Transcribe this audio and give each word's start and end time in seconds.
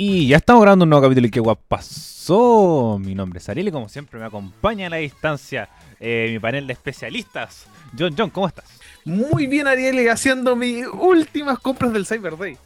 Y 0.00 0.28
ya 0.28 0.36
estamos 0.36 0.62
grabando 0.62 0.84
un 0.84 0.90
nuevo 0.90 1.02
capítulo 1.02 1.26
y 1.26 1.30
qué 1.32 1.40
guap 1.40 1.58
pasó. 1.66 3.00
Mi 3.00 3.16
nombre 3.16 3.40
es 3.40 3.48
Ariel 3.48 3.66
y 3.66 3.72
como 3.72 3.88
siempre 3.88 4.20
me 4.20 4.26
acompaña 4.26 4.86
a 4.86 4.90
la 4.90 4.98
distancia 4.98 5.68
eh, 5.98 6.28
mi 6.30 6.38
panel 6.38 6.68
de 6.68 6.72
especialistas. 6.72 7.66
John, 7.98 8.14
John, 8.16 8.30
¿cómo 8.30 8.46
estás? 8.46 8.78
Muy 9.04 9.48
bien, 9.48 9.66
Ariel, 9.66 10.08
haciendo 10.08 10.54
mis 10.54 10.86
últimas 10.86 11.58
compras 11.58 11.92
del 11.92 12.06
Cyber 12.06 12.36
Day. 12.38 12.56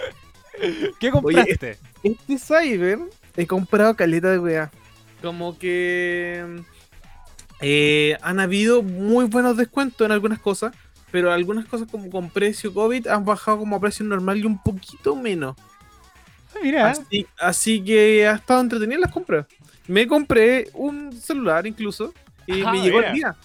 ¿Qué 0.98 1.10
compraste? 1.10 1.76
Este 2.02 2.38
Cyber 2.38 3.00
he 3.36 3.46
comprado 3.46 3.94
caleta 3.94 4.30
de 4.30 4.38
weá. 4.38 4.70
Como 5.20 5.58
que 5.58 6.62
eh, 7.60 8.16
han 8.22 8.40
habido 8.40 8.82
muy 8.82 9.26
buenos 9.26 9.58
descuentos 9.58 10.06
en 10.06 10.12
algunas 10.12 10.38
cosas, 10.38 10.74
pero 11.10 11.34
algunas 11.34 11.66
cosas 11.66 11.86
como 11.90 12.08
con 12.08 12.30
precio 12.30 12.72
COVID 12.72 13.08
han 13.08 13.26
bajado 13.26 13.58
como 13.58 13.76
a 13.76 13.80
precio 13.80 14.06
normal 14.06 14.38
y 14.38 14.46
un 14.46 14.62
poquito 14.62 15.14
menos. 15.14 15.54
Ah, 16.54 16.58
mira, 16.62 16.90
Así, 16.90 17.26
así 17.38 17.82
que 17.82 18.26
ha 18.26 18.34
estado 18.34 18.60
entretenida 18.60 18.98
las 18.98 19.12
compras. 19.12 19.46
Me 19.86 20.06
compré 20.06 20.68
un 20.74 21.12
celular 21.12 21.66
incluso 21.66 22.12
y 22.46 22.62
Ajá, 22.62 22.72
me 22.72 22.80
llegó 22.82 22.98
mira. 22.98 23.08
el 23.10 23.14
día. 23.14 23.36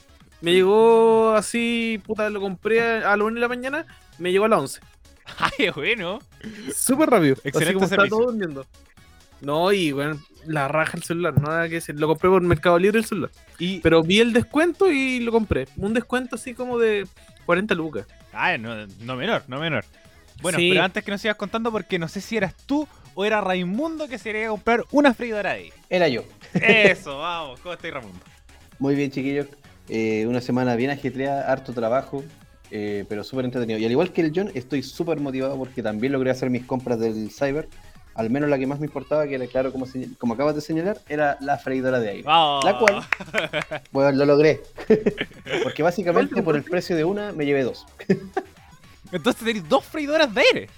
Me 0.42 0.54
llegó 0.54 1.32
así, 1.34 2.00
puta, 2.06 2.30
lo 2.30 2.40
compré 2.42 2.82
a 3.04 3.14
a 3.14 3.18
la 3.18 3.24
1 3.24 3.36
de 3.36 3.42
la 3.42 3.48
mañana, 3.48 3.86
me 4.20 4.32
llegó 4.32 4.46
a 4.46 4.50
las 4.50 4.60
11. 4.60 4.80
ay, 5.40 5.70
bueno. 5.76 6.20
Súper 6.76 7.10
rápido. 7.10 7.36
Excelente 7.44 7.66
así 7.66 7.74
como 7.74 7.86
está 7.86 8.08
todo 8.08 8.26
durmiendo. 8.28 8.66
No, 9.42 9.72
y 9.72 9.92
bueno, 9.92 10.20
la 10.46 10.68
raja 10.68 10.98
el 10.98 11.04
celular, 11.04 11.40
nada 11.42 11.68
que 11.68 11.76
decir. 11.76 12.00
Lo 12.00 12.08
compré 12.08 12.30
por 12.30 12.42
Mercado 12.42 12.78
Libre 12.80 13.00
el 13.00 13.06
celular. 13.06 13.32
Y, 13.60 13.80
Pero 13.80 14.02
vi 14.04 14.20
el 14.20 14.34
descuento 14.34 14.92
y 14.92 15.20
lo 15.20 15.32
compré. 15.32 15.68
Un 15.78 15.94
descuento 15.94 16.36
así 16.36 16.54
como 16.54 16.78
de 16.78 17.08
40 17.46 17.74
lucas. 17.76 18.06
Ah, 18.34 18.58
no, 18.58 18.86
no 19.02 19.16
menor, 19.16 19.44
no 19.48 19.60
menor. 19.60 19.84
Bueno, 20.42 20.58
Sí. 20.60 20.70
pero 20.72 20.84
antes 20.84 21.04
que 21.04 21.12
nos 21.12 21.22
sigas 21.22 21.38
contando, 21.38 21.72
porque 21.72 21.98
no 22.00 22.08
sé 22.08 22.22
si 22.22 22.38
eras 22.38 22.56
tú 22.66 22.88
o 23.16 23.26
era 23.26 23.42
Raimundo 23.42 24.08
que 24.08 24.18
se 24.18 24.32
quería 24.32 24.50
comprar 24.50 24.84
una 24.92 25.14
freidora 25.14 25.54
de 25.54 25.56
aire. 25.56 25.74
Era 25.90 26.08
yo. 26.08 26.24
Eso, 26.54 27.18
vamos. 27.18 27.60
¿Cómo 27.62 27.74
estás, 27.74 27.92
Raimundo? 27.92 28.20
Muy 28.78 28.94
bien, 28.94 29.10
chiquillos. 29.10 29.48
Eh, 29.88 30.26
una 30.28 30.42
semana 30.42 30.76
bien 30.76 30.92
ajetreada, 30.92 31.52
harto 31.52 31.74
trabajo, 31.74 32.24
eh, 32.72 33.06
pero 33.08 33.24
súper 33.24 33.46
entretenido. 33.46 33.80
Y 33.80 33.86
al 33.86 33.92
igual 33.92 34.12
que 34.12 34.22
el 34.22 34.32
John, 34.36 34.52
estoy 34.54 34.84
súper 34.84 35.20
motivado 35.20 35.58
porque 35.58 35.82
también 35.82 36.14
logré 36.14 36.30
hacer 36.30 36.50
mis 36.50 36.66
compras 36.66 37.00
del 37.00 37.32
Cyber. 37.32 37.70
Al 38.16 38.30
menos 38.30 38.50
la 38.50 38.58
que 38.58 38.66
más 38.66 38.80
me 38.80 38.86
importaba, 38.86 39.28
que 39.28 39.36
era 39.36 39.48
claro, 39.48 39.72
como, 39.74 39.86
como 40.18 40.34
acabas 40.36 40.56
de 40.56 40.62
señalar, 40.62 41.00
era 41.10 41.38
la 41.42 41.58
freidora 41.58 42.00
de 42.00 42.10
aire. 42.10 42.24
Vamos. 42.24 42.64
La 42.64 42.80
cual, 42.80 43.04
bueno, 43.92 44.12
lo 44.14 44.26
logré. 44.26 44.62
porque 45.64 45.84
básicamente 45.84 46.42
por 46.42 46.56
el 46.56 46.64
precio 46.64 46.96
de 46.96 47.04
una 47.04 47.32
me 47.34 47.46
llevé 47.46 47.64
dos. 47.64 47.86
Entonces 49.12 49.44
tenés 49.44 49.68
dos 49.68 49.84
freidoras 49.86 50.34
de 50.34 50.42
aire. 50.42 50.70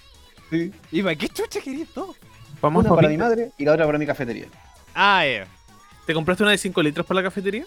¿Y 0.90 1.02
para 1.02 1.14
qué 1.14 1.28
chucha 1.28 1.60
querías 1.60 1.88
dos? 1.94 2.16
Vamos 2.60 2.84
Una 2.84 2.94
para 2.94 3.08
mi 3.08 3.16
madre 3.16 3.52
y 3.56 3.64
la 3.64 3.72
otra 3.72 3.86
para 3.86 3.98
mi 3.98 4.06
cafetería. 4.06 4.46
Ah, 4.94 5.26
eh. 5.26 5.44
¿Te 6.06 6.14
compraste 6.14 6.42
una 6.42 6.52
de 6.52 6.58
5 6.58 6.82
litros 6.82 7.06
para 7.06 7.20
la 7.20 7.24
cafetería? 7.24 7.66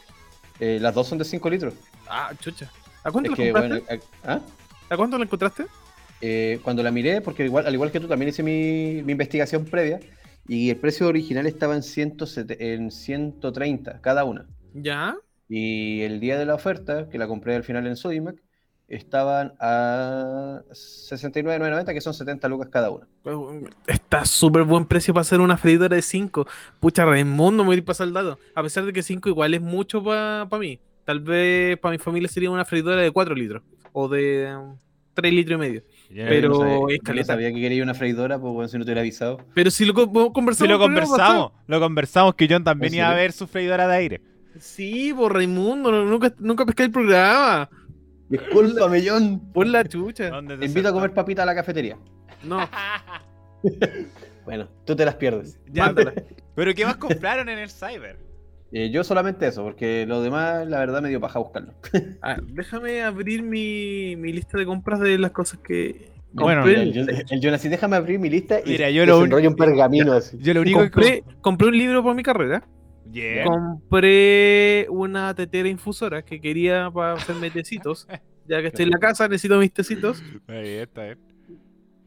Eh, 0.59 0.80
las 0.81 0.94
dos 0.94 1.08
son 1.08 1.17
de 1.17 1.25
5 1.25 1.50
litros. 1.50 1.73
Ah, 2.09 2.31
chucha. 2.39 2.70
¿A 3.03 3.12
cuánto 3.12 3.31
Es 3.31 3.38
la 3.38 3.44
que, 3.44 3.52
compraste? 3.52 3.86
bueno, 3.86 4.03
¿ah? 4.25 4.39
¿A 4.89 4.97
cuánto 4.97 5.17
la 5.17 5.23
encontraste? 5.23 5.66
Eh, 6.19 6.59
cuando 6.64 6.84
la 6.84 6.92
miré, 6.92 7.22
porque 7.22 7.45
igual, 7.45 7.66
al 7.66 7.73
igual 7.73 7.92
que 7.92 8.00
tú, 8.00 8.08
también 8.08 8.30
hice 8.30 8.44
mi, 8.44 9.02
mi 9.03 9.14
investigación 9.14 9.66
previa, 9.66 10.00
y 10.47 10.69
el 10.69 10.78
precio 10.78 11.08
original 11.08 11.47
estaba 11.47 11.75
en, 11.75 11.84
107 11.84 12.73
en 12.73 12.92
130 12.92 14.02
cada 14.02 14.23
una. 14.23 14.45
Ya. 14.73 15.16
Y 15.47 16.02
el 16.02 16.19
día 16.19 16.38
de 16.38 16.45
la 16.45 16.56
oferta, 16.56 17.09
que 17.09 17.17
la 17.17 17.28
compré 17.28 17.56
al 17.56 17.64
final 17.64 17.88
en 17.88 17.95
Sodimac, 17.95 18.36
estaban 18.92 19.53
a 19.59 20.61
69,990, 20.72 21.94
que 21.94 22.02
son 22.02 22.14
70 22.14 22.47
lucas 22.50 22.70
cada 22.72 22.89
una. 22.89 23.08
Está 23.88 24.25
súper 24.25 24.64
buen 24.64 24.86
precio 24.86 25.14
para 25.14 25.22
hacer 25.22 25.39
una 25.39 25.58
freidora 25.58 25.95
de 25.95 26.02
5. 26.02 26.45
Pucha, 26.80 27.06
Raimundo, 27.06 27.63
me 27.63 27.68
voy 27.68 27.75
a 27.75 27.78
ir 27.80 27.85
pasar 27.85 28.07
el 28.07 28.13
dato. 28.13 28.38
A 28.53 28.62
pesar 28.63 28.85
de 28.85 28.94
que 28.94 29.01
5 29.03 29.30
igual 29.30 29.53
es 29.53 29.62
mucho 29.62 30.03
para 30.03 30.46
mí. 30.59 30.80
Tal 31.06 31.19
vez 31.19 31.78
para 31.80 31.94
mi 31.94 31.97
familia 31.97 32.30
sería 32.30 32.51
una 32.51 32.66
freidora 32.66 33.01
de 33.01 33.12
4 33.12 33.34
litros. 33.34 33.63
O 33.94 34.07
de 34.07 34.56
3 35.13 35.34
litros 35.34 35.57
y 35.57 35.59
medio. 35.59 35.84
Ya, 36.09 36.25
Pero 36.28 36.41
Yo 36.41 36.50
no 36.50 36.59
sabía, 36.59 36.96
es 36.96 37.01
yo 37.06 37.13
no 37.13 37.24
sabía 37.24 37.53
que 37.53 37.62
quería 37.62 37.84
una 37.84 37.94
freidora, 37.94 38.38
pues 38.40 38.53
bueno, 38.53 38.68
si 38.68 38.78
no 38.78 38.84
te 38.84 38.90
hubiera 38.90 39.01
avisado. 39.01 39.40
Pero 39.53 39.72
si 39.72 39.85
lo 39.85 39.94
co- 39.94 40.03
Si 40.03 40.31
conversamos. 40.34 40.69
lo 40.69 40.80
conversamos, 40.80 41.51
lo 41.68 41.80
conversamos 41.80 42.35
que 42.35 42.47
John 42.50 42.63
también 42.66 42.94
¿En 42.94 43.00
iba 43.00 43.09
a 43.09 43.16
ver 43.16 43.31
su 43.31 43.47
freidora 43.47 43.88
de 43.88 43.96
aire. 43.96 44.22
Sí, 44.59 45.13
por 45.16 45.34
Raimundo, 45.34 45.91
nunca, 46.06 46.34
nunca 46.40 46.66
pesqué 46.66 46.84
el 46.84 46.91
programa. 46.91 47.69
Discúlpame, 48.31 49.03
John. 49.06 49.40
Por 49.53 49.68
la 49.68 49.84
chucha. 49.84 50.30
¿Dónde 50.30 50.58
Te 50.58 50.66
invito 50.66 50.88
a 50.88 50.94
comer 50.94 51.14
papita 51.14 51.44
a 51.44 51.46
la 51.46 51.53
cafetería. 51.53 51.97
No, 52.44 52.68
Bueno, 54.46 54.68
tú 54.86 54.96
te 54.96 55.06
las 55.06 55.16
pierdes. 55.16 55.59
Ya, 55.72 55.94
pero 56.56 56.74
¿qué 56.74 56.86
más 56.86 56.96
compraron 56.96 57.47
en 57.50 57.59
el 57.59 57.69
Cyber? 57.69 58.18
Eh, 58.72 58.90
yo 58.90 59.03
solamente 59.03 59.47
eso, 59.47 59.64
porque 59.64 60.06
lo 60.08 60.22
demás, 60.22 60.66
la 60.66 60.80
verdad, 60.80 61.02
me 61.02 61.09
dio 61.09 61.19
paja 61.19 61.40
buscarlo. 61.40 61.74
Ah, 62.22 62.38
déjame 62.42 63.02
abrir 63.02 63.44
mi, 63.44 64.16
mi 64.16 64.31
lista 64.31 64.58
de 64.58 64.66
compras 64.66 65.00
de 65.02 65.18
las 65.18 65.31
cosas 65.31 65.59
que. 65.59 66.09
Bueno, 66.31 66.62
compré. 66.62 66.84
El, 66.84 67.09
el 67.30 67.40
John 67.44 67.53
así, 67.53 67.68
déjame 67.68 67.98
abrir 67.98 68.18
mi 68.18 68.30
lista 68.30 68.62
y 68.66 68.69
Mira, 68.69 68.90
yo 68.90 69.06
lo 69.06 69.18
desenrollo 69.18 69.50
un 69.50 69.56
pergamino 69.58 70.13
así. 70.13 70.38
Yo 70.40 70.53
lo 70.53 70.62
único 70.62 70.80
compré, 70.80 71.24
compré 71.42 71.68
un 71.68 71.78
libro 71.78 72.02
para 72.02 72.16
mi 72.16 72.24
carrera. 72.24 72.63
Bien. 73.06 73.45
Compré 73.45 74.88
una 74.89 75.34
tetera 75.35 75.67
infusora 75.67 76.23
que 76.23 76.39
quería 76.39 76.89
para 76.91 77.13
hacerme 77.13 77.50
tecitos. 77.51 78.07
Ya 78.47 78.59
que 78.59 78.67
estoy 78.67 78.84
en 78.85 78.89
la 78.89 78.97
casa, 78.97 79.28
necesito 79.28 79.57
mis 79.59 79.72
tecitos. 79.72 80.22
Ahí 80.47 80.67
está, 80.69 81.09
eh. 81.12 81.17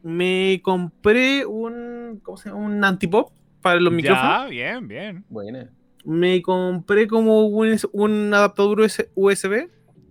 Me 0.03 0.59
compré 0.61 1.45
un. 1.45 2.19
¿Cómo 2.21 2.37
se 2.37 2.49
llama? 2.49 2.61
Un 2.61 2.83
antipop 2.83 3.31
para 3.61 3.79
los 3.79 3.91
micrófonos. 3.91 4.43
Ya, 4.43 4.45
bien, 4.47 4.87
bien. 4.87 5.25
Buena. 5.29 5.69
Me 6.03 6.41
compré 6.43 7.07
como 7.07 7.47
un, 7.47 7.75
un 7.93 8.33
adaptador 8.33 8.81
US- 8.81 9.09
USB 9.15 9.69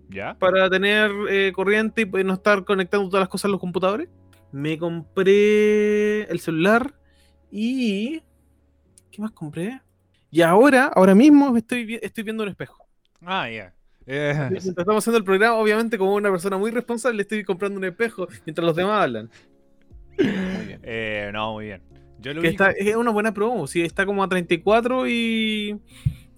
Ya. 0.09 0.37
para 0.39 0.69
tener 0.71 1.11
eh, 1.31 1.53
corriente 1.55 2.03
y 2.03 2.25
no 2.25 2.33
estar 2.33 2.65
conectando 2.65 3.07
todas 3.09 3.21
las 3.21 3.29
cosas 3.29 3.45
a 3.45 3.49
los 3.53 3.61
computadores. 3.61 4.09
Me 4.51 4.77
compré 4.79 6.23
el 6.23 6.41
celular 6.41 6.95
y. 7.53 8.23
¿Qué 9.13 9.23
más 9.23 9.31
compré? 9.31 9.81
Y 10.35 10.43
ahora, 10.43 10.91
ahora 10.97 11.15
mismo 11.15 11.57
estoy, 11.57 11.97
estoy 12.03 12.25
viendo 12.25 12.43
un 12.43 12.49
espejo. 12.49 12.85
Ah, 13.25 13.49
ya. 13.49 13.73
Eh, 14.05 14.35
estamos 14.57 14.97
haciendo 14.99 15.19
el 15.19 15.23
programa, 15.25 15.55
obviamente, 15.55 15.97
como 15.97 16.13
una 16.15 16.29
persona 16.29 16.59
muy 16.59 16.73
responsable, 16.73 17.23
estoy 17.23 17.45
comprando 17.45 17.79
un 17.79 17.85
espejo 17.85 18.27
mientras 18.45 18.67
los 18.67 18.75
demás 18.75 19.05
hablan. 19.05 19.31
Muy 20.19 20.67
bien. 20.67 20.81
eh, 20.83 21.31
no, 21.33 21.53
muy 21.53 21.67
bien. 21.67 21.83
Yo 22.19 22.35
lo 22.35 22.43
Que 22.43 22.49
único- 22.49 22.65
está, 22.65 22.77
es 22.77 22.97
una 22.97 23.13
buena 23.13 23.33
promo, 23.33 23.69
sí, 23.69 23.83
está 23.83 24.05
como 24.05 24.25
a 24.25 24.29
34 24.29 25.07
y. 25.09 25.79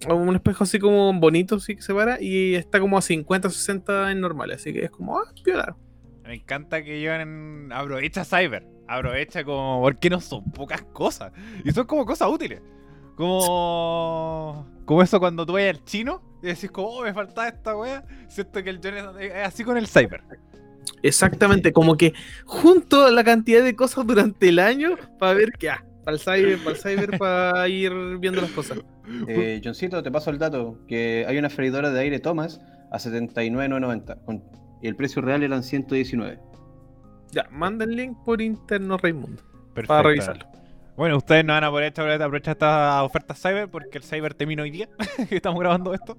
Un 0.07 0.35
espejo 0.35 0.63
así 0.63 0.77
como 0.77 1.11
bonito, 1.19 1.59
sí 1.59 1.75
que 1.75 1.81
se 1.81 1.91
para, 1.91 2.21
y 2.21 2.53
está 2.53 2.79
como 2.79 2.99
a 2.99 3.01
50, 3.01 3.49
60 3.49 4.11
en 4.11 4.21
normal, 4.21 4.51
así 4.51 4.71
que 4.71 4.85
es 4.85 4.91
como, 4.91 5.17
ah, 5.17 5.23
piola. 5.43 5.75
Me 6.23 6.35
encanta 6.35 6.83
que 6.83 6.99
lleven. 6.99 7.71
Aprovecha 7.73 8.23
Cyber. 8.23 8.63
Aprovecha 8.87 9.43
como. 9.43 9.81
Porque 9.81 10.11
no 10.11 10.19
son 10.21 10.43
pocas 10.51 10.83
cosas. 10.93 11.31
Y 11.65 11.71
son 11.71 11.87
como 11.87 12.05
cosas 12.05 12.29
útiles. 12.29 12.61
Como. 13.17 14.67
Como 14.85 15.01
eso 15.01 15.19
cuando 15.19 15.45
tú 15.45 15.53
vayas 15.53 15.77
al 15.77 15.83
chino 15.83 16.21
y 16.41 16.47
decís, 16.47 16.71
como, 16.71 16.87
oh, 16.89 17.03
me 17.03 17.13
falta 17.13 17.47
esta 17.47 17.75
wea. 17.75 18.05
Siento 18.29 18.63
que 18.63 18.69
el 18.69 18.79
John 18.81 19.19
es, 19.19 19.33
así 19.45 19.63
con 19.63 19.77
el 19.77 19.87
Cyber. 19.87 20.23
Exactamente, 21.03 21.73
como 21.73 21.97
que 21.97 22.13
junto 22.45 23.09
la 23.11 23.23
cantidad 23.23 23.63
de 23.63 23.75
cosas 23.75 24.07
durante 24.07 24.49
el 24.49 24.59
año 24.59 24.95
para 25.19 25.33
ver 25.33 25.51
qué, 25.59 25.69
ah, 25.69 25.83
para 26.03 26.15
el 26.15 26.21
cyber, 26.21 26.57
para 26.59 26.71
el 26.71 26.77
cyber, 26.77 27.17
para 27.19 27.67
ir 27.67 27.91
viendo 28.19 28.41
las 28.41 28.51
cosas. 28.51 28.79
Eh, 29.27 29.61
Johncito, 29.63 30.01
te 30.01 30.09
paso 30.09 30.31
el 30.31 30.39
dato, 30.39 30.79
que 30.87 31.25
hay 31.27 31.37
una 31.37 31.49
freidora 31.49 31.91
de 31.91 31.99
aire 31.99 32.19
Thomas 32.19 32.61
a 32.91 32.97
79,990 32.99 34.15
con- 34.25 34.43
y 34.81 34.87
el 34.87 34.95
precio 34.95 35.21
real 35.21 35.43
eran 35.43 35.63
119. 35.63 36.39
Ya, 37.31 37.45
manda 37.51 37.83
el 37.85 37.95
link 37.95 38.17
por 38.25 38.41
interno 38.41 38.97
Raimundo 38.97 39.43
Perfecto. 39.73 39.87
para 39.87 40.03
revisarlo. 40.03 40.45
Bueno, 40.97 41.17
ustedes 41.17 41.45
no 41.45 41.53
van 41.53 41.63
a 41.63 41.69
poder 41.69 41.91
aprovechar 41.93 42.21
aprovechar 42.23 42.53
esta 42.53 43.03
oferta 43.03 43.35
Cyber 43.35 43.69
porque 43.69 43.99
el 43.99 44.03
Cyber 44.03 44.33
termina 44.33 44.63
hoy 44.63 44.71
día 44.71 44.89
que 45.29 45.35
estamos 45.35 45.59
grabando 45.59 45.93
esto. 45.93 46.17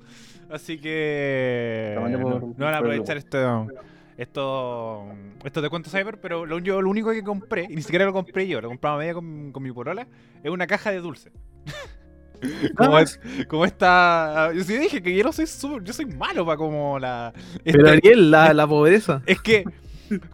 Así 0.50 0.78
que 0.78 1.92
no, 1.96 2.02
van 2.02 2.14
a 2.14 2.18
por 2.18 2.60
el 2.60 2.74
aprovechar 2.74 3.16
esto, 3.16 3.66
esto, 4.16 5.04
esto 5.44 5.62
de 5.62 5.68
cuento 5.68 5.90
Cyber, 5.90 6.20
pero 6.20 6.46
lo, 6.46 6.60
yo, 6.60 6.80
lo 6.80 6.88
único 6.90 7.10
que 7.10 7.22
compré, 7.24 7.66
y 7.68 7.74
ni 7.74 7.82
siquiera 7.82 8.04
lo 8.04 8.12
compré 8.12 8.46
yo, 8.46 8.60
lo 8.60 8.68
compraba 8.68 8.98
media 8.98 9.14
con, 9.14 9.50
con 9.52 9.62
mi 9.62 9.72
porola, 9.72 10.06
es 10.42 10.50
una 10.50 10.66
caja 10.68 10.90
de 10.92 11.00
dulce. 11.00 11.32
como, 12.76 12.96
Ah, 12.96 13.02
es- 13.02 13.20
como 13.48 13.64
esta. 13.64 14.52
Yo 14.54 14.62
sí 14.62 14.78
dije 14.78 15.02
que 15.02 15.12
yo 15.14 15.24
no 15.24 15.32
soy 15.32 15.46
súper- 15.48 15.82
yo 15.82 15.92
soy 15.92 16.06
malo 16.06 16.46
para 16.46 16.56
como 16.56 16.98
la. 17.00 17.32
Pero 17.64 17.78
este- 17.84 17.90
Ariel, 18.08 18.30
la, 18.30 18.54
la 18.54 18.66
pobreza. 18.66 19.22
es 19.26 19.40
que, 19.42 19.64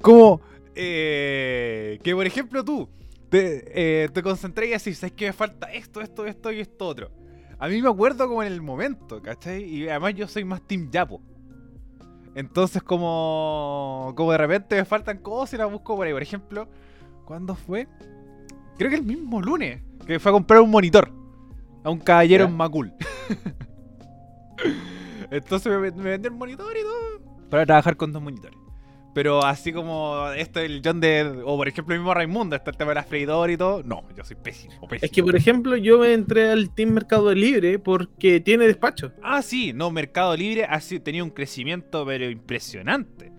como, 0.02 0.42
eh, 0.74 1.98
que 2.04 2.14
por 2.14 2.26
ejemplo 2.26 2.62
tú 2.62 2.88
te, 3.34 4.04
eh, 4.04 4.08
te 4.10 4.22
concentré 4.22 4.68
y 4.68 4.74
así, 4.74 4.94
sabes 4.94 5.12
que 5.12 5.26
me 5.26 5.32
falta 5.32 5.66
esto, 5.72 6.00
esto, 6.00 6.24
esto 6.24 6.52
y 6.52 6.60
esto 6.60 6.86
otro. 6.86 7.10
A 7.58 7.66
mí 7.66 7.82
me 7.82 7.88
acuerdo 7.88 8.28
como 8.28 8.44
en 8.44 8.52
el 8.52 8.62
momento, 8.62 9.20
¿cachai? 9.20 9.64
Y 9.64 9.88
además 9.88 10.14
yo 10.14 10.28
soy 10.28 10.44
más 10.44 10.62
Team 10.62 10.88
Yapo. 10.88 11.20
Entonces 12.36 12.80
como, 12.84 14.12
como 14.16 14.30
de 14.30 14.38
repente 14.38 14.76
me 14.76 14.84
faltan 14.84 15.18
cosas 15.18 15.54
y 15.54 15.56
las 15.56 15.68
busco 15.68 15.96
por 15.96 16.06
ahí. 16.06 16.12
Por 16.12 16.22
ejemplo, 16.22 16.68
¿cuándo 17.24 17.56
fue? 17.56 17.88
creo 18.78 18.90
que 18.90 18.96
el 18.96 19.04
mismo 19.04 19.40
lunes, 19.40 19.82
que 20.06 20.20
fue 20.20 20.30
a 20.30 20.32
comprar 20.32 20.60
un 20.60 20.70
monitor 20.70 21.10
a 21.82 21.90
un 21.90 21.98
caballero 21.98 22.44
¿Ya? 22.44 22.50
en 22.50 22.56
Macul. 22.56 22.92
Entonces 25.30 25.72
me, 25.72 25.90
me 25.90 26.10
vendió 26.10 26.30
el 26.30 26.36
monitor 26.36 26.72
y 26.76 26.82
todo 26.82 27.48
para 27.50 27.66
trabajar 27.66 27.96
con 27.96 28.12
dos 28.12 28.22
monitores. 28.22 28.63
Pero 29.14 29.44
así 29.44 29.72
como 29.72 30.28
esto 30.36 30.58
el 30.60 30.82
John 30.84 31.00
de. 31.00 31.42
O 31.44 31.56
por 31.56 31.68
ejemplo 31.68 31.94
el 31.94 32.00
mismo 32.00 32.12
Raimundo, 32.12 32.56
está 32.56 32.72
el 32.72 32.76
tema 32.76 32.90
de 32.90 32.94
la 32.96 33.04
freidora 33.04 33.52
y 33.52 33.56
todo. 33.56 33.82
No, 33.84 34.02
yo 34.16 34.24
soy 34.24 34.36
pésimo, 34.36 34.74
pésimo. 34.88 35.06
Es 35.06 35.10
que, 35.12 35.22
por 35.22 35.36
ejemplo, 35.36 35.76
yo 35.76 35.98
me 36.00 36.12
entré 36.12 36.50
al 36.50 36.74
Team 36.74 36.90
Mercado 36.90 37.32
Libre 37.32 37.78
porque 37.78 38.40
tiene 38.40 38.66
despacho. 38.66 39.12
Ah, 39.22 39.40
sí, 39.40 39.72
no, 39.72 39.90
Mercado 39.92 40.36
Libre 40.36 40.64
ha 40.64 40.80
sido- 40.80 41.02
tenido 41.02 41.24
un 41.24 41.30
crecimiento 41.30 42.04
pero 42.04 42.28
impresionante. 42.28 43.32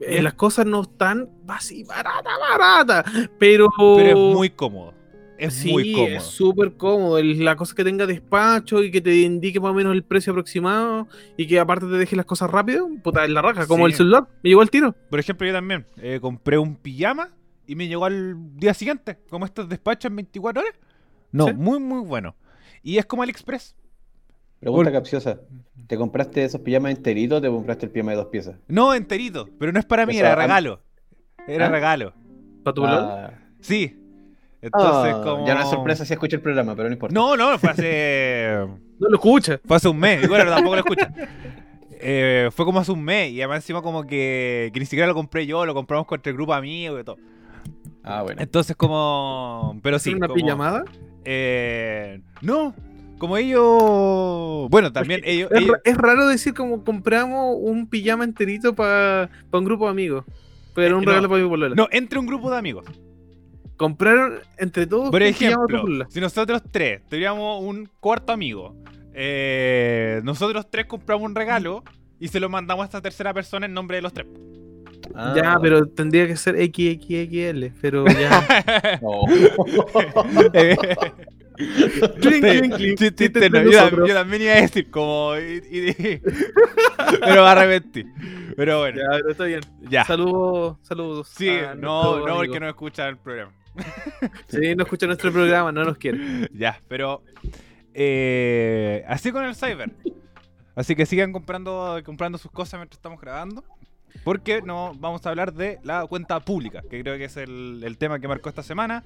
Eh, 0.00 0.22
las 0.22 0.34
cosas 0.34 0.64
no 0.64 0.82
están 0.82 1.28
así 1.48 1.82
barata, 1.84 2.30
barata. 2.38 3.04
Pero. 3.38 3.68
Pero 3.96 4.08
es 4.30 4.34
muy 4.36 4.50
cómodo. 4.50 4.94
Es 5.40 5.54
sí, 5.54 5.70
muy 5.72 5.92
cómodo. 5.92 6.08
es 6.16 6.22
súper 6.24 6.72
cómodo. 6.76 7.18
El- 7.18 7.44
La 7.44 7.56
cosa 7.56 7.74
que 7.74 7.82
tenga 7.84 8.06
despacho 8.06 8.82
y 8.82 8.90
que 8.90 9.00
te 9.00 9.16
indique 9.16 9.58
más 9.60 9.70
o 9.70 9.74
menos 9.74 9.92
el 9.94 10.02
precio 10.04 10.32
aproximado 10.32 11.08
y 11.36 11.46
que 11.46 11.58
aparte 11.58 11.86
te 11.86 11.92
deje 11.92 12.14
las 12.16 12.26
cosas 12.26 12.50
rápido, 12.50 12.88
puta, 13.02 13.24
es 13.24 13.30
la 13.30 13.40
raja. 13.42 13.66
Como 13.66 13.86
Sí. 13.86 13.92
el 13.92 13.96
celular, 13.96 14.28
me 14.42 14.50
llegó 14.50 14.60
al 14.60 14.70
tiro. 14.70 14.94
Por 15.08 15.18
ejemplo, 15.18 15.46
yo 15.46 15.52
también 15.54 15.86
eh, 15.96 16.18
compré 16.20 16.58
un 16.58 16.76
pijama 16.76 17.30
y 17.66 17.74
me 17.74 17.88
llegó 17.88 18.04
al 18.04 18.34
día 18.56 18.74
siguiente. 18.74 19.18
Como 19.30 19.44
estos 19.46 19.68
despachos 19.68 20.10
en 20.10 20.16
24 20.16 20.60
horas. 20.62 20.74
No, 21.32 21.46
Sí. 21.48 21.54
muy, 21.54 21.78
muy 21.80 22.00
bueno. 22.04 22.36
Y 22.82 22.98
es 22.98 23.06
como 23.06 23.22
AliExpress. 23.22 23.76
Pregunta 24.58 24.92
capciosa. 24.92 25.40
¿Te 25.86 25.96
compraste 25.96 26.44
esos 26.44 26.60
pijamas 26.60 26.92
enteritos 26.94 27.38
o 27.38 27.40
te 27.40 27.48
compraste 27.48 27.86
el 27.86 27.92
pijama 27.92 28.10
de 28.12 28.16
dos 28.18 28.26
piezas? 28.26 28.56
No, 28.68 28.92
enterito. 28.94 29.48
Pero 29.58 29.72
no 29.72 29.78
es 29.78 29.86
para 29.86 30.04
mí, 30.04 30.16
era 30.18 30.34
regalo. 30.34 30.80
Era 31.48 31.66
¿Ah? 31.66 31.70
regalo. 31.70 32.12
¿Para 32.62 32.74
tu 32.74 32.80
bolón? 32.82 33.04
Ah, 33.08 33.30
Sí. 33.60 33.96
Entonces, 34.62 35.14
ah, 35.16 35.20
como. 35.24 35.46
Ya 35.46 35.54
no 35.54 35.62
es 35.62 35.68
sorpresa 35.70 36.04
si 36.04 36.12
escucha 36.12 36.36
el 36.36 36.42
programa, 36.42 36.74
pero 36.76 36.88
no 36.88 36.92
importa. 36.94 37.14
No, 37.14 37.36
no, 37.36 37.58
fue 37.58 37.70
hace. 37.70 38.56
No 39.00 39.08
lo 39.08 39.14
escucha. 39.16 39.58
Fue 39.66 39.76
hace 39.78 39.88
un 39.88 39.98
mes, 39.98 40.22
y 40.24 40.26
bueno, 40.26 40.50
tampoco 40.50 40.74
lo 40.76 40.80
escucha. 40.80 41.10
Eh, 42.02 42.50
fue 42.52 42.66
como 42.66 42.80
hace 42.80 42.92
un 42.92 43.02
mes, 43.02 43.30
y 43.32 43.40
además 43.40 43.58
encima 43.58 43.80
como 43.80 44.06
que, 44.06 44.70
que 44.74 44.78
ni 44.80 44.84
siquiera 44.84 45.06
lo 45.06 45.14
compré 45.14 45.46
yo, 45.46 45.64
lo 45.64 45.72
compramos 45.72 46.06
con 46.06 46.20
el 46.22 46.32
grupo 46.34 46.52
de 46.52 46.58
amigos 46.58 47.00
y 47.00 47.04
todo. 47.04 47.16
Ah, 48.04 48.22
bueno. 48.22 48.42
Entonces 48.42 48.76
como... 48.76 49.78
Pero 49.82 49.98
sí, 49.98 50.10
¿Hacer 50.10 50.16
una 50.18 50.28
como- 50.28 50.34
pijamada? 50.42 50.84
eh, 51.24 52.20
no, 52.42 52.74
como 53.18 53.36
ellos... 53.38 54.68
Bueno, 54.70 54.92
también 54.92 55.22
ellos... 55.24 55.50
Es, 55.50 55.58
ellos- 55.62 55.72
ra- 55.72 55.80
es 55.84 55.96
raro 55.96 56.26
decir 56.26 56.52
como 56.54 56.84
compramos 56.84 57.56
un 57.58 57.86
pijama 57.88 58.24
enterito 58.24 58.74
para 58.74 59.30
un 59.52 59.64
grupo 59.64 59.84
de 59.86 59.90
amigos. 59.92 60.24
Pero 60.74 60.96
un 60.98 61.02
Eh, 61.02 61.06
no. 61.06 61.10
regalo 61.12 61.28
para 61.30 61.42
mi 61.42 61.48
polola. 61.48 61.74
no, 61.74 61.88
entre 61.90 62.18
un 62.18 62.26
grupo 62.26 62.50
de 62.50 62.58
amigos. 62.58 62.84
Compraron 63.80 64.40
entre 64.58 64.86
todos 64.86 65.10
Por 65.10 65.22
ejemplo, 65.22 65.82
si 66.10 66.20
nosotros 66.20 66.60
tres 66.70 67.00
tuviéramos 67.08 67.62
un 67.64 67.88
cuarto 67.98 68.30
amigo, 68.30 68.76
eh, 69.14 70.20
nosotros 70.22 70.66
tres 70.70 70.84
compramos 70.84 71.24
un 71.26 71.34
regalo 71.34 71.82
y 72.18 72.28
se 72.28 72.40
lo 72.40 72.50
mandamos 72.50 72.82
a 72.82 72.84
esta 72.84 73.00
tercera 73.00 73.32
persona 73.32 73.64
en 73.64 73.72
nombre 73.72 73.96
de 73.96 74.02
los 74.02 74.12
tres. 74.12 74.26
Ah, 75.14 75.32
ya, 75.34 75.58
pero 75.62 75.86
tendría 75.86 76.26
que 76.26 76.36
ser 76.36 76.56
XXXL. 76.56 77.68
Pero 77.80 78.04
ya. 78.06 79.00
no. 79.00 79.22
Yo, 84.06 84.14
también 84.14 84.42
iba 84.42 84.52
a 84.52 84.60
decir 84.60 84.90
como... 84.90 85.36
y- 85.38 85.62
y- 85.70 86.20
pero 87.20 87.44
me 87.44 87.48
arrepentí. 87.48 88.04
Pero 88.56 88.80
bueno, 88.80 88.98
Ya, 88.98 89.08
pero 89.16 89.30
está 89.30 89.44
bien. 89.44 89.60
ya. 89.88 90.04
Saludos, 90.04 90.76
saludos. 90.82 91.28
Sí, 91.34 91.50
no, 91.78 92.26
no 92.26 92.36
porque 92.36 92.60
no 92.60 92.68
escuchan 92.68 93.08
el 93.08 93.16
programa. 93.16 93.52
Sí, 94.48 94.74
no 94.74 94.84
escucha 94.84 95.06
nuestro 95.06 95.32
programa, 95.32 95.72
no 95.72 95.84
nos 95.84 95.96
quiere. 95.96 96.48
Ya, 96.52 96.80
pero 96.88 97.22
eh, 97.94 99.04
así 99.08 99.32
con 99.32 99.44
el 99.44 99.54
cyber. 99.54 99.92
Así 100.74 100.94
que 100.94 101.06
sigan 101.06 101.32
comprando, 101.32 102.00
comprando 102.04 102.38
sus 102.38 102.50
cosas 102.50 102.78
mientras 102.78 102.98
estamos 102.98 103.20
grabando. 103.20 103.64
Porque 104.24 104.60
no 104.60 104.92
vamos 104.98 105.24
a 105.24 105.30
hablar 105.30 105.52
de 105.52 105.78
la 105.82 106.04
cuenta 106.06 106.40
pública, 106.40 106.82
que 106.82 107.00
creo 107.00 107.16
que 107.16 107.24
es 107.24 107.36
el, 107.36 107.80
el 107.84 107.96
tema 107.96 108.18
que 108.18 108.28
marcó 108.28 108.48
esta 108.48 108.62
semana. 108.62 109.02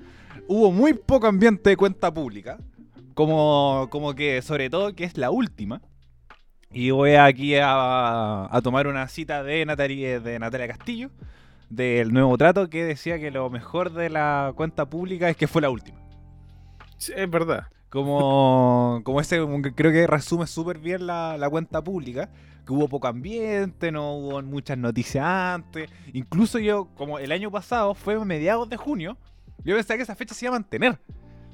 Hubo 0.49 0.73
muy 0.73 0.95
poco 0.95 1.27
ambiente 1.27 1.71
de 1.71 1.77
cuenta 1.77 2.13
pública. 2.13 2.59
Como, 3.15 3.89
como 3.91 4.15
que, 4.15 4.43
sobre 4.43 4.71
todo, 4.71 4.95
que 4.95 5.05
es 5.05 5.17
la 5.17 5.31
última. 5.31 5.81
Y 6.73 6.91
voy 6.91 7.15
aquí 7.15 7.55
a, 7.55 8.49
a 8.51 8.61
tomar 8.63 8.89
una 8.89 9.07
cita 9.07 9.45
de 9.45 9.65
Natalia, 9.65 10.19
de 10.19 10.39
Natalia 10.41 10.67
Castillo, 10.67 11.11
del 11.71 12.13
nuevo 12.13 12.37
trato, 12.39 12.69
que 12.69 12.85
decía 12.85 13.19
que 13.19 13.31
lo 13.31 13.51
mejor 13.51 13.93
de 13.93 14.11
la 14.11 14.53
cuenta 14.57 14.89
pública 14.89 15.29
es 15.29 15.37
que 15.37 15.47
fue 15.47 15.63
la 15.63 15.71
última. 15.71 15.99
Sí, 16.97 17.13
es 17.17 17.31
verdad. 17.31 17.67
Como, 17.91 19.03
como 19.05 19.21
ese, 19.21 19.39
creo 19.75 19.93
que 19.93 20.07
resume 20.07 20.47
súper 20.47 20.79
bien 20.79 21.07
la, 21.07 21.37
la 21.39 21.49
cuenta 21.49 21.83
pública. 21.83 22.31
Que 22.67 22.73
hubo 22.73 22.89
poco 22.89 23.09
ambiente, 23.09 23.93
no 23.93 24.15
hubo 24.15 24.43
muchas 24.43 24.79
noticias 24.79 25.25
antes. 25.25 25.91
Incluso 26.13 26.59
yo, 26.59 26.89
como 26.97 27.19
el 27.19 27.31
año 27.31 27.51
pasado, 27.51 27.95
fue 27.95 28.23
mediados 28.25 28.69
de 28.71 28.77
junio, 28.77 29.19
yo 29.65 29.77
pensaba 29.77 29.97
que 29.99 30.03
esa 30.03 30.17
fecha 30.17 30.35
se 30.35 30.47
iba 30.47 30.57
a 30.57 30.59
mantener. 30.59 30.99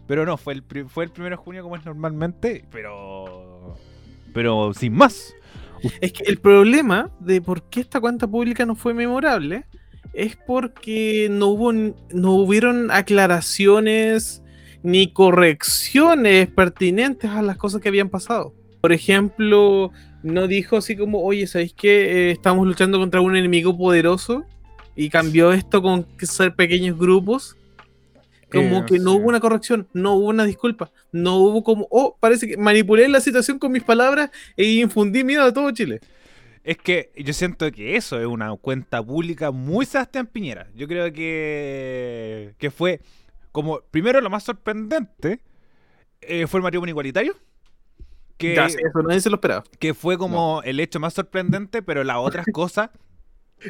Pero 0.06 0.24
no, 0.24 0.36
fue 0.36 0.54
el, 0.54 0.64
fue 0.88 1.04
el 1.04 1.10
primero 1.10 1.36
de 1.36 1.42
junio 1.42 1.62
como 1.62 1.76
es 1.76 1.84
normalmente, 1.84 2.64
pero. 2.70 3.76
Pero 4.32 4.72
sin 4.74 4.94
más. 4.94 5.34
Es 6.00 6.12
que 6.12 6.24
el 6.24 6.38
problema 6.38 7.10
de 7.20 7.40
por 7.40 7.62
qué 7.62 7.80
esta 7.80 8.00
cuenta 8.00 8.26
pública 8.26 8.66
no 8.66 8.74
fue 8.74 8.92
memorable 8.92 9.64
es 10.12 10.36
porque 10.36 11.28
no 11.30 11.48
hubo 11.48 11.72
no 11.72 12.32
hubieron 12.34 12.90
aclaraciones 12.90 14.42
ni 14.82 15.12
correcciones 15.12 16.48
pertinentes 16.48 17.30
a 17.30 17.42
las 17.42 17.56
cosas 17.56 17.80
que 17.80 17.88
habían 17.88 18.08
pasado. 18.08 18.54
Por 18.80 18.92
ejemplo, 18.92 19.92
no 20.22 20.46
dijo 20.46 20.76
así 20.78 20.96
como, 20.96 21.22
oye, 21.22 21.46
¿sabéis 21.46 21.74
que 21.74 22.30
estamos 22.30 22.66
luchando 22.66 22.98
contra 22.98 23.20
un 23.20 23.36
enemigo 23.36 23.76
poderoso? 23.76 24.44
Y 24.96 25.10
cambió 25.10 25.52
esto 25.52 25.82
con 25.82 26.06
ser 26.18 26.54
pequeños 26.54 26.98
grupos. 26.98 27.56
Como 28.50 28.78
Eh, 28.80 28.84
que 28.88 28.98
no 28.98 29.12
sí. 29.12 29.18
hubo 29.18 29.28
una 29.28 29.38
corrección, 29.38 29.86
no 29.92 30.14
hubo 30.14 30.28
una 30.28 30.44
disculpa, 30.44 30.90
no 31.12 31.36
hubo 31.36 31.62
como, 31.62 31.86
oh, 31.90 32.16
parece 32.18 32.48
que 32.48 32.56
manipulé 32.56 33.08
la 33.08 33.20
situación 33.20 33.60
con 33.60 33.70
mis 33.70 33.84
palabras 33.84 34.30
e 34.56 34.64
infundí 34.64 35.22
miedo 35.22 35.44
a 35.44 35.52
todo 35.52 35.70
Chile. 35.70 36.00
Es 36.70 36.78
que 36.78 37.10
yo 37.16 37.32
siento 37.32 37.70
que 37.72 37.96
eso 37.96 38.20
es 38.20 38.26
una 38.26 38.54
cuenta 38.56 39.02
pública 39.02 39.50
muy 39.50 39.86
Sebastián 39.86 40.26
Piñera. 40.26 40.68
Yo 40.74 40.86
creo 40.86 41.12
que, 41.12 42.54
que 42.58 42.70
fue 42.70 43.00
como, 43.52 43.80
primero 43.90 44.20
lo 44.20 44.30
más 44.30 44.44
sorprendente 44.44 45.40
eh, 46.20 46.46
fue 46.46 46.58
el 46.58 46.62
matrimonio 46.64 46.92
igualitario. 46.92 47.34
Que, 48.36 48.54
Ya, 48.54 48.66
eso 48.66 49.02
nadie 49.06 49.20
se 49.20 49.30
lo 49.30 49.36
esperaba. 49.36 49.64
que 49.78 49.94
fue 49.94 50.16
como 50.16 50.62
el 50.64 50.78
hecho 50.80 51.00
más 51.00 51.14
sorprendente, 51.14 51.82
pero 51.82 52.04
las 52.04 52.16
otras 52.18 52.46
cosas, 52.52 52.90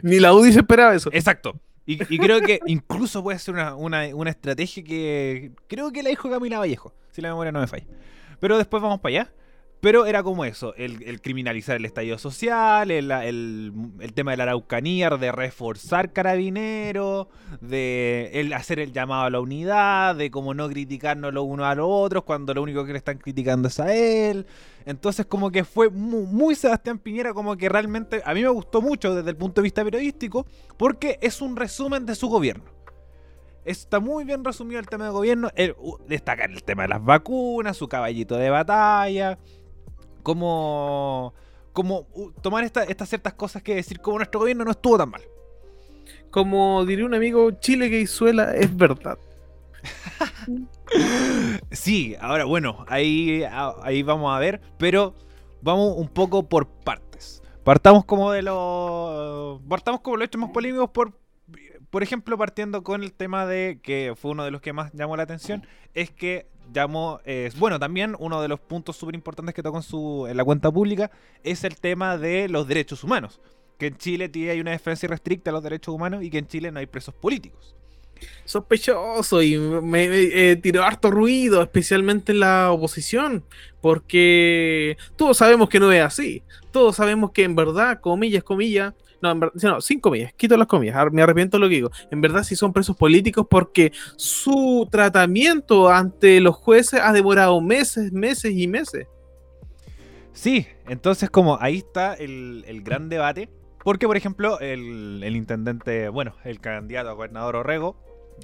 Ni 0.02 0.20
la 0.20 0.32
UDI 0.34 0.52
se 0.52 0.58
esperaba 0.60 0.94
eso. 0.94 1.10
exacto. 1.12 1.58
Y, 1.86 1.94
y 2.14 2.18
creo 2.18 2.40
que 2.40 2.60
incluso 2.66 3.22
puede 3.22 3.38
ser 3.38 3.54
una, 3.54 3.74
una- 3.74 4.14
una 4.14 4.30
estrategia 4.30 4.84
que 4.84 5.52
creo 5.68 5.90
que 5.90 6.02
la 6.02 6.10
dijo 6.10 6.30
Camila 6.30 6.58
Vallejo, 6.58 6.92
si 7.10 7.20
la 7.22 7.30
memoria 7.30 7.50
no 7.50 7.60
me 7.60 7.66
falla. 7.66 7.86
Pero 8.38 8.58
después 8.58 8.82
vamos 8.82 9.00
para 9.00 9.22
allá. 9.22 9.32
Pero 9.80 10.04
era 10.04 10.22
como 10.22 10.44
eso, 10.44 10.74
el, 10.76 11.22
criminalizar 11.22 11.74
el 11.76 11.86
estallido 11.86 12.18
social, 12.18 12.90
el, 12.90 13.10
el- 13.10 13.72
el 14.00 14.12
tema 14.12 14.32
de 14.32 14.36
la 14.36 14.42
araucanía, 14.42 15.08
de 15.08 15.32
reforzar 15.32 16.12
carabineros, 16.12 17.28
de 17.62 18.30
el 18.34 18.52
hacer 18.52 18.78
el 18.78 18.92
llamado 18.92 19.22
a 19.24 19.30
la 19.30 19.40
unidad, 19.40 20.16
de 20.16 20.30
como 20.30 20.52
no 20.52 20.68
criticarnos 20.68 21.32
los 21.32 21.44
unos 21.46 21.64
a 21.64 21.74
los 21.74 21.86
otros 21.88 22.24
cuando 22.24 22.52
lo 22.52 22.62
único 22.62 22.84
que 22.84 22.92
le 22.92 22.98
están 22.98 23.16
criticando 23.16 23.68
es 23.68 23.80
a 23.80 23.94
él. 23.94 24.46
Entonces 24.84 25.24
como 25.24 25.50
que 25.50 25.64
fue 25.64 25.88
mu- 25.88 26.26
muy, 26.26 26.54
Sebastián 26.56 26.98
Piñera, 26.98 27.32
como 27.32 27.56
que 27.56 27.70
realmente 27.70 28.20
a 28.26 28.34
mí 28.34 28.42
me 28.42 28.48
gustó 28.50 28.82
mucho 28.82 29.14
desde 29.14 29.30
el 29.30 29.36
punto 29.36 29.62
de 29.62 29.64
vista 29.64 29.82
periodístico, 29.82 30.44
porque 30.76 31.18
es 31.22 31.40
un 31.40 31.56
resumen 31.56 32.04
de 32.04 32.14
su 32.16 32.28
gobierno. 32.28 32.64
Está 33.64 34.00
muy 34.00 34.24
bien 34.24 34.42
resumido 34.44 34.80
el 34.80 34.86
tema 34.86 35.04
de 35.04 35.10
gobierno. 35.10 35.50
El, 35.54 35.74
uh, 35.78 35.96
destacar 36.08 36.50
el 36.50 36.62
tema 36.64 36.82
de 36.84 36.88
las 36.88 37.04
vacunas, 37.04 37.76
su 37.76 37.88
caballito 37.88 38.36
de 38.36 38.48
batalla. 38.48 39.38
Como. 40.22 41.34
Como 41.72 42.06
uh, 42.14 42.32
tomar 42.42 42.64
esta- 42.64 42.82
estas 42.84 43.08
ciertas 43.08 43.34
cosas 43.34 43.62
que 43.62 43.74
decir 43.76 44.00
como 44.00 44.18
nuestro 44.18 44.40
gobierno 44.40 44.64
no 44.64 44.72
estuvo 44.72 44.98
tan 44.98 45.10
mal. 45.10 45.22
Como 46.30 46.84
diría 46.84 47.04
un 47.06 47.14
amigo, 47.14 47.50
Chile 47.52 47.88
que 47.90 48.06
suela 48.06 48.54
es 48.54 48.76
verdad. 48.76 49.18
Sí, 51.70 52.16
ahora 52.20 52.44
bueno, 52.44 52.84
ahí, 52.88 53.44
ahí 53.82 54.02
vamos 54.02 54.34
a 54.34 54.38
ver, 54.38 54.60
pero 54.78 55.14
vamos 55.62 55.94
un 55.96 56.08
poco 56.08 56.48
por 56.48 56.66
partes. 56.66 57.42
Partamos 57.64 58.04
como 58.04 58.32
de 58.32 58.42
los. 58.42 59.60
Partamos 59.68 60.00
como 60.00 60.16
los 60.16 60.26
hechos 60.26 60.40
más 60.40 60.50
polémicos 60.50 60.90
por. 60.90 61.12
Por 61.90 62.02
ejemplo, 62.02 62.38
partiendo 62.38 62.82
con 62.84 63.02
el 63.02 63.12
tema 63.12 63.46
de 63.46 63.80
que 63.82 64.14
fue 64.16 64.30
uno 64.30 64.44
de 64.44 64.50
los 64.52 64.60
que 64.60 64.72
más 64.72 64.92
llamó 64.92 65.16
la 65.16 65.24
atención, 65.24 65.66
es 65.94 66.10
que 66.10 66.46
llamó, 66.72 67.20
eh, 67.24 67.50
bueno, 67.58 67.78
también 67.78 68.16
uno 68.18 68.40
de 68.42 68.48
los 68.48 68.60
puntos 68.60 68.96
súper 68.96 69.14
importantes 69.14 69.54
que 69.54 69.62
tocó 69.62 69.78
en, 69.78 69.82
su, 69.82 70.26
en 70.28 70.36
la 70.36 70.44
cuenta 70.44 70.70
pública 70.70 71.10
es 71.44 71.64
el 71.64 71.76
tema 71.80 72.16
de 72.18 72.48
los 72.48 72.66
derechos 72.68 73.02
humanos. 73.04 73.40
Que 73.78 73.86
en 73.88 73.96
Chile 73.96 74.28
tiene- 74.28 74.50
hay 74.50 74.60
una 74.60 74.72
defensa 74.72 75.06
irrestricta 75.06 75.50
a 75.50 75.52
los 75.54 75.62
derechos 75.62 75.94
humanos 75.94 76.22
y 76.22 76.30
que 76.30 76.38
en 76.38 76.46
Chile 76.46 76.70
no 76.70 76.78
hay 76.80 76.86
presos 76.86 77.14
políticos. 77.14 77.74
sospechoso 78.44 79.40
y 79.42 79.56
me, 79.56 79.80
me, 79.80 80.06
eh, 80.50 80.56
tiró 80.56 80.82
harto 80.84 81.10
ruido, 81.10 81.62
especialmente 81.62 82.32
en 82.32 82.40
la 82.40 82.70
oposición, 82.70 83.44
porque 83.80 84.96
todos 85.16 85.38
sabemos 85.38 85.68
que 85.68 85.80
no 85.80 85.90
es 85.92 86.02
así. 86.02 86.42
Todos 86.70 86.96
sabemos 86.96 87.30
que 87.32 87.44
en 87.44 87.56
verdad, 87.56 88.00
comillas, 88.00 88.44
comillas, 88.44 88.92
no, 89.22 89.30
en 89.30 89.40
verdad, 89.40 89.80
sin 89.80 90.00
comillas, 90.00 90.32
quito 90.34 90.56
las 90.56 90.66
comillas, 90.66 90.96
me 91.12 91.22
arrepiento 91.22 91.58
lo 91.58 91.68
que 91.68 91.76
digo. 91.76 91.90
En 92.10 92.20
verdad 92.20 92.42
sí 92.42 92.56
son 92.56 92.72
presos 92.72 92.96
políticos 92.96 93.46
porque 93.48 93.92
su 94.16 94.88
tratamiento 94.90 95.88
ante 95.88 96.40
los 96.40 96.56
jueces 96.56 97.00
ha 97.02 97.12
demorado 97.12 97.60
meses, 97.60 98.12
meses 98.12 98.52
y 98.54 98.66
meses. 98.66 99.06
Sí, 100.32 100.66
entonces 100.88 101.30
como 101.30 101.58
ahí 101.60 101.78
está 101.78 102.14
el, 102.14 102.64
el 102.66 102.82
gran 102.82 103.08
debate. 103.08 103.48
Porque, 103.82 104.06
por 104.06 104.18
ejemplo, 104.18 104.60
el, 104.60 105.22
el 105.24 105.36
intendente, 105.36 106.10
bueno, 106.10 106.34
el 106.44 106.60
candidato 106.60 107.08
a 107.08 107.14
gobernador 107.14 107.56
Orrego, 107.56 107.96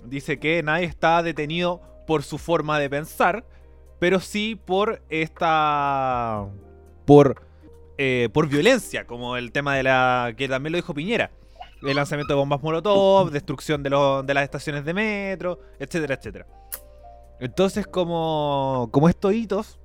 dice 0.06 0.38
que 0.38 0.62
nadie 0.62 0.86
está 0.86 1.22
detenido 1.22 1.82
por 2.06 2.22
su 2.22 2.38
forma 2.38 2.78
de 2.78 2.88
pensar, 2.88 3.44
pero 3.98 4.20
sí 4.20 4.54
por 4.56 5.02
esta... 5.10 6.46
por... 7.04 7.45
eh, 7.98 8.28
por 8.32 8.48
violencia, 8.48 9.06
como 9.06 9.36
el 9.36 9.52
tema 9.52 9.74
de 9.76 9.82
la... 9.82 10.34
que 10.36 10.48
también 10.48 10.72
lo 10.72 10.78
dijo 10.78 10.94
Piñera. 10.94 11.30
El 11.82 11.96
lanzamiento 11.96 12.32
de 12.32 12.38
bombas 12.38 12.62
molotov, 12.62 13.30
destrucción 13.30 13.82
de, 13.82 13.90
los- 13.90 14.26
de 14.26 14.34
las 14.34 14.44
estaciones 14.44 14.84
de 14.84 14.94
metro, 14.94 15.60
etcétera, 15.78 16.14
etcétera. 16.14 16.46
Entonces, 17.38 17.86
como, 17.86 18.88
como 18.92 19.08
estos 19.08 19.34
hitos 19.34 19.78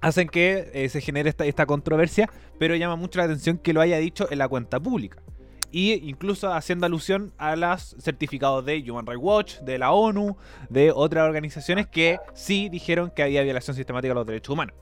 hacen 0.00 0.28
que 0.28 0.70
eh, 0.74 0.88
se 0.88 1.00
genere 1.00 1.28
esta, 1.28 1.44
esta 1.44 1.66
controversia, 1.66 2.28
pero 2.58 2.74
llama 2.74 2.96
mucho 2.96 3.18
la 3.18 3.26
atención 3.26 3.58
que 3.58 3.72
lo 3.72 3.80
haya 3.80 3.98
dicho 3.98 4.26
en 4.30 4.38
la 4.38 4.48
cuenta 4.48 4.80
pública. 4.80 5.22
Y 5.70 5.92
incluso 6.10 6.52
haciendo 6.52 6.86
alusión 6.86 7.32
a 7.38 7.54
los 7.54 7.94
certificados 8.00 8.64
de 8.64 8.84
Human 8.90 9.06
Rights 9.06 9.22
Watch, 9.22 9.58
de 9.60 9.78
la 9.78 9.92
ONU, 9.92 10.36
de 10.68 10.90
otras 10.90 11.24
organizaciones 11.24 11.86
que 11.86 12.18
sí 12.34 12.68
dijeron 12.68 13.12
que 13.14 13.22
había 13.22 13.42
violación 13.42 13.76
sistemática 13.76 14.08
de 14.10 14.14
los 14.16 14.26
derechos 14.26 14.52
humanos. 14.52 14.74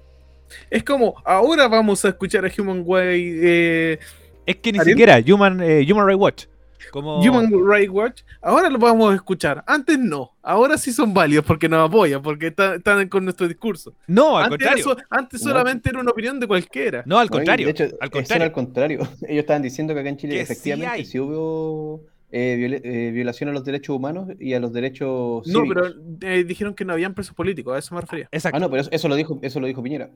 Es 0.71 0.83
como, 0.85 1.15
ahora 1.25 1.69
vamos 1.69 2.05
a 2.05 2.09
escuchar 2.09 2.45
a 2.45 2.51
Human 2.59 2.83
Way, 2.85 3.39
eh, 3.43 3.99
Es 4.47 4.57
que 4.57 4.73
ni 4.73 4.79
¿Ariel? 4.79 4.97
siquiera 4.97 5.35
Human, 5.35 5.61
eh, 5.63 5.87
Human 5.91 6.07
Rights 6.07 6.21
Watch. 6.21 6.45
Como... 6.91 7.19
Human 7.21 7.51
Rights 7.69 7.91
Watch, 7.91 8.23
ahora 8.41 8.71
lo 8.71 8.79
vamos 8.79 9.13
a 9.13 9.15
escuchar. 9.17 9.63
Antes 9.67 9.99
no, 9.99 10.31
ahora 10.43 10.79
sí 10.79 10.91
son 10.93 11.13
válidos 11.13 11.45
porque 11.45 11.69
nos 11.69 11.87
apoyan, 11.87 12.23
porque 12.23 12.47
está- 12.47 12.77
están 12.77 13.07
con 13.11 13.25
nuestro 13.25 13.47
discurso. 13.47 13.93
No, 14.07 14.39
al 14.39 14.45
Antes, 14.45 14.61
era 14.67 14.71
contrario. 14.75 14.85
so- 14.85 15.07
antes 15.11 15.43
No. 15.43 15.51
solamente 15.51 15.91
era 15.91 16.01
una 16.01 16.11
opinión 16.13 16.41
de 16.41 16.47
cualquiera. 16.47 17.03
No, 17.05 17.19
al 17.19 17.27
No, 17.27 17.33
contrario. 17.33 17.67
De 17.67 17.73
hecho, 17.73 17.85
al 18.01 18.11
contrario. 18.11 18.45
al 18.45 18.53
contrario. 18.53 18.99
Ellos 19.29 19.41
estaban 19.41 19.61
diciendo 19.61 19.93
que 19.93 20.01
acá 20.01 20.09
en 20.09 20.17
Chile 20.17 20.35
Que 20.37 20.41
efectivamente 20.41 21.05
sí, 21.05 21.19
hubo 21.21 22.05
eh, 22.33 22.57
viola- 22.57 22.81
eh, 22.83 23.11
violación 23.13 23.51
a 23.51 23.53
los 23.53 23.65
derechos 23.65 23.95
humanos 23.95 24.29
y 24.39 24.55
a 24.55 24.61
los 24.61 24.73
derechos 24.73 25.47
No, 25.47 25.61
cívicos. 25.65 25.95
pero 26.21 26.33
eh, 26.33 26.45
dijeron 26.45 26.73
que 26.75 26.87
no 26.87 26.95
habían 26.95 27.13
presos 27.13 27.35
políticos, 27.35 27.75
a 27.75 27.79
eso 27.81 27.95
me 27.95 28.01
refería. 28.01 28.29
Exacto. 28.33 28.57
Ah, 28.57 28.61
no, 28.61 28.71
pero 28.71 28.81
eso, 28.83 28.91
eso 28.93 29.09
lo 29.09 29.17
dijo, 29.17 29.39
eso 29.43 29.61
lo 29.61 29.67
dijo 29.67 29.83
Piñera. 29.83 30.09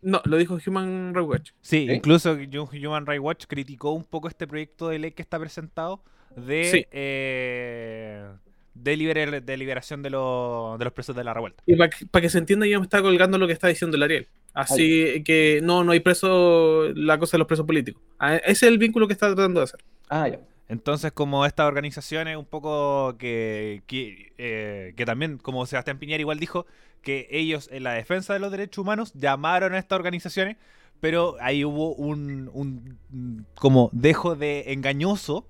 No, 0.00 0.20
lo 0.24 0.36
dijo 0.36 0.58
Human 0.66 1.12
Rights 1.14 1.28
Watch. 1.28 1.50
Sí, 1.60 1.86
incluso 1.90 2.34
Hu- 2.36 2.86
Human 2.86 3.04
Rights 3.06 3.20
Watch 3.22 3.44
criticó 3.48 3.92
un 3.92 4.04
poco 4.04 4.28
este 4.28 4.46
proyecto 4.46 4.88
de 4.88 4.98
ley 4.98 5.10
que 5.12 5.22
está 5.22 5.38
presentado 5.38 6.02
de, 6.36 6.64
Sí. 6.64 6.86
eh, 6.92 8.28
de, 8.74 8.96
liber- 8.96 9.42
de 9.42 9.56
liberación 9.56 10.02
de, 10.02 10.10
los- 10.10 10.78
de 10.78 10.84
los 10.84 10.92
presos 10.92 11.16
de 11.16 11.24
la 11.24 11.34
revuelta. 11.34 11.62
Y 11.66 11.74
para 11.76 11.90
que, 11.90 12.06
pa' 12.06 12.20
que 12.20 12.30
se 12.30 12.38
entienda, 12.38 12.66
yo 12.66 12.78
me 12.80 12.84
está 12.84 13.02
colgando 13.02 13.38
lo 13.38 13.46
que 13.46 13.52
está 13.52 13.66
diciendo 13.68 13.96
el 13.96 14.02
Ariel. 14.04 14.28
Así 14.54 15.22
que 15.24 15.60
no, 15.62 15.84
no 15.84 15.92
hay 15.92 16.00
preso, 16.00 16.88
la 16.94 17.18
cosa 17.18 17.36
de 17.36 17.38
los 17.38 17.46
presos 17.48 17.66
políticos. 17.66 18.00
Ah, 18.18 18.36
Ese 18.36 18.50
es 18.52 18.62
el 18.64 18.78
vínculo 18.78 19.06
que 19.06 19.12
está 19.12 19.26
tratando 19.34 19.60
de 19.60 19.64
hacer. 19.64 19.80
Ah, 20.08 20.28
ya. 20.28 20.40
Entonces, 20.68 21.12
como 21.12 21.46
estas 21.46 21.66
organizaciones, 21.66 22.36
un 22.36 22.44
poco 22.44 23.16
que, 23.18 23.82
que, 23.86 24.32
eh, 24.36 24.92
que 24.96 25.04
también, 25.06 25.38
como 25.38 25.64
Sebastián 25.66 25.98
Piñera 25.98 26.20
igual 26.20 26.38
dijo, 26.38 26.66
que 27.02 27.28
ellos 27.30 27.68
en 27.72 27.84
la 27.84 27.92
defensa 27.92 28.32
de 28.32 28.38
los 28.40 28.50
derechos 28.50 28.82
humanos 28.82 29.12
llamaron 29.14 29.74
a 29.74 29.78
estas 29.78 29.96
organizaciones, 29.96 30.56
pero 31.00 31.36
ahí 31.40 31.64
hubo 31.64 31.94
un, 31.94 32.50
un 32.52 32.98
mm, 33.10 33.44
como 33.54 33.90
dejo 33.92 34.36
de 34.36 34.72
engañoso 34.72 35.46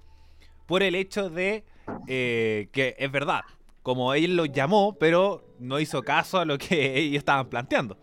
por 0.67 0.83
el 0.83 0.95
hecho 0.95 1.31
de 1.31 1.64
eh, 2.07 2.69
que 2.73 2.95
es 2.99 3.11
verdad, 3.11 3.43
como 3.83 4.14
él 4.14 4.37
los 4.37 4.52
llamó, 4.52 4.97
pero 4.99 5.45
no 5.59 5.81
hizo 5.81 6.02
caso 6.02 6.38
a 6.38 6.45
lo 6.45 6.59
que 6.59 6.99
ellos 6.99 7.19
estaban 7.19 7.49
planteando, 7.49 7.99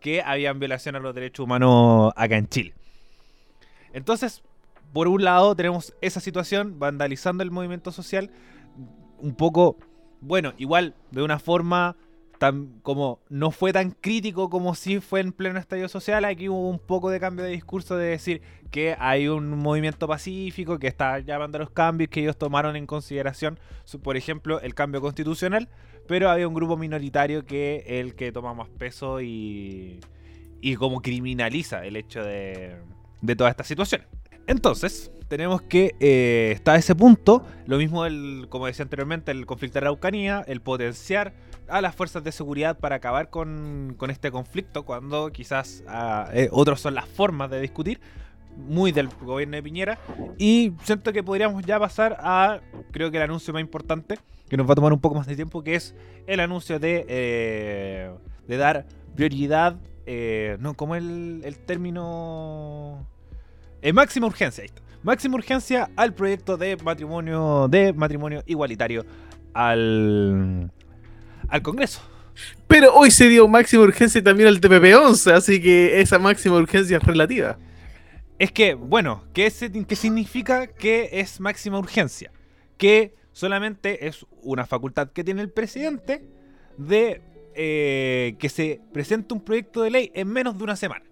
que 0.00 0.22
habían 0.22 0.58
violación 0.58 0.96
a 0.96 1.00
los 1.00 1.14
derechos 1.14 1.44
humanos 1.44 2.12
acá 2.16 2.36
en 2.36 2.48
Chile. 2.48 2.74
Entonces, 3.92 4.42
por 4.92 5.08
un 5.08 5.24
lado 5.24 5.54
tenemos 5.54 5.94
esa 6.00 6.20
situación 6.20 6.78
vandalizando 6.78 7.42
el 7.42 7.50
movimiento 7.50 7.92
social, 7.92 8.30
un 9.18 9.34
poco, 9.34 9.76
bueno, 10.20 10.52
igual 10.58 10.94
de 11.10 11.22
una 11.22 11.38
forma 11.38 11.96
como 12.82 13.20
no 13.28 13.50
fue 13.50 13.72
tan 13.72 13.90
crítico 13.90 14.50
como 14.50 14.74
si 14.74 15.00
fue 15.00 15.20
en 15.20 15.32
pleno 15.32 15.58
estallido 15.58 15.88
social, 15.88 16.24
aquí 16.24 16.48
hubo 16.48 16.68
un 16.68 16.78
poco 16.78 17.10
de 17.10 17.20
cambio 17.20 17.44
de 17.44 17.50
discurso 17.50 17.96
de 17.96 18.08
decir 18.08 18.42
que 18.70 18.96
hay 18.98 19.28
un 19.28 19.58
movimiento 19.58 20.06
pacífico 20.06 20.78
que 20.78 20.86
está 20.86 21.18
llamando 21.20 21.56
a 21.56 21.60
los 21.60 21.70
cambios 21.70 22.10
que 22.10 22.20
ellos 22.20 22.36
tomaron 22.36 22.76
en 22.76 22.86
consideración, 22.86 23.58
por 24.02 24.16
ejemplo, 24.16 24.60
el 24.60 24.74
cambio 24.74 25.00
constitucional, 25.00 25.68
pero 26.06 26.30
había 26.30 26.46
un 26.46 26.54
grupo 26.54 26.76
minoritario 26.76 27.44
que 27.44 27.84
el 27.86 28.14
que 28.14 28.32
toma 28.32 28.54
más 28.54 28.68
peso 28.68 29.20
y, 29.20 30.00
y 30.60 30.76
como 30.76 31.00
criminaliza 31.00 31.84
el 31.84 31.96
hecho 31.96 32.22
de, 32.22 32.76
de 33.22 33.36
toda 33.36 33.50
esta 33.50 33.64
situación. 33.64 34.02
Entonces, 34.46 35.10
tenemos 35.28 35.62
que 35.62 35.94
eh, 35.98 36.52
está 36.54 36.76
ese 36.76 36.94
punto, 36.94 37.44
lo 37.66 37.78
mismo 37.78 38.06
el, 38.06 38.46
como 38.48 38.66
decía 38.66 38.84
anteriormente, 38.84 39.32
el 39.32 39.44
conflicto 39.44 39.80
de 39.80 39.86
Araucanía, 39.86 40.44
el 40.46 40.60
potenciar 40.60 41.34
a 41.68 41.80
las 41.80 41.94
fuerzas 41.94 42.22
de 42.24 42.32
seguridad 42.32 42.78
para 42.78 42.96
acabar 42.96 43.30
con, 43.30 43.94
con 43.96 44.10
este 44.10 44.30
conflicto, 44.30 44.84
cuando 44.84 45.30
quizás 45.30 45.84
eh, 46.32 46.48
otros 46.52 46.80
son 46.80 46.94
las 46.94 47.06
formas 47.06 47.50
de 47.50 47.60
discutir, 47.60 48.00
muy 48.56 48.92
del 48.92 49.08
gobierno 49.08 49.56
de 49.56 49.62
Piñera, 49.62 49.98
y 50.38 50.72
siento 50.82 51.12
que 51.12 51.22
podríamos 51.22 51.64
ya 51.64 51.78
pasar 51.78 52.16
a, 52.20 52.60
creo 52.90 53.10
que 53.10 53.18
el 53.18 53.24
anuncio 53.24 53.52
más 53.52 53.60
importante, 53.60 54.18
que 54.48 54.56
nos 54.56 54.68
va 54.68 54.72
a 54.72 54.76
tomar 54.76 54.92
un 54.92 55.00
poco 55.00 55.16
más 55.16 55.26
de 55.26 55.36
tiempo, 55.36 55.62
que 55.62 55.74
es 55.74 55.94
el 56.26 56.40
anuncio 56.40 56.78
de, 56.78 57.04
eh, 57.08 58.10
de 58.46 58.56
dar 58.56 58.86
prioridad, 59.14 59.76
eh, 60.06 60.56
no, 60.60 60.74
como 60.74 60.94
el, 60.94 61.42
el 61.44 61.58
término... 61.58 63.06
Eh, 63.82 63.92
máxima 63.92 64.26
urgencia, 64.26 64.62
ahí 64.62 64.66
está. 64.66 64.82
Máxima 65.02 65.34
urgencia 65.36 65.90
al 65.96 66.14
proyecto 66.14 66.56
de 66.56 66.76
matrimonio 66.76 67.68
de 67.68 67.92
matrimonio 67.92 68.42
igualitario 68.46 69.04
al 69.52 70.72
al 71.48 71.62
Congreso. 71.62 72.00
Pero 72.66 72.94
hoy 72.94 73.10
se 73.10 73.28
dio 73.28 73.48
máxima 73.48 73.84
urgencia 73.84 74.22
también 74.22 74.48
al 74.48 74.60
TPP-11, 74.60 75.32
así 75.32 75.60
que 75.60 76.00
esa 76.00 76.18
máxima 76.18 76.56
urgencia 76.56 76.98
es 76.98 77.02
relativa. 77.02 77.58
Es 78.38 78.52
que, 78.52 78.74
bueno, 78.74 79.24
¿qué, 79.32 79.50
significa 79.50 80.66
que 80.66 81.08
es 81.12 81.40
máxima 81.40 81.78
urgencia? 81.78 82.30
Que 82.76 83.14
solamente 83.32 84.06
es 84.06 84.26
una 84.42 84.66
facultad 84.66 85.10
que 85.10 85.24
tiene 85.24 85.40
el 85.40 85.50
presidente 85.50 86.24
de 86.76 87.22
eh, 87.54 88.36
que 88.38 88.50
se 88.50 88.80
presente 88.92 89.32
un 89.32 89.40
proyecto 89.40 89.82
de 89.82 89.90
ley 89.90 90.12
en 90.14 90.28
menos 90.28 90.58
de 90.58 90.64
una 90.64 90.76
semana. 90.76 91.06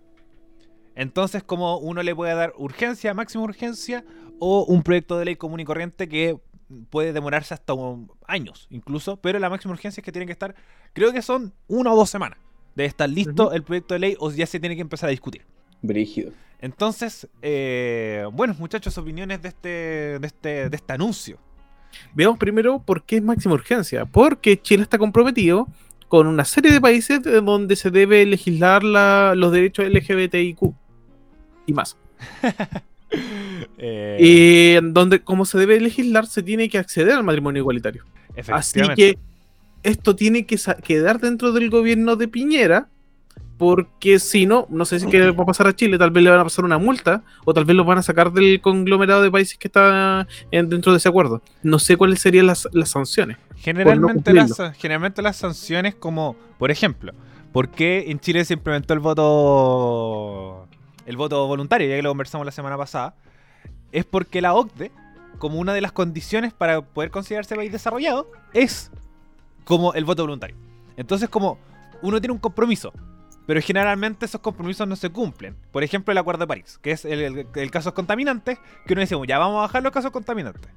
Entonces, 0.94 1.42
como 1.42 1.78
uno 1.78 2.02
le 2.02 2.14
puede 2.14 2.34
dar 2.34 2.52
urgencia, 2.58 3.14
máxima 3.14 3.44
urgencia, 3.44 4.04
o 4.38 4.64
un 4.64 4.82
proyecto 4.82 5.18
de 5.18 5.24
ley 5.24 5.36
común 5.36 5.60
y 5.60 5.64
corriente 5.64 6.08
que 6.08 6.36
puede 6.90 7.12
demorarse 7.12 7.54
hasta 7.54 7.72
años, 8.26 8.66
incluso, 8.70 9.16
pero 9.16 9.38
la 9.38 9.50
máxima 9.50 9.72
urgencia 9.72 10.00
es 10.00 10.04
que 10.04 10.12
tiene 10.12 10.26
que 10.26 10.32
estar, 10.32 10.54
creo 10.92 11.12
que 11.12 11.22
son 11.22 11.52
una 11.68 11.92
o 11.92 11.96
dos 11.96 12.10
semanas 12.10 12.38
de 12.74 12.84
estar 12.86 13.08
listo 13.08 13.52
el 13.52 13.62
proyecto 13.62 13.94
de 13.94 14.00
ley 14.00 14.16
o 14.18 14.30
ya 14.32 14.46
se 14.46 14.58
tiene 14.60 14.74
que 14.74 14.82
empezar 14.82 15.08
a 15.08 15.10
discutir. 15.10 15.42
Brígido. 15.82 16.32
Entonces, 16.60 17.28
eh, 17.42 18.24
bueno, 18.32 18.54
muchachos, 18.58 18.96
opiniones 18.98 19.42
de 19.42 19.48
este, 19.48 19.68
de 20.18 20.26
este, 20.26 20.68
de 20.70 20.76
este 20.76 20.92
anuncio. 20.92 21.38
Veamos 22.14 22.38
primero 22.38 22.80
por 22.80 23.04
qué 23.04 23.16
es 23.18 23.22
máxima 23.22 23.54
urgencia. 23.54 24.04
Porque 24.06 24.60
Chile 24.60 24.82
está 24.82 24.96
comprometido 24.98 25.68
con 26.08 26.26
una 26.26 26.44
serie 26.44 26.72
de 26.72 26.80
países 26.80 27.22
de 27.22 27.40
donde 27.40 27.76
se 27.76 27.90
debe 27.90 28.24
legislar 28.24 28.82
la- 28.82 29.34
los 29.36 29.52
derechos 29.52 29.86
LGBTIQ 29.86 30.72
y 31.66 31.72
más. 31.74 31.96
Eh, 33.78 34.16
Y 34.20 34.76
en 34.76 34.94
donde, 34.94 35.20
como 35.20 35.44
se 35.46 35.58
debe 35.58 35.80
legislar, 35.80 36.26
se 36.26 36.42
tiene 36.42 36.68
que 36.68 36.78
acceder 36.78 37.14
al 37.14 37.24
matrimonio 37.24 37.60
igualitario. 37.60 38.04
Así 38.58 38.80
que 38.96 39.18
esto 39.82 40.16
tiene 40.16 40.46
que 40.46 40.58
quedar 40.82 41.20
dentro 41.20 41.52
del 41.52 41.70
gobierno 41.70 42.16
de 42.16 42.28
Piñera, 42.28 42.88
porque 43.58 44.18
si 44.18 44.46
no, 44.46 44.66
no 44.68 44.84
sé 44.84 44.98
si 44.98 45.06
qué 45.06 45.30
va 45.30 45.42
a 45.42 45.46
pasar 45.46 45.66
a 45.68 45.76
Chile, 45.76 45.96
tal 45.98 46.10
vez 46.10 46.24
le 46.24 46.30
van 46.30 46.40
a 46.40 46.44
pasar 46.44 46.64
una 46.64 46.78
multa, 46.78 47.22
o 47.44 47.54
tal 47.54 47.64
vez 47.64 47.76
lo 47.76 47.84
van 47.84 47.98
a 47.98 48.02
sacar 48.02 48.32
del 48.32 48.60
conglomerado 48.60 49.22
de 49.22 49.30
países 49.30 49.56
que 49.58 49.68
está 49.68 50.26
en- 50.50 50.68
dentro 50.68 50.90
de 50.92 50.98
ese 50.98 51.08
acuerdo. 51.08 51.40
No 51.62 51.78
sé 51.78 51.96
cuáles 51.96 52.20
serían 52.20 52.46
las, 52.46 52.68
las 52.72 52.88
sanciones. 52.90 53.36
Generalmente, 53.56 54.32
no 54.32 54.40
las, 54.40 54.76
generalmente 54.78 55.22
las 55.22 55.36
sanciones 55.36 55.94
como, 55.94 56.34
por 56.58 56.70
ejemplo, 56.72 57.12
¿por 57.52 57.68
qué 57.68 58.06
en 58.08 58.18
Chile 58.18 58.44
se 58.44 58.54
implementó 58.54 58.92
el 58.94 59.00
voto 59.00 60.66
el 61.06 61.16
voto 61.16 61.46
voluntario? 61.46 61.88
Ya 61.88 61.96
que 61.96 62.02
lo 62.02 62.10
conversamos 62.10 62.44
la 62.44 62.52
semana 62.52 62.76
pasada. 62.76 63.14
Es 63.94 64.04
porque 64.04 64.42
la 64.42 64.54
OCDE 64.54 64.90
como 65.38 65.58
una 65.58 65.72
de 65.72 65.80
las 65.80 65.92
condiciones 65.92 66.52
para 66.52 66.82
poder 66.82 67.10
considerarse 67.10 67.54
país 67.54 67.70
desarrollado 67.70 68.28
es 68.52 68.90
como 69.64 69.94
el 69.94 70.04
voto 70.04 70.24
voluntario. 70.24 70.56
Entonces, 70.96 71.28
como 71.28 71.58
uno 72.02 72.20
tiene 72.20 72.32
un 72.32 72.40
compromiso, 72.40 72.92
pero 73.46 73.60
generalmente 73.60 74.26
esos 74.26 74.40
compromisos 74.40 74.88
no 74.88 74.96
se 74.96 75.10
cumplen. 75.10 75.54
Por 75.70 75.84
ejemplo, 75.84 76.10
el 76.10 76.18
Acuerdo 76.18 76.40
de 76.40 76.48
París, 76.48 76.78
que 76.82 76.90
es 76.90 77.04
el, 77.04 77.20
el, 77.20 77.46
el 77.54 77.70
casos 77.70 77.92
contaminantes, 77.92 78.58
que 78.84 78.94
uno 78.94 79.00
dice, 79.00 79.16
ya 79.28 79.38
vamos 79.38 79.58
a 79.58 79.62
bajar 79.62 79.82
los 79.82 79.92
casos 79.92 80.10
contaminantes. 80.10 80.72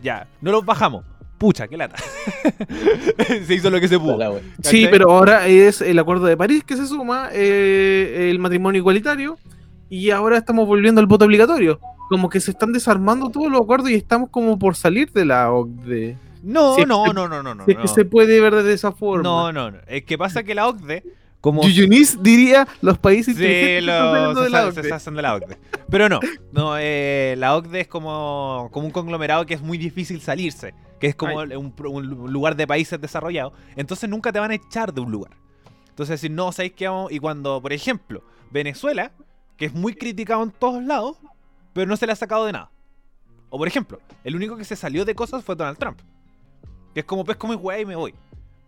Ya, 0.00 0.28
no 0.40 0.52
los 0.52 0.64
bajamos. 0.64 1.04
Pucha, 1.38 1.66
qué 1.66 1.76
lata. 1.76 1.96
se 3.46 3.54
hizo 3.54 3.68
lo 3.68 3.80
que 3.80 3.88
se 3.88 3.98
pudo. 3.98 4.40
Sí, 4.62 4.86
pero 4.90 5.10
ahora 5.10 5.48
es 5.48 5.80
el 5.80 5.98
Acuerdo 5.98 6.26
de 6.26 6.36
París 6.36 6.62
que 6.62 6.76
se 6.76 6.86
suma, 6.86 7.30
eh, 7.32 8.28
el 8.30 8.38
matrimonio 8.38 8.78
igualitario, 8.78 9.38
y 9.88 10.10
ahora 10.10 10.38
estamos 10.38 10.66
volviendo 10.66 11.00
al 11.00 11.06
voto 11.06 11.24
obligatorio. 11.24 11.80
Como 12.10 12.28
que 12.28 12.40
se 12.40 12.50
están 12.50 12.72
desarmando 12.72 13.30
todos 13.30 13.50
los 13.50 13.62
acuerdos 13.62 13.88
y 13.90 13.94
estamos 13.94 14.28
como 14.28 14.58
por 14.58 14.76
salir 14.76 15.10
de 15.12 15.24
la 15.24 15.50
OCDE. 15.50 16.18
No, 16.42 16.74
Sí, 16.74 16.82
no, 16.86 17.06
se- 17.06 17.14
no, 17.14 17.28
no, 17.28 17.42
no, 17.42 17.54
no. 17.54 17.64
Si 17.64 17.70
es 17.70 17.76
que 17.78 17.84
no. 17.84 17.88
se 17.88 18.04
puede 18.04 18.40
ver 18.40 18.54
de 18.62 18.72
esa 18.74 18.92
forma. 18.92 19.22
No, 19.22 19.52
no, 19.52 19.70
no. 19.70 19.78
Es 19.86 20.04
que 20.04 20.18
pasa 20.18 20.42
que 20.42 20.54
la 20.54 20.66
OCDE, 20.68 21.04
como 21.40 21.62
Yuyunis 21.62 22.22
diría 22.22 22.66
los 22.82 22.98
países 22.98 23.36
Sí, 23.36 23.42
inteligentes 23.44 23.82
están 23.84 24.04
lo, 24.04 24.10
saliendo 24.12 24.40
se, 24.40 24.44
de 24.44 24.50
la 24.50 24.72
se 24.72 24.80
OCDE. 24.80 24.92
hacen 24.92 25.14
de 25.14 25.22
la 25.22 25.34
OCDE. 25.36 25.58
Pero 25.88 26.08
no, 26.08 26.20
no 26.52 26.74
eh, 26.78 27.34
la 27.38 27.54
OCDE 27.56 27.80
es 27.82 27.88
como, 27.88 28.68
como 28.72 28.86
un 28.86 28.92
conglomerado 28.92 29.46
que 29.46 29.54
es 29.54 29.62
muy 29.62 29.78
difícil 29.78 30.20
salirse, 30.20 30.74
que 30.98 31.06
es 31.06 31.14
como 31.14 31.36
un, 31.38 31.72
un 31.86 32.32
lugar 32.32 32.56
de 32.56 32.66
países 32.66 33.00
desarrollados. 33.00 33.52
Entonces 33.76 34.10
nunca 34.10 34.32
te 34.32 34.40
van 34.40 34.50
a 34.50 34.54
echar 34.54 34.92
de 34.92 35.00
un 35.00 35.10
lugar. 35.12 35.32
Entonces 35.90 36.20
decir, 36.20 36.30
no, 36.30 36.50
¿sabéis 36.52 36.72
qué 36.72 36.88
vamos? 36.88 37.12
Y 37.12 37.18
cuando, 37.20 37.60
por 37.62 37.72
ejemplo, 37.72 38.22
Venezuela, 38.50 39.12
que 39.56 39.66
es 39.66 39.74
muy 39.74 39.94
criticado 39.94 40.42
en 40.42 40.50
todos 40.50 40.82
lados, 40.82 41.16
pero 41.72 41.86
no 41.88 41.96
se 41.96 42.06
le 42.06 42.12
ha 42.12 42.16
sacado 42.16 42.46
de 42.46 42.52
nada. 42.52 42.70
O 43.48 43.58
por 43.58 43.68
ejemplo, 43.68 44.00
el 44.24 44.36
único 44.36 44.56
que 44.56 44.64
se 44.64 44.76
salió 44.76 45.04
de 45.04 45.14
cosas 45.14 45.44
fue 45.44 45.56
Donald 45.56 45.78
Trump. 45.78 46.00
Que 46.94 47.00
es 47.00 47.06
como, 47.06 47.24
pues 47.24 47.36
como 47.36 47.54
weá 47.54 47.80
y 47.80 47.86
me 47.86 47.96
voy. 47.96 48.14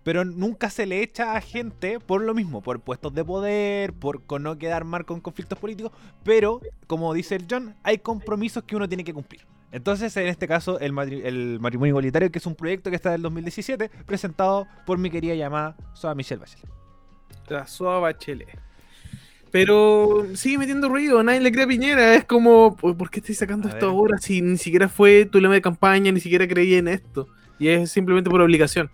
Pero 0.04 0.24
nunca 0.24 0.68
se 0.68 0.84
le 0.84 1.00
echa 1.00 1.36
a 1.36 1.40
gente 1.40 2.00
por 2.00 2.22
lo 2.22 2.34
mismo, 2.34 2.60
por 2.60 2.80
puestos 2.80 3.14
de 3.14 3.24
poder, 3.24 3.92
por 3.92 4.40
no 4.40 4.58
quedar 4.58 4.84
mal 4.84 5.04
con 5.04 5.20
conflictos 5.20 5.58
políticos. 5.58 5.92
Pero, 6.24 6.60
como 6.88 7.14
dice 7.14 7.36
el 7.36 7.46
John, 7.48 7.76
hay 7.84 7.98
compromisos 7.98 8.64
que 8.64 8.74
uno 8.74 8.88
tiene 8.88 9.04
que 9.04 9.14
cumplir. 9.14 9.46
Entonces, 9.70 10.16
en 10.16 10.26
este 10.26 10.48
caso, 10.48 10.80
el 10.80 10.92
matrimonio 10.92 11.92
igualitario, 11.92 12.30
que 12.32 12.38
es 12.38 12.46
un 12.46 12.56
proyecto 12.56 12.90
que 12.90 12.96
está 12.96 13.12
del 13.12 13.22
2017, 13.22 13.88
presentado 14.04 14.66
por 14.86 14.98
mi 14.98 15.08
querida 15.08 15.34
llamada 15.34 15.76
Soa 15.94 16.14
Michelle 16.14 16.40
Bachelet. 16.40 16.68
La 17.48 17.66
Soa 17.66 18.00
Bachelet. 18.00 18.58
Pero 19.52 20.26
sigue 20.34 20.58
metiendo 20.58 20.88
ruido, 20.88 21.22
nadie 21.22 21.40
le 21.40 21.52
cree 21.52 21.64
a 21.64 21.68
Piñera. 21.68 22.14
Es 22.14 22.24
como, 22.24 22.74
¿por 22.74 23.10
qué 23.10 23.20
estáis 23.20 23.38
sacando 23.38 23.68
A 23.68 23.72
esto 23.72 23.86
ver. 23.86 23.94
ahora 23.94 24.18
si 24.18 24.40
ni 24.40 24.56
siquiera 24.56 24.88
fue 24.88 25.26
tu 25.26 25.40
lema 25.40 25.54
de 25.54 25.60
campaña, 25.60 26.10
ni 26.10 26.20
siquiera 26.20 26.48
creí 26.48 26.74
en 26.74 26.88
esto? 26.88 27.28
Y 27.58 27.68
es 27.68 27.90
simplemente 27.90 28.30
por 28.30 28.40
obligación. 28.40 28.90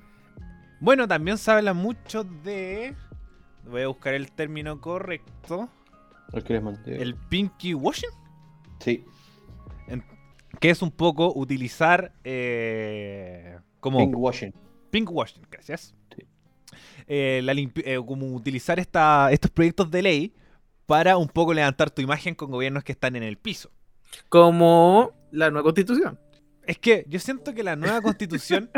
Bueno, 0.81 1.07
también 1.07 1.39
se 1.39 1.51
habla 1.51 1.75
mucho 1.75 2.25
de. 2.25 2.95
Voy 3.71 3.83
a 3.83 3.89
buscar 3.89 4.15
el 4.15 4.33
término 4.33 4.81
correcto. 4.81 5.69
El 6.87 7.15
pinky 7.15 7.75
washing. 7.75 8.11
Sí. 8.81 9.05
Que 10.61 10.71
es 10.71 10.83
un 10.83 10.91
poco 10.91 11.33
utilizar 11.37 12.13
eh, 12.25 13.59
como 13.81 13.99
Pinkwashing. 13.99 14.53
pinkwashing, 14.91 15.43
gracias. 15.51 15.95
Sí. 16.17 16.25
Eh, 17.07 17.41
la 17.45 17.53
eh, 17.53 18.01
como 18.05 18.27
utilizar 18.35 18.81
esta, 18.81 19.31
estos 19.31 19.51
proyectos 19.51 19.91
de 19.91 20.03
ley 20.03 20.33
para 20.89 21.19
un 21.19 21.29
poco 21.29 21.53
levantar 21.53 21.91
tu 21.91 22.01
imagen 22.01 22.35
con 22.35 22.51
gobiernos 22.51 22.83
que 22.83 22.93
están 22.93 23.15
en 23.15 23.23
el 23.23 23.37
piso. 23.37 23.71
Como 24.31 25.13
la 25.31 25.51
nueva 25.51 25.65
constitución. 25.65 26.19
Es 26.67 26.79
que 26.79 27.05
yo 27.09 27.21
siento 27.21 27.53
que 27.55 27.63
la 27.63 27.77
nueva 27.77 28.01
constitución 28.03 28.71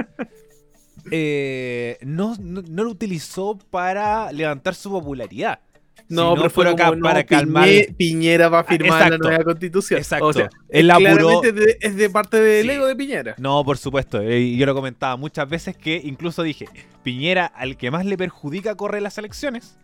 eh, 1.12 1.98
no, 2.02 2.34
no, 2.40 2.62
no 2.68 2.82
lo 2.84 2.90
utilizó 2.90 3.56
para 3.70 4.32
levantar 4.32 4.74
su 4.74 4.90
popularidad. 4.90 5.60
No, 6.08 6.34
pero 6.34 6.50
fue 6.50 6.64
para, 6.64 6.90
no, 6.96 7.26
calmar. 7.26 7.68
Piñe- 7.68 7.94
Piñera 7.96 8.48
va 8.48 8.60
a 8.60 8.64
firmar 8.64 9.08
la 9.12 9.16
nueva 9.18 9.44
constitución. 9.44 9.98
Exacto. 9.98 10.26
O 10.26 10.32
sea, 10.32 10.50
Él 10.68 10.90
apuró- 10.90 11.40
claramente 11.40 11.48
es 11.50 11.54
de, 11.54 11.76
es 11.80 11.96
de 11.96 12.10
parte 12.10 12.40
del 12.40 12.66
Sí. 12.66 12.72
ego 12.72 12.86
de 12.88 12.96
Piñera. 12.96 13.34
No, 13.38 13.64
por 13.64 13.78
supuesto. 13.78 14.20
eh, 14.20 14.40
Y 14.40 14.56
yo 14.56 14.66
lo 14.66 14.74
comentaba 14.74 15.14
muchas 15.16 15.48
veces 15.48 15.76
que 15.76 16.00
incluso 16.02 16.42
dije, 16.42 16.66
Piñera 17.04 17.46
al 17.46 17.76
que 17.76 17.92
más 17.92 18.04
le 18.04 18.18
perjudica 18.18 18.74
correr 18.74 19.02
las 19.02 19.16
elecciones 19.18 19.78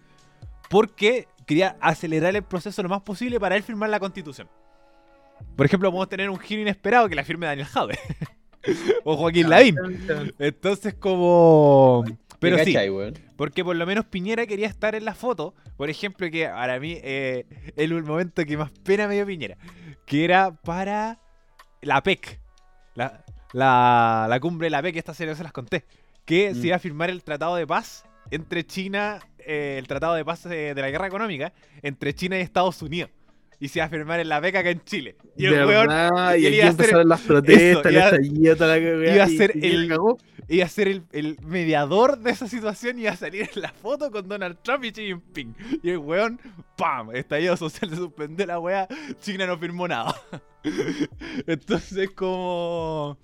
porque 0.69 1.29
quería 1.47 1.77
acelerar 1.81 2.37
el 2.37 2.43
proceso 2.43 2.83
lo 2.83 2.89
más 2.89 3.03
posible 3.03 3.41
para 3.41 3.57
él 3.57 3.63
firmar 3.63 3.89
la 3.89 4.01
constitución. 4.01 4.49
Por 5.57 5.67
ejemplo, 5.67 5.91
podemos 5.91 6.09
tener 6.09 6.29
un 6.31 6.39
giro 6.39 6.63
inesperado 6.63 7.09
que 7.09 7.15
la 7.15 7.25
firme 7.25 7.47
Daniel 7.47 7.67
Jade. 7.67 7.99
o 9.05 9.17
Joaquín 9.17 9.49
Lavín. 9.49 9.77
Entonces 10.39 10.95
como... 10.95 12.05
Pero 12.39 12.57
¿Te 12.57 12.67
sí, 12.67 12.77
porque 13.37 13.65
por 13.65 13.77
lo 13.77 13.87
menos 13.87 14.05
Piñera 14.05 14.47
quería 14.47 14.67
estar 14.67 14.95
en 14.95 15.07
la 15.07 15.15
foto. 15.15 15.55
Por 15.79 15.89
ejemplo, 15.89 16.31
que 16.31 16.47
para 16.47 16.79
mí 16.79 16.99
eh, 17.03 17.47
el 17.77 18.03
momento 18.03 18.45
que 18.45 18.59
más 18.59 18.71
pena 18.85 19.09
me 19.09 19.15
dio 19.15 19.25
Piñera. 19.27 19.57
Que 20.05 20.25
era 20.25 20.53
para 20.53 21.19
la 21.81 22.03
PEC. 22.03 22.39
La, 22.95 23.25
la, 23.53 24.27
la 24.29 24.41
cumbre 24.41 24.67
de 24.67 24.71
la 24.71 24.83
PEC, 24.83 24.97
esta 24.97 25.15
serie 25.15 25.35
se 25.35 25.45
las 25.45 25.53
conté. 25.53 25.87
Que 26.27 26.53
Mm. 26.53 26.61
se 26.61 26.67
iba 26.67 26.77
a 26.77 26.79
firmar 26.81 27.09
el 27.09 27.25
tratado 27.25 27.57
de 27.57 27.67
paz 27.67 28.05
entre 28.31 28.67
China, 28.67 29.21
eh, 29.47 29.77
el 29.79 29.87
tratado 29.87 30.15
de 30.15 30.25
paz 30.25 30.45
eh, 30.47 30.73
de 30.75 30.83
la 30.83 30.91
guerra 30.91 31.07
económica, 31.07 31.53
entre 31.83 32.15
China 32.15 32.37
y 32.39 32.43
Estados 32.43 32.83
Unidos. 32.83 33.11
Y 33.59 33.69
se 33.69 33.79
iba 33.79 33.87
a 33.87 33.89
firmar 33.89 34.21
en 34.21 34.29
la 34.29 34.39
PEC 34.41 34.57
acá 34.57 34.69
en 34.71 34.85
Chile. 34.85 35.17
Y 35.35 35.47
el 35.47 35.55
De 35.55 35.65
weón 35.65 35.87
verdad, 35.89 36.35
y 36.35 36.43
y 36.43 36.47
él 36.47 36.55
iba 36.57 36.67
a 36.67 36.69
hacer 36.69 37.07
las 37.07 37.21
protestas, 37.23 37.91
iba- 37.91 38.55
toda 38.55 38.77
la 38.77 38.83
cagada, 38.85 39.15
iba 39.15 39.25
a 39.25 39.29
y 39.31 39.37
ser 39.39 39.53
Piñera 39.53 39.75
el- 39.75 39.89
cagó. 39.89 40.19
iba 40.49 40.65
a 40.67 40.69
ser 40.69 40.89
el, 40.89 41.03
el 41.13 41.39
mediador 41.43 42.19
de 42.19 42.33
esa 42.33 42.49
situación 42.49 42.99
y 42.99 43.03
iba 43.05 43.13
a 43.13 43.17
salir 43.17 43.49
en 43.55 43.63
la 43.63 43.71
foto 43.73 44.11
con 44.11 44.29
Donald 44.29 44.59
Trump 44.63 44.85
y 44.85 44.93
Xi 44.93 45.07
Jinping. 45.07 45.55
Y 45.83 45.89
el 45.89 45.97
weón, 45.99 46.39
¡pam! 46.77 47.17
Estallido 47.17 47.57
social, 47.57 47.89
se 47.89 47.97
suspendió 47.97 48.45
la 48.45 48.59
weá, 48.59 48.87
China 49.23 49.47
no 49.47 49.57
firmó 49.57 49.89
nada. 49.89 50.15
Entonces, 51.47 52.11
como. 52.11 53.17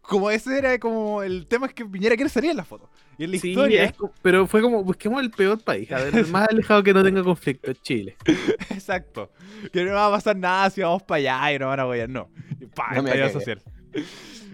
Como 0.00 0.30
ese 0.30 0.58
era 0.58 0.78
como. 0.78 1.22
El 1.22 1.46
tema 1.46 1.66
es 1.66 1.74
que 1.74 1.84
Piñera 1.84 2.16
quiere 2.16 2.30
salir 2.30 2.50
en 2.50 2.56
la 2.56 2.64
foto. 2.64 2.90
Y 3.20 3.24
en 3.24 3.32
la 3.32 3.38
Sí, 3.38 3.50
historia, 3.50 3.84
es 3.84 3.92
co- 3.92 4.14
pero 4.22 4.46
fue 4.46 4.62
como, 4.62 4.82
busquemos 4.82 5.20
el 5.20 5.30
peor 5.30 5.62
país, 5.62 5.92
a 5.92 5.98
ver, 6.02 6.16
el 6.16 6.26
más 6.28 6.48
alejado 6.48 6.82
que 6.82 6.94
no 6.94 7.02
tenga 7.02 7.22
conflicto, 7.22 7.70
Chile. 7.74 8.16
exacto. 8.70 9.30
Que 9.74 9.84
no 9.84 9.92
va 9.92 10.06
a 10.06 10.10
pasar 10.10 10.36
nada 10.36 10.70
si 10.70 10.80
vamos 10.80 11.02
para 11.02 11.18
allá 11.18 11.52
y 11.54 11.58
no 11.58 11.66
van 11.66 11.80
a 11.80 11.82
apoyar, 11.82 12.08
no. 12.08 12.30
Y 12.58 12.64
¡pam! 12.64 12.94
No 12.94 13.02
me 13.02 13.30
social. 13.30 13.60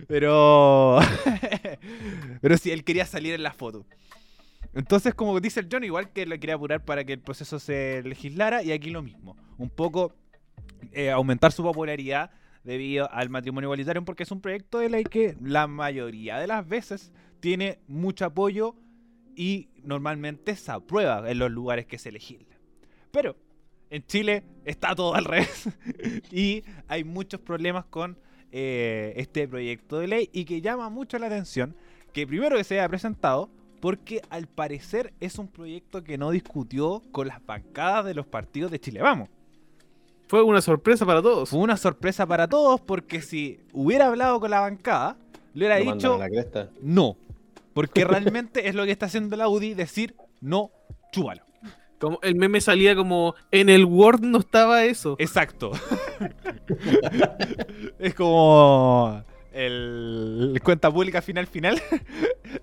Pero. 0.09 0.99
Pero 2.41 2.59
sí, 2.59 2.73
él 2.73 2.83
quería 2.83 3.07
salir 3.07 3.35
en 3.35 3.45
la 3.45 3.53
foto. 3.53 3.87
Entonces, 4.75 5.15
como 5.15 5.39
dice 5.39 5.61
el 5.61 5.69
John, 5.71 5.85
igual 5.85 6.11
que 6.13 6.27
le 6.27 6.41
quería 6.41 6.57
apurar 6.57 6.85
para 6.85 7.05
que 7.05 7.13
el 7.13 7.21
proceso 7.21 7.61
se 7.61 8.03
legislara, 8.03 8.65
y 8.65 8.73
aquí 8.73 8.91
lo 8.91 9.01
mismo. 9.01 9.37
Un 9.59 9.71
poco 9.71 10.13
eh, 10.93 11.13
aumentar 11.13 11.53
su 11.53 11.63
popularidad 11.63 12.31
debido 12.65 13.09
al 13.13 13.31
matrimonio 13.31 13.69
igualitario, 13.69 14.05
porque 14.05 14.25
es 14.25 14.31
un 14.33 14.41
proyecto 14.41 14.81
de 14.81 14.91
ley 14.91 15.05
que 15.05 15.37
la 15.41 15.69
mayoría 15.69 16.39
de 16.39 16.49
las 16.49 16.67
veces 16.67 17.13
tiene 17.41 17.79
mucho 17.89 18.25
apoyo 18.25 18.75
y 19.35 19.69
normalmente 19.83 20.57
se 20.57 20.73
aprueba 20.73 21.31
en 21.31 21.39
los 21.39 21.51
lugares 21.51 21.87
que 21.87 21.99
se 21.99 22.11
legislan. 22.11 22.59
Pero 23.11 23.37
en 23.91 24.05
Chile 24.07 24.43
está 24.65 24.95
todo 24.95 25.15
al 25.15 25.25
revés 25.25 25.69
y 26.33 26.65
hay 26.89 27.05
muchos 27.05 27.41
problemas 27.41 27.85
con 27.85 28.19
eh, 28.51 29.13
este 29.17 29.47
proyecto 29.47 29.99
de 29.99 30.09
ley 30.09 30.31
y 30.33 30.45
que 30.45 30.61
llama 30.61 30.89
mucho 30.89 31.19
la 31.19 31.27
atención 31.27 31.77
que 32.13 32.27
primero 32.27 32.57
que 32.57 32.65
se 32.65 32.79
haya 32.79 32.89
presentado 32.89 33.51
porque 33.81 34.23
al 34.31 34.47
parecer 34.47 35.13
es 35.21 35.39
un 35.39 35.49
proyecto 35.49 36.03
que 36.03 36.19
no 36.19 36.31
discutió 36.31 37.03
con 37.13 37.29
las 37.29 37.45
bancadas 37.45 38.07
de 38.07 38.15
los 38.15 38.27
partidos 38.27 38.71
de 38.71 38.81
Chile 38.81 39.03
Vamos. 39.03 39.29
Fue 40.29 40.43
una 40.43 40.61
sorpresa 40.61 41.07
para 41.07 41.23
todos. 41.23 41.51
Fue 41.51 41.61
una 41.61 41.77
sorpresa 41.77 42.27
para 42.27 42.49
todos 42.49 42.81
porque 42.81 43.21
si 43.21 43.61
hubiera 43.73 44.07
hablado 44.07 44.41
con 44.41 44.51
la 44.51 44.61
bancada, 44.61 45.17
le 45.55 45.67
hubiera 45.67 45.79
Lo 45.79 45.95
dicho 45.95 46.15
a 46.15 46.19
la 46.19 46.29
cresta. 46.29 46.71
no. 46.83 47.17
Porque 47.77 48.07
realmente 48.07 48.71
es 48.71 48.75
lo 48.75 48.87
que 48.87 48.91
está 48.91 49.05
haciendo 49.05 49.37
la 49.37 49.49
UDI, 49.49 49.75
decir 49.75 50.17
no, 50.41 50.71
chúbalo. 51.13 51.43
Como 52.01 52.19
el 52.23 52.35
meme 52.35 52.63
salía 52.63 52.97
como 52.97 53.35
en 53.51 53.69
el 53.69 53.85
Word 53.85 54.23
no 54.23 54.39
estaba 54.39 54.85
eso. 54.85 55.15
Exacto. 55.19 55.73
es 57.99 58.15
como 58.15 59.23
el, 59.53 60.53
el 60.55 60.63
cuenta 60.63 60.91
pública 60.91 61.21
final 61.21 61.47
final. 61.47 61.83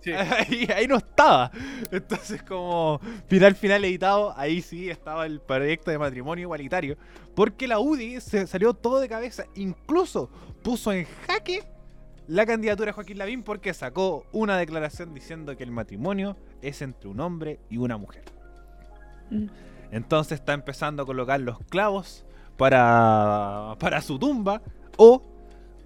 Sí. 0.02 0.12
Ahí, 0.14 0.68
ahí 0.76 0.88
no 0.88 0.98
estaba. 0.98 1.52
Entonces 1.92 2.42
como 2.42 3.00
final 3.28 3.54
final 3.54 3.86
editado, 3.86 4.34
ahí 4.36 4.64
sí 4.64 4.90
estaba 4.90 5.28
el 5.28 5.40
proyecto 5.42 5.92
de 5.92 6.00
matrimonio 6.00 6.42
igualitario. 6.42 6.98
Porque 7.36 7.68
la 7.68 7.78
UDI 7.78 8.20
se 8.20 8.48
salió 8.48 8.74
todo 8.74 9.00
de 9.00 9.10
cabeza. 9.10 9.46
Incluso 9.54 10.32
puso 10.64 10.92
en 10.92 11.06
jaque 11.28 11.64
la 12.28 12.46
candidatura 12.46 12.88
de 12.88 12.92
Joaquín 12.94 13.18
Lavín 13.18 13.44
porque 13.44 13.74
sacó 13.74 14.26
una 14.32 14.58
declaración 14.58 15.14
diciendo 15.14 15.58
que 15.58 15.64
el 15.64 15.72
matrimonio 15.72 16.38
es 16.62 16.82
entre 16.82 17.10
un 17.10 17.20
hombre 17.20 17.60
y 17.70 17.78
una 17.78 17.98
mujer. 17.98 18.24
Entonces 19.92 20.40
está 20.40 20.54
empezando 20.54 21.04
a 21.04 21.06
colocar 21.06 21.40
los 21.40 21.60
clavos 21.66 22.26
para, 22.58 23.76
para 23.80 24.02
su 24.02 24.20
tumba 24.20 24.62
o 24.98 25.22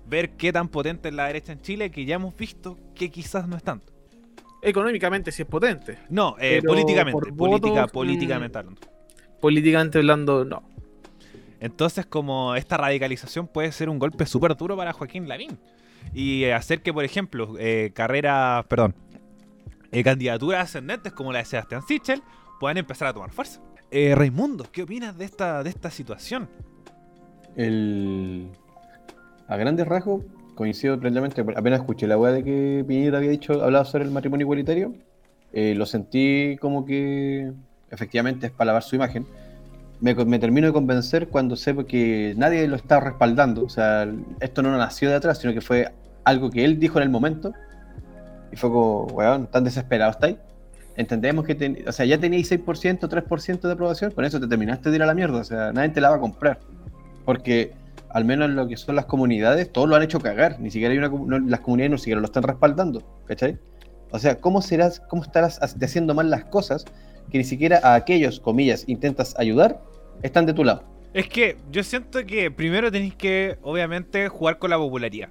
ver 0.07 0.31
qué 0.31 0.53
tan 0.53 0.69
potente 0.69 1.09
es 1.09 1.15
la 1.15 1.27
derecha 1.27 1.53
en 1.53 1.61
Chile, 1.61 1.91
que 1.91 2.05
ya 2.05 2.15
hemos 2.15 2.35
visto 2.35 2.77
que 2.95 3.09
quizás 3.09 3.47
no 3.47 3.57
es 3.57 3.63
tanto. 3.63 3.93
Económicamente 4.61 5.31
sí 5.31 5.43
es 5.43 5.47
potente. 5.47 5.99
No, 6.09 6.35
eh, 6.39 6.61
políticamente, 6.65 7.31
política, 7.31 7.81
votos, 7.81 7.91
políticamente 7.91 8.57
mm. 8.57 8.59
hablando. 8.59 8.81
Políticamente 9.39 9.97
hablando, 9.99 10.45
no. 10.45 10.63
Entonces, 11.59 12.05
como 12.05 12.55
esta 12.55 12.77
radicalización 12.77 13.47
puede 13.47 13.71
ser 13.71 13.89
un 13.89 13.99
golpe 13.99 14.25
súper 14.25 14.55
duro 14.55 14.75
para 14.77 14.93
Joaquín 14.93 15.27
Lavín. 15.27 15.57
Y 16.13 16.45
hacer 16.45 16.81
que, 16.81 16.93
por 16.93 17.03
ejemplo, 17.03 17.55
eh, 17.59 17.91
carreras, 17.93 18.65
perdón, 18.65 18.95
eh, 19.91 20.03
candidaturas 20.03 20.63
ascendentes 20.63 21.13
como 21.13 21.31
la 21.31 21.39
de 21.39 21.45
Sebastián 21.45 21.81
Sichel 21.87 22.21
puedan 22.59 22.77
empezar 22.77 23.07
a 23.07 23.13
tomar 23.13 23.31
fuerza. 23.31 23.61
Eh, 23.91 24.15
Raimundo, 24.15 24.65
¿qué 24.71 24.83
opinas 24.83 25.17
de 25.17 25.25
esta, 25.25 25.63
de 25.63 25.69
esta 25.69 25.89
situación? 25.91 26.49
El... 27.55 28.49
A 29.47 29.55
grandes 29.55 29.87
rasgos, 29.87 30.23
coincido 30.55 30.99
plenamente. 30.99 31.41
Apenas 31.55 31.79
escuché 31.79 32.05
la 32.05 32.17
weá 32.17 32.33
de 32.33 32.43
que 32.43 32.83
Piñera 32.85 33.19
había 33.19 33.29
dicho, 33.31 33.63
hablado 33.63 33.85
sobre 33.85 34.03
el 34.03 34.11
matrimonio 34.11 34.43
igualitario. 34.43 34.93
eh, 35.53 35.73
lo 35.75 35.85
sentí 35.85 36.57
como 36.59 36.85
que 36.85 37.51
efectivamente 37.89 38.47
es 38.47 38.51
para 38.51 38.67
lavar 38.67 38.83
su 38.83 38.95
imagen. 38.95 39.25
Me, 39.99 40.13
termino 40.39 40.67
de 40.67 40.73
convencer 40.73 41.27
cuando 41.27 41.55
sé 41.55 41.75
que 41.85 42.33
nadie 42.37 42.67
lo 42.67 42.75
está 42.75 42.99
respaldando. 42.99 43.63
O 43.63 43.69
sea, 43.69 44.07
esto 44.39 44.61
no 44.61 44.75
nació 44.77 45.09
de 45.09 45.15
atrás, 45.15 45.39
sino 45.39 45.53
que 45.53 45.61
fue 45.61 45.91
algo 46.23 46.49
que 46.51 46.63
él 46.63 46.79
dijo 46.79 46.99
en 46.99 47.03
el 47.03 47.09
momento. 47.09 47.51
Y 48.51 48.55
fue 48.55 48.69
como, 48.69 49.05
weón, 49.05 49.47
tan 49.47 49.63
desesperado 49.63 50.11
estáis. 50.11 50.37
Entendemos 50.95 51.45
que 51.45 51.83
o 51.87 51.91
sea, 51.91 52.05
ya 52.05 52.19
teníais 52.19 52.49
6%, 52.51 53.07
3% 53.07 53.61
de 53.61 53.71
aprobación, 53.73 54.11
con 54.11 54.25
eso 54.25 54.39
te 54.39 54.47
terminaste 54.47 54.89
de 54.89 54.95
ir 54.95 55.03
a 55.03 55.05
la 55.05 55.13
mierda. 55.13 55.39
O 55.39 55.43
sea, 55.43 55.71
nadie 55.71 55.89
te 55.89 56.01
la 56.01 56.09
va 56.11 56.15
a 56.17 56.19
comprar. 56.19 56.59
Porque 57.25 57.73
al 58.09 58.23
menos 58.25 58.49
en 58.49 58.55
lo 58.55 58.67
que 58.67 58.77
son 58.77 58.95
las 58.95 59.05
comunidades, 59.05 59.71
todos 59.71 59.89
lo 59.89 59.95
han 59.95 60.03
hecho 60.03 60.19
cagar. 60.19 60.59
Ni 60.59 60.69
siquiera 60.71 60.91
hay 60.91 60.97
una, 60.99 61.09
no- 61.09 61.39
las 61.39 61.59
comunidades 61.61 61.91
no 61.91 61.97
siquiera 61.97 62.21
lo 62.21 62.25
están 62.25 62.43
respaldando. 62.43 63.01
¿Cachai? 63.25 63.57
O 64.11 64.19
sea, 64.19 64.35
¿cómo 64.39 64.61
serás, 64.61 65.01
cómo 65.09 65.23
estarás 65.23 65.61
ha- 65.61 65.65
haciendo 65.85 66.13
mal 66.13 66.29
las 66.29 66.45
cosas 66.45 66.85
que 67.31 67.37
ni 67.37 67.43
siquiera 67.43 67.79
a 67.83 67.95
aquellos, 67.95 68.39
comillas, 68.39 68.83
intentas 68.87 69.35
ayudar, 69.37 69.81
están 70.23 70.45
de 70.45 70.53
tu 70.53 70.63
lado? 70.63 70.83
Es 71.13 71.27
que 71.27 71.57
yo 71.71 71.83
siento 71.83 72.25
que 72.25 72.51
primero 72.51 72.91
tenéis 72.91 73.15
que, 73.15 73.57
obviamente, 73.61 74.27
jugar 74.29 74.59
con 74.59 74.69
la 74.69 74.77
popularidad. 74.77 75.29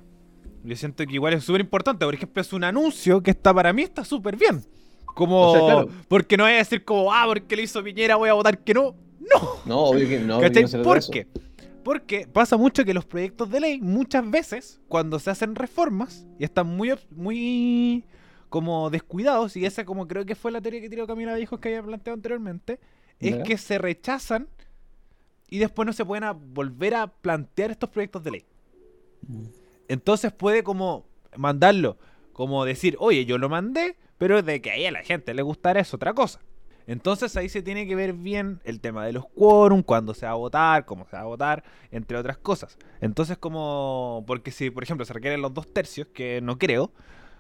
Yo 0.65 0.75
siento 0.75 1.07
que 1.07 1.15
igual 1.15 1.35
es 1.35 1.45
súper 1.45 1.61
importante. 1.61 2.05
Por 2.05 2.15
ejemplo, 2.15 2.41
es 2.43 2.53
un 2.53 2.65
anuncio 2.65 3.23
que 3.23 3.31
está 3.31 3.55
para 3.55 3.73
mí 3.73 3.83
está 3.83 4.05
súper 4.05 4.37
bien. 4.37 4.65
Como, 5.05 5.51
O 5.51 5.53
sea, 5.53 5.61
claro. 5.63 5.89
porque 6.09 6.37
no 6.37 6.43
voy 6.45 6.55
a 6.55 6.57
decir 6.57 6.85
como, 6.85 7.13
ah, 7.13 7.25
porque 7.27 7.55
le 7.57 7.63
hizo 7.63 7.83
Piñera, 7.83 8.17
voy 8.17 8.29
a 8.29 8.35
votar 8.35 8.59
que 8.59 8.75
no. 8.75 8.97
No. 9.21 9.49
No, 9.65 9.79
obvio 9.85 10.09
que 10.09 10.19
no. 10.19 10.41
¿Cachai? 10.41 10.63
no 10.63 10.69
se 10.69 10.73
trata 10.73 10.79
de 10.79 10.85
¿Por 10.85 10.99
eso. 10.99 11.13
qué? 11.13 11.27
Porque 11.85 12.27
pasa 12.27 12.57
mucho 12.57 12.85
que 12.85 12.93
los 12.93 13.05
proyectos 13.05 13.49
de 13.49 13.61
ley, 13.61 13.81
muchas 13.81 14.29
veces, 14.29 14.81
cuando 14.89 15.21
se 15.21 15.31
hacen 15.31 15.55
reformas, 15.55 16.27
y 16.39 16.45
están 16.45 16.67
muy, 16.67 16.93
muy 17.13 18.05
como 18.57 18.89
descuidados, 18.89 19.55
y 19.59 19.67
esa 19.67 19.85
como 19.85 20.09
creo 20.09 20.25
que 20.25 20.35
fue 20.35 20.51
la 20.51 20.63
teoría 20.63 20.81
que 20.81 20.89
tiró 20.89 21.07
Camila 21.07 21.35
Dijo 21.35 21.61
que 21.61 21.69
había 21.69 21.83
planteado 21.83 22.15
anteriormente, 22.15 22.81
es 23.21 23.37
Ya. 23.37 23.43
que 23.43 23.59
se 23.59 23.77
rechazan 23.77 24.49
y 25.51 25.59
después 25.59 25.85
no 25.85 25.93
se 25.93 26.07
pueden 26.07 26.25
a- 26.25 26.33
volver 26.33 26.95
a 26.95 27.07
plantear 27.07 27.71
estos 27.71 27.91
proyectos 27.91 28.25
de 28.25 28.31
ley. 28.31 28.45
Entonces 29.89 30.33
puede 30.33 30.63
como 30.63 31.05
mandarlo, 31.37 31.99
como 32.33 32.65
decir, 32.65 32.97
oye, 32.99 33.27
yo 33.27 33.37
lo 33.37 33.49
mandé, 33.51 33.97
pero 34.17 34.43
de 34.43 34.63
que 34.63 34.71
ahí 34.71 34.87
a 34.87 34.91
la 34.91 35.03
gente 35.03 35.35
le 35.35 35.43
gustará 35.43 35.81
es 35.81 35.93
otra 35.93 36.15
cosa. 36.15 36.41
Entonces 36.87 37.37
ahí 37.37 37.49
se 37.49 37.63
tiene 37.63 37.87
que 37.87 37.95
ver 37.97 38.13
bien 38.15 38.61
el 38.65 38.81
tema 38.81 39.05
de 39.05 39.13
los 39.13 39.27
quórum, 39.29 39.83
cuándo 39.83 40.15
se 40.15 40.25
va 40.25 40.33
a 40.33 40.37
votar, 40.37 40.85
cómo 40.87 41.05
se 41.07 41.17
va 41.17 41.23
a 41.23 41.27
votar, 41.27 41.63
entre 41.91 42.17
otras 42.17 42.39
cosas. 42.39 42.79
Entonces 43.03 43.37
como, 43.39 44.25
porque 44.27 44.51
si 44.51 44.71
por 44.71 44.83
ejemplo 44.85 45.05
se 45.05 45.13
requieren 45.13 45.43
los 45.43 45.53
dos 45.53 45.73
tercios, 45.73 46.07
que 46.15 46.41
no 46.41 46.59
creo, 46.59 46.87
mm, 46.87 46.93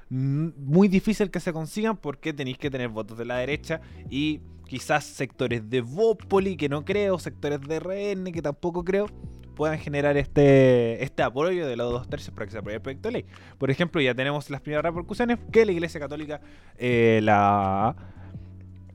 muy 0.09 0.89
difícil 0.89 1.31
que 1.31 1.41
se 1.41 1.53
consigan 1.53 1.97
porque 1.97 2.33
tenéis 2.33 2.59
que 2.59 2.71
tener 2.71 2.89
votos 2.89 3.19
de 3.19 3.25
la 3.25 3.39
derecha 3.39 3.81
y 4.09 4.41
quizás 4.67 5.05
sectores 5.05 5.69
de 5.69 5.81
Bópoli, 5.81 6.57
que 6.57 6.69
no 6.69 6.85
creo, 6.85 7.19
sectores 7.19 7.61
de 7.61 7.81
RN, 7.81 8.33
que 8.33 8.43
tampoco 8.43 8.85
creo, 8.85 9.07
puedan 9.55 9.79
generar 9.79 10.17
este, 10.17 11.03
este 11.03 11.23
apoyo 11.23 11.67
de 11.67 11.77
los 11.77 11.91
dos 11.91 12.09
tercios 12.09 12.35
para 12.35 12.47
que 12.47 12.53
se 12.53 12.59
apruebe 12.59 12.77
el 12.77 12.83
proyecto 12.83 13.09
de 13.09 13.13
ley. 13.13 13.27
Por 13.59 13.71
ejemplo, 13.71 14.01
ya 14.01 14.15
tenemos 14.15 14.51
las 14.51 14.61
primeras 14.61 14.85
repercusiones 14.85 15.39
que 15.51 15.65
la 15.65 15.73
Iglesia 15.73 15.99
Católica, 15.99 16.41
eh, 16.77 17.21
la 17.23 17.97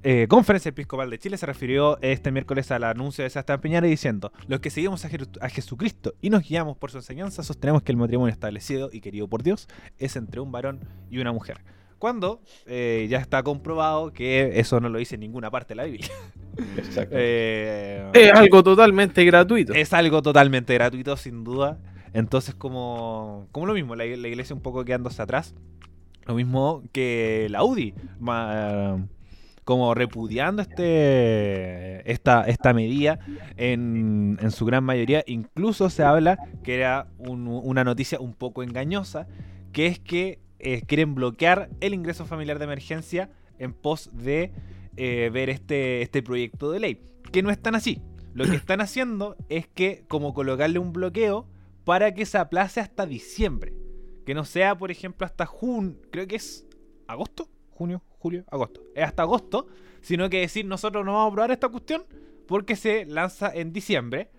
eh, 0.03 0.25
Conferencia 0.27 0.69
Episcopal 0.69 1.09
de 1.09 1.19
Chile 1.19 1.37
se 1.37 1.45
refirió 1.45 1.99
este 2.01 2.31
miércoles 2.31 2.71
al 2.71 2.83
anuncio 2.83 3.23
de 3.23 3.29
Sebastián 3.29 3.61
Piñera 3.61 3.87
diciendo: 3.87 4.31
Los 4.47 4.59
que 4.59 4.69
seguimos 4.69 5.05
a, 5.05 5.49
Jesucristo 5.49 6.13
y 6.21 6.29
nos 6.29 6.47
guiamos 6.47 6.77
por 6.77 6.91
su 6.91 6.97
enseñanza, 6.97 7.43
sostenemos 7.43 7.83
que 7.83 7.91
el 7.91 7.97
matrimonio 7.97 8.31
establecido 8.33 8.89
y 8.91 9.01
querido 9.01 9.27
por 9.27 9.43
Dios 9.43 9.67
es 9.99 10.15
entre 10.15 10.39
un 10.41 10.51
varón 10.51 10.79
y 11.09 11.19
una 11.19 11.31
mujer. 11.31 11.61
Cuando 11.99 12.41
eh, 12.65 13.05
ya 13.11 13.19
está 13.19 13.43
comprobado 13.43 14.11
que 14.11 14.59
eso 14.59 14.79
no 14.79 14.89
lo 14.89 14.97
dice 14.97 15.15
en 15.15 15.21
ninguna 15.21 15.51
parte 15.51 15.69
de 15.73 15.75
la 15.75 15.83
Biblia. 15.83 16.07
Exacto. 16.77 17.15
Eh, 17.19 18.09
Es 18.13 18.33
algo 18.33 18.63
totalmente 18.63 19.23
gratuito. 19.23 19.73
es 19.73 19.93
algo 19.93 20.21
totalmente 20.21 20.73
gratuito, 20.73 21.15
sin 21.15 21.43
duda. 21.43 21.77
Entonces, 22.13 22.55
como, 22.55 23.47
como 23.51 23.67
lo 23.67 23.73
mismo, 23.73 23.95
la, 23.95 24.03
la 24.05 24.27
iglesia 24.27 24.55
un 24.55 24.61
poco 24.61 24.83
quedándose 24.83 25.21
atrás. 25.21 25.53
Lo 26.25 26.33
mismo 26.35 26.83
que 26.91 27.47
la 27.51 27.63
UDI, 27.63 27.93
ma- 28.19 29.05
como 29.71 29.93
repudiando 29.93 30.61
este 30.61 32.11
esta, 32.11 32.43
esta 32.43 32.73
medida 32.73 33.19
en, 33.55 34.37
en 34.41 34.51
su 34.51 34.65
gran 34.65 34.83
mayoría. 34.83 35.23
Incluso 35.27 35.89
se 35.89 36.03
habla 36.03 36.37
que 36.63 36.75
era 36.75 37.07
un- 37.17 37.47
una 37.47 37.85
noticia 37.85 38.19
un 38.19 38.33
poco 38.33 38.63
engañosa, 38.63 39.27
que 39.71 39.87
es 39.87 39.97
que 39.99 40.39
eh, 40.59 40.81
quieren 40.85 41.15
bloquear 41.15 41.69
el 41.79 41.93
ingreso 41.93 42.25
familiar 42.25 42.59
de 42.59 42.65
emergencia 42.65 43.29
en 43.59 43.73
pos 43.73 44.09
de 44.13 44.51
eh, 44.97 45.29
ver 45.31 45.49
este, 45.49 46.01
este 46.01 46.21
proyecto 46.21 46.69
de 46.71 46.79
ley. 46.81 47.01
Que 47.31 47.41
no 47.41 47.49
es 47.49 47.61
tan 47.61 47.75
así. 47.75 48.01
Lo 48.33 48.45
que 48.45 48.55
están 48.57 48.81
haciendo 48.81 49.37
es 49.47 49.67
que 49.67 50.03
como 50.09 50.33
colocarle 50.33 50.79
un 50.79 50.91
bloqueo 50.91 51.47
para 51.85 52.13
que 52.13 52.25
se 52.25 52.37
aplace 52.37 52.79
hasta 52.81 53.05
diciembre. 53.05 53.73
Que 54.25 54.33
no 54.33 54.43
sea, 54.43 54.77
por 54.77 54.91
ejemplo, 54.91 55.25
hasta 55.25 55.45
junio, 55.45 55.95
creo 56.11 56.27
que 56.27 56.35
es 56.35 56.67
agosto, 57.07 57.49
junio, 57.69 58.03
julio, 58.21 58.43
agosto. 58.49 58.81
Es 58.95 59.03
hasta 59.03 59.23
agosto, 59.23 59.67
sino 60.01 60.29
que 60.29 60.39
decir 60.39 60.65
nosotros 60.65 61.03
no 61.03 61.13
vamos 61.13 61.25
a 61.25 61.31
aprobar 61.31 61.51
esta 61.51 61.69
cuestión 61.69 62.03
porque 62.47 62.75
se 62.75 63.05
lanza 63.05 63.51
en 63.53 63.73
diciembre. 63.73 64.29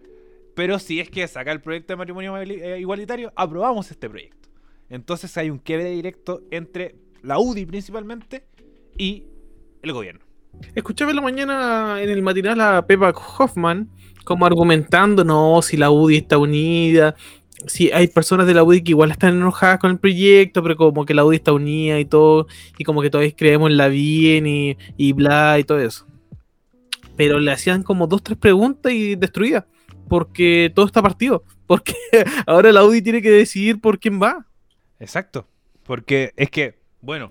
Pero 0.55 0.79
si 0.79 1.01
es 1.01 1.11
que 1.11 1.27
saca 1.29 1.51
el 1.51 1.61
proyecto 1.61 1.95
de 1.95 1.97
matrimonio 1.97 2.37
eh, 2.37 2.79
igualitario, 2.79 3.33
aprobamos 3.37 3.91
este 3.91 4.09
proyecto. 4.09 4.49
Entonces 4.91 5.37
hay 5.39 5.51
un 5.51 5.59
quiebre 5.59 5.91
directo 5.91 6.43
entre 6.51 6.95
la 7.23 7.39
UDI 7.39 7.65
principalmente 7.67 8.45
y 8.97 9.25
el 9.83 9.93
gobierno. 9.93 10.21
Escuchaba 10.75 11.11
en 11.11 11.17
la 11.17 11.23
mañana 11.23 12.03
en 12.03 12.11
el 12.11 12.21
matinal 12.21 12.61
a 12.61 12.87
Pepa 12.87 13.15
Hoffman 13.39 13.89
como 14.25 14.47
argumentando, 14.47 15.25
no, 15.25 15.63
si 15.63 15.77
la 15.77 15.91
UDI 15.91 16.19
está 16.19 16.39
unida, 16.39 17.17
si 17.67 17.91
hay 17.93 18.09
personas 18.09 18.47
de 18.47 18.55
la 18.55 18.65
UDI 18.65 18.83
que 18.83 18.91
igual 18.91 19.11
están 19.11 19.35
enojadas 19.35 19.79
con 19.79 19.91
el 19.91 19.99
proyecto, 19.99 20.63
pero 20.63 20.77
como 20.77 21.05
que 21.05 21.15
la 21.15 21.25
UDI 21.25 21.37
está 21.37 21.53
unida 21.53 21.99
y 21.99 22.05
todo, 22.05 22.47
y 22.79 22.85
como 22.85 23.03
que 23.03 23.11
todos 23.11 23.25
creemos 23.37 23.71
en 23.71 23.77
la 23.77 23.89
bien 23.89 24.47
y, 24.47 24.77
y 24.97 25.13
bla 25.13 25.59
y 25.59 25.65
todo 25.65 25.81
eso. 25.81 26.07
Pero 27.17 27.39
le 27.39 27.53
hacían 27.53 27.83
como 27.83 28.07
dos, 28.07 28.23
tres 28.23 28.39
preguntas 28.39 28.93
y 28.93 29.17
destruida, 29.17 29.67
porque 30.09 30.73
todo 30.75 30.87
está 30.87 31.03
partido, 31.03 31.45
porque 31.67 31.95
ahora 32.47 32.73
la 32.73 32.85
UDI 32.85 33.03
tiene 33.03 33.23
que 33.23 33.31
decidir 33.31 33.81
por 33.81 33.99
quién 33.99 34.21
va. 34.21 34.47
Exacto. 34.99 35.49
Porque 35.85 36.33
es 36.37 36.49
que, 36.49 36.79
bueno, 37.01 37.29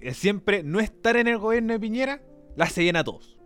eh, 0.00 0.14
siempre 0.14 0.62
no 0.62 0.80
estar 0.80 1.16
en 1.16 1.26
el 1.26 1.38
gobierno 1.38 1.72
de 1.72 1.80
Piñera 1.80 2.22
la 2.56 2.66
se 2.66 2.84
llena 2.84 3.00
a 3.00 3.04
todos. 3.04 3.36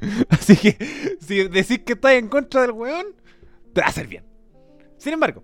Así 0.28 0.56
que 0.56 0.76
si 1.20 1.48
decís 1.48 1.80
que 1.80 1.92
estás 1.92 2.12
en 2.12 2.28
contra 2.28 2.62
del 2.62 2.72
weón, 2.72 3.06
te 3.72 3.80
va 3.80 3.86
a 3.86 3.90
hacer 3.90 4.06
bien. 4.06 4.29
Sin 5.00 5.14
embargo, 5.14 5.42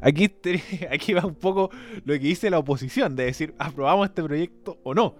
aquí, 0.00 0.30
aquí 0.90 1.14
va 1.14 1.24
un 1.24 1.34
poco 1.36 1.70
lo 2.04 2.12
que 2.14 2.18
dice 2.18 2.50
la 2.50 2.58
oposición, 2.58 3.16
de 3.16 3.24
decir, 3.26 3.54
aprobamos 3.58 4.08
este 4.08 4.22
proyecto 4.22 4.78
o 4.82 4.92
no. 4.94 5.14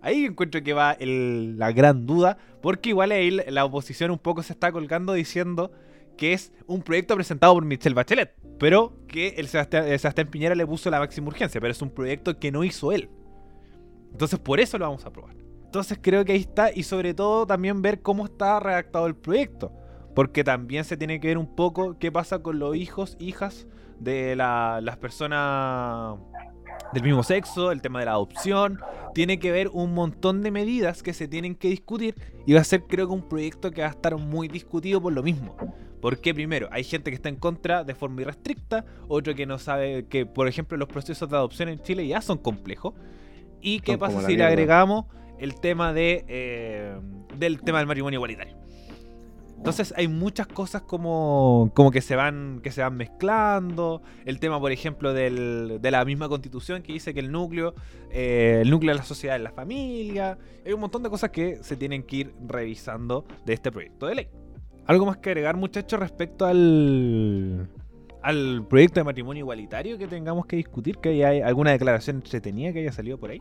Ahí 0.00 0.24
encuentro 0.24 0.62
que 0.62 0.72
va 0.72 0.92
el- 0.92 1.58
la 1.58 1.72
gran 1.72 2.06
duda, 2.06 2.38
porque 2.62 2.88
igual 2.90 3.10
ahí 3.12 3.30
la 3.30 3.44
la 3.48 3.64
oposición 3.64 4.10
un 4.10 4.18
poco 4.18 4.42
se 4.42 4.52
está 4.52 4.72
colgando 4.72 5.12
diciendo 5.12 5.70
que 6.16 6.32
es 6.32 6.52
un 6.66 6.82
proyecto 6.82 7.14
presentado 7.16 7.54
por 7.54 7.64
Michelle 7.64 7.94
Bachelet, 7.94 8.32
pero 8.58 8.94
que 9.08 9.34
el 9.38 9.48
Sebastián, 9.48 9.86
el 9.88 9.98
Sebastián 9.98 10.28
Piñera 10.28 10.54
le 10.54 10.66
puso 10.66 10.88
la 10.90 10.98
máxima 11.00 11.28
urgencia, 11.28 11.60
pero 11.60 11.72
es 11.72 11.82
un 11.82 11.90
proyecto 11.90 12.38
que 12.38 12.52
no 12.52 12.62
hizo 12.64 12.92
él. 12.92 13.08
Entonces 14.12 14.38
por 14.38 14.60
eso 14.60 14.78
lo 14.78 14.84
vamos 14.86 15.04
a 15.04 15.08
aprobar. 15.08 15.34
Entonces 15.64 15.98
creo 16.00 16.24
que 16.24 16.32
ahí 16.32 16.40
está 16.40 16.70
y 16.72 16.82
sobre 16.82 17.14
todo 17.14 17.46
también 17.46 17.80
ver 17.80 18.02
cómo 18.02 18.24
está 18.26 18.60
redactado 18.60 19.06
el 19.06 19.14
proyecto, 19.16 19.72
porque 20.14 20.44
también 20.44 20.84
se 20.84 20.96
tiene 20.96 21.20
que 21.20 21.28
ver 21.28 21.38
un 21.38 21.54
poco 21.54 21.98
qué 21.98 22.10
pasa 22.12 22.40
con 22.40 22.58
los 22.58 22.76
hijos, 22.76 23.16
hijas 23.18 23.66
de 23.98 24.36
la- 24.36 24.80
las 24.82 24.96
personas 24.96 26.18
del 26.92 27.02
mismo 27.02 27.22
sexo, 27.22 27.70
el 27.72 27.80
tema 27.80 28.00
de 28.00 28.06
la 28.06 28.12
adopción, 28.12 28.80
tiene 29.14 29.38
que 29.38 29.50
ver 29.52 29.68
un 29.72 29.94
montón 29.94 30.42
de 30.42 30.50
medidas 30.50 31.02
que 31.02 31.12
se 31.12 31.28
tienen 31.28 31.54
que 31.54 31.68
discutir 31.68 32.14
y 32.46 32.54
va 32.54 32.60
a 32.60 32.64
ser 32.64 32.84
creo 32.86 33.06
que 33.08 33.14
un 33.14 33.28
proyecto 33.28 33.70
que 33.70 33.82
va 33.82 33.88
a 33.88 33.90
estar 33.90 34.16
muy 34.16 34.48
discutido 34.48 35.00
por 35.00 35.12
lo 35.12 35.22
mismo. 35.22 35.56
Porque 36.00 36.34
primero, 36.34 36.68
hay 36.72 36.82
gente 36.82 37.10
que 37.10 37.14
está 37.14 37.28
en 37.28 37.36
contra 37.36 37.84
de 37.84 37.94
forma 37.94 38.22
irrestricta, 38.22 38.84
otro 39.06 39.34
que 39.36 39.46
no 39.46 39.58
sabe 39.58 40.06
que, 40.08 40.26
por 40.26 40.48
ejemplo, 40.48 40.76
los 40.76 40.88
procesos 40.88 41.30
de 41.30 41.36
adopción 41.36 41.68
en 41.68 41.80
Chile 41.80 42.06
ya 42.08 42.20
son 42.20 42.38
complejos. 42.38 42.94
¿Y 43.60 43.78
qué 43.80 43.92
Son 43.92 44.00
pasa 44.00 44.20
si 44.26 44.36
le 44.36 44.42
agregamos 44.44 45.04
el 45.38 45.60
tema 45.60 45.92
de 45.92 46.24
eh, 46.26 46.96
del 47.38 47.60
tema 47.62 47.78
del 47.78 47.86
matrimonio 47.86 48.16
igualitario? 48.18 48.56
Entonces 49.62 49.94
hay 49.96 50.08
muchas 50.08 50.48
cosas 50.48 50.82
como, 50.82 51.70
como 51.74 51.92
que 51.92 52.00
se 52.00 52.16
van 52.16 52.58
que 52.64 52.72
se 52.72 52.80
van 52.82 52.96
mezclando. 52.96 54.02
El 54.24 54.40
tema, 54.40 54.58
por 54.58 54.72
ejemplo, 54.72 55.12
del- 55.12 55.78
de 55.80 55.90
la 55.92 56.04
misma 56.04 56.28
constitución 56.28 56.82
que 56.82 56.92
dice 56.92 57.14
que 57.14 57.20
el 57.20 57.30
núcleo, 57.30 57.72
eh, 58.10 58.58
el 58.62 58.70
núcleo 58.70 58.92
de 58.92 58.98
la 58.98 59.04
sociedad 59.04 59.36
es 59.36 59.42
la 59.42 59.52
familia. 59.52 60.36
Hay 60.66 60.72
un 60.72 60.80
montón 60.80 61.04
de 61.04 61.10
cosas 61.10 61.30
que 61.30 61.62
se 61.62 61.76
tienen 61.76 62.02
que 62.02 62.16
ir 62.16 62.34
revisando 62.44 63.24
de 63.46 63.52
este 63.52 63.70
proyecto 63.70 64.06
de 64.06 64.16
ley. 64.16 64.28
¿Algo 64.84 65.06
más 65.06 65.18
que 65.18 65.30
agregar, 65.30 65.56
muchachos, 65.56 66.00
respecto 66.00 66.44
al, 66.44 67.68
al 68.20 68.66
proyecto 68.68 68.98
de 68.98 69.04
matrimonio 69.04 69.42
igualitario 69.42 69.96
que 69.96 70.08
tengamos 70.08 70.44
que 70.46 70.56
discutir? 70.56 70.98
¿Que 70.98 71.24
hay 71.24 71.40
alguna 71.40 71.70
declaración 71.70 72.16
entretenida 72.16 72.72
que 72.72 72.80
haya 72.80 72.90
salido 72.92 73.16
por 73.16 73.30
ahí? 73.30 73.40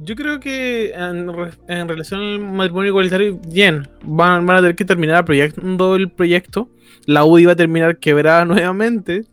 Yo 0.00 0.14
creo 0.14 0.38
que 0.38 0.90
en, 0.92 1.32
re- 1.32 1.50
en 1.66 1.88
relación 1.88 2.20
al 2.20 2.38
matrimonio 2.40 2.88
igualitario, 2.90 3.38
bien, 3.48 3.88
van, 4.02 4.46
van 4.46 4.56
a 4.58 4.60
tener 4.60 4.76
que 4.76 4.84
terminar 4.84 5.24
proyectando 5.24 5.96
el 5.96 6.10
proyecto. 6.10 6.68
La 7.06 7.24
UDI 7.24 7.46
va 7.46 7.52
a 7.52 7.56
terminar 7.56 7.98
quebrada 7.98 8.44
nuevamente 8.44 9.24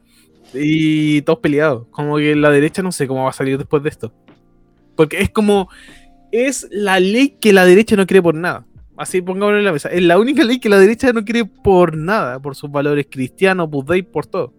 y 0.54 1.22
todos 1.22 1.40
peleados. 1.40 1.88
Como 1.92 2.18
que 2.18 2.36
la 2.36 2.50
derecha 2.50 2.82
no 2.82 2.92
sé 2.92 3.08
cómo 3.08 3.24
va 3.26 3.30
a 3.30 3.34
salir 3.34 3.58
después 3.58 3.84
de 3.84 3.90
esto. 3.90 4.12
Porque 4.96 5.20
es 5.22 5.30
como, 5.30 5.70
es 6.32 6.68
la 6.72 7.00
ley 7.00 7.38
que 7.40 7.54
la 7.54 7.66
derecha 7.66 7.96
no 7.96 8.08
quiere 8.08 8.22
por 8.24 8.34
nada. 8.36 8.66
Así 8.98 9.22
pongámoslo 9.22 9.60
en 9.60 9.66
la 9.66 9.74
mesa. 9.74 9.90
Es 9.90 10.02
la 10.02 10.18
única 10.18 10.44
ley 10.44 10.58
que 10.60 10.70
la 10.70 10.80
derecha 10.80 11.12
no 11.12 11.26
quiere 11.26 11.44
por 11.46 11.98
nada, 11.98 12.40
por 12.40 12.56
sus 12.56 12.72
valores 12.72 13.06
cristianos, 13.12 13.70
budistas, 13.70 14.12
por 14.12 14.26
todo. 14.26 14.54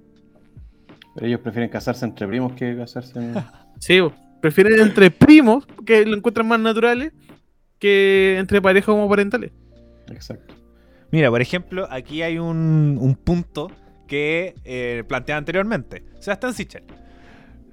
Pero 1.15 1.27
ellos 1.27 1.41
prefieren 1.41 1.71
casarse 1.71 2.05
entre 2.05 2.29
primos 2.29 2.53
que 2.53 2.77
casarse 2.77 3.19
en... 3.19 3.35
Sí. 3.79 4.01
Prefieren 4.41 4.81
entre 4.81 5.11
primos, 5.11 5.67
que 5.85 6.05
lo 6.05 6.17
encuentran 6.17 6.47
más 6.49 6.61
naturales, 6.61 7.13
que 7.79 8.37
entre 8.39 8.63
parejas 8.63 8.91
homoparentales. 8.91 9.53
Exacto. 10.09 10.55
Mira, 11.11 11.31
por 11.31 11.41
ejemplo, 11.41 11.87
aquí 11.91 12.23
hay 12.23 12.39
un, 12.39 12.99
un 13.01 13.15
punto 13.15 13.71
que 14.07 14.55
eh, 14.65 15.05
planteaba 15.07 15.39
anteriormente. 15.39 16.05
Sebastián 16.21 16.55
Sichel. 16.55 16.85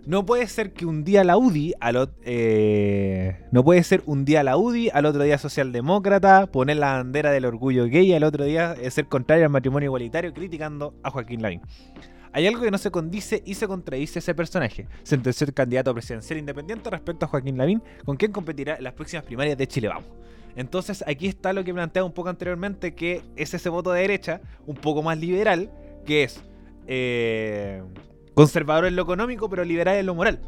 No 0.06 0.26
puede 0.26 0.48
ser 0.48 0.74
que 0.74 0.86
un 0.86 1.06
día 1.06 1.24
la 1.24 1.38
UDI, 1.38 1.76
al 1.80 2.10
eh, 2.26 3.38
no 3.52 3.64
puede 3.64 3.84
ser 3.84 4.04
un 4.06 4.26
día 4.26 4.44
la 4.44 4.58
UDI, 4.58 4.90
al 4.90 5.06
otro 5.06 5.24
día 5.24 5.38
socialdemócrata, 5.38 6.48
poner 6.48 6.78
la 6.78 6.98
bandera 6.98 7.32
del 7.32 7.46
orgullo 7.46 7.86
gay, 7.86 8.12
al 8.14 8.26
otro 8.26 8.44
día 8.44 8.76
eh, 8.82 8.92
ser 8.92 9.06
contrario 9.06 9.46
al 9.46 9.52
matrimonio 9.52 9.88
igualitario, 9.88 10.34
criticando 10.34 10.94
a 11.04 11.10
Joaquín 11.10 11.42
Lavín. 11.42 11.62
Hay 12.34 12.48
algo 12.48 12.62
que 12.62 12.72
no 12.72 12.80
se 12.80 12.90
condice 12.90 13.44
y 13.46 13.54
se 13.54 13.68
contradice 13.68 14.18
ese 14.18 14.34
personaje, 14.34 14.88
sentenció 15.04 15.46
el 15.46 15.54
candidato 15.54 15.94
presidencial 15.94 16.40
independiente 16.40 16.90
respecto 16.90 17.26
a 17.26 17.30
Joaquín 17.30 17.58
Lavín, 17.58 17.84
con 18.04 18.18
quien 18.18 18.32
competirá 18.32 18.76
en 18.76 18.84
las 18.84 18.94
próximas 18.94 19.24
primarias 19.24 19.56
de 19.56 19.68
Chile 19.68 19.88
Vamos. 19.88 20.10
Entonces 20.56 21.04
aquí 21.08 21.28
está 21.28 21.54
lo 21.54 21.64
que 21.64 21.74
planteaba 21.74 22.08
un 22.08 22.14
poco 22.14 22.30
anteriormente, 22.30 22.96
que 22.96 23.22
es 23.36 23.54
ese 23.54 23.70
voto 23.70 23.92
de 23.92 24.02
derecha, 24.02 24.42
un 24.66 24.76
poco 24.76 25.04
más 25.04 25.20
liberal, 25.20 25.72
que 26.06 26.24
es 26.24 26.44
eh, 26.88 27.84
conservador 28.34 28.86
en 28.86 28.96
lo 28.96 29.04
económico, 29.04 29.48
pero 29.48 29.64
liberal 29.64 29.98
en 29.98 30.06
lo 30.06 30.16
moral. 30.16 30.40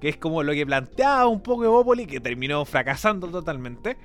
Que 0.00 0.08
es 0.08 0.16
como 0.16 0.42
lo 0.42 0.52
que 0.52 0.66
planteaba 0.66 1.28
un 1.28 1.40
poco 1.40 1.64
Evópoli, 1.64 2.06
que 2.06 2.18
terminó 2.20 2.64
fracasando 2.64 3.28
totalmente. 3.28 3.96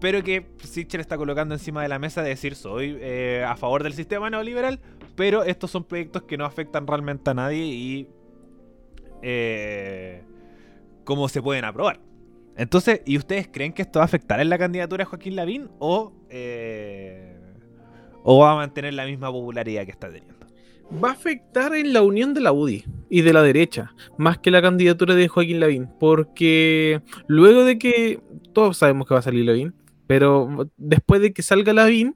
Pero 0.00 0.22
que 0.22 0.46
Sichel 0.62 1.00
está 1.00 1.16
colocando 1.16 1.54
encima 1.54 1.82
de 1.82 1.88
la 1.88 1.98
mesa 1.98 2.22
de 2.22 2.28
decir 2.30 2.54
soy 2.54 2.96
eh, 3.00 3.44
a 3.46 3.56
favor 3.56 3.82
del 3.82 3.94
sistema 3.94 4.30
neoliberal, 4.30 4.80
pero 5.18 5.42
estos 5.42 5.72
son 5.72 5.82
proyectos 5.82 6.22
que 6.22 6.38
no 6.38 6.44
afectan 6.44 6.86
realmente 6.86 7.28
a 7.28 7.34
nadie 7.34 7.64
y 7.64 8.08
eh, 9.20 10.22
cómo 11.02 11.28
se 11.28 11.42
pueden 11.42 11.64
aprobar. 11.64 12.00
Entonces, 12.56 13.02
¿y 13.04 13.18
ustedes 13.18 13.48
creen 13.48 13.72
que 13.72 13.82
esto 13.82 13.98
va 13.98 14.04
a 14.04 14.06
afectar 14.06 14.38
en 14.38 14.48
la 14.48 14.58
candidatura 14.58 15.02
de 15.02 15.06
Joaquín 15.06 15.34
Lavín 15.34 15.70
o, 15.80 16.12
eh, 16.30 17.36
o 18.22 18.38
va 18.38 18.52
a 18.52 18.54
mantener 18.54 18.94
la 18.94 19.06
misma 19.06 19.32
popularidad 19.32 19.84
que 19.86 19.90
está 19.90 20.06
teniendo? 20.06 20.46
Va 21.02 21.08
a 21.08 21.12
afectar 21.14 21.74
en 21.74 21.92
la 21.92 22.02
unión 22.02 22.32
de 22.32 22.40
la 22.40 22.52
UDI 22.52 22.84
y 23.10 23.22
de 23.22 23.32
la 23.32 23.42
derecha, 23.42 23.92
más 24.18 24.38
que 24.38 24.52
la 24.52 24.62
candidatura 24.62 25.16
de 25.16 25.26
Joaquín 25.26 25.58
Lavín, 25.58 25.88
porque 25.98 27.02
luego 27.26 27.64
de 27.64 27.76
que 27.76 28.20
todos 28.52 28.78
sabemos 28.78 29.08
que 29.08 29.14
va 29.14 29.20
a 29.20 29.24
salir 29.24 29.44
Lavín, 29.44 29.74
pero 30.06 30.70
después 30.76 31.20
de 31.20 31.32
que 31.32 31.42
salga 31.42 31.72
Lavín, 31.72 32.14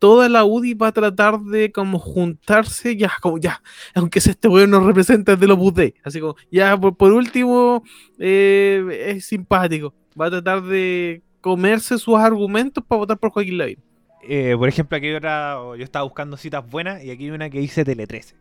toda 0.00 0.28
la 0.28 0.44
UDI 0.44 0.74
va 0.74 0.88
a 0.88 0.92
tratar 0.92 1.38
de 1.40 1.70
como 1.70 2.00
juntarse, 2.00 2.96
ya, 2.96 3.12
como 3.20 3.38
ya, 3.38 3.62
aunque 3.94 4.20
sea 4.20 4.32
este 4.32 4.48
weón 4.48 4.70
nos 4.70 4.84
representa 4.84 5.36
de 5.36 5.46
los 5.46 5.58
Budé, 5.58 5.94
así 6.02 6.18
como, 6.18 6.34
ya, 6.50 6.76
por, 6.76 7.12
último, 7.12 7.84
eh, 8.18 9.14
es 9.14 9.26
simpático, 9.26 9.94
va 10.20 10.26
a 10.26 10.30
tratar 10.30 10.62
de 10.62 11.22
comerse 11.40 11.98
sus 11.98 12.16
argumentos 12.16 12.82
para 12.82 12.98
votar 12.98 13.18
por 13.18 13.30
Joaquín 13.30 13.58
Lavín. 13.58 13.78
Eh, 14.26 14.54
por 14.58 14.68
ejemplo, 14.68 14.96
aquí 14.96 15.12
otra, 15.12 15.58
yo 15.76 15.84
estaba 15.84 16.04
buscando 16.04 16.36
citas 16.36 16.68
buenas 16.68 17.04
y 17.04 17.10
aquí 17.10 17.24
hay 17.24 17.30
una 17.30 17.48
que 17.48 17.60
dice 17.60 17.84
Tele 17.84 18.06
13. 18.06 18.34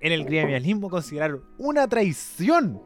En 0.00 0.12
el 0.12 0.24
gremialismo 0.24 0.90
consideraron 0.90 1.42
una 1.58 1.88
traición 1.88 2.80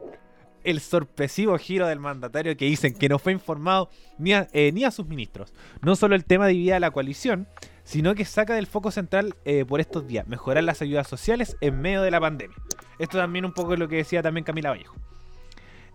el 0.63 0.79
sorpresivo 0.79 1.57
giro 1.57 1.87
del 1.87 1.99
mandatario 1.99 2.55
que 2.55 2.65
dicen 2.65 2.93
que 2.93 3.09
no 3.09 3.19
fue 3.19 3.33
informado 3.33 3.89
ni 4.17 4.33
a, 4.33 4.47
eh, 4.53 4.71
ni 4.71 4.83
a 4.83 4.91
sus 4.91 5.07
ministros. 5.07 5.53
No 5.81 5.95
solo 5.95 6.15
el 6.15 6.25
tema 6.25 6.47
divide 6.47 6.73
a 6.73 6.79
la 6.79 6.91
coalición, 6.91 7.47
sino 7.83 8.15
que 8.15 8.25
saca 8.25 8.53
del 8.53 8.67
foco 8.67 8.91
central 8.91 9.35
eh, 9.45 9.65
por 9.65 9.79
estos 9.81 10.07
días, 10.07 10.27
mejorar 10.27 10.63
las 10.63 10.81
ayudas 10.81 11.07
sociales 11.07 11.57
en 11.61 11.81
medio 11.81 12.01
de 12.01 12.11
la 12.11 12.19
pandemia. 12.19 12.55
Esto 12.99 13.17
también 13.17 13.45
un 13.45 13.53
poco 13.53 13.73
es 13.73 13.79
lo 13.79 13.87
que 13.87 13.97
decía 13.97 14.21
también 14.21 14.43
Camila 14.43 14.69
Vallejo. 14.69 14.95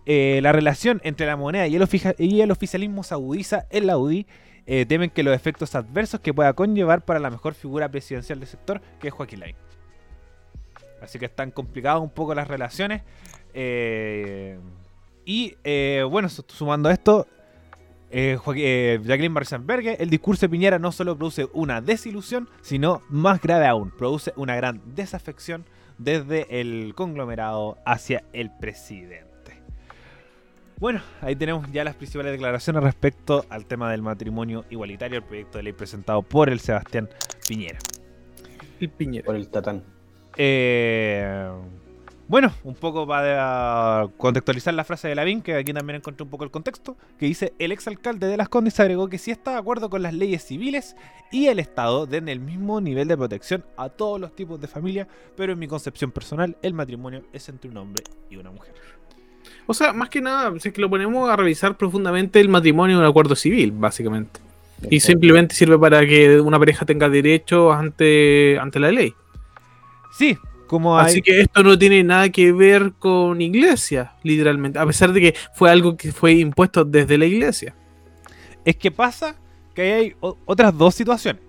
Eh, 0.05 0.39
la 0.41 0.51
relación 0.51 1.01
entre 1.03 1.25
la 1.25 1.35
moneda 1.35 1.67
y 1.67 1.75
el, 1.75 2.51
oficialismo 2.51 3.03
se 3.03 3.13
agudiza 3.13 3.65
en 3.69 3.87
la 3.87 3.97
UDI. 3.97 4.25
eh, 4.65 4.85
temen 4.85 5.09
que 5.09 5.23
los 5.23 5.33
efectos 5.35 5.75
adversos 5.75 6.19
que 6.19 6.33
pueda 6.33 6.51
conllevar 6.53 7.03
para 7.05 7.19
la 7.19 7.29
mejor 7.29 7.53
figura 7.53 7.89
presidencial 7.89 8.39
del 8.39 8.47
sector, 8.49 8.81
que 8.99 9.07
es 9.07 9.13
Joaquín 9.13 9.39
Lavín. 9.39 9.55
Así 11.01 11.19
que 11.19 11.25
están 11.25 11.51
complicadas 11.51 12.01
un 12.01 12.09
poco 12.09 12.33
las 12.35 12.47
relaciones. 12.47 13.01
y 15.25 15.55
bueno, 16.09 16.29
su- 16.29 16.45
sumando 16.47 16.89
a 16.89 16.93
esto, 16.93 17.27
eh, 18.09 18.37
eh, 18.55 18.99
Jacqueline 19.03 19.33
Barzenberger, 19.33 19.97
el 19.99 20.09
discurso 20.09 20.45
de 20.45 20.49
Piñera 20.49 20.79
no 20.79 20.91
solo 20.91 21.17
produce 21.17 21.47
una 21.53 21.81
desilusión, 21.81 22.49
sino 22.61 23.01
más 23.09 23.41
grave 23.41 23.67
aún, 23.67 23.91
produce 23.91 24.33
una 24.35 24.55
gran 24.55 24.81
desafección 24.95 25.65
desde 25.97 26.61
el 26.61 26.93
conglomerado 26.95 27.77
hacia 27.85 28.23
el 28.33 28.51
presidente. 28.51 29.27
Bueno, 30.79 31.01
ahí 31.21 31.35
tenemos 31.35 31.69
ya 31.71 31.83
las 31.83 31.95
principales 31.95 32.31
declaraciones 32.31 32.83
respecto 32.83 33.45
al 33.49 33.65
tema 33.65 33.91
del 33.91 34.03
matrimonio 34.03 34.63
igualitario, 34.69 35.17
el 35.17 35.23
proyecto 35.23 35.57
de 35.57 35.63
ley 35.63 35.73
presentado 35.73 36.21
por 36.21 36.49
el 36.49 36.59
Sebastián 36.59 37.09
Piñera. 37.47 37.79
El 38.79 38.89
Piñera. 38.89 39.25
Por 39.25 39.35
el 39.35 39.49
tatán. 39.49 39.83
Eh, 40.37 41.49
bueno, 42.27 42.51
un 42.63 42.75
poco 42.75 43.07
para 43.07 44.09
contextualizar 44.17 44.73
la 44.73 44.83
frase 44.83 45.07
de 45.07 45.15
Lavín, 45.15 45.41
que 45.41 45.55
aquí 45.55 45.71
también 45.71 45.97
encontré 45.97 46.23
un 46.23 46.29
poco 46.29 46.43
el 46.43 46.51
contexto, 46.51 46.97
que 47.17 47.25
dice, 47.25 47.53
el 47.57 47.71
exalcalde 47.71 48.27
de 48.27 48.35
Las 48.35 48.49
Condes 48.49 48.79
agregó 48.79 49.07
que 49.07 49.17
sí 49.17 49.31
está 49.31 49.51
de 49.51 49.57
acuerdo 49.57 49.89
con 49.89 50.01
las 50.01 50.13
leyes 50.13 50.43
civiles 50.43 50.97
y 51.31 51.47
el 51.47 51.59
Estado 51.59 52.05
den 52.05 52.27
el 52.27 52.41
mismo 52.41 52.81
nivel 52.81 53.07
de 53.07 53.15
protección 53.15 53.63
a 53.77 53.89
todos 53.89 54.19
los 54.19 54.35
tipos 54.35 54.59
de 54.59 54.67
familia, 54.67 55.07
pero 55.37 55.53
en 55.53 55.59
mi 55.59 55.67
concepción 55.67 56.11
personal, 56.11 56.57
el 56.61 56.73
matrimonio 56.73 57.23
es 57.31 57.47
entre 57.47 57.71
un 57.71 57.77
hombre 57.77 58.03
y 58.29 58.35
una 58.35 58.51
mujer. 58.51 58.73
O 59.65 59.73
sea, 59.73 59.93
más 59.93 60.09
que 60.09 60.21
nada, 60.21 60.51
si 60.59 60.69
es 60.69 60.73
que 60.73 60.81
lo 60.81 60.89
ponemos 60.89 61.29
a 61.29 61.35
revisar 61.35 61.77
profundamente, 61.77 62.41
el 62.41 62.49
matrimonio 62.49 62.97
es 62.97 62.99
un 62.99 63.07
acuerdo 63.07 63.35
civil, 63.35 63.71
básicamente. 63.71 64.41
Y 64.89 64.99
simplemente 64.99 65.55
sirve 65.55 65.79
para 65.79 66.05
que 66.05 66.39
una 66.39 66.59
pareja 66.59 66.85
tenga 66.85 67.09
derechos 67.09 67.75
ante, 67.75 68.59
ante 68.59 68.79
la 68.79 68.91
ley. 68.91 69.13
Sí, 70.11 70.37
como 70.67 70.99
hay... 70.99 71.07
Así 71.07 71.21
que 71.21 71.41
esto 71.41 71.63
no 71.63 71.77
tiene 71.77 72.03
nada 72.03 72.29
que 72.29 72.51
ver 72.51 72.93
con 72.99 73.41
iglesia, 73.41 74.13
literalmente. 74.23 74.77
A 74.77 74.85
pesar 74.85 75.13
de 75.13 75.21
que 75.21 75.35
fue 75.53 75.71
algo 75.71 75.97
que 75.97 76.11
fue 76.11 76.33
impuesto 76.33 76.85
desde 76.85 77.17
la 77.17 77.25
iglesia. 77.25 77.73
Es 78.65 78.75
que 78.75 78.91
pasa 78.91 79.35
que 79.73 79.93
hay 79.93 80.15
otras 80.19 80.77
dos 80.77 80.93
situaciones. 80.93 81.41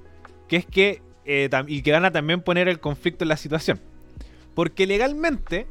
Que 0.48 0.56
es 0.56 0.66
que. 0.66 1.02
eh, 1.26 1.50
y 1.66 1.82
que 1.82 1.92
van 1.92 2.04
a 2.06 2.10
también 2.10 2.40
poner 2.40 2.68
el 2.68 2.80
conflicto 2.80 3.24
en 3.24 3.28
la 3.28 3.36
situación. 3.36 3.80
Porque 4.54 4.86
legalmente, 4.86 5.66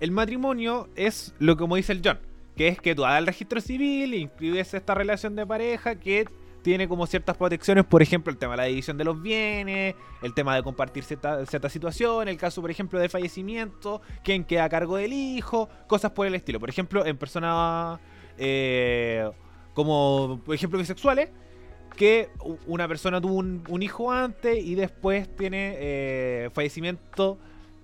el 0.00 0.10
matrimonio 0.10 0.88
es 0.96 1.34
lo 1.38 1.56
como 1.56 1.76
dice 1.76 1.92
el 1.92 2.00
John. 2.04 2.18
Que 2.56 2.68
es 2.68 2.78
que 2.80 2.94
tú 2.94 3.04
hagas 3.04 3.18
el 3.18 3.26
registro 3.26 3.60
civil, 3.60 4.14
incluyes 4.14 4.74
esta 4.74 4.94
relación 4.94 5.36
de 5.36 5.46
pareja 5.46 5.94
que 5.96 6.26
tiene 6.62 6.88
como 6.88 7.06
ciertas 7.06 7.36
protecciones, 7.36 7.84
por 7.84 8.02
ejemplo, 8.02 8.30
el 8.30 8.38
tema 8.38 8.52
de 8.52 8.56
la 8.58 8.64
división 8.64 8.96
de 8.96 9.04
los 9.04 9.20
bienes, 9.20 9.94
el 10.22 10.32
tema 10.34 10.54
de 10.54 10.62
compartir 10.62 11.04
cierta, 11.04 11.44
cierta 11.46 11.68
situación, 11.68 12.28
el 12.28 12.36
caso, 12.36 12.60
por 12.60 12.70
ejemplo, 12.70 12.98
de 12.98 13.08
fallecimiento, 13.08 14.00
quién 14.22 14.44
queda 14.44 14.64
a 14.64 14.68
cargo 14.68 14.96
del 14.96 15.12
hijo, 15.12 15.68
cosas 15.86 16.12
por 16.12 16.26
el 16.26 16.34
estilo. 16.34 16.60
Por 16.60 16.70
ejemplo, 16.70 17.04
en 17.04 17.18
personas 17.18 18.00
eh, 18.38 19.28
como, 19.74 20.40
por 20.44 20.54
ejemplo, 20.54 20.78
bisexuales, 20.78 21.30
que 21.96 22.30
una 22.66 22.88
persona 22.88 23.20
tuvo 23.20 23.34
un, 23.34 23.64
un 23.68 23.82
hijo 23.82 24.10
antes 24.10 24.64
y 24.64 24.74
después 24.74 25.34
tiene 25.36 25.74
eh, 25.76 26.50
fallecimiento, 26.52 27.38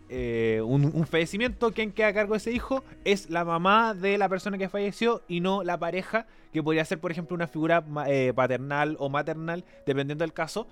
eh, 0.09 0.61
un, 0.65 0.85
un 0.87 1.07
fallecimiento, 1.07 1.73
quien 1.73 1.93
queda 1.93 2.09
a 2.09 2.13
cargo 2.15 2.35
de 2.35 2.39
ese 2.39 2.53
hijo 2.53 2.83
es 3.05 3.31
la 3.31 3.45
mamá 3.45 3.95
de 3.95 4.19
la 4.19 4.29
persona 4.29 4.59
que 4.59 4.69
falleció 4.69 5.23
y 5.29 5.41
no 5.41 5.63
la 5.63 5.79
pareja, 5.79 6.27
que 6.53 6.63
podría 6.63 6.85
ser, 6.85 6.99
por 6.99 7.11
ejemplo, 7.11 7.35
una 7.35 7.47
figura 7.47 7.85
eh, 8.07 8.33
paternal 8.35 8.97
o 8.99 9.09
maternal, 9.09 9.65
dependiendo 9.87 10.25
del 10.25 10.33
caso, 10.33 10.69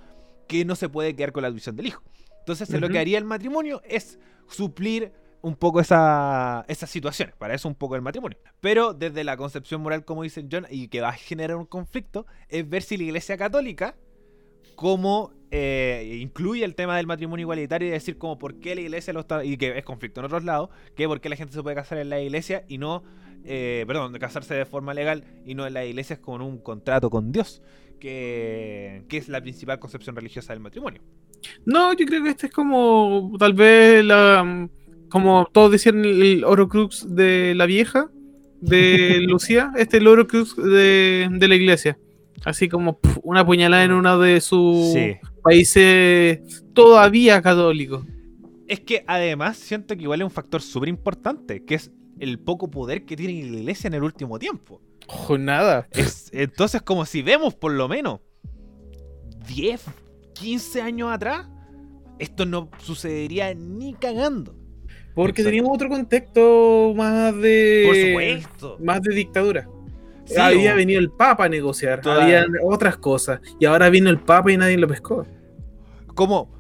que 0.49 0.65
no 0.65 0.77
se 0.77 0.89
puede 0.89 1.15
quedar 1.15 1.33
con 1.33 1.43
la 1.43 1.51
tuición 1.51 1.77
del 1.77 1.87
hijo. 1.87 2.03
Entonces, 2.39 2.71
lo 2.81 2.89
que 2.89 2.99
haría 2.99 3.19
el 3.19 3.25
matrimonio 3.25 3.83
es 3.85 4.19
suplir 4.49 5.13
un 5.43 5.57
poco 5.57 5.81
esa, 5.81 6.65
esas 6.69 6.91
situaciones. 6.91 7.35
Para 7.37 7.55
eso 7.55 7.69
un 7.69 7.75
poco 7.75 7.97
el 7.97 8.03
matrimonio. 8.03 8.39
Pero 8.61 8.95
desde 8.95 9.25
la 9.25 9.37
concepción 9.37 9.81
moral, 9.81 10.05
como 10.05 10.23
dicen 10.23 10.49
John, 10.51 10.67
y 10.71 10.89
que 10.89 11.01
va 11.01 11.11
a 11.11 11.13
generar 11.13 11.57
un 11.57 11.67
conflicto, 11.67 12.27
es 12.49 12.69
ver 12.69 12.83
si 12.83 12.97
la 12.97 13.05
Iglesia 13.05 13.37
Católica 13.37 13.97
como 14.77 15.33
eh, 15.51 16.19
incluye 16.21 16.65
el 16.65 16.75
tema 16.75 16.97
del 16.97 17.07
matrimonio 17.07 17.45
igualitario 17.45 17.89
y 17.89 17.91
decir 17.91 18.19
como 18.19 18.39
por 18.39 18.61
qué 18.61 18.75
la 18.75 18.83
iglesia 18.83 19.13
lo 19.13 19.21
está 19.21 19.45
y 19.45 19.57
que 19.57 19.77
es 19.77 19.85
conflicto 19.85 20.21
en 20.21 20.27
otros 20.27 20.45
lados 20.45 20.71
que 20.95 21.07
por 21.07 21.21
qué 21.21 21.29
la 21.29 21.37
gente 21.37 21.55
se 21.55 21.63
puede 21.63 21.75
casar 21.75 21.99
en 21.99 22.11
la 22.11 22.21
iglesia 22.21 22.65
y 22.69 22.79
no 22.79 23.03
eh, 23.45 23.85
perdón 23.87 24.13
de 24.13 24.19
casarse 24.19 24.55
de 24.55 24.67
forma 24.67 24.93
legal 24.93 25.25
y 25.45 25.55
no 25.55 25.67
en 25.67 25.75
la 25.75 25.85
iglesia 25.85 26.15
es 26.15 26.21
con 26.21 26.43
un 26.43 26.59
contrato 26.59 27.11
con 27.11 27.33
Dios 27.33 27.63
que, 28.01 29.05
que 29.09 29.17
es 29.17 29.29
la 29.29 29.41
principal 29.41 29.79
concepción 29.79 30.15
religiosa 30.15 30.53
del 30.53 30.61
matrimonio 30.61 31.01
No, 31.65 31.93
yo 31.95 32.07
creo 32.07 32.23
que 32.23 32.31
este 32.31 32.47
es 32.47 32.53
como 32.53 33.33
tal 33.39 33.55
vez 33.55 34.05
la 34.05 34.69
como 35.09 35.49
todos 35.53 35.71
decían 35.71 36.05
el, 36.05 36.23
el 36.23 36.45
Orocrux 36.45 37.15
de 37.15 37.55
la 37.55 37.67
vieja 37.67 38.11
de 38.61 39.21
Lucía, 39.29 39.73
este 39.77 39.97
es 39.97 40.01
el 40.01 40.09
Orocrux 40.09 40.57
de, 40.57 41.29
de 41.31 41.49
la 41.49 41.55
iglesia. 41.55 41.99
Así 42.45 42.69
como 42.69 42.99
una 43.23 43.45
puñalada 43.45 43.85
en 43.85 43.93
uno 43.93 44.19
de 44.19 44.41
sus 44.41 44.95
países 45.43 46.65
todavía 46.75 47.41
católicos. 47.43 48.05
es 48.69 48.81
que 48.81 49.05
además 49.07 49.57
siento 49.57 49.97
que 49.97 50.03
igual 50.03 50.21
es 50.21 50.25
un 50.25 50.31
factor 50.31 50.61
súper 50.63 50.89
importante 50.89 51.65
que 51.65 51.77
es 51.77 51.91
el 52.19 52.39
poco 52.39 52.71
poder 52.71 53.05
que 53.05 53.17
tiene 53.17 53.35
la 53.51 53.57
iglesia 53.59 53.89
en 53.89 53.95
el 53.95 54.03
último 54.03 54.39
tiempo 54.39 54.81
Ojo, 55.09 55.39
nada. 55.39 55.87
Es- 55.93 56.31
entonces, 56.33 56.83
como 56.83 57.05
si 57.07 57.23
vemos 57.23 57.55
por 57.55 57.71
lo 57.73 57.87
menos 57.89 58.21
10, 59.47 59.85
15 60.35 60.83
años 60.83 61.11
atrás, 61.13 61.47
esto 62.19 62.45
no 62.45 62.71
sucedería 62.79 63.55
ni 63.55 63.95
cagando. 63.95 64.57
Porque 65.15 65.43
Exacto. 65.43 65.49
teníamos 65.51 65.75
otro 65.75 65.89
contexto 65.89 66.93
más 66.97 67.35
de. 67.37 67.85
Por 67.87 67.97
supuesto. 67.97 68.77
Más 68.83 69.01
de 69.03 69.15
dictadura. 69.15 69.69
Sí, 70.27 70.39
Había 70.39 70.75
o- 70.75 70.77
venido 70.77 70.99
el 71.01 71.11
Papa 71.11 71.45
a 71.45 71.49
negociar, 71.49 72.01
Toda- 72.01 72.23
habían 72.25 72.47
otras 72.65 72.97
cosas. 72.99 73.41
Y 73.59 73.65
ahora 73.65 73.89
vino 73.91 74.11
el 74.11 74.19
Papa 74.21 74.53
y 74.53 74.57
nadie 74.57 74.77
lo 74.77 74.87
pescó. 74.89 75.27
Como. 76.15 76.55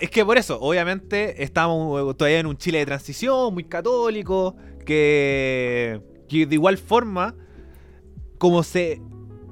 Es 0.00 0.08
que 0.10 0.24
por 0.24 0.38
eso, 0.38 0.58
obviamente, 0.60 1.42
estamos 1.42 2.16
todavía 2.16 2.38
en 2.40 2.46
un 2.46 2.56
Chile 2.56 2.78
de 2.78 2.86
transición, 2.86 3.52
muy 3.52 3.64
católico, 3.64 4.56
que, 4.86 6.00
que 6.26 6.46
de 6.46 6.54
igual 6.54 6.78
forma, 6.78 7.34
como 8.38 8.62
se, 8.62 9.02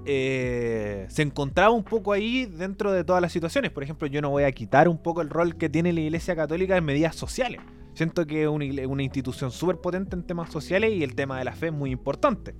eh, 0.06 1.04
se 1.10 1.20
encontraba 1.20 1.70
un 1.74 1.84
poco 1.84 2.12
ahí 2.14 2.46
dentro 2.46 2.92
de 2.92 3.04
todas 3.04 3.20
las 3.20 3.30
situaciones. 3.30 3.70
Por 3.72 3.82
ejemplo, 3.82 4.06
yo 4.08 4.22
no 4.22 4.30
voy 4.30 4.44
a 4.44 4.52
quitar 4.52 4.88
un 4.88 4.96
poco 5.02 5.20
el 5.20 5.28
rol 5.28 5.56
que 5.58 5.68
tiene 5.68 5.92
la 5.92 6.00
Iglesia 6.00 6.34
Católica 6.34 6.78
en 6.78 6.84
medidas 6.86 7.14
sociales. 7.14 7.60
Siento 7.98 8.24
que 8.28 8.44
es 8.44 8.48
una, 8.48 9.02
institución 9.02 9.50
súper 9.50 9.78
potente 9.78 10.14
en 10.14 10.22
temas 10.22 10.52
sociales 10.52 10.92
y 10.92 11.02
el 11.02 11.16
tema 11.16 11.36
de 11.36 11.44
la 11.44 11.50
fe 11.50 11.66
es 11.66 11.72
muy 11.72 11.90
importante. 11.90 12.54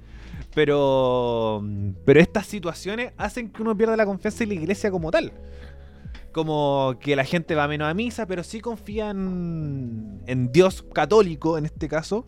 Pero, 0.53 1.63
pero 2.05 2.19
estas 2.19 2.45
situaciones 2.45 3.13
hacen 3.17 3.49
que 3.49 3.63
uno 3.63 3.77
pierda 3.77 3.97
la 3.97 4.05
confianza 4.05 4.43
en 4.43 4.49
la 4.49 4.57
iglesia 4.57 4.91
como 4.91 5.13
tal. 5.13 5.33
Como 6.33 6.97
que 6.99 7.15
la 7.15 7.23
gente 7.23 7.55
va 7.55 7.69
menos 7.69 7.89
a 7.89 7.95
misa, 7.95 8.27
pero 8.27 8.43
sí 8.43 8.61
confía 8.61 9.11
en, 9.11 10.25
en 10.27 10.51
Dios 10.51 10.85
católico 10.93 11.57
en 11.57 11.67
este 11.67 11.87
caso, 11.87 12.27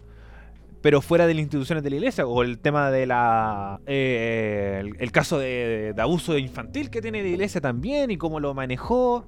pero 0.80 1.00
fuera 1.00 1.26
de 1.26 1.34
las 1.34 1.42
instituciones 1.42 1.82
de 1.82 1.90
la 1.90 1.96
iglesia. 1.96 2.28
O 2.28 2.44
el 2.44 2.60
tema 2.60 2.92
de 2.92 3.06
la. 3.06 3.80
eh, 3.86 4.82
el, 4.82 4.94
el 5.00 5.10
caso 5.10 5.36
de, 5.36 5.94
de 5.96 6.00
abuso 6.00 6.38
infantil 6.38 6.90
que 6.90 7.02
tiene 7.02 7.22
la 7.24 7.28
iglesia 7.28 7.60
también 7.60 8.12
y 8.12 8.16
cómo 8.18 8.38
lo 8.38 8.54
manejó. 8.54 9.26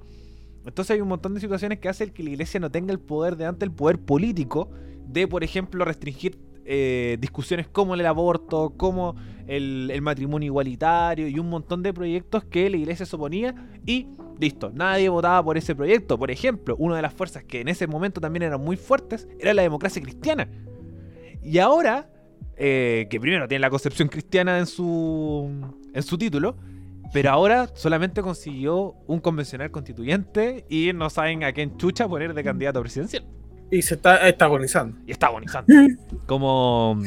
Entonces 0.66 0.94
hay 0.94 1.00
un 1.00 1.08
montón 1.08 1.34
de 1.34 1.40
situaciones 1.40 1.78
que 1.78 1.88
hacen 1.88 2.10
que 2.10 2.22
la 2.22 2.30
iglesia 2.30 2.60
no 2.60 2.70
tenga 2.70 2.92
el 2.92 3.00
poder 3.00 3.36
de 3.36 3.46
ante 3.46 3.64
el 3.64 3.72
poder 3.72 3.98
político 3.98 4.70
de, 5.06 5.26
por 5.26 5.44
ejemplo, 5.44 5.84
restringir 5.84 6.38
eh, 6.64 7.16
discusiones 7.20 7.66
como 7.66 7.94
el 7.94 8.06
aborto, 8.06 8.74
como 8.76 9.16
el, 9.48 10.00
matrimonio 10.00 10.46
igualitario 10.46 11.26
y 11.26 11.38
un 11.38 11.48
montón 11.48 11.82
de 11.82 11.92
proyectos 11.92 12.44
que 12.44 12.70
la 12.70 12.76
iglesia 12.76 13.04
se 13.04 13.16
y 13.84 14.06
listo, 14.38 14.70
nadie 14.72 15.08
votaba 15.08 15.42
por 15.42 15.56
ese 15.56 15.74
proyecto. 15.74 16.18
Por 16.18 16.30
ejemplo, 16.30 16.76
una 16.78 16.96
de 16.96 17.02
las 17.02 17.12
fuerzas 17.12 17.42
que 17.42 17.60
en 17.60 17.68
ese 17.68 17.88
momento 17.88 18.20
también 18.20 18.44
eran 18.44 18.60
muy 18.60 18.76
fuertes 18.76 19.28
era 19.40 19.52
la 19.54 19.62
democracia 19.62 20.00
cristiana. 20.00 20.48
Y 21.42 21.58
ahora, 21.58 22.08
eh, 22.56 23.08
que 23.10 23.18
primero 23.18 23.48
tiene 23.48 23.60
la 23.60 23.70
concepción 23.70 24.08
cristiana 24.08 24.58
en 24.58 24.66
su, 24.66 25.50
en 25.92 26.02
su 26.02 26.16
título, 26.16 26.56
pero 27.12 27.30
ahora 27.30 27.68
solamente 27.74 28.22
consiguió 28.22 28.94
un 29.06 29.20
convencional 29.20 29.70
constituyente 29.70 30.64
y 30.68 30.92
no 30.94 31.10
saben 31.10 31.44
a 31.44 31.52
quién 31.52 31.76
chucha 31.76 32.08
poner 32.08 32.34
de 32.34 32.42
candidato 32.42 32.80
presidencial. 32.80 33.24
Y 33.70 33.82
se 33.82 33.94
está, 33.94 34.28
está 34.28 34.46
agonizando. 34.46 34.98
Y 35.06 35.12
está 35.12 35.28
agonizando. 35.28 35.72
Como, 36.26 37.00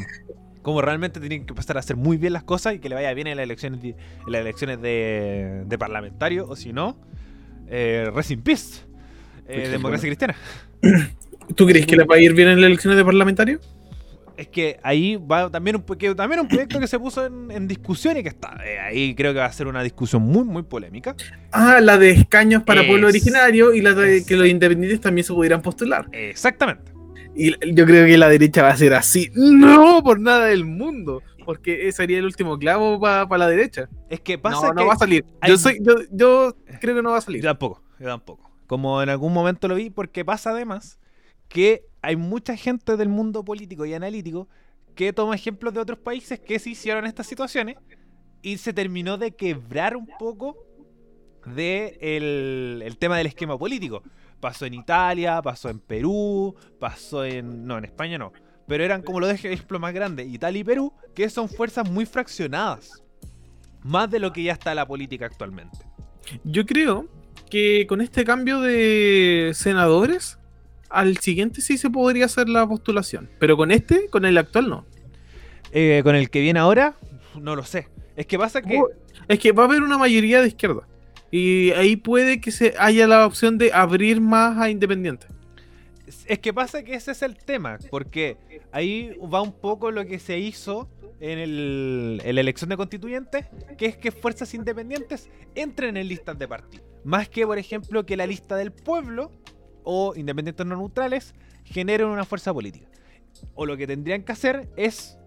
como 0.62 0.82
realmente 0.82 1.20
tienen 1.20 1.46
que 1.46 1.52
empezar 1.52 1.78
a 1.78 1.80
hacer 1.80 1.96
muy 1.96 2.18
bien 2.18 2.34
las 2.34 2.44
cosas 2.44 2.74
y 2.74 2.80
que 2.80 2.90
le 2.90 2.96
vaya 2.96 3.14
bien 3.14 3.28
en 3.28 3.38
las 3.38 3.44
elecciones 3.44 3.84
de, 3.84 3.90
en 3.90 4.32
las 4.32 4.42
elecciones 4.42 4.82
de, 4.82 5.64
de 5.68 5.78
parlamentario, 5.78 6.48
o 6.48 6.56
si 6.56 6.74
no, 6.74 6.98
eh, 7.68 8.10
rest 8.14 8.32
in 8.32 8.42
peace. 8.42 8.82
Eh, 9.48 9.70
democracia 9.70 10.08
cristiana. 10.08 10.36
¿Tú 11.56 11.68
crees 11.68 11.86
que 11.86 11.96
le 11.96 12.04
va 12.06 12.16
a 12.16 12.20
ir 12.20 12.34
bien 12.34 12.48
en 12.50 12.62
las 12.62 12.68
elecciones 12.68 12.98
de 12.98 13.06
parlamentario? 13.06 13.60
Es 14.38 14.48
que 14.50 14.80
ahí 14.84 15.16
va 15.16 15.50
también 15.50 15.78
un, 15.78 15.84
que 15.98 16.14
también 16.14 16.42
un 16.42 16.48
proyecto 16.48 16.80
que 16.80 16.88
se 16.88 17.00
puso 17.00 17.26
en, 17.26 17.52
en 17.52 17.68
discusión 17.68 18.18
y 18.18 18.24
que 18.24 18.30
está. 18.30 18.58
eh, 18.66 18.80
ahí 18.80 19.16
creo 19.16 19.34
que 19.34 19.40
va 19.40 19.46
a 19.46 19.52
ser 19.54 19.68
una 19.68 19.82
discusión 19.82 20.22
muy, 20.24 20.44
muy 20.44 20.64
polémica. 20.64 21.16
Ah, 21.52 21.80
la 21.82 21.98
de 21.98 22.12
escaños 22.12 22.64
para 22.64 22.82
Es- 22.82 22.88
pueblo 22.88 23.08
originario 23.08 23.74
y 23.74 23.82
la 23.82 23.94
de 23.94 24.18
es- 24.18 24.26
que 24.26 24.36
los 24.36 24.48
independientes 24.48 25.00
también 25.02 25.24
se 25.26 25.34
pudieran 25.34 25.62
postular. 25.62 26.08
Exactamente. 26.12 26.92
Y 27.36 27.52
yo 27.74 27.86
creo 27.86 28.06
que 28.06 28.18
la 28.18 28.30
derecha 28.30 28.62
va 28.64 28.70
a 28.70 28.78
ser 28.78 28.94
así. 28.94 29.30
No, 29.36 30.02
por 30.04 30.20
nada 30.20 30.46
del 30.46 30.66
mundo. 30.66 31.22
Porque 31.46 31.88
ese 31.88 31.98
sería 31.98 32.18
el 32.18 32.26
último 32.26 32.58
clavo 32.58 33.00
para 33.00 33.38
la 33.38 33.48
derecha. 33.48 33.88
Es 34.10 34.20
que 34.20 34.38
pasa 34.40 34.68
no, 34.70 34.74
no 34.74 34.82
que. 34.82 34.88
va 34.88 34.94
a 34.94 34.98
salir. 34.98 35.24
hay- 35.42 35.52
Yo, 35.52 35.58
soy, 35.58 35.78
yo, 35.82 35.94
yo 36.12 36.56
creo 36.82 36.96
que 36.96 37.02
no 37.04 37.12
va 37.12 37.18
a 37.20 37.22
salir. 37.22 37.42
Yo 37.44 37.50
tampoco, 37.50 37.84
yo 38.00 38.08
tampoco. 38.08 38.50
Como 38.68 39.02
en 39.04 39.10
algún 39.10 39.32
momento 39.32 39.68
lo 39.68 39.76
vi, 39.76 39.92
porque 39.92 40.26
pasa 40.26 40.50
además 40.50 40.98
que 41.48 41.86
hay 42.02 42.16
mucha 42.16 42.56
gente 42.56 42.98
del 42.98 43.10
mundo 43.10 43.44
político 43.44 43.86
y 43.86 43.94
analítico 43.94 44.48
que 44.96 45.14
toma 45.14 45.36
ejemplos 45.36 45.74
de 45.74 45.80
otros 45.80 46.00
países 46.00 46.40
que 46.40 46.60
se 46.60 46.72
hicieron 46.72 47.06
estas 47.06 47.28
situaciones 47.28 47.78
y 48.42 48.58
se 48.58 48.74
terminó 48.74 49.18
de 49.18 49.32
quebrar 49.32 49.96
un 49.96 50.08
poco 50.20 50.56
de 51.46 51.98
el, 52.02 52.82
el 52.84 52.98
tema 52.98 53.18
del 53.18 53.28
esquema 53.28 53.58
político. 53.58 54.04
Pasó 54.40 54.66
en 54.66 54.74
Italia, 54.74 55.42
pasó 55.42 55.70
en 55.70 55.80
Perú, 55.80 56.56
pasó 56.80 57.26
en... 57.26 57.66
No, 57.66 57.78
en 57.78 57.86
España 57.86 58.18
no. 58.18 58.32
Pero 58.68 58.84
eran 58.84 59.02
como 59.02 59.20
los 59.20 59.32
ejemplos 59.32 59.80
más 59.80 59.94
grandes, 59.94 60.28
Italia 60.28 60.62
y 60.62 60.64
Perú, 60.64 60.94
que 61.14 61.30
son 61.30 61.50
fuerzas 61.50 61.90
muy 61.90 62.06
fraccionadas. 62.06 63.04
Más 63.82 64.10
de 64.10 64.20
lo 64.20 64.34
que 64.34 64.44
ya 64.44 64.54
está 64.54 64.74
la 64.74 64.88
política 64.88 65.26
actualmente. 65.26 65.78
Yo 66.44 66.66
creo 66.66 67.08
que 67.50 67.86
con 67.88 68.02
este 68.02 68.24
cambio 68.24 68.62
de 68.62 69.52
senadores, 69.54 70.40
al 70.90 71.18
siguiente 71.18 71.62
sí 71.62 71.78
se 71.78 71.90
podría 71.90 72.26
hacer 72.26 72.50
la 72.50 72.68
postulación. 72.68 73.30
Pero 73.40 73.58
con 73.58 73.72
este, 73.72 74.08
con 74.10 74.26
el 74.26 74.38
actual 74.38 74.70
no. 74.70 74.86
Eh, 75.72 76.02
con 76.04 76.16
el 76.16 76.30
que 76.30 76.42
viene 76.42 76.60
ahora, 76.60 76.96
no 77.40 77.56
lo 77.56 77.64
sé. 77.64 77.88
Es 78.16 78.26
que 78.28 78.38
pasa 78.38 78.62
que. 78.62 78.80
Es 79.28 79.40
que 79.40 79.52
va 79.52 79.64
a 79.64 79.66
haber 79.68 79.82
una 79.82 79.98
mayoría 79.98 80.42
de 80.42 80.48
izquierda. 80.48 80.88
Y 81.32 81.72
ahí 81.72 81.96
puede 81.96 82.40
que 82.40 82.52
se 82.52 82.76
haya 82.78 83.08
la 83.08 83.26
opción 83.26 83.58
de 83.58 83.74
abrir 83.74 84.22
más 84.22 84.58
a 84.58 84.70
independientes. 84.70 85.30
Es 86.28 86.40
que 86.40 86.54
pasa 86.54 86.84
que 86.84 86.94
ese 86.94 87.12
es 87.12 87.22
el 87.24 87.36
tema. 87.36 87.78
Porque 87.90 88.38
ahí 88.72 89.18
va 89.34 89.42
un 89.42 89.52
poco 89.52 89.92
lo 89.92 90.06
que 90.06 90.20
se 90.20 90.38
hizo 90.40 90.88
en, 91.20 91.40
el- 91.40 92.22
en 92.24 92.36
la 92.36 92.42
elección 92.42 92.70
de 92.70 92.78
constituyentes, 92.78 93.46
que 93.78 93.88
es 93.88 93.98
que 93.98 94.12
fuerzas 94.12 94.54
independientes 94.54 95.30
entren 95.56 95.98
en 95.98 96.08
listas 96.08 96.38
de 96.38 96.48
partido. 96.48 96.84
Más 97.04 97.28
que, 97.28 97.46
por 97.46 97.58
ejemplo, 97.58 98.06
que 98.06 98.16
la 98.16 98.28
lista 98.28 98.56
del 98.56 98.72
pueblo 98.72 99.32
o 99.86 100.14
independientes 100.16 100.66
no 100.66 100.76
neutrales 100.76 101.34
generen 101.64 102.08
una 102.08 102.26
fuerza 102.26 102.54
política. 102.54 102.88
O 103.54 103.66
lo 103.66 103.78
que 103.78 103.88
tendrían 103.88 104.24
que 104.24 104.32
hacer 104.32 104.70
es 104.76 105.18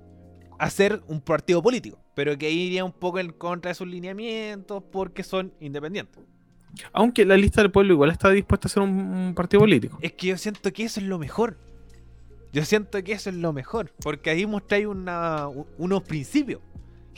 hacer 0.58 1.02
un 1.06 1.20
partido 1.20 1.62
político, 1.62 1.98
pero 2.14 2.36
que 2.36 2.50
iría 2.50 2.84
un 2.84 2.92
poco 2.92 3.18
en 3.18 3.32
contra 3.32 3.70
de 3.70 3.74
sus 3.74 3.86
lineamientos 3.86 4.82
porque 4.90 5.22
son 5.22 5.52
independientes. 5.60 6.22
Aunque 6.92 7.24
la 7.24 7.36
lista 7.36 7.62
del 7.62 7.70
pueblo 7.70 7.94
igual 7.94 8.10
está 8.10 8.30
dispuesta 8.30 8.68
a 8.68 8.70
ser 8.70 8.82
un, 8.82 8.90
un 8.90 9.34
partido 9.34 9.60
político. 9.60 9.98
Es 10.02 10.12
que 10.12 10.28
yo 10.28 10.36
siento 10.36 10.72
que 10.72 10.84
eso 10.84 11.00
es 11.00 11.06
lo 11.06 11.18
mejor. 11.18 11.56
Yo 12.52 12.64
siento 12.64 13.02
que 13.02 13.12
eso 13.12 13.30
es 13.30 13.36
lo 13.36 13.52
mejor. 13.52 13.92
Porque 14.02 14.30
ahí 14.30 14.46
mostráis 14.46 14.86
una, 14.86 15.48
unos 15.76 16.02
principios. 16.02 16.60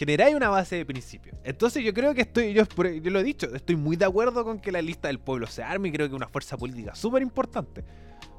Generáis 0.00 0.34
una 0.34 0.48
base 0.48 0.76
de 0.76 0.86
principios. 0.86 1.36
Entonces 1.44 1.84
yo 1.84 1.92
creo 1.92 2.14
que 2.14 2.22
estoy, 2.22 2.54
yo, 2.54 2.64
yo, 2.64 3.10
lo 3.10 3.20
he 3.20 3.22
dicho, 3.22 3.54
estoy 3.54 3.76
muy 3.76 3.96
de 3.96 4.06
acuerdo 4.06 4.44
con 4.44 4.58
que 4.58 4.72
la 4.72 4.80
lista 4.80 5.08
del 5.08 5.18
pueblo 5.18 5.46
se 5.46 5.62
arme 5.62 5.90
y 5.90 5.92
creo 5.92 6.08
que 6.08 6.14
es 6.14 6.16
una 6.16 6.26
fuerza 6.26 6.56
política 6.56 6.94
súper 6.94 7.20
importante. 7.20 7.84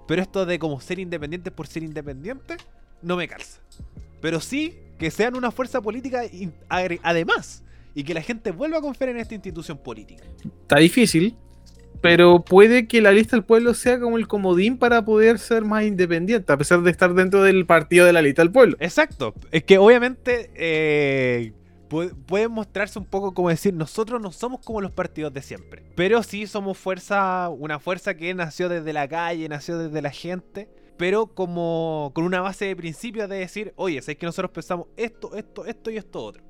Pero 0.07 0.23
esto 0.23 0.43
de 0.47 0.57
como 0.57 0.81
ser 0.81 0.97
independientes 0.97 1.53
por 1.53 1.67
ser 1.67 1.83
independientes, 1.83 2.57
no 3.03 3.15
me 3.15 3.27
calza. 3.27 3.61
Pero 4.21 4.39
sí 4.39 4.75
que 4.97 5.11
sean 5.11 5.35
una 5.35 5.51
fuerza 5.51 5.81
política 5.81 6.23
además 6.67 7.63
y 7.93 8.05
que 8.05 8.15
la 8.15 8.23
gente 8.23 8.49
vuelva 8.49 8.79
a 8.79 8.81
confiar 8.81 9.11
en 9.11 9.17
esta 9.17 9.35
institución 9.35 9.77
política. 9.77 10.23
Está 10.63 10.77
difícil, 10.77 11.37
pero 12.01 12.43
puede 12.43 12.87
que 12.87 12.99
la 12.99 13.11
lista 13.11 13.35
del 13.35 13.45
pueblo 13.45 13.73
sea 13.73 13.99
como 13.99 14.17
el 14.17 14.27
comodín 14.27 14.77
para 14.77 15.05
poder 15.05 15.37
ser 15.39 15.63
más 15.63 15.83
independiente, 15.83 16.51
a 16.51 16.57
pesar 16.57 16.81
de 16.81 16.91
estar 16.91 17.13
dentro 17.13 17.43
del 17.43 17.65
partido 17.65 18.05
de 18.05 18.13
la 18.13 18.21
lista 18.21 18.41
del 18.41 18.51
pueblo. 18.51 18.75
Exacto. 18.79 19.33
Es 19.51 19.63
que 19.63 19.77
obviamente 19.77 20.49
eh, 20.55 21.53
puede, 21.87 22.47
mostrarse 22.47 22.97
un 22.97 23.05
poco 23.05 23.33
como 23.33 23.49
decir, 23.49 23.73
nosotros 23.73 24.19
no 24.19 24.31
somos 24.31 24.61
como 24.65 24.81
los 24.81 24.91
partidos 24.91 25.33
de 25.33 25.41
siempre, 25.41 25.83
pero 25.95 26.23
sí 26.23 26.47
somos 26.47 26.77
fuerza, 26.77 27.49
una 27.49 27.79
fuerza 27.79 28.15
que 28.15 28.33
nació 28.33 28.67
desde 28.67 28.93
la 28.93 29.07
calle, 29.07 29.47
nació 29.47 29.77
desde 29.77 30.01
la 30.01 30.11
gente. 30.11 30.69
Pero 30.97 31.25
como 31.33 32.11
con 32.13 32.25
una 32.25 32.41
base 32.41 32.65
de 32.65 32.75
principios 32.75 33.27
de 33.27 33.37
decir, 33.37 33.73
oye, 33.75 33.97
es 33.97 34.05
que 34.05 34.25
nosotros 34.25 34.51
pensamos 34.51 34.85
esto, 34.97 35.35
esto, 35.35 35.65
esto 35.65 35.89
y 35.89 35.97
esto 35.97 36.23
otro. 36.23 36.43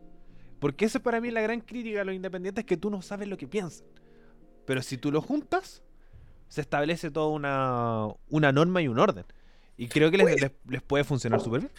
Porque 0.60 0.84
eso 0.84 1.00
para 1.00 1.22
mí 1.22 1.32
la 1.32 1.40
gran 1.40 1.62
crítica 1.62 2.02
a 2.02 2.04
los 2.04 2.14
independientes, 2.14 2.64
es 2.64 2.66
que 2.66 2.76
tú 2.76 2.90
no 2.90 3.02
sabes 3.02 3.30
lo 3.30 3.38
que 3.38 3.48
piensan. 3.48 3.88
Pero 4.66 4.82
si 4.82 4.98
tú 4.98 5.12
lo 5.12 5.22
juntas, 5.22 5.82
se 6.48 6.62
establece 6.62 7.12
toda 7.12 7.28
una, 7.28 8.08
una 8.30 8.52
norma 8.52 8.82
y 8.82 8.88
un 8.88 9.00
orden. 9.00 9.26
Y 9.78 9.88
creo 9.88 10.12
que 10.12 10.18
les, 10.18 10.52
les, 10.68 10.82
puede 10.82 11.04
funcionar 11.04 11.40
súper 11.40 11.62
bien. 11.62 11.72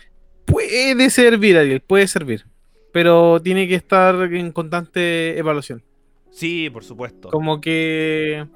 Puede 0.45 1.11
servir, 1.11 1.57
Ariel, 1.57 1.81
puede 1.81 2.09
servir. 2.09 2.47
Pero 2.93 3.41
tiene 3.41 3.69
que 3.69 3.75
estar 3.75 4.15
en 4.33 4.51
constante 4.53 5.39
evaluación. 5.39 5.83
Sí, 6.31 6.71
por 6.71 6.85
supuesto. 6.85 7.31
Como 7.31 7.61
que 7.61 8.47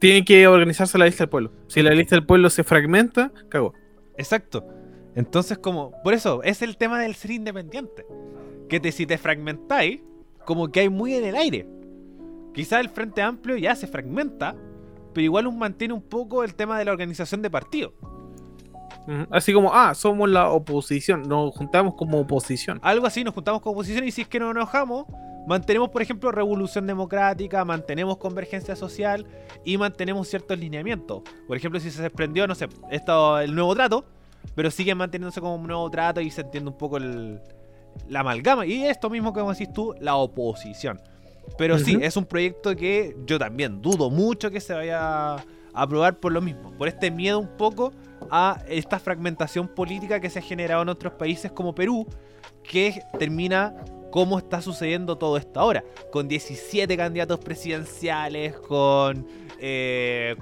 tiene 0.00 0.24
que 0.24 0.46
organizarse 0.46 0.98
la 0.98 1.06
lista 1.06 1.24
del 1.24 1.30
pueblo. 1.30 1.52
Si 1.68 1.82
la 1.82 1.90
lista 1.92 2.16
del 2.16 2.26
pueblo 2.26 2.50
se 2.50 2.64
fragmenta, 2.64 3.32
cagó. 3.48 3.72
Exacto. 4.18 4.66
Entonces, 5.14 5.58
como, 5.58 5.92
por 6.02 6.14
eso, 6.14 6.42
es 6.42 6.62
el 6.62 6.76
tema 6.76 7.00
del 7.00 7.14
ser 7.14 7.30
independiente. 7.30 8.04
Que 8.68 8.80
te, 8.80 8.92
si 8.92 9.06
te 9.06 9.18
fragmentáis, 9.18 10.00
como 10.44 10.70
que 10.70 10.80
hay 10.80 10.88
muy 10.88 11.14
en 11.14 11.24
el 11.24 11.36
aire. 11.36 11.66
Quizá 12.54 12.80
el 12.80 12.88
Frente 12.88 13.20
Amplio 13.20 13.56
ya 13.56 13.74
se 13.74 13.86
fragmenta, 13.86 14.54
pero 15.12 15.24
igual 15.24 15.44
nos 15.44 15.54
mantiene 15.54 15.92
un 15.92 16.02
poco 16.02 16.44
el 16.44 16.54
tema 16.54 16.78
de 16.78 16.84
la 16.84 16.92
organización 16.92 17.42
de 17.42 17.50
partidos. 17.50 17.92
Así 19.30 19.52
como, 19.52 19.74
ah, 19.74 19.94
somos 19.94 20.30
la 20.30 20.50
oposición, 20.50 21.28
nos 21.28 21.54
juntamos 21.54 21.94
como 21.94 22.20
oposición. 22.20 22.80
Algo 22.82 23.06
así, 23.06 23.22
nos 23.22 23.34
juntamos 23.34 23.60
como 23.60 23.74
oposición 23.74 24.06
y 24.06 24.10
si 24.10 24.22
es 24.22 24.28
que 24.28 24.40
nos 24.40 24.52
enojamos, 24.52 25.04
mantenemos, 25.46 25.90
por 25.90 26.00
ejemplo, 26.00 26.32
revolución 26.32 26.86
democrática, 26.86 27.64
mantenemos 27.64 28.16
convergencia 28.16 28.76
social 28.76 29.26
y 29.62 29.76
mantenemos 29.76 30.28
ciertos 30.28 30.58
lineamientos. 30.58 31.22
Por 31.46 31.56
ejemplo, 31.56 31.80
si 31.80 31.90
se 31.90 32.00
desprendió, 32.00 32.46
no 32.46 32.54
sé, 32.54 32.68
esto, 32.90 33.38
el 33.40 33.54
nuevo 33.54 33.74
trato, 33.74 34.06
pero 34.54 34.70
siguen 34.70 34.96
manteniéndose 34.96 35.40
como 35.40 35.56
un 35.56 35.66
nuevo 35.66 35.90
trato 35.90 36.20
y 36.20 36.30
se 36.30 36.40
entiende 36.40 36.70
un 36.70 36.78
poco 36.78 36.96
el, 36.96 37.40
la 38.08 38.20
amalgama. 38.20 38.64
Y 38.64 38.84
esto 38.84 39.10
mismo 39.10 39.34
que 39.34 39.42
decís 39.42 39.72
tú, 39.72 39.94
la 40.00 40.16
oposición. 40.16 41.00
Pero 41.56 41.78
sí, 41.78 41.98
es 42.00 42.16
un 42.16 42.24
proyecto 42.24 42.74
que 42.74 43.16
yo 43.26 43.38
también 43.38 43.80
dudo 43.80 44.10
mucho 44.10 44.50
que 44.50 44.60
se 44.60 44.74
vaya 44.74 45.34
a 45.34 45.44
aprobar 45.72 46.18
por 46.18 46.32
lo 46.32 46.40
mismo, 46.40 46.72
por 46.72 46.88
este 46.88 47.10
miedo 47.10 47.38
un 47.38 47.56
poco 47.56 47.92
a 48.30 48.62
esta 48.68 48.98
fragmentación 48.98 49.68
política 49.68 50.20
que 50.20 50.30
se 50.30 50.38
ha 50.38 50.42
generado 50.42 50.82
en 50.82 50.88
otros 50.88 51.14
países 51.14 51.52
como 51.52 51.74
Perú, 51.74 52.06
que 52.62 53.02
termina 53.18 53.74
como 54.10 54.38
está 54.38 54.62
sucediendo 54.62 55.18
todo 55.18 55.36
esto 55.36 55.58
ahora, 55.58 55.84
con 56.12 56.28
17 56.28 56.96
candidatos 56.96 57.40
presidenciales, 57.40 58.54
con 58.56 59.26
eh, 59.58 60.36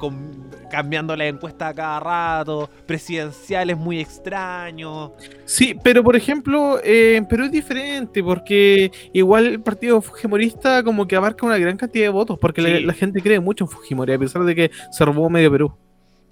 cambiando 0.71 1.15
la 1.17 1.27
encuesta 1.27 1.75
cada 1.75 2.01
rato, 2.01 2.71
presidenciales 2.87 3.77
muy 3.77 4.01
extraños. 4.01 5.11
Sí, 5.45 5.77
pero 5.83 6.03
por 6.03 6.17
ejemplo, 6.17 6.81
eh, 6.83 7.17
en 7.17 7.27
Perú 7.27 7.45
es 7.45 7.53
diferente, 7.53 8.23
porque 8.23 8.91
igual 9.13 9.47
el 9.47 9.61
partido 9.61 10.01
Fujimorista 10.01 10.83
como 10.83 11.07
que 11.07 11.17
abarca 11.17 11.47
una 11.47 11.59
gran 11.59 11.77
cantidad 11.77 12.07
de 12.07 12.11
votos, 12.11 12.39
porque 12.39 12.63
la, 12.63 12.95
gente 12.95 13.21
cree 13.21 13.41
mucho 13.41 13.65
en 13.65 13.71
Fujimori, 13.71 14.13
a 14.13 14.19
pesar 14.19 14.45
de 14.45 14.55
que 14.55 14.71
se 14.91 15.05
robó 15.05 15.29
medio 15.29 15.51
Perú. 15.51 15.75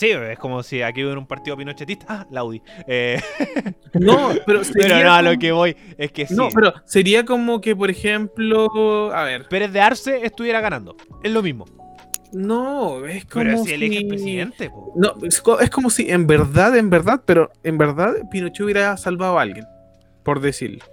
Sí, 0.01 0.09
es 0.12 0.39
como 0.39 0.62
si 0.62 0.81
aquí 0.81 1.03
hubiera 1.05 1.18
un 1.18 1.26
partido 1.26 1.59
pinochetista. 1.59 2.07
Ah, 2.09 2.26
Laudi. 2.31 2.62
Eh... 2.87 3.20
No, 3.93 4.31
pero, 4.47 4.62
pero 4.72 5.05
no, 5.05 5.12
a 5.12 5.20
lo 5.20 5.39
que 5.39 5.53
voy 5.53 5.76
es 5.99 6.12
que 6.12 6.26
sí. 6.26 6.35
No, 6.35 6.49
pero 6.55 6.72
sería 6.87 7.24
como 7.24 7.61
que, 7.61 7.76
por 7.76 7.91
ejemplo, 7.91 9.12
a 9.12 9.24
ver. 9.24 9.47
Pérez 9.49 9.72
de 9.72 9.81
Arce 9.81 10.24
estuviera 10.24 10.61
ganando. 10.61 10.97
Es 11.22 11.31
lo 11.33 11.43
mismo. 11.43 11.66
No, 12.33 13.05
es 13.07 13.24
como 13.24 13.45
pero 13.45 13.64
si... 13.64 13.72
elige 13.72 14.07
presidente, 14.07 14.70
No, 14.95 15.14
es, 15.22 15.70
como 15.70 15.91
si 15.91 16.11
en 16.11 16.26
verdad, 16.26 16.76
en 16.76 16.91
verdad, 16.91 17.22
pero 17.24 17.51
en 17.64 17.78
verdad 17.78 18.14
Pinochet 18.31 18.64
hubiera 18.64 18.97
salvado 18.97 19.39
a 19.39 19.43
alguien, 19.43 19.66
por 20.22 20.41
decirlo. 20.41 20.85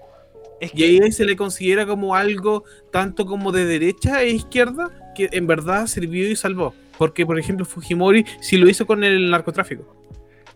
Y 0.74 0.84
ahí 0.84 1.12
se 1.12 1.26
le 1.26 1.36
considera 1.36 1.86
como 1.86 2.16
algo 2.16 2.64
tanto 2.92 3.26
como 3.26 3.52
de 3.52 3.66
derecha 3.66 4.24
e 4.24 4.30
izquierda 4.30 4.90
que 5.16 5.30
en 5.32 5.46
verdad 5.46 5.86
sirvió 5.88 6.30
y 6.30 6.36
salvó. 6.36 6.74
Porque, 6.98 7.26
por 7.26 7.38
ejemplo, 7.38 7.64
Fujimori 7.64 8.26
sí 8.42 8.58
lo 8.58 8.68
hizo 8.68 8.88
con 8.88 9.04
el 9.04 9.30
narcotráfico. 9.30 9.96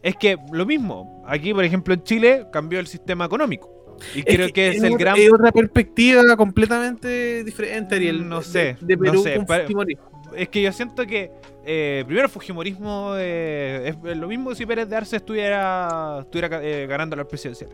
Es 0.01 0.15
que 0.15 0.37
lo 0.51 0.65
mismo, 0.65 1.23
aquí, 1.27 1.53
por 1.53 1.63
ejemplo, 1.63 1.93
en 1.93 2.03
Chile 2.03 2.47
cambió 2.51 2.79
el 2.79 2.87
sistema 2.87 3.25
económico. 3.25 3.69
Y 4.15 4.23
creo 4.23 4.51
que, 4.51 4.69
es, 4.69 4.81
el 4.81 4.97
gran. 4.97 5.15
Es 5.15 5.31
otra 5.31 5.51
perspectiva 5.51 6.35
completamente 6.35 7.43
diferente, 7.43 7.93
Ariel. 7.93 8.27
No 8.27 8.41
sé. 8.41 8.75
De, 8.81 8.97
Perú 8.97 9.13
no 9.13 9.21
sé, 9.21 9.35
con 9.35 9.45
Fujimori 9.45 9.97
es 10.35 10.49
que 10.49 10.61
yo 10.61 10.71
siento 10.71 11.05
que 11.05 11.31
eh, 11.65 12.03
primero 12.05 12.29
Fujimorismo 12.29 13.13
eh, 13.17 13.95
es 14.03 14.17
lo 14.17 14.27
mismo 14.27 14.55
si 14.55 14.65
Pérez 14.65 14.89
de 14.89 14.95
Arce 14.95 15.17
estuviera, 15.17 16.19
estuviera 16.21 16.59
eh, 16.63 16.87
ganando 16.87 17.15
la 17.15 17.25
presidencia. 17.25 17.67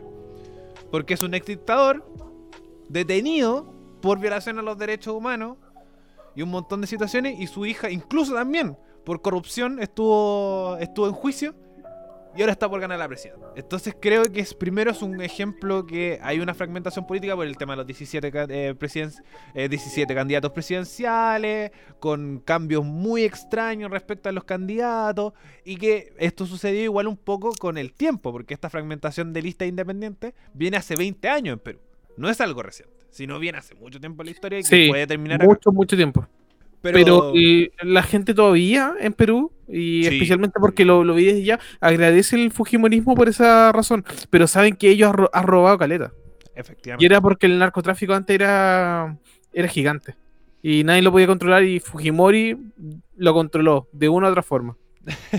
Porque 0.90 1.14
es 1.14 1.22
un 1.22 1.34
ex 1.34 1.46
dictador 1.46 2.04
detenido 2.88 3.72
por 4.00 4.18
violación 4.18 4.58
a 4.58 4.62
los 4.62 4.78
derechos 4.78 5.14
humanos 5.14 5.56
y 6.34 6.42
un 6.42 6.50
montón 6.50 6.80
de 6.80 6.86
situaciones 6.86 7.38
y 7.40 7.46
su 7.46 7.66
hija 7.66 7.90
incluso 7.90 8.34
también 8.34 8.76
por 9.04 9.20
corrupción 9.20 9.80
estuvo 9.80 10.76
estuvo 10.78 11.08
en 11.08 11.12
juicio 11.12 11.54
y 12.38 12.40
ahora 12.40 12.52
está 12.52 12.70
por 12.70 12.80
ganar 12.80 13.00
la 13.00 13.08
presidencia. 13.08 13.48
Entonces 13.56 13.96
creo 14.00 14.22
que 14.30 14.38
es 14.38 14.54
primero 14.54 14.92
es 14.92 15.02
un 15.02 15.20
ejemplo 15.20 15.84
que 15.84 16.20
hay 16.22 16.38
una 16.38 16.54
fragmentación 16.54 17.04
política 17.04 17.34
por 17.34 17.44
el 17.44 17.56
tema 17.56 17.72
de 17.72 17.78
los 17.78 17.86
17, 17.88 18.30
eh, 18.48 19.68
17 19.68 20.12
eh, 20.12 20.16
candidatos 20.16 20.52
presidenciales, 20.52 21.72
con 21.98 22.38
cambios 22.38 22.84
muy 22.84 23.24
extraños 23.24 23.90
respecto 23.90 24.28
a 24.28 24.32
los 24.32 24.44
candidatos, 24.44 25.32
y 25.64 25.78
que 25.78 26.12
esto 26.16 26.46
sucedió 26.46 26.84
igual 26.84 27.08
un 27.08 27.16
poco 27.16 27.50
con 27.58 27.76
el 27.76 27.92
tiempo, 27.92 28.30
porque 28.30 28.54
esta 28.54 28.70
fragmentación 28.70 29.32
de 29.32 29.42
lista 29.42 29.66
independiente 29.66 30.32
viene 30.54 30.76
hace 30.76 30.94
20 30.94 31.28
años 31.28 31.54
en 31.54 31.58
Perú. 31.58 31.80
No 32.16 32.30
es 32.30 32.40
algo 32.40 32.62
reciente, 32.62 33.04
sino 33.10 33.40
viene 33.40 33.58
hace 33.58 33.74
mucho 33.74 33.98
tiempo 33.98 34.22
en 34.22 34.26
la 34.26 34.30
historia 34.30 34.60
y 34.60 34.62
que 34.62 34.86
puede 34.88 35.08
terminar 35.08 35.44
mucho, 35.44 35.72
mucho 35.72 35.96
tiempo. 35.96 36.24
Pero, 36.82 37.32
la 37.82 38.02
gente 38.02 38.34
todavía 38.34 38.94
en 39.00 39.12
Perú, 39.12 39.52
y 39.68 40.06
especialmente 40.06 40.58
porque 40.60 40.84
lo, 40.84 41.04
lo 41.04 41.14
vi 41.14 41.26
desde 41.26 41.42
ya, 41.42 41.60
agradece 41.80 42.36
el 42.36 42.50
Fujimorismo 42.50 43.14
por 43.14 43.28
esa 43.28 43.72
razón. 43.72 44.04
Pero 44.30 44.46
saben 44.46 44.76
que 44.76 44.90
ellos 44.90 45.12
han 45.32 45.46
robado 45.46 45.78
caleta. 45.78 46.12
Efectivamente. 46.54 47.04
Y 47.04 47.06
era 47.06 47.20
porque 47.20 47.46
el 47.46 47.58
narcotráfico 47.58 48.14
antes 48.14 48.34
era, 48.34 49.16
era 49.52 49.68
gigante. 49.68 50.16
Y 50.62 50.84
nadie 50.84 51.02
lo 51.02 51.12
podía 51.12 51.26
controlar 51.26 51.62
y 51.64 51.78
Fujimori 51.78 52.58
lo 53.16 53.34
controló 53.34 53.88
de 53.92 54.08
una 54.08 54.28
u 54.28 54.30
otra 54.30 54.42
forma. 54.42 54.76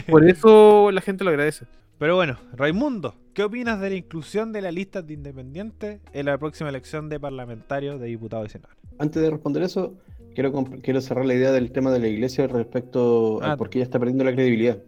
Por 0.10 0.24
eso 0.30 0.92
la 0.92 1.02
gente 1.02 1.24
lo 1.24 1.30
agradece. 1.30 1.66
Pero 1.98 2.16
bueno, 2.16 2.38
Raimundo, 2.54 3.16
¿qué 3.34 3.44
opinas 3.44 3.82
de 3.82 3.90
la 3.90 3.96
inclusión 3.98 4.54
de 4.54 4.62
la 4.62 4.72
lista 4.72 5.02
de 5.02 5.14
independientes 5.14 6.00
en 6.14 6.26
la 6.26 6.38
próxima 6.38 6.70
elección 6.70 7.10
de 7.10 7.20
parlamentarios, 7.20 8.00
de 8.00 8.08
diputados 8.08 8.48
y 8.48 8.52
senadores? 8.52 8.82
Antes 8.98 9.22
de 9.22 9.30
responder 9.30 9.64
eso, 9.64 9.98
quiero, 10.34 10.52
quiero 10.82 11.02
cerrar 11.02 11.26
la 11.26 11.34
idea 11.34 11.52
del 11.52 11.72
tema 11.72 11.92
de 11.92 12.00
la 12.00 12.08
iglesia 12.08 12.48
respecto 12.48 13.42
a 13.44 13.54
ah. 13.54 13.58
por 13.58 13.70
qué 13.70 13.80
ella 13.80 13.86
está 13.86 14.00
perdiendo 14.00 14.24
la 14.24 14.34
credibilidad. 14.34 14.80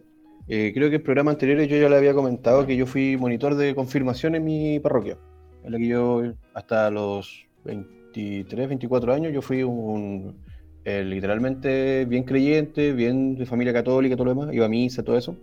Eh, 0.48 0.72
creo 0.74 0.90
que 0.90 0.96
en 0.96 1.02
programa 1.02 1.30
anterior 1.30 1.60
yo 1.62 1.76
ya 1.76 1.88
le 1.88 1.96
había 1.96 2.14
comentado 2.14 2.66
que 2.66 2.76
yo 2.76 2.86
fui 2.86 3.16
monitor 3.16 3.54
de 3.54 3.74
confirmación 3.74 4.34
en 4.34 4.44
mi 4.44 4.80
parroquia, 4.80 5.16
en 5.64 5.72
la 5.72 5.78
que 5.78 5.86
yo 5.86 6.22
hasta 6.54 6.90
los 6.90 7.46
23, 7.64 8.68
24 8.68 9.12
años 9.12 9.32
yo 9.32 9.40
fui 9.40 9.62
un, 9.62 10.36
eh, 10.84 11.04
literalmente 11.04 12.04
bien 12.06 12.24
creyente, 12.24 12.92
bien 12.92 13.36
de 13.36 13.46
familia 13.46 13.72
católica, 13.72 14.16
todo 14.16 14.26
lo 14.26 14.34
demás, 14.34 14.54
iba 14.54 14.66
a 14.66 14.68
misa, 14.68 15.02
todo 15.04 15.16
eso. 15.16 15.36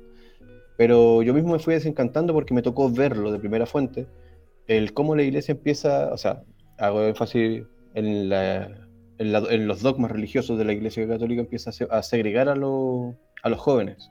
Pero 0.78 1.22
yo 1.24 1.34
mismo 1.34 1.54
me 1.54 1.60
fui 1.60 1.74
desencantando 1.74 2.34
porque 2.34 2.54
me 2.54 2.62
tocó 2.62 2.90
verlo 2.90 3.32
de 3.32 3.40
primera 3.40 3.66
fuente, 3.66 4.08
el 4.68 4.94
cómo 4.94 5.16
la 5.16 5.24
iglesia 5.24 5.54
empieza, 5.54 6.14
o 6.14 6.18
sea, 6.18 6.44
hago 6.78 7.04
énfasis 7.04 7.64
en 7.94 8.30
la 8.30 8.89
en, 9.20 9.68
los 9.68 9.82
dogmas 9.82 10.12
religiosos 10.12 10.58
de 10.58 10.66
la 10.66 10.74
Iglesia 10.74 11.08
Católica 11.08 11.42
empieza 11.42 11.72
a, 11.90 12.04
segregar 12.04 12.48
a, 12.48 12.54
a, 12.54 12.56
los 12.56 13.60
jóvenes. 13.60 14.10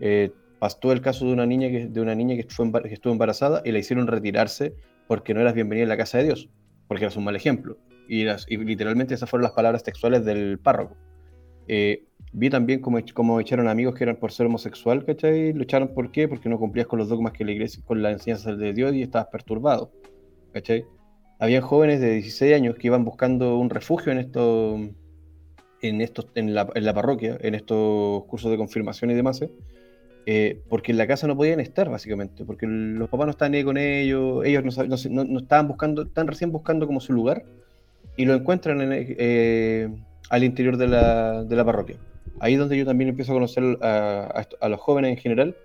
Eh, 0.00 0.32
pasó 0.58 0.92
el 0.92 1.00
caso 1.00 1.24
de 1.24 1.32
una 1.32 1.46
niña 1.46 1.68
que, 1.68 1.86
de 1.86 2.00
una 2.00 2.14
niña 2.14 2.34
que, 2.34 2.40
estuvo 2.42 3.12
embarazada 3.12 3.62
y 3.64 3.70
la 3.70 3.78
hicieron 3.78 4.08
retirarse 4.08 4.74
porque 5.06 5.34
no 5.34 5.40
eras 5.40 5.54
bienvenida 5.54 5.84
en 5.84 5.88
la 5.88 5.96
casa 5.96 6.18
de 6.18 6.24
Dios. 6.24 6.48
porque 6.88 7.04
era 7.04 7.14
un 7.16 7.24
mal 7.24 7.36
ejemplo. 7.36 7.78
Y, 8.08 8.24
literalmente 8.48 9.14
esas 9.14 9.30
fueron 9.30 9.44
las 9.44 9.52
palabras 9.52 9.84
textuales 9.84 10.24
del 10.24 10.58
párroco. 10.58 10.96
Eh, 11.68 12.02
vi 12.32 12.50
también 12.50 12.80
como, 12.80 12.98
como 13.14 13.38
echaron 13.38 13.68
amigos 13.68 13.94
que 13.94 14.02
eran 14.02 14.16
por 14.16 14.32
ser 14.32 14.46
homosexual, 14.46 15.04
¿cachai? 15.04 15.52
Lo 15.52 15.62
echaron 15.62 15.94
por 15.94 16.10
qué? 16.10 16.26
Porque 16.26 16.48
no 16.48 16.58
cumplías 16.58 16.88
con 16.88 16.98
los 16.98 17.08
dogmas 17.08 17.32
que 17.32 17.44
la 17.44 17.52
iglesia, 17.52 17.80
con 17.86 18.02
la 18.02 18.10
enseñanza 18.10 18.56
de 18.56 18.72
Dios 18.72 18.92
y 18.94 19.02
estabas 19.02 19.28
perturbado, 19.28 19.92
¿cachai? 20.52 20.84
Habían 21.40 21.62
jóvenes 21.62 22.00
de 22.00 22.12
16 22.12 22.54
años 22.54 22.76
que 22.76 22.86
iban 22.86 23.04
buscando 23.04 23.56
un 23.56 23.70
refugio 23.70 24.12
en 24.12 24.18
esto, 24.18 24.78
en, 25.80 26.00
estos, 26.00 26.26
en, 26.34 26.54
la, 26.54 26.94
parroquia, 26.94 27.38
en 27.40 27.54
estos 27.54 28.24
cursos 28.24 28.50
de 28.50 28.58
confirmación 28.58 29.10
y 29.10 29.14
demás, 29.14 29.42
eh, 30.26 30.60
porque 30.68 30.92
en 30.92 30.98
la 30.98 31.06
casa 31.06 31.26
no 31.26 31.36
podían 31.36 31.60
estar, 31.60 31.88
básicamente, 31.88 32.44
porque 32.44 32.66
los 32.66 33.08
papás 33.08 33.26
no 33.26 33.30
estaban 33.30 33.54
ahí 33.54 33.64
con 33.64 33.78
ellos, 33.78 34.44
ellos 34.44 34.64
no, 34.64 35.24
no, 35.24 35.38
estaban 35.40 35.66
buscando, 35.66 36.02
están 36.02 36.26
recién 36.26 36.52
buscando 36.52 36.86
como 36.86 37.00
su 37.00 37.14
lugar, 37.14 37.44
y 38.16 38.26
lo 38.26 38.34
encuentran 38.34 38.82
en, 38.82 38.90
eh, 38.92 39.88
al 40.28 40.44
interior 40.44 40.76
de 40.76 40.88
la, 40.88 41.42
de 41.42 41.56
la 41.56 41.64
parroquia. 41.64 41.96
Ahí 42.38 42.54
es 42.54 42.58
donde 42.58 42.76
yo 42.76 42.86
también 42.86 43.10
empiezo 43.10 43.32
a 43.32 43.34
conocer 43.34 43.78
a, 43.82 44.68
los 44.68 44.80
jóvenes 44.80 45.10
en 45.10 45.16
general 45.18 45.56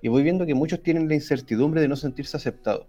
y 0.00 0.08
voy 0.08 0.22
viendo 0.22 0.46
que 0.46 0.54
muchos 0.54 0.82
tienen 0.82 1.08
la 1.08 1.14
incertidumbre 1.14 1.80
de 1.80 1.88
no 1.88 1.96
sentirse 1.96 2.36
aceptados. 2.36 2.86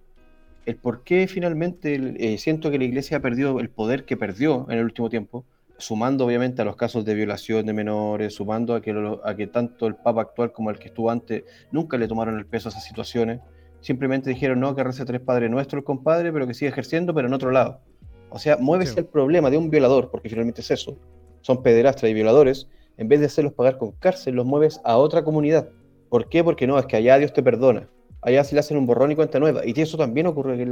El 0.66 0.78
por 0.78 1.04
qué 1.04 1.28
finalmente 1.28 2.16
eh, 2.18 2.38
siento 2.38 2.72
que 2.72 2.78
la 2.78 2.86
iglesia 2.86 3.18
ha 3.18 3.20
perdido 3.20 3.60
el 3.60 3.70
poder 3.70 4.06
que 4.06 4.16
perdió 4.16 4.66
en 4.70 4.78
el 4.80 4.86
último 4.86 5.10
tiempo, 5.10 5.46
sumando 5.78 6.26
obviamente 6.26 6.62
a 6.62 6.66
los 6.66 6.78
casos 6.78 7.04
de 7.04 7.14
violación 7.16 7.66
de 7.66 7.74
menores, 7.74 8.36
sumando 8.36 8.74
a 8.74 8.82
que, 8.82 9.20
a 9.24 9.36
que 9.36 9.48
tanto 9.48 9.88
el 9.88 9.96
Papa 9.96 10.22
actual 10.22 10.54
como 10.54 10.70
el 10.70 10.80
que 10.80 10.88
estuvo 10.88 11.12
antes 11.12 11.44
nunca 11.72 11.98
le 11.98 12.08
tomaron 12.08 12.38
el 12.38 12.46
peso 12.46 12.70
a 12.70 12.72
esas 12.72 12.86
situaciones. 12.86 13.42
Simplemente 13.82 14.30
dijeron, 14.30 14.62
no, 14.62 14.74
que 14.76 14.84
rece 14.84 15.04
tres 15.04 15.20
padres 15.20 15.52
nuestros 15.52 15.80
el 15.80 15.84
compadre, 15.84 16.32
pero 16.32 16.48
que 16.48 16.54
sigue 16.54 16.70
ejerciendo, 16.70 17.14
pero 17.14 17.28
en 17.28 17.34
otro 17.34 17.52
lado. 17.52 17.82
O 18.30 18.40
sea, 18.40 18.56
muévese 18.58 19.02
el 19.02 19.06
problema 19.06 19.50
de 19.50 19.58
un 19.58 19.70
violador, 19.70 20.10
porque 20.10 20.30
finalmente 20.30 20.62
es 20.62 20.72
eso, 20.72 20.98
son 21.42 21.62
pederastras 21.62 22.10
y 22.10 22.14
violadores, 22.14 22.70
en 22.98 23.10
vez 23.10 23.20
de 23.20 23.26
hacerlos 23.26 23.54
pagar 23.54 23.78
con 23.78 23.92
cárcel, 23.92 24.36
los 24.36 24.46
mueves 24.46 24.80
a 24.86 24.98
otra 24.98 25.24
comunidad. 25.24 25.70
¿Por 26.10 26.30
qué? 26.30 26.44
Porque 26.44 26.66
no, 26.66 26.80
es 26.80 26.86
que 26.86 26.96
allá 26.96 27.18
Dios 27.18 27.34
te 27.34 27.44
perdona. 27.44 27.90
Allá 28.24 28.44
se 28.44 28.56
le 28.56 28.60
hacen 28.60 28.78
un 28.78 28.86
borrón 28.86 29.12
y 29.12 29.16
cuenta 29.16 29.40
nueva. 29.40 29.62
Y 29.66 29.80
eso 29.80 29.98
también 29.98 30.28
ocurre 30.28 30.62
en 30.62 30.72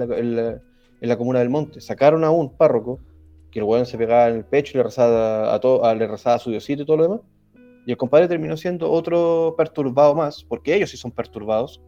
la, 1.02 1.18
comuna 1.18 1.40
del 1.40 1.50
Monte. 1.50 1.82
Sacaron 1.82 2.24
a 2.24 2.32
un 2.32 2.56
párroco, 2.56 3.00
que 3.52 3.60
el 3.60 3.66
weón 3.66 3.86
se 3.86 3.98
pegaba 3.98 4.30
en 4.30 4.38
el 4.38 4.46
pecho 4.46 4.72
y 4.74 4.78
le 4.78 4.84
rezaba 4.84 5.54
a, 5.54 5.60
todo, 5.60 5.94
le 5.94 6.08
rezaba 6.08 6.38
a 6.38 6.40
su 6.40 6.52
diosito 6.52 6.84
y 6.84 6.86
todo 6.86 6.98
lo 6.98 7.04
demás. 7.04 7.22
Y 7.86 7.92
el 7.92 7.98
compadre 7.98 8.28
terminó 8.28 8.56
siendo 8.56 8.90
otro 8.92 9.56
perturbado 9.58 10.16
más, 10.16 10.44
porque 10.44 10.76
ellos 10.76 10.92
sí 10.92 10.98
son 10.98 11.12
perturbados, 11.12 11.82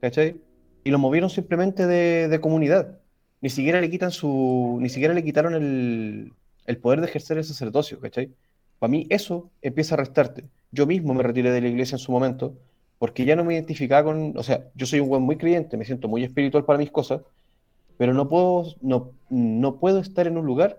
¿cachai? 0.00 0.40
Y 0.84 0.90
lo 0.90 0.98
movieron 0.98 1.30
simplemente 1.30 1.86
de, 1.86 2.40
comunidad. 2.40 2.98
Ni 3.40 3.50
siquiera 3.50 3.80
le 3.80 3.90
quitan 3.90 4.10
su. 4.12 4.78
Ni 4.80 4.88
siquiera 4.88 5.14
le 5.14 5.22
quitaron 5.24 5.54
el, 5.54 6.32
el 6.66 6.78
poder 6.78 7.00
de 7.00 7.06
ejercer 7.06 7.38
el 7.38 7.44
sacerdocio, 7.44 8.00
¿cachai? 8.00 8.30
Para 8.78 8.90
mí 8.90 9.06
eso 9.10 9.50
empieza 9.60 9.94
a 9.94 9.98
restarte. 9.98 10.44
Yo 10.70 10.86
mismo 10.86 11.12
me 11.12 11.22
retiré 11.22 11.50
de 11.50 11.60
la 11.60 11.68
iglesia 11.68 11.96
en 11.96 11.98
su 11.98 12.12
momento 12.12 12.56
porque 13.02 13.24
ya 13.24 13.34
no 13.34 13.42
me 13.42 13.54
identificaba 13.54 14.04
con, 14.04 14.38
o 14.38 14.44
sea, 14.44 14.70
yo 14.76 14.86
soy 14.86 15.00
un 15.00 15.08
buen 15.08 15.22
muy 15.24 15.36
creyente, 15.36 15.76
me 15.76 15.84
siento 15.84 16.06
muy 16.06 16.22
espiritual 16.22 16.64
para 16.64 16.78
mis 16.78 16.92
cosas, 16.92 17.20
pero 17.98 18.14
no 18.14 18.28
puedo, 18.28 18.76
no, 18.80 19.10
no 19.28 19.80
puedo 19.80 19.98
estar 19.98 20.28
en 20.28 20.38
un 20.38 20.46
lugar 20.46 20.78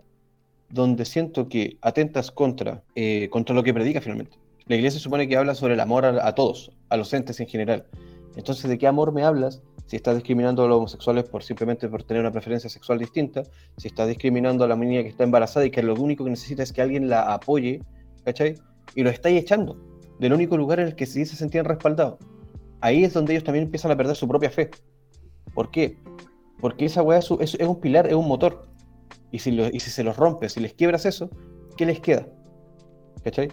donde 0.69 1.03
siento 1.03 1.49
que 1.49 1.75
atentas 1.81 2.31
contra, 2.31 2.81
eh, 2.95 3.27
contra 3.29 3.53
lo 3.53 3.61
que 3.61 3.73
predica 3.73 3.99
finalmente. 3.99 4.37
La 4.67 4.77
iglesia 4.77 5.01
supone 5.01 5.27
que 5.27 5.35
habla 5.35 5.53
sobre 5.53 5.73
el 5.73 5.81
amor 5.81 6.05
a, 6.05 6.25
a, 6.25 6.33
todos, 6.33 6.71
a 6.87 6.95
los 6.95 7.13
entes 7.13 7.41
en 7.41 7.47
general. 7.47 7.87
Entonces, 8.37 8.69
¿de 8.69 8.77
qué 8.77 8.87
amor 8.87 9.11
me 9.11 9.25
hablas 9.25 9.61
si 9.87 9.97
estás 9.97 10.15
discriminando 10.15 10.63
a 10.63 10.69
los 10.69 10.77
homosexuales 10.77 11.25
por 11.25 11.43
simplemente 11.43 11.89
por 11.89 12.03
tener 12.03 12.21
una 12.21 12.31
preferencia 12.31 12.69
sexual 12.69 12.99
distinta, 12.99 13.43
si 13.75 13.89
estás 13.89 14.07
discriminando 14.07 14.63
a 14.63 14.69
la 14.69 14.77
niña 14.77 15.03
que 15.03 15.09
está 15.09 15.25
embarazada 15.25 15.65
y 15.65 15.71
que 15.71 15.83
lo 15.83 15.93
único 15.95 16.23
que 16.23 16.29
necesita 16.29 16.63
es 16.63 16.71
que 16.71 16.81
alguien 16.81 17.09
la 17.09 17.33
apoye, 17.33 17.81
¿cachai? 18.23 18.55
Y 18.95 19.03
lo 19.03 19.09
estáis 19.09 19.41
echando 19.41 19.91
del 20.23 20.31
único 20.31 20.55
lugar 20.55 20.79
en 20.79 20.87
el 20.87 20.95
que 20.95 21.05
sí 21.05 21.25
se 21.25 21.35
sentían 21.35 21.65
respaldados. 21.65 22.17
Ahí 22.79 23.03
es 23.03 23.11
donde 23.11 23.33
ellos 23.33 23.43
también 23.43 23.65
empiezan 23.65 23.91
a 23.91 23.97
perder 23.97 24.15
su 24.15 24.25
propia 24.25 24.49
fe. 24.49 24.71
¿Por 25.53 25.69
qué? 25.69 25.97
Porque 26.61 26.85
esa 26.85 27.03
weá 27.03 27.19
es, 27.19 27.29
un 27.29 27.81
pilar, 27.81 28.07
es 28.07 28.13
un 28.13 28.29
motor. 28.29 28.69
Y 29.31 29.39
si, 29.39 29.51
se 29.79 30.01
los 30.01 30.15
rompes, 30.15 30.53
si 30.53 30.61
les 30.61 30.73
quiebras 30.75 31.05
eso, 31.05 31.29
¿qué 31.75 31.85
les 31.85 31.99
queda? 31.99 32.25
¿Cachai? 33.21 33.49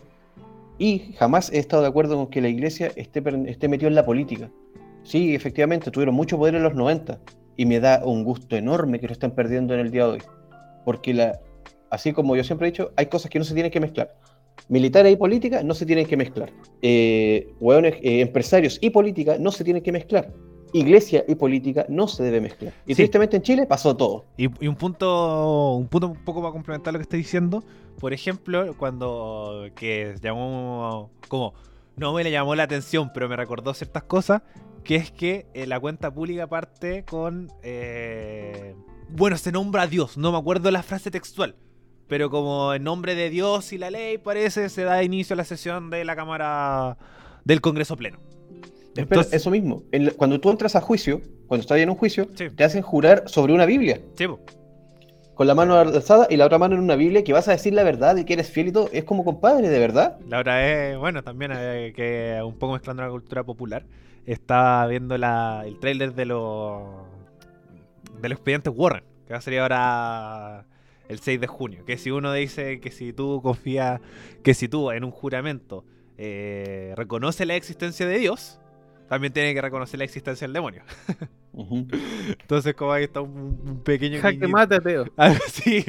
Y 0.79 1.13
jamás 1.15 1.53
he 1.53 1.59
estado 1.59 1.83
de 1.83 1.89
acuerdo 1.89 2.15
con 2.15 2.29
que 2.29 2.41
la 2.41 2.49
iglesia 2.49 2.93
esté, 2.95 3.21
esté 3.49 3.67
metida 3.67 3.89
en 3.89 3.97
la 3.97 4.07
política. 4.07 4.49
Sí, 5.03 5.35
efectivamente, 5.35 5.91
tuvieron 5.91 6.15
mucho 6.15 6.39
poder 6.39 6.55
en 6.55 6.63
los 6.63 6.77
90 6.77 7.19
y 7.57 7.67
me 7.67 7.81
da 7.81 8.01
un 8.05 8.23
gusto 8.23 8.55
enorme 8.55 9.01
que 9.01 9.09
lo 9.09 9.13
estén 9.13 9.33
perdiendo 9.33 9.75
en 9.75 9.81
el 9.81 9.91
día 9.91 10.05
de 10.05 10.13
hoy. 10.13 10.23
Porque 10.85 11.15
la, 11.15 11.41
así 11.91 12.13
como 12.13 12.37
yo 12.37 12.45
siempre 12.45 12.69
he 12.69 12.71
dicho, 12.71 12.93
hay 12.95 13.07
cosas 13.07 13.29
que 13.29 13.41
no 13.41 13.45
se 13.45 13.55
tienen 13.55 13.73
que 13.73 13.81
mezclar. 13.81 14.15
Militares 14.69 15.13
y 15.13 15.17
política 15.17 15.63
no 15.63 15.75
se 15.75 15.87
tienen 15.87 16.07
que 16.07 16.17
mezclar. 16.17 16.53
Eh, 16.83 17.53
eh, 17.61 18.21
empresarios 18.21 18.79
y 18.81 18.91
política 18.91 19.37
no 19.39 19.51
se 19.51 19.65
tienen 19.65 19.83
que 19.83 19.93
mezclar. 19.93 20.33
Iglesia 20.73 21.25
y 21.27 21.35
política 21.35 21.85
no 21.89 22.07
se 22.07 22.23
debe 22.23 22.41
mezclar. 22.41 22.73
Y 22.87 22.95
tristemente 22.95 23.37
en 23.37 23.43
Chile 23.43 23.67
pasó 23.67 23.97
todo. 23.97 24.27
Y, 24.37 24.47
un 24.67 24.77
punto 24.77 25.75
un 25.75 25.89
punto 25.89 26.09
un 26.09 26.25
poco 26.25 26.41
para 26.41 26.53
complementar 26.53 26.93
lo 26.93 26.99
que 26.99 27.03
estoy 27.03 27.19
diciendo, 27.19 27.65
por 27.99 28.13
ejemplo, 28.13 28.75
cuando 28.79 29.69
que 29.75 30.15
llamó 30.23 31.11
como 31.29 31.55
no 31.97 32.15
me 32.15 32.25
le 32.25 32.31
llamó 32.31 32.55
la 32.55 32.63
atención, 32.63 33.11
pero 33.13 33.29
me 33.29 33.37
recordó 33.37 33.75
ciertas 33.75 34.05
cosas, 34.05 34.43
que 34.85 34.97
es 34.97 35.11
que 35.11 35.47
eh, 35.53 35.67
la 35.67 35.79
cuenta 35.79 36.13
pública 36.13 36.47
parte 36.47 37.05
con... 37.05 37.53
Eh, 37.63 38.75
bueno, 39.11 39.37
se 39.37 39.53
nombra 39.53 39.83
a 39.83 39.87
Dios, 39.87 40.17
no 40.17 40.33
me 40.33 40.39
acuerdo 40.39 40.71
la 40.71 40.83
frase 40.83 41.11
textual, 41.11 41.57
pero 42.11 42.29
como 42.29 42.75
en 42.75 42.83
nombre 42.83 43.15
de 43.15 43.31
Dios 43.31 43.73
y 43.73 43.79
la 43.79 43.89
ley 43.89 44.19
parece, 44.19 44.69
se 44.69 44.83
da 44.83 45.03
inicio 45.05 45.35
a 45.35 45.37
la 45.37 45.45
sesión 45.45 45.91
de 45.91 46.05
la 46.05 46.17
Cámara 46.17 46.99
del 47.45 47.61
Congreso 47.61 47.97
Pleno. 47.97 48.19
Entonces, 48.97 49.33
eso 49.33 49.49
mismo, 49.51 49.85
cuando 50.17 50.41
tú 50.41 50.51
entras 50.51 50.75
a 50.75 50.81
juicio, 50.81 51.23
cuando 51.47 51.63
estás 51.63 51.79
en 51.79 51.89
un 51.89 51.95
juicio, 51.95 52.27
te 52.27 52.65
hacen 52.65 52.83
jurar 52.83 53.23
sobre 53.27 53.53
una 53.53 53.65
Biblia. 53.65 54.01
Sí, 54.17 54.27
con 55.35 55.47
la 55.47 55.55
mano 55.55 55.77
alzada 55.77 56.27
y 56.29 56.37
la 56.37 56.47
otra 56.47 56.59
mano 56.59 56.75
en 56.75 56.83
una 56.83 56.97
Biblia 56.97 57.23
que 57.25 57.33
vas 57.33 57.47
a 57.47 57.53
decir 57.53 57.73
la 57.73 57.85
verdad 57.85 58.17
y 58.17 58.25
que 58.25 58.35
eres 58.35 58.51
fiel 58.51 58.69
y 58.69 58.73
todo, 58.73 58.91
es 58.93 59.05
como 59.05 59.25
compadre, 59.25 59.69
de 59.69 59.79
verdad. 59.79 60.19
La 60.29 60.41
otra 60.41 60.69
es, 60.69 60.99
bueno, 60.99 61.23
también 61.23 61.53
eh, 61.55 61.93
que 61.95 62.39
un 62.45 62.59
poco 62.59 62.73
mezclando 62.73 63.05
la 63.05 63.09
cultura 63.09 63.45
popular, 63.45 63.87
estaba 64.27 64.85
viendo 64.89 65.17
la, 65.17 65.63
el 65.65 65.79
tráiler 65.79 66.13
de 66.13 66.27
los 66.27 66.83
de 68.21 68.29
los 68.29 68.37
expedientes 68.37 68.73
Warren, 68.77 69.05
que 69.27 69.33
va 69.33 69.39
a 69.39 69.41
salir 69.41 69.61
ahora 69.61 70.67
el 71.11 71.19
6 71.19 71.41
de 71.41 71.47
junio, 71.49 71.85
que 71.85 71.99
si 71.99 72.13
uno 72.13 72.33
dice 72.33 72.79
que 72.79 72.93
si 72.93 73.13
tú 73.13 73.41
confías, 73.43 74.01
que 74.45 74.55
si 74.55 74.69
tú 74.69 74.93
en 74.93 75.03
un 75.03 75.11
juramento 75.11 75.85
eh, 76.17 76.95
reconoces 76.97 77.47
la 77.49 77.57
existencia 77.57 78.07
de 78.07 78.19
Dios, 78.19 78.61
también 79.09 79.33
tiene 79.33 79.53
que 79.53 79.61
reconocer 79.61 79.99
la 79.99 80.05
existencia 80.05 80.47
del 80.47 80.53
demonio. 80.55 80.85
Entonces, 82.41 82.75
como 82.75 82.93
ahí 82.93 83.05
está 83.05 83.21
un, 83.23 83.83
pequeño. 83.83 84.21
Jaque 84.21 84.47
mate, 84.47 84.81
Teo. 84.81 85.07
Ah, 85.17 85.35
sí. 85.49 85.85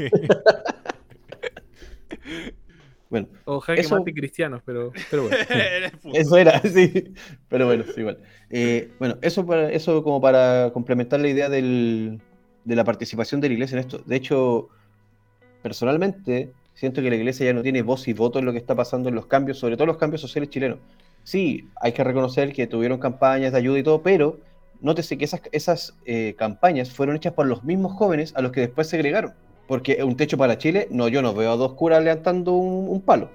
bueno, 3.07 3.27
o 3.45 3.59
jaque 3.59 3.81
eso... 3.81 3.99
mate 3.99 4.11
cristianos, 4.15 4.63
pero, 4.65 4.91
pero 5.11 5.27
bueno. 5.27 5.37
eso 6.15 6.35
era, 6.35 6.59
sí. 6.63 7.13
Pero 7.47 7.67
bueno, 7.67 7.83
sí, 7.93 7.99
igual. 7.99 8.17
Eh, 8.49 8.89
bueno, 8.97 9.19
eso, 9.21 9.45
para, 9.45 9.71
eso 9.71 10.01
como 10.03 10.19
para 10.19 10.71
complementar 10.73 11.19
la 11.19 11.27
idea 11.27 11.47
del, 11.47 12.19
de 12.65 12.75
la 12.75 12.83
participación 12.83 13.39
de 13.39 13.49
la 13.49 13.53
iglesia 13.53 13.75
en 13.75 13.81
esto. 13.81 13.99
De 13.99 14.15
hecho, 14.15 14.69
personalmente, 15.61 16.51
siento 16.73 17.01
que 17.01 17.09
la 17.09 17.15
iglesia 17.15 17.45
ya 17.45 17.53
no 17.53 17.61
tiene 17.61 17.81
voz 17.81 18.07
y 18.07 18.13
voto 18.13 18.39
en 18.39 18.45
lo 18.45 18.51
que 18.51 18.57
está 18.57 18.75
pasando 18.75 19.09
en 19.09 19.15
los 19.15 19.25
cambios, 19.25 19.59
sobre 19.59 19.75
todo 19.75 19.85
los 19.85 19.97
cambios 19.97 20.21
sociales 20.21 20.49
chilenos 20.49 20.79
sí, 21.23 21.69
hay 21.79 21.91
que 21.91 22.03
reconocer 22.03 22.53
que 22.53 22.67
tuvieron 22.67 22.99
campañas 22.99 23.51
de 23.51 23.57
ayuda 23.57 23.79
y 23.79 23.83
todo, 23.83 24.01
pero 24.01 24.39
nótese 24.81 25.17
que 25.17 25.25
esas, 25.25 25.41
esas 25.51 25.97
eh, 26.05 26.35
campañas 26.37 26.91
fueron 26.91 27.15
hechas 27.15 27.33
por 27.33 27.45
los 27.45 27.63
mismos 27.63 27.93
jóvenes 27.93 28.33
a 28.35 28.41
los 28.41 28.51
que 28.51 28.61
después 28.61 28.87
se 28.87 28.97
agregaron. 28.97 29.33
Porque 29.67 30.03
un 30.03 30.17
techo 30.17 30.37
para 30.37 30.57
Chile, 30.57 30.87
no, 30.91 31.07
yo 31.07 31.21
no 31.21 31.33
veo 31.33 31.51
a 31.51 31.55
dos 31.55 31.73
curas 31.73 32.03
levantando 32.03 32.53
un, 32.53 33.01
palo. 33.01 33.29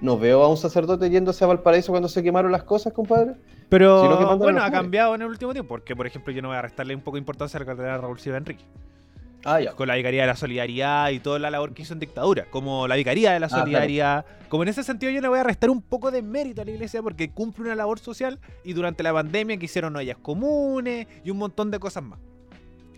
No 0.00 0.16
veo 0.16 0.42
a 0.42 0.48
un 0.48 0.56
sacerdote 0.56 1.10
yéndose 1.10 1.42
a 1.42 1.48
Valparaíso 1.48 1.90
cuando 1.90 2.08
se 2.08 2.22
quemaron 2.22 2.52
las 2.52 2.62
cosas, 2.62 2.92
compadre. 2.92 3.34
Pero 3.68 4.36
bueno, 4.38 4.62
ha 4.62 4.70
cambiado 4.70 5.14
en 5.16 5.22
el 5.22 5.28
último 5.28 5.52
tiempo, 5.52 5.68
porque 5.68 5.96
por 5.96 6.06
ejemplo 6.06 6.32
yo 6.32 6.42
no 6.42 6.48
voy 6.48 6.56
a 6.56 6.62
restarle 6.62 6.94
un 6.94 7.00
poco 7.00 7.16
de 7.16 7.20
importancia 7.20 7.58
a 7.58 7.60
la 7.60 7.66
carrera 7.66 7.98
Raúl 7.98 8.20
Silva 8.20 8.38
Enrique. 8.38 8.64
Ah, 9.44 9.60
con 9.76 9.86
la 9.86 9.94
Vicaría 9.94 10.22
de 10.22 10.26
la 10.26 10.36
Solidaridad 10.36 11.10
y 11.10 11.20
toda 11.20 11.38
la 11.38 11.50
labor 11.50 11.72
que 11.72 11.82
hizo 11.82 11.92
en 11.92 12.00
dictadura, 12.00 12.46
como 12.50 12.88
la 12.88 12.96
Vicaría 12.96 13.32
de 13.32 13.40
la 13.40 13.46
ah, 13.46 13.50
Solidaridad. 13.50 14.26
Como 14.48 14.64
en 14.64 14.70
ese 14.70 14.82
sentido 14.82 15.12
yo 15.12 15.20
le 15.20 15.28
voy 15.28 15.38
a 15.38 15.44
restar 15.44 15.70
un 15.70 15.80
poco 15.80 16.10
de 16.10 16.22
mérito 16.22 16.62
a 16.62 16.64
la 16.64 16.72
iglesia 16.72 17.02
porque 17.02 17.30
cumple 17.30 17.64
una 17.64 17.74
labor 17.74 17.98
social 17.98 18.40
y 18.64 18.72
durante 18.72 19.02
la 19.02 19.12
pandemia 19.12 19.56
que 19.56 19.66
hicieron 19.66 19.94
ollas 19.94 20.16
comunes 20.20 21.06
y 21.24 21.30
un 21.30 21.38
montón 21.38 21.70
de 21.70 21.78
cosas 21.78 22.02
más. 22.02 22.18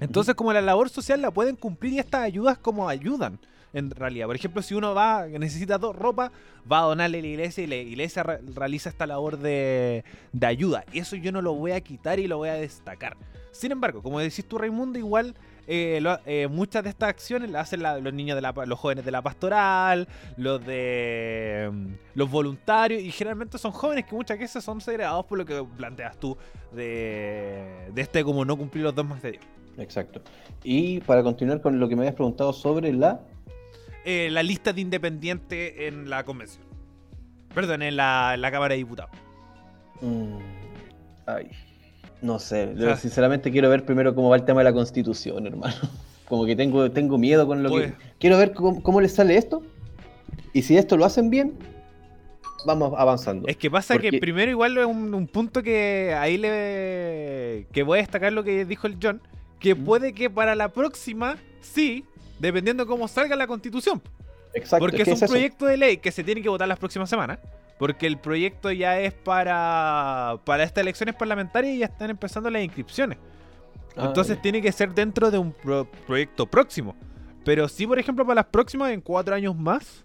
Entonces 0.01 0.35
como 0.35 0.53
la 0.53 0.63
labor 0.63 0.89
social 0.89 1.21
la 1.21 1.31
pueden 1.31 1.57
cumplir 1.57 1.93
y 1.93 1.99
estas 1.99 2.23
ayudas 2.23 2.57
como 2.57 2.89
ayudan 2.89 3.39
en 3.73 3.91
realidad. 3.91 4.27
Por 4.27 4.37
ejemplo, 4.37 4.63
si 4.63 4.75
uno 4.75 4.95
va, 4.95 5.27
necesita 5.27 5.79
ropa, 5.79 6.33
va 6.71 6.81
a 6.81 6.85
donarle 6.85 7.19
a 7.19 7.23
la 7.23 7.27
iglesia 7.29 7.65
y 7.65 7.67
la 7.67 7.77
iglesia 7.77 8.23
realiza 8.23 8.89
esta 8.89 9.07
labor 9.07 9.39
de, 9.39 10.05
de 10.33 10.47
ayuda. 10.47 10.85
Y 10.93 11.01
eso 11.01 11.17
yo 11.17 11.33
no 11.33 11.43
lo 11.43 11.55
voy 11.55 11.73
a 11.73 11.81
quitar 11.81 12.19
y 12.19 12.27
lo 12.27 12.39
voy 12.39 12.49
a 12.49 12.55
destacar. 12.55 13.17
Sin 13.53 13.73
embargo, 13.73 14.03
como 14.03 14.21
decís 14.21 14.45
tú, 14.47 14.59
Raimundo, 14.59 14.99
igual 14.99 15.35
eh, 15.73 16.01
lo- 16.01 16.19
eh, 16.27 16.49
muchas 16.49 16.83
de 16.83 16.91
estas 16.91 17.09
acciones 17.11 17.49
las 17.51 17.63
hacen 17.69 17.83
la- 17.83 17.99
los 17.99 18.13
niños 18.13 18.35
de 18.35 18.43
la, 18.43 18.53
los 18.67 18.79
jóvenes 18.79 19.05
de 19.05 19.11
la 19.13 19.23
pastoral, 19.23 20.09
los 20.37 20.65
de 20.67 21.71
mm, 21.73 21.87
los 22.15 22.29
voluntarios, 22.31 23.01
y 23.01 23.11
generalmente 23.13 23.57
son 23.57 23.71
jóvenes 23.71 24.05
que 24.05 24.15
muchas 24.17 24.39
veces 24.39 24.65
son 24.65 24.81
segregados 24.81 25.25
por 25.27 25.39
lo 25.39 25.45
que 25.47 25.65
planteas 25.77 26.17
tú 26.19 26.37
de, 26.73 27.89
de 27.95 28.03
este 28.03 28.25
como 28.25 28.45
no 28.45 28.57
cumplir 28.57 28.83
los 28.85 28.95
dogmas 28.95 29.23
de 29.23 29.33
Dios. 29.33 29.45
Exacto. 29.79 30.21
Y 30.65 31.01
para 31.01 31.23
continuar 31.23 31.61
con 31.61 31.79
lo 31.79 31.89
que 31.89 31.95
me 31.95 32.03
habías 32.03 32.15
preguntado 32.17 32.53
sobre 32.53 32.93
la. 32.93 33.21
Eh, 34.05 34.29
la 34.31 34.43
lista 34.43 34.73
de 34.73 34.81
independientes 34.81 35.75
en 35.79 36.11
la 36.11 36.25
convención. 36.25 36.65
Perdón, 37.55 37.83
en 37.83 37.97
la, 37.97 38.33
en 38.35 38.41
la 38.41 38.51
Cámara 38.51 38.73
de 38.75 38.79
Diputados. 38.79 39.11
Mm, 40.01 40.39
ay. 41.27 41.51
No 42.23 42.39
sé. 42.39 42.69
sinceramente 42.99 43.51
quiero 43.51 43.69
ver 43.71 43.85
primero 43.85 44.15
cómo 44.15 44.29
va 44.31 44.37
el 44.37 44.45
tema 44.45 44.61
de 44.61 44.65
la 44.65 44.73
constitución, 44.73 45.47
hermano. 45.47 45.75
Como 46.29 46.47
que 46.47 46.55
tengo, 46.55 46.91
tengo 46.91 47.19
miedo 47.19 47.47
con 47.47 47.63
lo 47.63 47.71
Pues- 47.71 47.93
que. 47.93 47.99
Quiero 48.19 48.39
ver 48.39 48.53
cómo, 48.53 48.83
cómo 48.83 49.01
les 49.01 49.13
sale 49.15 49.37
esto. 49.37 49.63
Y 50.53 50.63
si 50.63 50.77
esto 50.77 50.97
lo 50.97 51.05
hacen 51.05 51.31
bien, 51.31 51.55
vamos 52.67 52.93
avanzando. 52.97 53.49
Es 53.49 53.57
que 53.57 53.71
pasa 53.71 53.99
que 53.99 54.19
primero 54.19 54.51
igual 54.51 54.77
es 54.79 54.85
un, 54.87 55.15
un 55.15 55.27
punto 55.27 55.63
que 55.63 56.15
ahí 56.19 56.37
le... 56.39 57.67
que 57.73 57.83
voy 57.83 57.99
a 57.99 58.03
destacar 58.03 58.33
lo 58.33 58.43
que 58.45 58.65
dijo 58.65 58.87
el 58.87 58.97
John, 59.03 59.21
que 59.59 59.75
Mm. 59.75 59.85
puede 59.85 60.13
que 60.13 60.29
para 60.31 60.55
la 60.55 60.69
próxima, 60.69 61.37
sí, 61.61 62.05
dependiendo 62.39 62.87
cómo 62.87 63.09
salga 63.09 63.37
la 63.37 63.47
constitución. 63.47 64.03
Exacto. 64.55 64.85
Porque 64.85 65.03
es 65.03 65.09
un 65.09 65.15
eso. 65.15 65.27
proyecto 65.27 65.67
de 65.67 65.77
ley 65.77 65.97
que 65.99 66.11
se 66.13 66.25
tiene 66.25 66.43
que 66.43 66.49
votar 66.49 66.67
las 66.69 66.79
próximas 66.79 67.09
semanas. 67.09 67.39
Porque 67.81 68.07
el 68.07 68.19
proyecto 68.19 68.71
ya 68.71 69.01
es 69.01 69.13
para, 69.13 70.39
para 70.45 70.63
estas 70.63 70.83
elecciones 70.83 71.17
parlamentarias 71.17 71.75
y 71.75 71.79
ya 71.79 71.87
están 71.87 72.11
empezando 72.11 72.49
las 72.51 72.63
inscripciones. 72.63 73.19
Ah, 73.97 74.05
Entonces 74.07 74.41
tiene 74.41 74.63
que 74.63 74.71
ser 74.71 74.95
dentro 74.95 75.31
de 75.33 75.39
un 75.39 75.51
pro- 75.53 75.91
proyecto 76.07 76.47
próximo. 76.47 76.95
Pero 77.45 77.67
sí, 77.69 77.87
por 77.87 77.99
ejemplo, 77.99 78.25
para 78.25 78.37
las 78.37 78.47
próximas, 78.47 78.93
en 78.93 79.01
cuatro 79.01 79.35
años 79.35 79.57
más, 79.57 80.05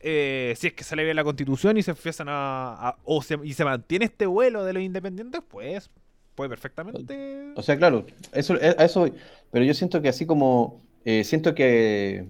eh, 0.00 0.54
si 0.56 0.68
es 0.68 0.72
que 0.72 0.82
sale 0.84 1.04
bien 1.04 1.14
la 1.14 1.22
constitución 1.22 1.76
y 1.76 1.82
se 1.82 1.90
empiezan 1.92 2.28
a. 2.30 2.72
a- 2.88 2.96
o 3.04 3.22
se, 3.22 3.38
y 3.44 3.52
se 3.52 3.64
mantiene 3.64 4.06
este 4.06 4.26
vuelo 4.26 4.64
de 4.64 4.72
los 4.72 4.82
independientes, 4.82 5.42
pues 5.46 5.90
puede 6.34 6.48
perfectamente. 6.48 7.52
O 7.54 7.62
sea, 7.62 7.76
claro, 7.76 8.06
eso, 8.32 8.54
eh, 8.56 8.74
a 8.78 8.84
eso 8.86 9.00
voy. 9.00 9.12
Pero 9.50 9.64
yo 9.66 9.74
siento 9.74 10.00
que 10.00 10.08
así 10.08 10.24
como 10.24 10.80
eh, 11.04 11.24
siento 11.24 11.54
que 11.54 12.26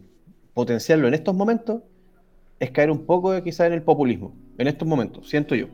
potenciarlo 0.54 1.06
en 1.06 1.14
estos 1.14 1.36
momentos 1.36 1.82
es 2.58 2.72
caer 2.72 2.90
un 2.90 3.06
poco 3.06 3.32
eh, 3.32 3.42
quizá 3.44 3.66
en 3.68 3.74
el 3.74 3.82
populismo. 3.82 4.34
En 4.58 4.66
estos 4.68 4.86
momentos, 4.86 5.28
siento 5.28 5.54
yo. 5.54 5.66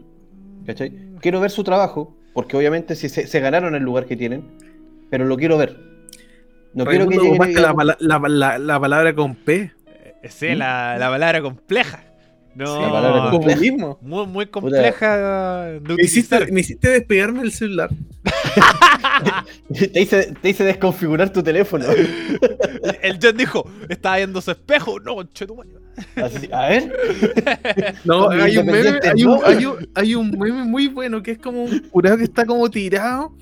¿Cachai? 0.66 0.92
Quiero 1.20 1.40
ver 1.40 1.50
su 1.50 1.64
trabajo, 1.64 2.16
porque 2.34 2.56
obviamente 2.56 2.94
si 2.96 3.08
se, 3.08 3.26
se 3.26 3.40
ganaron 3.40 3.74
el 3.74 3.82
lugar 3.82 4.06
que 4.06 4.16
tienen, 4.16 4.44
pero 5.10 5.24
lo 5.24 5.36
quiero 5.36 5.56
ver. 5.58 5.76
No 6.74 6.84
quiero 6.84 7.08
que 7.08 7.18
ocupaste 7.18 7.54
la, 7.60 7.74
la- 7.98 8.18
la- 8.28 8.58
la 8.58 8.80
palabra 8.80 9.14
con 9.14 9.34
P. 9.34 9.72
Eh, 10.22 10.28
sí, 10.28 10.54
la, 10.54 10.96
la 10.98 11.08
palabra 11.08 11.40
compleja. 11.40 12.04
No, 12.54 12.80
La 12.82 12.90
palabra 12.90 13.30
compleja. 13.30 13.60
Muy, 14.00 14.26
muy 14.26 14.46
compleja 14.46 15.64
de 15.66 15.80
Me 15.80 15.94
hiciste, 16.02 16.34
utilizar. 16.36 16.52
me 16.52 16.60
hiciste 16.60 16.88
despegarme 16.88 17.42
el 17.42 17.52
celular. 17.52 17.88
te, 19.92 20.00
hice, 20.00 20.34
te 20.40 20.48
hice 20.50 20.64
desconfigurar 20.64 21.30
tu 21.32 21.42
teléfono. 21.42 21.84
El 23.02 23.18
John 23.22 23.36
dijo: 23.36 23.68
Estaba 23.88 24.16
viendo 24.16 24.40
su 24.40 24.50
espejo. 24.50 24.98
No, 25.00 25.22
chetumayo. 25.24 25.77
Así, 26.16 26.48
a 26.52 26.68
ver. 26.68 26.92
No, 28.04 28.30
hay 28.30 28.56
un, 28.58 28.66
meme, 28.66 28.98
hay, 29.02 29.24
un, 29.24 29.30
¿no? 29.34 29.46
hay, 29.46 29.64
un, 29.66 29.88
hay 29.94 30.14
un 30.14 30.30
meme 30.30 30.64
muy 30.64 30.88
bueno 30.88 31.22
que 31.22 31.32
es 31.32 31.38
como 31.38 31.64
un 31.64 31.78
curado 31.90 32.16
que 32.16 32.24
está 32.24 32.44
como 32.46 32.68
tirado 32.70 33.34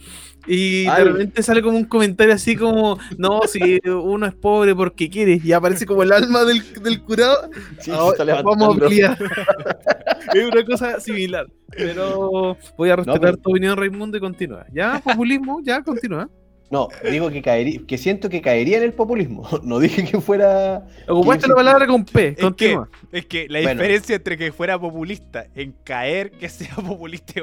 y 0.47 0.87
Ay. 0.87 1.05
de 1.05 1.11
repente 1.11 1.43
sale 1.43 1.61
como 1.61 1.77
un 1.77 1.85
comentario 1.85 2.33
así 2.33 2.55
como, 2.55 2.99
no, 3.19 3.41
si 3.49 3.81
uno 3.85 4.27
es 4.27 4.35
pobre 4.35 4.75
porque 4.77 5.11
quiere 5.11 5.41
y 5.43 5.53
aparece 5.53 5.87
como 5.87 6.03
el 6.05 6.13
alma 6.13 6.45
del, 6.45 6.63
del 6.83 7.03
curado. 7.03 7.51
Sí, 7.81 7.91
Ahora 7.91 8.43
vamos 8.43 8.69
a 8.69 8.85
ampliar. 8.85 9.19
es 10.35 10.45
una 10.45 10.65
cosa 10.65 11.01
similar. 11.01 11.47
Pero 11.77 12.57
voy 12.79 12.91
a 12.91 12.97
respetar 12.97 13.21
pero- 13.21 13.37
tu 13.39 13.51
opinión, 13.51 13.77
Raimundo, 13.77 14.17
y 14.17 14.21
continúa. 14.21 14.65
Ya, 14.73 15.01
populismo, 15.05 15.61
ya 15.65 15.83
continúa. 15.83 16.29
No, 16.71 16.89
digo 17.09 17.31
que 17.31 17.43
caería, 17.43 17.81
que 17.87 17.97
siento 17.97 18.29
que 18.29 18.41
caería 18.43 18.79
en 18.79 18.83
el 18.85 18.93
populismo. 18.93 19.47
No 19.63 19.79
dije 19.79 20.05
que 20.05 20.21
fuera. 20.21 20.87
Ocupaste 21.09 21.47
la 21.49 21.55
palabra 21.55 21.87
con 21.87 22.05
P, 22.05 22.37
Es 22.39 22.55
que, 22.57 22.79
es 23.13 23.27
que 23.27 23.47
la 23.49 23.61
Bueno. 23.63 23.81
diferencia 23.83 24.17
entre 24.17 24.37
que 24.37 24.51
fuera 24.53 24.79
populista 24.79 25.47
en 25.55 25.73
caer 25.85 26.31
que 26.33 26.49
sea 26.49 26.75
populista, 26.87 27.41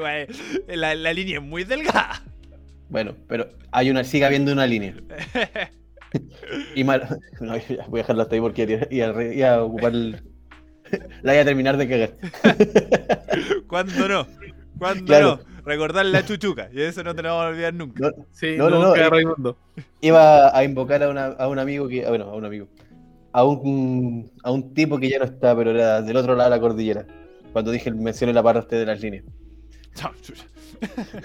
la, 0.68 0.94
la 0.94 1.12
línea 1.12 1.38
es 1.38 1.44
muy 1.44 1.64
delgada. 1.64 2.22
Bueno, 2.90 3.14
pero 3.28 3.48
hay 3.72 3.90
una, 3.90 4.04
sigue 4.04 4.24
habiendo 4.26 4.52
una 4.52 4.66
línea. 4.66 4.94
Y 6.76 6.84
mal. 6.84 7.18
No, 7.40 7.56
ya, 7.56 7.86
voy 7.88 7.98
a 7.98 8.02
dejarlo 8.02 8.22
hasta 8.22 8.36
ahí 8.36 8.40
porque 8.40 8.86
iba, 8.90 9.06
a 9.18 9.24
iba 9.24 9.54
a 9.54 9.64
ocupar 9.64 9.92
el. 9.92 10.22
La 11.22 11.32
voy 11.32 11.40
a 11.40 11.44
terminar 11.44 11.76
de 11.76 11.88
cagar. 11.88 12.14
¿Cuándo 13.66 14.08
no? 14.08 14.26
¿Cuándo 14.78 15.04
Claro. 15.04 15.40
no? 15.46 15.62
Recordar 15.64 16.04
la 16.06 16.22
chuchuca. 16.26 16.68
Y 16.72 16.80
eso 16.82 17.02
no 17.04 17.14
te 17.14 17.22
lo 17.22 17.30
vamos 17.30 17.44
a 17.44 17.48
olvidar 17.48 17.74
nunca. 17.74 18.00
No, 18.08 18.26
Sí, 18.32 18.54
no, 18.58 18.68
no, 18.70 18.78
no, 18.80 18.88
no, 18.88 18.92
queda. 18.94 19.10
Raimundo. 19.10 19.56
iba 20.00 20.56
a 20.56 20.64
invocar 20.64 21.02
a, 21.02 21.08
una- 21.08 21.26
a 21.26 21.48
un 21.48 21.58
amigo 21.58 21.88
que. 21.88 22.04
ah, 22.04 22.08
Bueno, 22.10 22.24
a 22.26 22.34
un 22.34 22.44
amigo. 22.44 22.68
A 23.32 23.44
un, 23.44 24.30
a 24.42 24.50
un 24.52 24.74
tipo 24.74 24.98
que 24.98 25.08
ya 25.10 25.18
no 25.18 25.24
está, 25.24 25.56
pero 25.56 25.70
era 25.72 26.00
del 26.02 26.16
otro 26.16 26.36
lado 26.36 26.50
de 26.50 26.56
la 26.56 26.60
cordillera. 26.60 27.06
Cuando 27.52 27.70
dije, 27.70 27.90
mencioné 27.90 28.32
la 28.32 28.42
parte 28.42 28.76
de 28.76 28.86
las 28.86 29.00
líneas. 29.00 29.24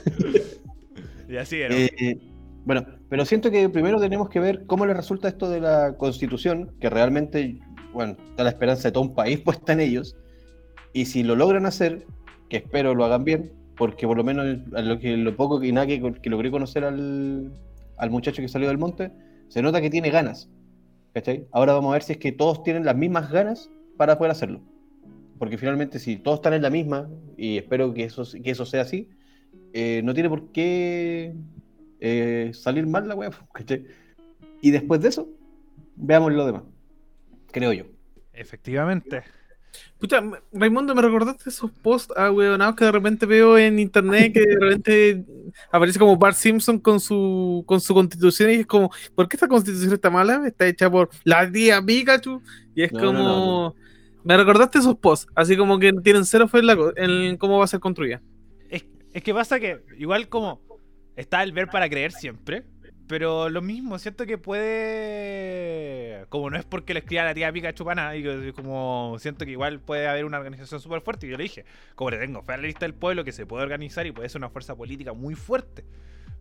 Y 1.28 1.38
así 1.38 1.62
era. 1.62 1.76
Eh, 1.76 2.18
bueno, 2.66 2.86
pero 3.10 3.26
siento 3.26 3.52
que 3.52 3.70
primero 3.70 4.00
tenemos 4.00 4.30
que 4.30 4.39
ver 4.39 4.66
cómo 4.66 4.86
le 4.86 4.93
resulta 4.93 5.28
esto 5.28 5.50
de 5.50 5.60
la 5.62 5.95
constitución, 5.97 6.72
que 6.80 6.89
realmente, 6.89 7.60
bueno, 7.93 8.16
está 8.32 8.43
la 8.43 8.50
esperanza 8.50 8.88
de 8.88 8.91
todo 8.93 9.04
un 9.04 9.14
país 9.16 9.39
puesta 9.45 9.74
en 9.74 9.80
ellos, 9.82 10.16
y 10.93 11.06
si 11.06 11.22
lo 11.24 11.36
logran 11.36 11.66
hacer, 11.68 12.06
que 12.50 12.58
espero 12.58 12.95
lo 12.95 13.06
hagan 13.06 13.24
bien, 13.24 13.52
porque 13.78 14.08
por 14.08 14.18
lo 14.18 14.24
menos 14.24 14.45
a 14.74 14.82
lo, 14.82 15.00
que, 15.00 15.16
lo 15.16 15.36
poco 15.36 15.64
y 15.64 15.72
nada 15.72 15.88
que, 15.88 16.02
que 16.22 16.30
logré 16.30 16.52
conocer 16.52 16.84
al, 16.84 17.52
al 17.97 18.10
muchacho 18.10 18.41
que 18.41 18.47
salió 18.47 18.68
del 18.68 18.78
monte, 18.78 19.12
se 19.47 19.62
nota 19.62 19.82
que 19.82 19.89
tiene 19.89 20.10
ganas. 20.10 20.50
¿cachai? 21.14 21.47
Ahora 21.52 21.74
vamos 21.74 21.89
a 21.89 21.93
ver 21.93 22.04
si 22.04 22.14
es 22.14 22.18
que 22.18 22.32
todos 22.32 22.64
tienen 22.64 22.86
las 22.86 22.95
mismas 22.95 23.32
ganas 23.32 23.70
para 23.97 24.18
poder 24.18 24.32
hacerlo. 24.32 24.62
Porque 25.38 25.58
finalmente 25.58 26.00
si 26.00 26.18
todos 26.18 26.39
están 26.39 26.54
en 26.54 26.62
la 26.62 26.70
misma, 26.70 27.10
y 27.38 27.58
espero 27.58 27.93
que 27.93 28.04
eso, 28.04 28.24
que 28.43 28.52
eso 28.52 28.66
sea 28.66 28.82
así, 28.82 29.10
eh, 29.74 30.02
no 30.04 30.14
tiene 30.14 30.30
por 30.30 30.52
qué 30.52 31.36
eh, 32.00 32.52
salir 32.54 32.88
mal 32.88 33.08
la. 33.08 33.16
¿cachai? 33.54 33.86
Y 34.62 34.72
después 34.72 35.02
de 35.02 35.10
eso, 35.10 35.30
veamos 35.95 36.34
lo 36.34 36.45
demás. 36.45 36.64
Creo 37.52 37.74
yo. 37.74 37.86
Efectivamente. 38.34 39.24
Pucha, 40.00 40.24
Raimundo, 40.54 40.95
me 40.95 41.02
recordaste 41.02 41.50
esos 41.50 41.70
posts 41.72 42.14
ah, 42.16 42.32
weonados 42.32 42.76
que 42.76 42.86
de 42.86 42.91
repente 42.91 43.26
veo 43.26 43.58
en 43.58 43.80
internet 43.80 44.32
que 44.34 44.39
de 44.39 44.58
repente 44.60 45.26
aparece 45.72 46.00
como 46.00 46.16
Bart 46.16 46.38
Simpson 46.38 46.80
con 46.80 47.02
su 47.02 47.64
con 47.68 47.82
su 47.82 47.93
constitución 47.93 48.50
y 48.52 48.54
es 48.56 48.66
como, 48.66 48.89
¿por 49.14 49.28
qué 49.28 49.36
esta 49.36 49.47
constitución 49.50 49.91
está 49.93 50.10
mala? 50.10 50.47
Está 50.47 50.68
hecha 50.68 50.89
por 50.89 51.10
la 51.26 51.52
tía 51.52 51.82
Pikachu 51.86 52.41
y 52.76 52.84
es 52.84 52.93
No, 52.93 53.00
como... 53.00 53.14
no, 53.14 53.24
no, 53.74 53.76
Me 54.24 54.38
recordaste 54.38 54.80
esos 54.80 54.95
posts, 54.97 55.28
así 55.36 55.58
como 55.58 55.78
que 55.80 55.91
tienen 56.02 56.24
cero 56.24 56.47
fe 56.47 56.60
en, 56.60 56.68
la 56.68 56.76
co- 56.78 56.93
en 56.95 57.36
cómo 57.38 57.58
va 57.58 57.66
a 57.66 57.68
ser 57.68 57.82
construida. 57.82 58.22
Es, 58.70 58.86
es 59.14 59.22
que 59.24 59.34
pasa 59.34 59.60
que, 59.60 59.82
igual 59.97 60.30
como 60.30 60.62
está 61.18 61.43
el 61.43 61.52
ver 61.52 61.68
para 61.68 61.89
creer 61.89 62.14
siempre, 62.14 62.64
pero 63.10 63.49
lo 63.49 63.64
mismo, 63.64 63.97
siento 63.97 64.28
que 64.28 64.38
puede. 64.38 66.28
Como 66.30 66.51
no 66.51 66.57
es 66.57 66.64
porque 66.64 66.93
le 66.93 66.99
escriba 66.99 67.24
la 67.24 67.34
tía 67.34 67.51
Pikachu 67.51 67.84
para 67.84 68.14
nada, 68.14 68.53
como 68.53 69.16
siento 69.18 69.45
que 69.45 69.51
igual 69.51 69.80
puede 69.80 70.07
haber 70.07 70.26
una 70.26 70.38
organización 70.38 70.80
súper 70.80 71.01
fuerte. 71.01 71.26
Y 71.26 71.32
yo 71.32 71.38
le 71.38 71.41
dije, 71.41 71.66
como 71.95 72.12
le 72.12 72.20
tengo 72.20 72.43
fe 72.43 72.53
a 72.53 72.57
la 72.57 72.64
lista 72.64 72.82
del 72.82 72.93
pueblo, 72.93 73.24
que 73.24 73.32
se 73.32 73.47
puede 73.47 73.64
organizar 73.64 74.05
y 74.05 74.12
puede 74.12 74.30
ser 74.30 74.38
una 74.38 74.51
fuerza 74.51 74.76
política 74.76 75.14
muy 75.14 75.34
fuerte. 75.34 75.86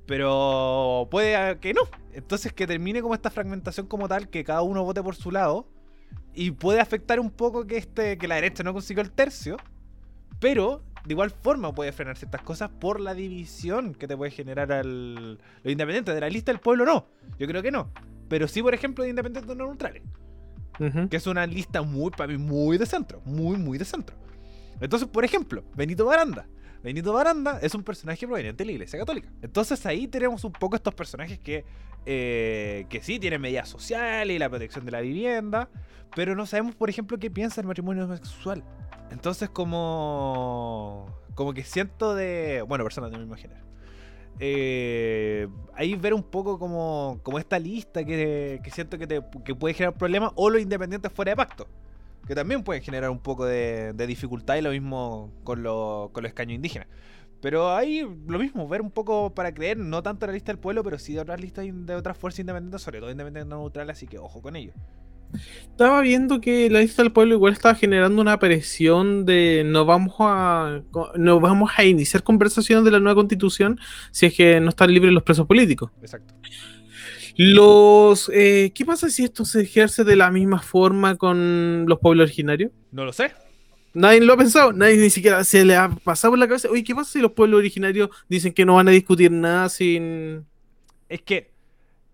Pero 0.05 1.09
puede 1.11 1.59
que 1.59 1.73
no. 1.73 1.89
Entonces 2.12 2.53
que 2.53 2.66
termine 2.66 3.01
como 3.01 3.14
esta 3.14 3.31
fragmentación 3.31 3.87
como 3.87 4.07
tal, 4.07 4.29
que 4.29 4.45
cada 4.45 4.61
uno 4.61 4.85
vote 4.85 5.03
por 5.03 5.16
su 5.16 5.31
lado. 5.31 5.66
Y 6.35 6.51
puede 6.51 6.81
afectar 6.81 7.19
un 7.19 7.31
poco 7.31 7.66
que 7.66 7.79
este 7.79 8.19
que 8.19 8.29
la 8.29 8.35
derecha 8.35 8.62
no 8.62 8.75
consiguió 8.75 9.03
el 9.03 9.11
tercio. 9.11 9.57
Pero 10.39 10.83
de 11.05 11.12
igual 11.12 11.30
forma 11.30 11.74
puede 11.74 11.92
frenar 11.92 12.16
ciertas 12.16 12.42
cosas 12.42 12.70
por 12.70 13.01
la 13.01 13.14
división 13.14 13.94
que 13.94 14.07
te 14.07 14.16
puede 14.16 14.30
generar 14.30 14.72
al, 14.72 15.38
los 15.62 15.72
independientes. 15.72 16.14
De 16.14 16.20
la 16.20 16.28
lista 16.28 16.53
del 16.53 16.61
pueblo 16.61 16.84
no. 16.84 17.07
Yo 17.38 17.46
creo 17.46 17.62
que 17.62 17.70
no. 17.70 17.90
Pero 18.28 18.49
sí, 18.49 18.62
por 18.62 18.74
ejemplo, 18.74 19.05
de 19.05 19.11
independientes 19.11 19.57
no 19.57 19.66
neutrales. 19.66 20.03
Que 21.11 21.16
es 21.16 21.26
una 21.26 21.44
lista 21.44 21.82
muy, 21.82 22.11
para 22.12 22.28
mí, 22.32 22.38
muy 22.38 22.78
de 22.78 22.86
centro. 22.86 23.20
Muy, 23.24 23.57
muy 23.57 23.78
de 23.78 23.84
centro. 23.84 24.16
Entonces, 24.80 25.09
por 25.09 25.24
ejemplo, 25.24 25.64
Benito 25.74 26.05
Baranda. 26.05 26.46
Benito 26.82 27.12
Baranda 27.12 27.59
es 27.61 27.74
un 27.74 27.82
personaje 27.82 28.26
proveniente 28.26 28.62
de 28.62 28.66
la 28.66 28.72
Iglesia 28.72 28.99
Católica. 28.99 29.28
Entonces 29.42 29.84
ahí 29.86 30.07
tenemos 30.07 30.44
un 30.44 30.53
poco 30.53 30.76
estos 30.76 30.94
personajes 30.94 31.38
que, 31.40 31.64
eh, 32.07 32.86
que 32.88 33.03
sí 33.03 33.18
tienen 33.18 33.40
medidas 33.40 33.68
sociales 33.68 34.36
y 34.36 34.38
la 34.38 34.49
protección 34.49 34.84
de 34.84 34.92
la 34.92 35.01
vivienda, 35.01 35.68
pero 36.14 36.36
no 36.36 36.46
sabemos, 36.46 36.76
por 36.76 36.88
ejemplo, 36.88 37.18
qué 37.18 37.30
piensa 37.30 37.61
el 37.61 37.66
matrimonio 37.66 38.05
homosexual. 38.05 38.62
Entonces 39.11 39.49
como, 39.51 41.07
como 41.35 41.55
que 41.55 41.65
siento 41.65 42.15
de... 42.15 42.65
Bueno, 42.69 42.85
personas 42.85 43.11
de 43.11 43.17
mi 43.19 43.25
mismo 43.25 43.37
género. 43.37 43.61
eh, 44.41 45.49
ahí 45.75 45.97
ver 45.97 46.15
un 46.15 46.23
poco 46.23 46.59
como, 46.59 47.21
como 47.23 47.39
esta 47.39 47.59
lista 47.59 48.05
que, 48.05 48.61
siento 48.73 48.99
que, 48.99 49.07
te, 49.07 49.23
que 49.45 49.55
puede 49.55 49.75
generar 49.75 49.97
problemas 49.99 50.33
o 50.37 50.51
los 50.51 50.61
independientes 50.63 51.13
fuera 51.13 51.33
de 51.33 51.37
pacto. 51.37 51.69
Que 52.27 52.35
también 52.35 52.63
pueden 52.65 52.83
generar 52.83 53.11
un 53.11 53.21
poco 53.21 53.47
de, 53.47 53.95
dificultad 54.07 54.57
y 54.57 54.63
lo 54.63 54.71
mismo 54.71 55.33
con, 55.45 55.63
lo- 55.63 56.11
con 56.13 56.23
los 56.23 56.31
escaños 56.31 56.57
indígenas. 56.57 56.89
Pero 57.41 57.75
ahí 57.75 58.01
lo 58.27 58.39
mismo, 58.39 58.69
ver 58.69 58.83
un 58.83 58.91
poco 58.91 59.35
para 59.35 59.55
creer, 59.55 59.79
no 59.79 60.03
tanto 60.03 60.27
la 60.27 60.33
lista 60.33 60.53
del 60.53 60.59
pueblo, 60.61 60.83
pero 60.85 60.99
sí 60.99 61.15
de 61.15 61.21
otras 61.21 61.41
listas 61.41 61.67
de 61.71 61.95
otras 61.95 62.19
fuerzas 62.19 62.41
independientes, 62.41 62.83
sobre 62.83 63.01
todo 63.01 63.11
independientes 63.11 63.49
no 63.49 63.59
neutrales, 63.59 63.97
así 63.97 64.07
que 64.09 64.19
ojo 64.19 64.43
con 64.43 64.57
ello. 64.57 64.73
Estaba 65.79 66.01
viendo 66.01 66.41
que 66.41 66.68
la 66.70 66.81
lista 66.81 67.03
del 67.03 67.12
pueblo 67.12 67.35
igual 67.35 67.53
estaba 67.53 67.74
generando 67.74 68.20
una 68.20 68.39
presión 68.39 69.24
de 69.24 69.62
no 69.64 69.85
vamos 69.85 70.14
a 70.18 70.83
no 71.14 71.41
vamos 71.41 71.70
a 71.76 71.85
iniciar 71.85 72.24
conversaciones 72.24 72.85
de 72.85 72.91
la 72.91 72.99
nueva 72.99 73.14
constitución 73.14 73.79
si 74.11 74.26
es 74.26 74.35
que 74.35 74.59
no 74.59 74.70
están 74.70 74.93
libres 74.93 75.12
los 75.12 75.22
presos 75.22 75.47
políticos. 75.47 75.93
Exacto. 76.01 76.35
Los 77.37 78.29
eh, 78.35 78.72
¿qué 78.74 78.85
pasa 78.85 79.09
si 79.09 79.22
esto 79.22 79.45
se 79.45 79.62
ejerce 79.62 80.03
de 80.03 80.16
la 80.16 80.33
misma 80.33 80.61
forma 80.61 81.16
con 81.16 81.85
los 81.87 82.01
pueblos 82.01 82.24
originarios? 82.24 82.72
No 82.91 83.05
lo 83.05 83.12
sé. 83.12 83.31
Nadie 83.95 84.20
lo 84.20 84.35
ha 84.35 84.37
pensado, 84.37 84.72
nadie 84.72 84.97
ni 84.97 85.11
siquiera 85.11 85.43
se 85.45 85.64
le 85.64 85.74
ha 85.74 85.89
pasado 85.89 86.33
por 86.33 86.39
la 86.39 86.47
cabeza. 86.47 86.68
Oye, 86.70 86.85
¿qué 86.85 86.95
pasa 86.95 87.12
si 87.12 87.20
los 87.20 87.33
pueblos 87.33 87.59
originarios 87.59 88.11
dicen 88.29 88.53
que 88.53 88.64
no 88.64 88.74
van 88.74 88.89
a 88.89 88.93
discutir 88.93 89.31
nada 89.31 89.68
sin 89.68 90.47
Es 91.09 91.22
que, 91.22 91.53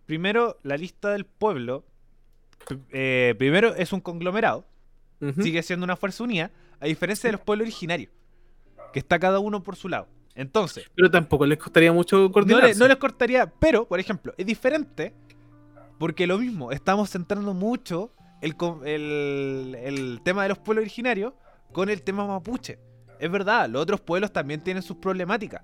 primero, 0.06 0.58
la 0.62 0.76
lista 0.76 1.10
del 1.10 1.24
pueblo, 1.24 1.84
eh, 2.90 3.34
primero 3.38 3.74
es 3.74 3.92
un 3.92 4.00
conglomerado, 4.00 4.66
sigue 5.40 5.62
siendo 5.62 5.84
una 5.84 5.96
fuerza 5.96 6.22
unida, 6.24 6.50
a 6.80 6.86
diferencia 6.86 7.28
de 7.28 7.32
los 7.32 7.40
pueblos 7.40 7.66
originarios, 7.66 8.12
que 8.92 8.98
está 8.98 9.18
cada 9.18 9.38
uno 9.38 9.62
por 9.62 9.76
su 9.76 9.88
lado. 9.88 10.08
Entonces, 10.34 10.90
Pero 10.94 11.10
tampoco 11.10 11.46
les 11.46 11.58
costaría 11.58 11.92
mucho 11.92 12.18
no, 12.18 12.32
coordinarse. 12.32 12.68
le- 12.68 12.74
no 12.74 12.88
les 12.88 12.96
cortaría, 12.96 13.46
pero, 13.46 13.86
por 13.86 14.00
ejemplo, 14.00 14.34
es 14.36 14.44
diferente 14.44 15.14
porque 15.98 16.26
lo 16.26 16.38
mismo, 16.38 16.72
estamos 16.72 17.08
centrando 17.10 17.54
mucho 17.54 18.12
el, 18.42 18.54
el, 18.84 19.74
el 19.80 20.20
tema 20.24 20.42
de 20.42 20.48
los 20.50 20.58
pueblos 20.58 20.82
originarios 20.82 21.32
con 21.72 21.88
el 21.88 22.02
tema 22.02 22.26
mapuche. 22.26 22.78
Es 23.20 23.30
verdad, 23.30 23.68
los 23.70 23.80
otros 23.82 24.00
pueblos 24.00 24.32
también 24.32 24.60
tienen 24.60 24.82
sus 24.82 24.96
problemáticas, 24.96 25.62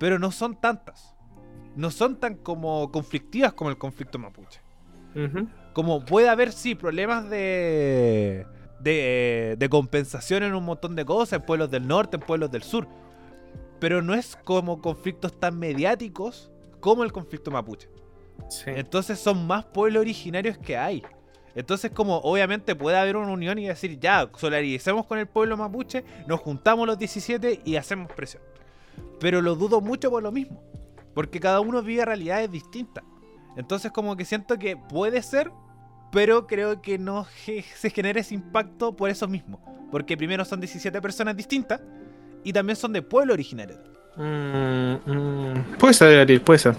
pero 0.00 0.18
no 0.18 0.32
son 0.32 0.58
tantas. 0.60 1.14
No 1.76 1.90
son 1.90 2.16
tan 2.18 2.36
como 2.36 2.90
conflictivas 2.90 3.52
como 3.52 3.68
el 3.70 3.76
conflicto 3.76 4.18
mapuche. 4.18 4.60
Ujú. 5.14 5.46
Como 5.76 6.02
puede 6.02 6.30
haber, 6.30 6.52
sí, 6.52 6.74
problemas 6.74 7.28
de, 7.28 8.46
de, 8.80 9.56
de 9.58 9.68
compensación 9.68 10.42
en 10.42 10.54
un 10.54 10.64
montón 10.64 10.96
de 10.96 11.04
cosas, 11.04 11.34
en 11.40 11.42
pueblos 11.44 11.70
del 11.70 11.86
norte, 11.86 12.16
en 12.16 12.22
pueblos 12.22 12.50
del 12.50 12.62
sur. 12.62 12.88
Pero 13.78 14.00
no 14.00 14.14
es 14.14 14.36
como 14.42 14.80
conflictos 14.80 15.38
tan 15.38 15.58
mediáticos 15.58 16.50
como 16.80 17.04
el 17.04 17.12
conflicto 17.12 17.50
mapuche. 17.50 17.90
Sí. 18.48 18.70
Entonces 18.74 19.18
son 19.18 19.46
más 19.46 19.66
pueblos 19.66 20.00
originarios 20.00 20.56
que 20.56 20.78
hay. 20.78 21.02
Entonces 21.54 21.90
como 21.90 22.20
obviamente 22.20 22.74
puede 22.74 22.96
haber 22.96 23.18
una 23.18 23.32
unión 23.32 23.58
y 23.58 23.66
decir, 23.66 24.00
ya, 24.00 24.30
solaricemos 24.34 25.04
con 25.04 25.18
el 25.18 25.26
pueblo 25.26 25.58
mapuche, 25.58 26.04
nos 26.26 26.40
juntamos 26.40 26.86
los 26.86 26.98
17 26.98 27.60
y 27.66 27.76
hacemos 27.76 28.10
presión. 28.12 28.42
Pero 29.20 29.42
lo 29.42 29.54
dudo 29.54 29.82
mucho 29.82 30.10
por 30.10 30.22
lo 30.22 30.32
mismo. 30.32 30.58
Porque 31.12 31.38
cada 31.38 31.60
uno 31.60 31.82
vive 31.82 32.02
realidades 32.06 32.50
distintas. 32.50 33.04
Entonces 33.58 33.92
como 33.92 34.16
que 34.16 34.24
siento 34.24 34.58
que 34.58 34.78
puede 34.78 35.20
ser, 35.20 35.50
pero 36.16 36.46
creo 36.46 36.80
que 36.80 36.96
no 36.96 37.26
se 37.44 37.90
genera 37.90 38.20
ese 38.20 38.34
impacto 38.34 38.96
por 38.96 39.10
eso 39.10 39.28
mismo. 39.28 39.60
Porque 39.90 40.16
primero 40.16 40.46
son 40.46 40.60
17 40.60 41.02
personas 41.02 41.36
distintas 41.36 41.82
y 42.42 42.54
también 42.54 42.74
son 42.74 42.94
de 42.94 43.02
pueblo 43.02 43.34
originario. 43.34 43.76
Mm, 44.16 44.94
mm. 45.04 45.76
Puede 45.78 45.92
ser, 45.92 46.20
Ariel, 46.20 46.40
puede 46.40 46.58
ser. 46.58 46.74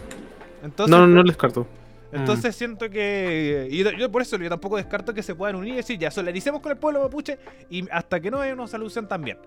Entonces, 0.63 0.89
no, 0.89 1.05
no 1.05 1.21
les 1.21 1.33
descarto. 1.35 1.67
Entonces 2.11 2.55
siento 2.55 2.89
que. 2.89 3.67
Y 3.69 3.83
yo 3.99 4.11
por 4.11 4.23
eso 4.23 4.37
yo 4.37 4.49
tampoco 4.49 4.77
descarto 4.77 5.13
que 5.13 5.21
se 5.21 5.35
puedan 5.35 5.55
unir 5.55 5.75
y 5.75 5.77
decir, 5.77 5.99
ya, 5.99 6.09
solaricemos 6.09 6.59
con 6.59 6.71
el 6.71 6.79
pueblo 6.79 7.03
mapuche 7.03 7.37
y 7.69 7.87
hasta 7.91 8.19
que 8.19 8.31
no 8.31 8.41
haya 8.41 8.55
una 8.55 8.65
solución 8.65 9.07
también. 9.07 9.37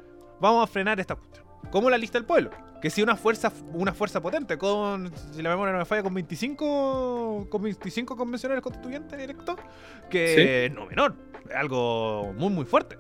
Vamos 0.41 0.63
a 0.63 0.71
frenar 0.71 1.01
esta 1.01 1.17
cuestión. 1.17 1.50
Como 1.71 1.91
la 1.91 1.99
lista 1.99 2.19
del 2.19 2.27
pueblo. 2.27 2.51
Que 2.81 2.91
si 2.91 3.03
una 3.03 3.17
fuerza, 3.17 3.53
una 3.73 3.93
fuerza 3.93 4.21
potente, 4.21 4.57
con. 4.57 5.13
Si 5.33 5.43
la 5.43 5.51
memoria 5.51 5.73
no 5.73 5.79
me 5.79 5.85
falla, 5.85 6.03
con 6.03 6.15
25. 6.15 7.49
Con 7.51 7.63
25 7.63 8.17
convencionales 8.17 8.63
constituyentes 8.63 9.19
electos. 9.19 9.57
Que 10.09 10.73
no 10.75 10.87
menor. 10.87 11.15
Es 11.49 11.57
algo 11.57 12.33
muy 12.37 12.51
muy 12.51 12.65
fuerte. 12.65 12.99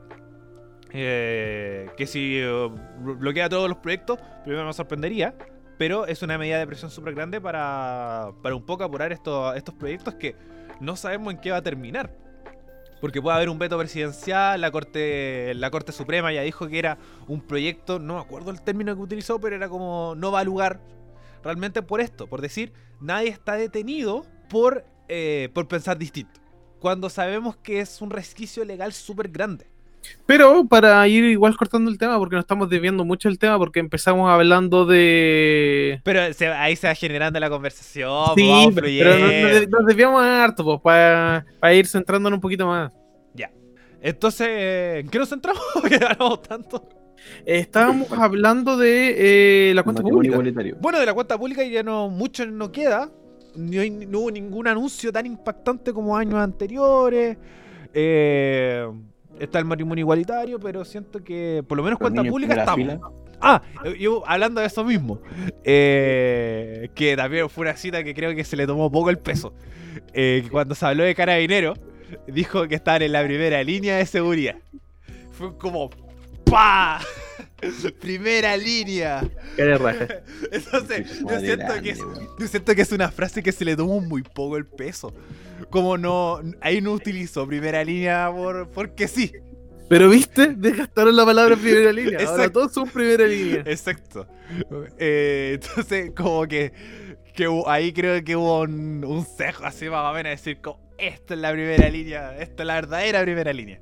Eh, 0.93 1.89
que 1.97 2.07
si 2.07 2.39
eh, 2.41 2.71
bloquea 2.99 3.49
todos 3.49 3.69
los 3.69 3.79
proyectos, 3.79 4.19
primero 4.45 4.67
me 4.67 4.73
sorprendería. 4.73 5.35
Pero 5.79 6.07
es 6.07 6.23
una 6.23 6.37
medida 6.37 6.59
de 6.59 6.67
presión 6.67 6.91
súper 6.91 7.15
grande 7.15 7.41
para, 7.41 8.33
para 8.43 8.55
un 8.55 8.67
poco 8.67 8.85
apurar 8.85 9.13
estos, 9.13 9.57
estos 9.57 9.75
proyectos 9.75 10.15
que 10.15 10.37
no 10.79 10.95
sabemos 10.95 11.33
en 11.33 11.41
qué 11.41 11.53
va 11.53 11.57
a 11.57 11.63
terminar. 11.63 12.15
Porque 13.01 13.22
puede 13.22 13.36
haber 13.36 13.48
un 13.48 13.59
veto 13.59 13.78
presidencial, 13.78 14.61
la 14.61 14.70
Corte, 14.70 15.55
la 15.55 15.70
Corte 15.70 15.92
Suprema 15.92 16.32
ya 16.32 16.42
dijo 16.42 16.68
que 16.68 16.78
era 16.78 16.98
un 17.28 17.40
proyecto, 17.40 17.98
no 17.98 18.14
me 18.14 18.20
acuerdo 18.20 18.51
el 18.51 18.61
término 18.61 18.94
que 18.94 19.01
utilizó, 19.01 19.40
pero 19.40 19.57
era 19.57 19.68
como 19.68 20.14
no 20.16 20.30
va 20.30 20.40
a 20.40 20.44
lugar 20.44 20.80
realmente 21.42 21.82
por 21.82 22.01
esto, 22.01 22.26
por 22.26 22.40
decir, 22.40 22.72
nadie 23.01 23.28
está 23.28 23.55
detenido 23.55 24.26
por, 24.48 24.84
eh, 25.09 25.48
por 25.55 25.66
pensar 25.68 25.96
distinto. 25.98 26.40
Cuando 26.78 27.11
sabemos 27.11 27.57
que 27.57 27.80
es 27.80 28.01
un 28.01 28.11
resquicio 28.11 28.64
legal 28.64 28.92
súper 28.92 29.28
grande. 29.28 29.66
Pero 30.26 30.64
para 30.66 31.07
ir 31.09 31.24
igual 31.24 31.57
cortando 31.57 31.90
el 31.90 31.98
tema, 31.98 32.16
porque 32.18 32.36
nos 32.36 32.44
estamos 32.44 32.68
desviando 32.70 33.05
mucho 33.05 33.28
el 33.28 33.38
tema, 33.38 33.59
porque 33.59 33.80
empezamos 33.80 34.30
hablando 34.30 34.86
de. 34.86 36.01
Pero 36.05 36.32
se- 36.32 36.48
ahí 36.48 36.76
se 36.76 36.86
va 36.86 36.94
generando 36.94 37.38
la 37.40 37.51
conversación, 37.51 38.34
Sí, 38.36 38.48
vamos 38.48 38.74
pero, 38.74 38.86
pero 38.86 39.18
nos, 39.18 39.68
nos- 39.68 39.86
desviamos 39.86 40.22
harto, 40.22 40.64
pues, 40.64 40.80
para, 40.82 41.44
para 41.59 41.74
ir 41.74 41.86
centrándonos 41.86 42.36
un 42.36 42.40
poquito 42.40 42.66
más. 42.66 42.92
Entonces, 44.03 44.48
¿en 45.05 45.11
qué 45.11 45.18
nos 45.18 45.28
centramos? 45.28 45.61
Que 45.88 45.96
hablamos 45.96 46.40
tanto. 46.40 46.88
Estábamos 47.44 48.11
hablando 48.12 48.78
de 48.78 49.68
eh, 49.70 49.74
la 49.74 49.82
cuenta 49.82 50.01
pública. 50.16 50.36
Bueno, 50.80 50.98
de 51.01 51.05
la 51.05 51.12
cuenta 51.12 51.36
pública 51.36 51.62
ya 51.64 51.82
no 51.82 52.09
mucho 52.09 52.46
no 52.46 52.72
queda. 52.72 53.11
Ni 53.57 53.76
hay- 53.76 53.90
no 53.90 54.20
hubo 54.20 54.30
ningún 54.30 54.68
anuncio 54.68 55.12
tan 55.12 55.26
impactante 55.26 55.92
como 55.92 56.16
años 56.16 56.36
anteriores. 56.36 57.36
Eh, 57.92 58.88
está 59.41 59.59
el 59.59 59.64
matrimonio 59.64 60.03
igualitario, 60.03 60.61
pero 60.61 60.84
siento 60.84 61.22
que 61.24 61.64
por 61.66 61.76
lo 61.76 61.84
menos 61.84 61.99
cuenta 61.99 62.22
pública 62.22 62.55
estamos. 62.55 62.99
Ah, 63.41 63.62
eh, 63.84 63.97
yo 63.99 64.22
hablando 64.26 64.61
de 64.61 64.66
eso 64.66 64.84
mismo. 64.84 65.20
eh, 65.64 66.91
que 66.95 67.16
también 67.16 67.49
fue 67.49 67.62
una 67.62 67.76
cita 67.76 68.05
que 68.05 68.14
creo 68.14 68.34
que 68.34 68.45
se 68.45 68.57
le 68.57 68.66
tomó 68.66 68.91
poco 68.91 69.11
el 69.11 69.18
peso. 69.18 69.55
Eh, 70.12 70.47
cuando 70.51 70.74
se 70.74 70.86
habló 70.86 71.05
de 71.05 71.14
carabinero, 71.14 71.74
dijo 72.26 72.68
que 72.68 72.74
estaban 72.74 73.03
en 73.03 73.12
la 73.12 73.24
primera 73.24 73.62
línea 73.62 73.97
de 73.97 74.07
seguridad. 74.07 74.57
Fue 75.32 75.57
como 75.57 75.91
¡Pa! 76.45 77.01
Primera 78.01 78.57
línea. 78.57 79.29
Raja. 79.57 80.07
Entonces, 80.53 81.21
yo 81.21 81.41
siento, 81.41 81.83
que 81.83 81.91
es, 81.91 82.01
weón. 82.01 82.29
yo 82.39 82.47
siento 82.47 82.75
que 82.75 82.83
es 82.83 82.93
una 82.93 83.11
frase 83.11 83.43
que 83.43 83.53
se 83.53 83.65
le 83.65 83.77
tomó 83.77 84.01
muy 84.01 84.23
poco 84.23 84.57
el 84.57 84.67
peso. 84.67 85.13
Como 85.71 85.99
no. 85.99 86.41
Ahí 86.61 86.81
no 86.81 86.93
utilizó 86.93 87.47
primera 87.47 87.85
línea 87.85 88.31
por, 88.33 88.69
porque 88.71 89.09
sí. 89.09 89.33
Pero 89.89 90.09
viste, 90.09 90.55
desgastaron 90.57 91.17
la 91.17 91.25
palabra 91.25 91.55
en 91.55 91.61
primera 91.61 91.93
línea. 91.93 92.19
Ahora 92.21 92.31
Exacto. 92.31 92.53
todos 92.53 92.73
son 92.73 92.89
primera 92.89 93.27
línea. 93.27 93.63
Exacto. 93.67 94.27
Eh, 94.99 95.59
entonces, 95.61 96.13
como 96.17 96.47
que, 96.47 96.73
ahí 97.67 97.93
creo 97.93 98.23
que 98.23 98.37
hubo 98.37 98.61
un, 98.61 99.05
un 99.05 99.25
cejo 99.25 99.65
así 99.65 99.89
más 99.89 100.11
o 100.11 100.15
menos 100.15 100.31
decir 100.31 100.61
como 100.61 100.91
esto 101.01 101.35
es 101.35 101.41
la 101.41 101.53
primera 101.53 101.89
línea, 101.89 102.37
esto 102.39 102.63
es 102.63 102.67
la 102.67 102.75
verdadera 102.75 103.23
primera 103.23 103.53
línea. 103.53 103.81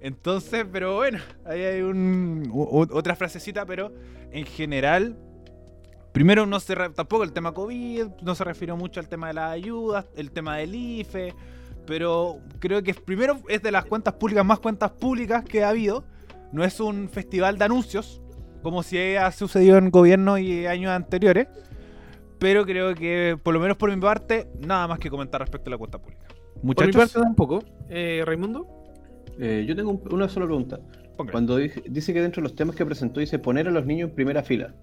Entonces, 0.00 0.64
pero 0.70 0.96
bueno, 0.96 1.18
ahí 1.44 1.60
hay 1.62 1.82
un, 1.82 2.48
u- 2.52 2.86
otra 2.92 3.16
frasecita, 3.16 3.66
pero 3.66 3.92
en 4.30 4.44
general, 4.46 5.16
primero 6.12 6.46
no 6.46 6.60
se 6.60 6.74
re- 6.74 6.90
tampoco 6.90 7.24
el 7.24 7.32
tema 7.32 7.52
COVID, 7.52 8.06
no 8.22 8.34
se 8.34 8.44
refirió 8.44 8.76
mucho 8.76 9.00
al 9.00 9.08
tema 9.08 9.28
de 9.28 9.34
las 9.34 9.50
ayudas, 9.50 10.06
el 10.16 10.30
tema 10.30 10.56
del 10.58 10.74
IFE, 10.74 11.34
pero 11.86 12.38
creo 12.60 12.82
que 12.82 12.94
primero 12.94 13.40
es 13.48 13.62
de 13.62 13.72
las 13.72 13.86
cuentas 13.86 14.14
públicas 14.14 14.44
más 14.44 14.60
cuentas 14.60 14.90
públicas 14.92 15.44
que 15.44 15.64
ha 15.64 15.70
habido. 15.70 16.04
No 16.52 16.64
es 16.64 16.80
un 16.80 17.08
festival 17.08 17.58
de 17.58 17.64
anuncios, 17.64 18.22
como 18.62 18.82
si 18.82 19.16
ha 19.16 19.30
sucedido 19.32 19.78
en 19.78 19.90
gobierno 19.90 20.38
y 20.38 20.66
años 20.66 20.90
anteriores. 20.92 21.48
Pero 22.38 22.64
creo 22.64 22.94
que, 22.94 23.36
por 23.42 23.52
lo 23.52 23.58
menos 23.60 23.76
por 23.76 23.92
mi 23.92 24.00
parte, 24.00 24.48
nada 24.60 24.86
más 24.86 24.98
que 25.00 25.10
comentar 25.10 25.40
respecto 25.40 25.68
a 25.70 25.72
la 25.72 25.78
cuenta 25.78 25.98
pública. 25.98 26.26
Por 26.28 26.62
mi 26.62 26.66
Muchachos, 26.68 26.94
parte 26.96 27.20
tampoco. 27.20 27.64
Eh, 27.88 28.22
Raimundo. 28.24 28.66
Eh, 29.38 29.64
yo 29.68 29.74
tengo 29.76 29.90
un- 29.90 30.12
una 30.14 30.28
sola 30.28 30.46
pregunta. 30.46 30.80
Cuando 31.32 31.56
dice 31.56 32.12
que 32.14 32.22
dentro 32.22 32.40
de 32.40 32.48
los 32.48 32.54
temas 32.54 32.76
que 32.76 32.86
presentó 32.86 33.18
dice 33.20 33.38
poner 33.40 33.66
a 33.66 33.70
los 33.72 33.84
niños 33.86 34.10
en 34.10 34.14
primera 34.14 34.42
fila. 34.42 34.74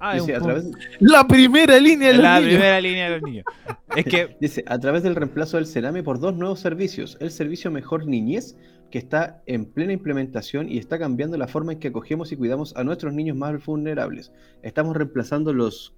Ah, 0.00 0.14
Dice, 0.14 0.32
un 0.32 0.38
a 0.38 0.40
través, 0.42 0.64
La 1.00 1.26
primera 1.26 1.78
línea 1.78 2.08
de 2.08 2.14
los 2.14 2.22
la 2.22 2.38
niños. 2.40 2.54
primera 2.54 2.80
línea 2.80 3.04
de 3.10 3.10
los 3.18 3.22
niños. 3.22 3.44
Es 3.96 4.04
que, 4.04 4.36
dice, 4.40 4.64
a 4.66 4.78
través 4.78 5.02
del 5.02 5.14
reemplazo 5.14 5.56
del 5.56 5.66
Sename 5.66 6.02
por 6.02 6.18
dos 6.18 6.34
nuevos 6.34 6.58
servicios. 6.60 7.16
El 7.20 7.30
servicio 7.30 7.70
Mejor 7.70 8.06
Niñez, 8.06 8.56
que 8.90 8.98
está 8.98 9.42
en 9.46 9.66
plena 9.66 9.92
implementación 9.92 10.68
y 10.68 10.78
está 10.78 10.98
cambiando 10.98 11.36
la 11.36 11.46
forma 11.48 11.72
en 11.72 11.78
que 11.78 11.88
acogemos 11.88 12.32
y 12.32 12.36
cuidamos 12.36 12.74
a 12.76 12.82
nuestros 12.84 13.12
niños 13.14 13.36
más 13.36 13.64
vulnerables. 13.64 14.32
Estamos 14.62 14.96
reemplazando 14.96 15.52
los 15.52 15.94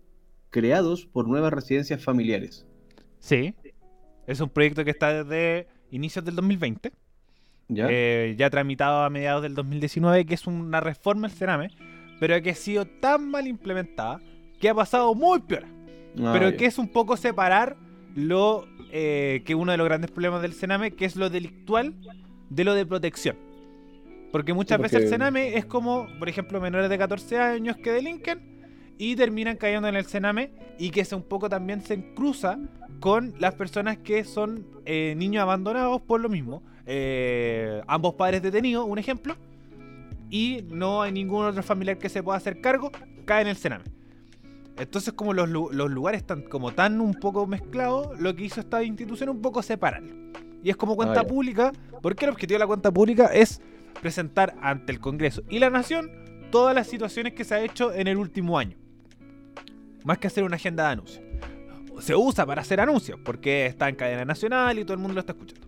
creados 0.51 1.07
por 1.07 1.27
nuevas 1.27 1.53
residencias 1.53 2.03
familiares. 2.03 2.67
Sí. 3.21 3.55
Es 4.27 4.41
un 4.41 4.51
proyecto 4.51 4.85
que 4.85 4.91
está 4.91 5.25
desde 5.25 5.69
inicios 5.91 6.25
del 6.25 6.37
2020. 6.37 6.93
¿Ya? 7.69 7.87
eh, 7.91 8.35
ya 8.39 8.49
tramitado 8.51 9.03
a 9.03 9.11
mediados 9.11 9.43
del 9.43 9.55
2019, 9.55 10.25
que 10.25 10.35
es 10.35 10.47
una 10.47 10.81
reforma 10.81 11.27
al 11.27 11.33
Cerame, 11.33 11.71
pero 12.21 12.41
que 12.41 12.51
ha 12.51 12.55
sido 12.55 12.87
tan 12.87 13.29
mal 13.29 13.47
implementada 13.47 14.21
que 14.61 14.69
ha 14.69 14.75
pasado 14.75 15.15
muy 15.15 15.41
peor. 15.41 15.65
Ah, 16.19 16.31
pero 16.33 16.57
que 16.57 16.67
es 16.67 16.79
un 16.79 16.89
poco 16.89 17.17
separar 17.17 17.77
lo 18.15 18.67
eh, 18.93 19.43
que 19.45 19.55
uno 19.55 19.73
de 19.73 19.79
los 19.79 19.87
grandes 19.87 20.11
problemas 20.11 20.43
del 20.43 20.55
Sename, 20.55 20.93
que 20.93 21.05
es 21.05 21.17
lo 21.17 21.29
delictual 21.29 21.95
de 22.49 22.65
lo 22.65 22.75
de 22.75 22.87
protección. 22.87 23.37
Porque 24.33 24.55
muchas 24.55 24.81
veces 24.81 25.05
el 25.05 25.09
Sename 25.09 25.57
es 25.57 25.67
como, 25.67 26.07
por 26.19 26.29
ejemplo, 26.29 26.61
menores 26.61 26.89
de 26.89 26.99
14 26.99 27.39
años 27.39 27.77
que 27.77 27.93
delinquen 27.93 28.57
y 28.99 29.17
terminan 29.17 29.57
cayendo 29.57 29.89
en 29.89 29.97
el 29.97 30.07
Sename 30.07 30.51
y 30.79 30.91
que 30.91 31.05
se 31.05 31.15
un 31.15 31.23
poco 31.23 31.49
también 31.49 31.83
se 31.83 32.15
cruza 32.15 32.59
con 33.01 33.35
las 33.39 33.55
personas 33.55 33.99
que 33.99 34.25
son 34.25 34.67
eh, 34.85 35.15
niños 35.17 35.43
abandonados 35.43 36.01
por 36.01 36.21
lo 36.21 36.29
mismo. 36.29 36.63
Eh, 36.87 37.83
ambos 37.87 38.15
padres 38.15 38.43
detenidos, 38.43 38.87
un 38.89 38.99
ejemplo, 38.99 39.37
y 40.31 40.65
no 40.71 41.03
hay 41.03 41.13
ningún 41.13 41.45
otro 41.45 41.63
familiar 41.63 41.99
que 41.99 42.09
se 42.09 42.23
pueda 42.23 42.39
hacer 42.39 42.61
cargo, 42.61 42.91
cae 43.25 43.43
en 43.43 43.49
el 43.49 43.57
Sename. 43.57 43.85
Entonces, 44.79 45.13
como 45.15 45.33
los, 45.33 45.49
lu- 45.49 45.71
los 45.73 45.91
lugares 45.91 46.21
están 46.21 46.43
como 46.43 46.73
tan 46.73 47.01
un 47.01 47.15
poco 47.15 47.47
mezclados, 47.47 48.19
lo 48.21 48.35
que 48.37 48.45
hizo 48.45 48.61
esta 48.61 48.83
institución 48.83 49.29
un 49.31 49.41
poco 49.41 49.63
separarlo. 49.63 50.15
Y 50.63 50.71
es 50.71 50.77
como 50.77 50.97
cuenta 50.97 51.21
Ah, 51.21 51.25
pública, 51.27 51.73
porque 52.03 52.25
el 52.25 52.33
objetivo 52.33 52.57
de 52.57 52.61
la 52.61 52.67
cuenta 52.67 52.91
pública 52.93 53.27
es 53.27 53.61
presentar 54.03 54.55
ante 54.61 54.93
el 54.93 55.01
Congreso 55.01 55.43
y 55.49 55.59
la 55.59 55.71
Nación 55.71 56.11
todas 56.51 56.75
las 56.75 56.87
situaciones 56.89 57.33
que 57.33 57.45
se 57.45 57.55
ha 57.55 57.61
hecho 57.63 57.93
en 57.93 58.07
el 58.07 58.17
último 58.19 58.59
año. 58.59 58.77
Más 60.05 60.19
que 60.19 60.27
hacer 60.27 60.45
una 60.45 60.57
agenda 60.57 60.85
de 60.87 60.91
anuncios. 60.93 61.25
Se 62.01 62.15
usa 62.15 62.45
para 62.45 62.61
hacer 62.61 62.79
anuncios, 62.81 63.19
porque 63.25 63.67
está 63.67 63.89
en 63.89 63.97
cadena 63.97 64.25
nacional 64.25 64.79
y 64.79 64.83
todo 64.85 64.93
el 64.95 64.99
mundo 64.99 65.15
lo 65.15 65.21
está 65.21 65.33
escuchando. 65.33 65.67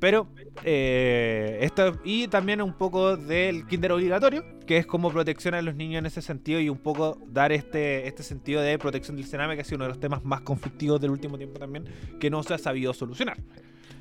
Pero, 0.00 0.28
eh, 0.64 1.58
esto, 1.60 1.98
y 2.04 2.26
también 2.28 2.62
un 2.62 2.72
poco 2.72 3.18
del 3.18 3.66
kinder 3.66 3.92
obligatorio, 3.92 4.42
que 4.66 4.78
es 4.78 4.86
como 4.86 5.10
protección 5.10 5.54
a 5.54 5.60
los 5.60 5.74
niños 5.74 5.98
en 5.98 6.06
ese 6.06 6.22
sentido 6.22 6.58
y 6.58 6.70
un 6.70 6.78
poco 6.78 7.18
dar 7.26 7.52
este, 7.52 8.08
este 8.08 8.22
sentido 8.22 8.62
de 8.62 8.78
protección 8.78 9.16
del 9.16 9.26
Sename, 9.26 9.54
que 9.56 9.62
ha 9.62 9.64
sido 9.64 9.76
uno 9.76 9.84
de 9.84 9.90
los 9.90 10.00
temas 10.00 10.24
más 10.24 10.40
conflictivos 10.40 11.00
del 11.02 11.10
último 11.10 11.36
tiempo 11.36 11.58
también, 11.58 11.84
que 12.18 12.30
no 12.30 12.42
se 12.42 12.54
ha 12.54 12.58
sabido 12.58 12.94
solucionar. 12.94 13.36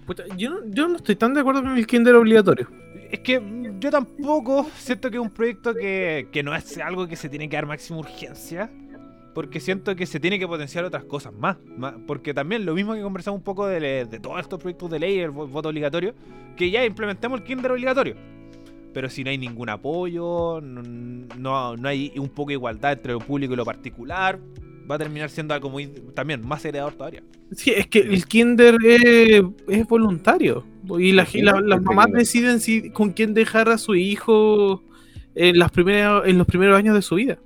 Puta, 0.05 0.23
yo, 0.37 0.61
yo 0.67 0.87
no 0.87 0.95
estoy 0.95 1.17
tan 1.17 1.33
de 1.33 1.41
acuerdo 1.41 1.61
con 1.61 1.77
el 1.77 1.85
kinder 1.85 2.15
obligatorio. 2.15 2.69
Es 3.11 3.19
que 3.19 3.39
mm, 3.39 3.79
yo 3.79 3.91
tampoco 3.91 4.67
siento 4.77 5.11
que 5.11 5.17
es 5.17 5.21
un 5.21 5.29
proyecto 5.29 5.73
que, 5.75 6.29
que 6.31 6.43
no 6.43 6.55
es 6.55 6.77
algo 6.77 7.07
que 7.07 7.17
se 7.17 7.27
tiene 7.27 7.49
que 7.49 7.57
dar 7.57 7.65
máxima 7.65 7.99
urgencia. 7.99 8.71
Porque 9.33 9.59
siento 9.59 9.95
que 9.95 10.05
se 10.05 10.19
tiene 10.19 10.39
que 10.39 10.47
potenciar 10.47 10.83
otras 10.85 11.03
cosas 11.05 11.33
más. 11.33 11.57
más- 11.77 11.93
porque 12.07 12.33
también 12.33 12.65
lo 12.65 12.73
mismo 12.73 12.93
que 12.95 13.01
conversamos 13.01 13.37
un 13.39 13.43
poco 13.43 13.67
de, 13.67 13.79
le- 13.79 14.05
de 14.05 14.19
todos 14.19 14.39
estos 14.39 14.59
proyectos 14.59 14.89
de 14.89 14.99
ley, 14.99 15.19
el 15.19 15.31
vo- 15.31 15.47
voto 15.49 15.69
obligatorio, 15.69 16.13
que 16.57 16.69
ya 16.71 16.83
implementemos 16.85 17.39
el 17.39 17.45
kinder 17.45 17.71
obligatorio. 17.71 18.15
Pero 18.93 19.07
si 19.09 19.23
no 19.23 19.29
hay 19.29 19.37
ningún 19.37 19.69
apoyo, 19.69 20.59
no, 20.61 20.81
no, 21.37 21.77
no 21.77 21.87
hay 21.87 22.11
un 22.17 22.29
poco 22.29 22.47
de 22.49 22.53
igualdad 22.55 22.93
entre 22.93 23.13
lo 23.13 23.19
público 23.19 23.53
y 23.53 23.57
lo 23.57 23.63
particular, 23.65 24.39
va 24.89 24.95
a 24.95 24.97
terminar 24.97 25.29
siendo 25.29 25.53
algo 25.53 25.69
muy 25.69 25.87
también 26.15 26.45
más 26.45 26.65
heredador 26.65 26.93
todavía. 26.93 27.21
Sí, 27.51 27.69
es 27.71 27.85
que 27.87 27.99
el 27.99 28.25
kinder 28.25 28.77
es, 28.83 29.43
es 29.67 29.87
voluntario. 29.87 30.65
Y 30.97 31.11
la- 31.11 31.27
la- 31.43 31.61
las 31.61 31.81
mamás 31.83 32.07
deciden 32.11 32.59
si, 32.59 32.89
con 32.89 33.11
quién 33.11 33.35
dejar 33.35 33.69
a 33.69 33.77
su 33.77 33.93
hijo 33.93 34.81
en, 35.35 35.59
las 35.59 35.69
primeras, 35.69 36.23
en 36.27 36.39
los 36.39 36.47
primeros 36.47 36.75
años 36.75 36.95
de 36.95 37.03
su 37.03 37.15
vida. 37.15 37.37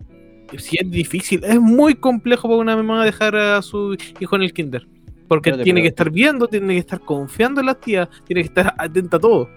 Sí, 0.58 0.78
es 0.80 0.90
difícil. 0.90 1.44
Es 1.44 1.60
muy 1.60 1.96
complejo 1.96 2.48
para 2.48 2.60
una 2.60 2.76
mamá 2.76 3.04
dejar 3.06 3.36
a 3.36 3.62
su 3.62 3.96
hijo 4.20 4.36
en 4.36 4.42
el 4.44 4.54
kinder. 4.54 4.88
Porque 5.28 5.50
Espérate, 5.50 5.64
tiene 5.64 5.80
pero- 5.80 5.84
que 5.84 5.88
estar 5.90 6.10
viendo, 6.12 6.48
tiene 6.48 6.74
que 6.74 6.80
estar 6.80 7.00
confiando 7.00 7.60
en 7.62 7.68
las 7.68 7.80
tías, 7.80 8.08
tiene 8.26 8.42
que 8.42 8.48
estar 8.48 8.74
atenta 8.78 9.18
a 9.18 9.20
todo. 9.20 9.50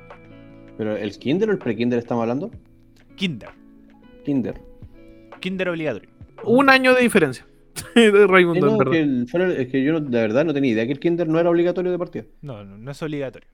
¿Pero 0.79 0.97
el 0.97 1.19
kinder 1.19 1.49
o 1.49 1.53
el 1.53 1.59
pre-kinder 1.59 1.99
estamos 1.99 2.23
hablando? 2.23 2.51
Kinder. 3.17 3.49
Kinder. 4.25 4.61
Kinder 5.41 5.69
obligatorio. 5.69 6.09
Un 6.45 6.69
año 6.71 6.95
de 6.95 7.03
diferencia. 7.03 7.47
de 7.95 8.27
Raimundo, 8.27 8.79
no, 8.85 8.91
que 8.91 9.01
el- 9.01 9.27
es 9.59 9.69
que 9.69 9.85
yo 9.85 9.93
no- 9.95 10.01
de 10.01 10.19
verdad 10.21 10.45
no 10.45 10.55
tenía 10.55 10.73
idea 10.73 10.87
que 10.87 10.93
el 10.93 11.01
kinder 11.01 11.29
no 11.29 11.39
era 11.39 11.51
obligatorio 11.51 11.93
de 11.93 11.99
partida. 11.99 12.25
No, 12.43 12.65
no, 12.65 12.79
no 12.79 12.91
es 12.91 13.03
obligatorio. 13.03 13.49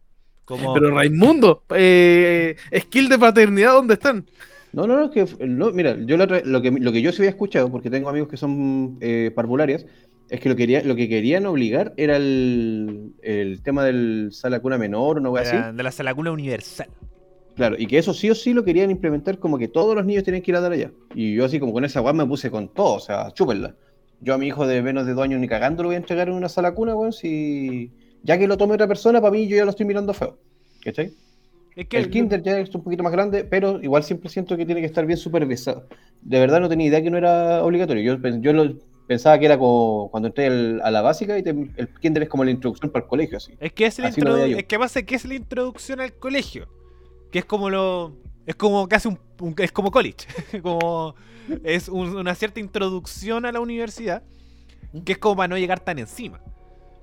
Como, 0.45 0.75
Pero 0.75 0.91
Raimundo, 0.91 1.65
eh, 1.75 2.57
skill 2.77 3.09
de 3.09 3.19
paternidad, 3.19 3.73
¿dónde 3.73 3.95
están? 3.95 4.27
No, 4.73 4.87
no, 4.87 4.97
no, 4.97 5.05
es 5.05 5.11
que 5.11 5.47
no, 5.47 5.71
mira, 5.71 5.97
yo 6.07 6.17
otra- 6.17 6.43
lo 6.45 6.63
que 6.63 6.71
lo 6.71 6.93
que 6.93 7.03
yo 7.03 7.13
sí 7.13 7.19
había 7.19 7.31
escuchado, 7.31 7.71
porque 7.71 7.91
tengo 7.91 8.09
amigos 8.09 8.29
que 8.29 8.37
son 8.39 8.97
eh, 9.01 9.31
parvularias, 9.35 9.85
es 10.31 10.41
que 10.41 10.49
lo 10.49 10.57
quería, 10.57 10.83
lo 10.83 10.97
que 10.97 11.09
querían 11.09 11.45
obligar 11.47 11.93
era 11.97 12.17
el, 12.17 13.13
el 13.23 13.63
tema 13.63 13.85
del 13.85 14.31
sala 14.33 14.61
cuna 14.61 14.79
menor, 14.79 15.19
una 15.19 15.29
wea 15.31 15.43
de, 15.43 15.49
así. 15.49 15.57
la, 15.59 15.73
de 15.73 15.83
la 15.83 15.93
salacuna 15.93 16.33
universal. 16.33 16.89
Claro, 17.55 17.77
y 17.79 17.87
que 17.87 17.99
eso 17.99 18.15
sí 18.15 18.31
o 18.31 18.35
sí 18.35 18.55
lo 18.55 18.65
querían 18.65 18.91
implementar 18.91 19.39
como 19.39 19.59
que 19.59 19.69
todos 19.69 19.95
los 19.95 20.07
niños 20.07 20.25
tenían 20.25 20.43
que 20.43 20.51
ir 20.53 20.57
a 20.57 20.61
dar 20.63 20.73
allá. 20.73 20.91
Y 21.15 21.35
yo 21.35 21.45
así 21.45 21.61
como 21.61 21.75
con 21.75 21.85
esa 21.85 22.01
weá 22.01 22.15
me 22.15 22.25
puse 22.27 22.51
con 22.51 22.73
todo, 22.73 22.95
o 22.95 23.01
sea, 23.01 23.31
chúpenla. 23.33 23.75
Yo 24.21 24.33
a 24.33 24.39
mi 24.39 24.47
hijo 24.47 24.67
de 24.67 24.81
menos 24.81 25.05
de 25.05 25.13
dos 25.13 25.25
años 25.25 25.39
ni 25.39 25.49
cagando 25.49 25.83
lo 25.83 25.91
voy 25.91 25.97
a 25.97 25.99
entregar 25.99 26.29
en 26.29 26.35
una 26.35 26.49
sala 26.49 26.73
cuna, 26.75 26.95
weón, 26.95 27.13
si... 27.13 27.91
Ya 28.23 28.39
que 28.39 28.47
lo 28.47 28.57
tome 28.57 28.75
otra 28.75 28.87
persona, 28.89 29.21
para 29.21 29.33
mí 29.33 29.49
yo 29.49 29.57
ya 29.57 29.65
lo 29.65 29.71
estoy 29.71 29.85
mirando 29.85 30.15
feo. 30.15 30.39
¿Cachai? 30.83 31.13
Es 31.75 31.87
que 31.89 31.97
El 31.99 32.11
kinder 32.11 32.43
ya 32.43 32.59
es 32.59 32.75
un 32.75 32.83
poquito 32.83 33.03
más 33.03 33.13
grande, 33.13 33.45
pero 33.45 33.81
igual 33.83 34.03
siempre 34.05 34.29
siento 34.29 34.57
que 34.57 34.67
tiene 34.67 34.81
que 34.81 34.87
estar 34.87 35.07
bien 35.07 35.17
supervisado. 35.19 35.89
De 36.21 36.39
verdad 36.39 36.61
no 36.61 36.69
tenía 36.69 36.87
idea 36.89 37.03
que 37.03 37.11
no 37.11 37.17
era 37.19 37.65
obligatorio. 37.65 38.17
Yo, 38.19 38.29
yo 38.41 38.53
lo, 38.53 38.77
pensaba 39.07 39.39
que 39.39 39.47
era 39.47 39.59
como 39.59 40.09
cuando 40.11 40.29
entré 40.29 40.47
a 40.49 40.91
la 40.91 41.01
básica 41.03 41.39
y 41.39 41.43
te- 41.43 41.51
el 41.51 41.89
kinder 42.01 42.25
es 42.25 42.29
como 42.29 42.45
la 42.45 42.51
introducción 42.51 42.91
para 42.91 43.05
el 43.05 43.09
colegio, 43.09 43.39
así. 43.39 43.55
Es 43.59 43.73
que 43.73 43.87
es, 43.87 43.99
introdu- 43.99 44.49
yo. 44.49 44.59
es 44.59 44.65
que 44.65 44.79
pasa 44.79 45.03
que 45.03 45.15
es 45.15 45.25
la 45.25 45.35
introducción 45.35 46.01
al 46.01 46.13
colegio. 46.15 46.69
Que 47.31 47.39
es 47.41 47.45
como 47.47 47.71
lo. 47.71 48.17
Es 48.45 48.55
como 48.57 48.87
casi 48.89 49.09
un. 49.09 49.19
un- 49.41 49.55
es 49.59 49.73
como 49.73 49.91
college. 49.91 50.27
como. 50.63 51.15
Es 51.65 51.89
un- 51.89 52.17
una 52.17 52.35
cierta 52.35 52.61
introducción 52.61 53.47
a 53.47 53.53
la 53.53 53.61
universidad. 53.61 54.23
Que 55.07 55.13
es 55.13 55.19
como 55.19 55.37
para 55.37 55.49
no 55.49 55.57
llegar 55.57 55.81
tan 55.81 55.99
encima. 55.99 56.41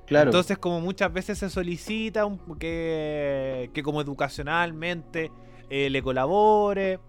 Claro. 0.10 0.30
Entonces, 0.32 0.57
como 0.57 0.82
muchas 0.82 1.14
veces 1.14 1.38
se 1.38 1.49
solicita 1.49 2.26
un- 2.26 2.57
que, 2.57 3.70
que 3.74 3.84
como 3.84 4.01
educacionalmente 4.01 5.32
eh, 5.70 5.89
le 5.89 6.01
colabore. 6.01 6.99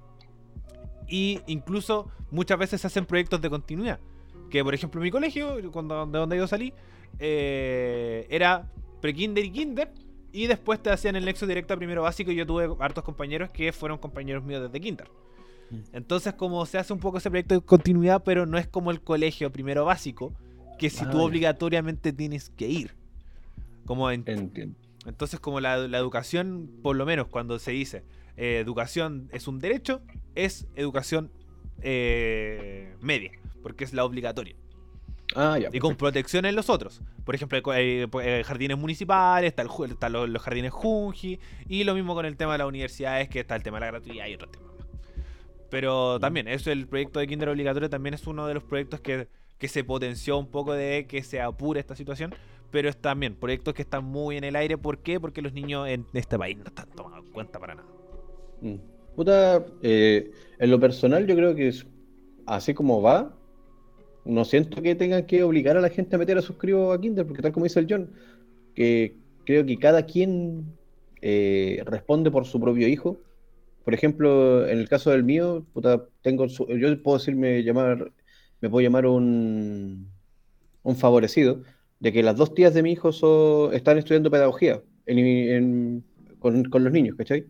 Y 1.09 1.41
incluso 1.49 2.09
muchas 2.31 2.59
veces 2.59 2.81
se 2.81 2.87
hacen 2.87 3.07
proyectos 3.07 3.41
de 3.41 3.51
continuidad. 3.51 3.99
Que 4.51 4.63
por 4.63 4.75
ejemplo 4.75 5.01
en 5.01 5.05
mi 5.05 5.11
colegio, 5.11 5.57
cuando, 5.73 6.07
de 6.07 6.19
donde 6.19 6.37
yo 6.37 6.47
salí, 6.47 6.73
eh, 7.19 8.27
era 8.31 8.71
pre-kinder 9.01 9.45
y 9.45 9.51
kinder. 9.51 9.93
Y 10.33 10.47
después 10.47 10.81
te 10.81 10.91
hacían 10.91 11.17
el 11.17 11.25
nexo 11.25 11.47
directo 11.47 11.75
a 11.75 11.77
primero 11.77 12.03
básico. 12.03 12.31
Y 12.31 12.37
yo 12.37 12.47
tuve 12.47 12.69
hartos 12.81 13.03
compañeros 13.03 13.51
que 13.51 13.73
fueron 13.73 13.99
compañeros 13.99 14.45
míos 14.45 14.63
desde 14.63 14.81
kinder. 14.81 15.09
Mm. 15.71 15.97
Entonces, 15.97 16.35
como 16.35 16.65
se 16.67 16.79
hace 16.79 16.93
un 16.93 17.01
poco 17.01 17.19
ese 17.19 17.31
proyecto 17.31 17.55
de 17.55 17.61
continuidad, 17.63 18.23
pero 18.25 18.47
no 18.47 18.59
es 18.59 18.69
como 18.69 18.91
el 18.91 19.01
colegio 19.01 19.51
primero 19.51 19.85
básico, 19.85 20.33
que 20.81 20.91
si 20.91 21.05
Ah, 21.05 21.11
tú 21.11 21.19
ya. 21.19 21.25
obligatoriamente 21.25 22.13
tienes 22.13 22.51
que 22.51 22.67
ir. 22.69 22.95
Como 23.87 24.11
en- 24.11 24.25
Entiendo. 24.27 24.77
entonces, 25.07 25.39
como 25.41 25.61
la, 25.61 25.77
la 25.89 25.99
educación, 25.99 26.71
por 26.83 26.97
lo 26.97 27.05
menos 27.07 27.29
cuando 27.29 27.59
se 27.59 27.71
dice 27.73 28.03
eh, 28.37 28.59
educación 28.59 29.29
es 29.33 29.47
un 29.49 29.59
derecho, 29.59 30.01
es 30.35 30.67
educación 30.77 31.31
eh, 31.83 32.95
media, 33.01 33.33
porque 33.63 33.85
es 33.85 33.93
la 33.93 34.05
obligatoria. 34.05 34.55
Ah, 35.37 35.59
ya. 35.59 35.69
Y 35.73 35.79
con 35.79 35.95
protección 35.97 36.45
en 36.45 36.57
los 36.57 36.69
otros. 36.71 37.03
Por 37.25 37.35
ejemplo, 37.35 37.59
hay, 37.73 38.07
co- 38.09 38.21
eh, 38.21 38.43
jardines 38.45 38.77
municipales, 38.79 39.49
está 39.49 39.63
están 39.63 40.13
los, 40.13 40.29
los 40.29 40.43
jardines 40.43 40.73
Junji, 40.73 41.39
y 41.69 41.85
lo 41.85 41.95
mismo 41.95 42.15
con 42.15 42.27
el 42.27 42.37
tema 42.37 42.53
de 42.53 42.59
las 42.59 42.67
universidades, 42.67 43.29
que 43.29 43.41
está 43.41 43.55
el 43.57 43.63
tema 43.63 43.77
de 43.79 43.81
la 43.87 43.87
gratuidad 43.93 44.27
y 44.27 44.35
otros 44.35 44.51
temas 44.51 44.73
más. 44.77 44.87
Pero 45.71 46.19
también, 46.19 46.49
eso 46.49 46.73
el 46.73 46.89
proyecto 46.89 47.21
de 47.21 47.27
Kinder 47.29 47.49
obligatorio 47.49 47.89
también 47.89 48.15
es 48.15 48.27
uno 48.27 48.47
de 48.49 48.55
los 48.55 48.65
proyectos 48.65 49.01
que, 49.01 49.29
que 49.61 49.69
se 49.69 49.85
potenció 49.85 50.39
un 50.39 50.49
poco 50.49 50.73
de 50.73 51.07
que 51.09 51.23
se 51.23 51.41
apure 51.41 51.79
esta 51.79 51.95
situación. 51.95 52.35
Pero 52.73 52.89
es 52.89 52.97
también 52.97 53.35
proyectos 53.37 53.75
que 53.75 53.83
están 53.83 54.05
muy 54.05 54.37
en 54.37 54.45
el 54.45 54.57
aire. 54.57 54.79
¿Por 54.79 54.99
qué? 54.99 55.21
Porque 55.21 55.43
los 55.43 55.53
niños 55.53 55.89
en 55.89 56.07
este 56.15 56.39
país 56.39 56.57
no 56.57 56.65
están 56.65 56.89
tomados 56.91 57.25
en 57.27 57.33
cuenta 57.33 57.61
para 57.61 57.77
nada. 57.77 57.89
Mm. 58.61 58.77
Puta, 59.17 59.65
eh, 59.83 60.31
en 60.59 60.71
lo 60.71 60.81
personal 60.81 61.27
yo 61.27 61.35
creo 61.37 61.55
que 61.55 61.69
es 61.69 61.87
así 62.47 62.75
como 62.75 63.03
va, 63.03 63.37
no 64.25 64.45
siento 64.45 64.83
que 64.83 64.95
tengan 64.95 65.27
que 65.27 65.43
obligar 65.43 65.77
a 65.77 65.81
la 65.81 65.89
gente 65.91 66.17
a 66.17 66.19
meter 66.19 66.39
a 66.39 66.43
sus 66.43 66.57
a 66.57 67.01
Kinder, 67.01 67.27
porque 67.27 67.43
tal 67.43 67.53
como 67.53 67.65
dice 67.65 67.81
el 67.81 67.87
John, 67.89 68.11
que 68.75 69.17
creo 69.45 69.67
que 69.67 69.79
cada 69.79 70.07
quien 70.07 70.65
eh, 71.23 71.83
responde 71.87 72.31
por 72.31 72.47
su 72.47 72.61
propio 72.61 72.89
hijo. 72.89 73.19
Por 73.85 73.95
ejemplo, 73.95 74.67
en 74.69 74.79
el 74.79 74.89
caso 74.89 75.11
del 75.11 75.25
mío, 75.25 75.65
puta, 75.73 76.05
tengo 76.23 76.49
su- 76.49 76.69
yo 76.69 77.03
puedo 77.03 77.19
decirme 77.19 77.63
llamar, 77.65 78.13
me 78.61 78.69
puedo 78.69 78.83
llamar 78.83 79.07
un, 79.07 80.09
un 80.83 80.97
favorecido, 80.97 81.63
de 81.99 82.13
que 82.13 82.23
las 82.23 82.37
dos 82.37 82.55
tías 82.55 82.73
de 82.75 82.83
mi 82.83 82.93
hijo 82.93 83.13
so- 83.13 83.73
están 83.73 83.99
estudiando 83.99 84.31
pedagogía 84.31 84.81
en- 85.07 85.19
en- 85.19 86.05
con, 86.39 86.65
con 86.65 86.83
los 86.85 86.93
niños, 86.93 87.17
¿cachai? 87.17 87.47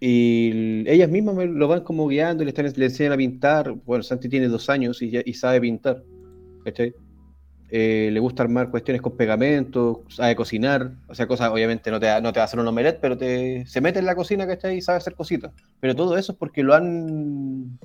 Y 0.00 0.88
ellas 0.88 1.10
mismas 1.10 1.34
me 1.34 1.46
lo 1.46 1.68
van 1.68 1.82
como 1.82 2.06
guiando 2.08 2.42
le, 2.44 2.50
están, 2.50 2.72
le 2.74 2.84
enseñan 2.86 3.12
a 3.12 3.16
pintar. 3.16 3.72
Bueno, 3.84 4.02
Santi 4.02 4.28
tiene 4.30 4.48
dos 4.48 4.70
años 4.70 5.02
y, 5.02 5.10
ya, 5.10 5.20
y 5.24 5.34
sabe 5.34 5.60
pintar. 5.60 6.02
¿Cachai? 6.64 6.94
eh, 7.72 8.10
le 8.12 8.18
gusta 8.18 8.42
armar 8.42 8.68
cuestiones 8.70 9.00
con 9.00 9.16
pegamento, 9.16 10.02
sabe 10.08 10.34
cocinar, 10.34 10.90
o 11.06 11.14
sea, 11.14 11.28
cosas, 11.28 11.50
obviamente 11.50 11.90
no 11.92 12.00
te, 12.00 12.06
va- 12.06 12.20
no 12.20 12.32
te 12.32 12.40
va 12.40 12.42
a 12.42 12.46
hacer 12.46 12.58
un 12.58 12.66
omelette, 12.66 12.98
pero 13.00 13.16
te, 13.16 13.64
se 13.66 13.80
mete 13.80 14.00
en 14.00 14.06
la 14.06 14.16
cocina, 14.16 14.44
¿cachai? 14.46 14.78
Y 14.78 14.82
sabe 14.82 14.98
hacer 14.98 15.14
cositas. 15.14 15.52
Pero 15.78 15.94
todo 15.94 16.16
eso 16.18 16.32
es 16.32 16.38
porque 16.38 16.62
lo 16.64 16.74
han 16.74 17.78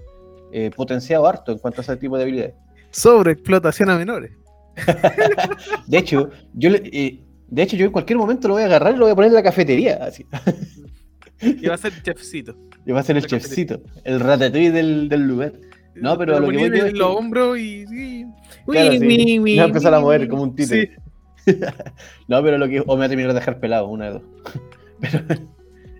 eh, 0.57 0.71
potenciado 0.75 1.27
harto 1.27 1.51
en 1.51 1.57
cuanto 1.57 1.81
a 1.81 1.83
ese 1.83 1.97
tipo 1.97 2.15
de 2.17 2.23
habilidades. 2.23 2.53
Sobre 2.91 3.33
explotación 3.33 3.89
a 3.89 3.97
menores. 3.97 4.31
De 5.87 5.97
hecho, 5.97 6.29
yo 6.53 6.69
le- 6.69 6.81
eh, 6.91 7.21
de 7.47 7.61
hecho, 7.61 7.75
yo 7.75 7.85
en 7.85 7.91
cualquier 7.91 8.17
momento 8.17 8.47
lo 8.47 8.53
voy 8.55 8.63
a 8.63 8.67
agarrar 8.67 8.95
y 8.95 8.97
lo 8.97 9.05
voy 9.05 9.11
a 9.11 9.15
poner 9.15 9.29
en 9.29 9.35
la 9.35 9.43
cafetería, 9.43 9.99
así. 10.01 10.25
Y 11.41 11.67
va 11.67 11.75
a 11.75 11.77
ser 11.77 11.91
chefcito. 12.01 12.55
Y 12.85 12.91
va 12.93 13.01
a 13.01 13.03
ser 13.03 13.17
el 13.17 13.23
La 13.23 13.27
chefcito, 13.27 13.81
el 14.05 14.21
ratatouille 14.21 14.71
del, 14.71 15.09
del 15.09 15.27
lugar. 15.27 15.51
No, 15.95 16.17
pero 16.17 16.37
a 16.37 16.39
lo 16.39 16.47
que 16.49 16.57
voy 16.69 16.79
en 16.79 16.97
los 16.97 17.07
hombros 17.17 17.57
y. 17.59 17.85
sí. 17.87 18.25
Claro, 18.65 18.91
Uy, 18.91 18.99
sí. 18.99 19.05
mi, 19.05 19.17
Me 19.25 19.39
mi, 19.39 19.57
va 19.57 19.63
a 19.63 19.67
empezar 19.67 19.93
a 19.93 19.99
mover 19.99 20.21
mi. 20.21 20.27
como 20.29 20.43
un 20.43 20.55
títere. 20.55 20.91
Sí. 21.45 21.57
no, 22.29 22.41
pero 22.41 22.57
lo 22.57 22.67
que. 22.69 22.79
O 22.87 22.93
me 22.95 22.99
va 22.99 23.05
a 23.05 23.09
terminar 23.09 23.33
de 23.33 23.39
dejar 23.39 23.59
pelado, 23.59 23.87
una 23.89 24.05
de 24.05 24.11
dos. 24.11 24.21
pero 25.01 25.19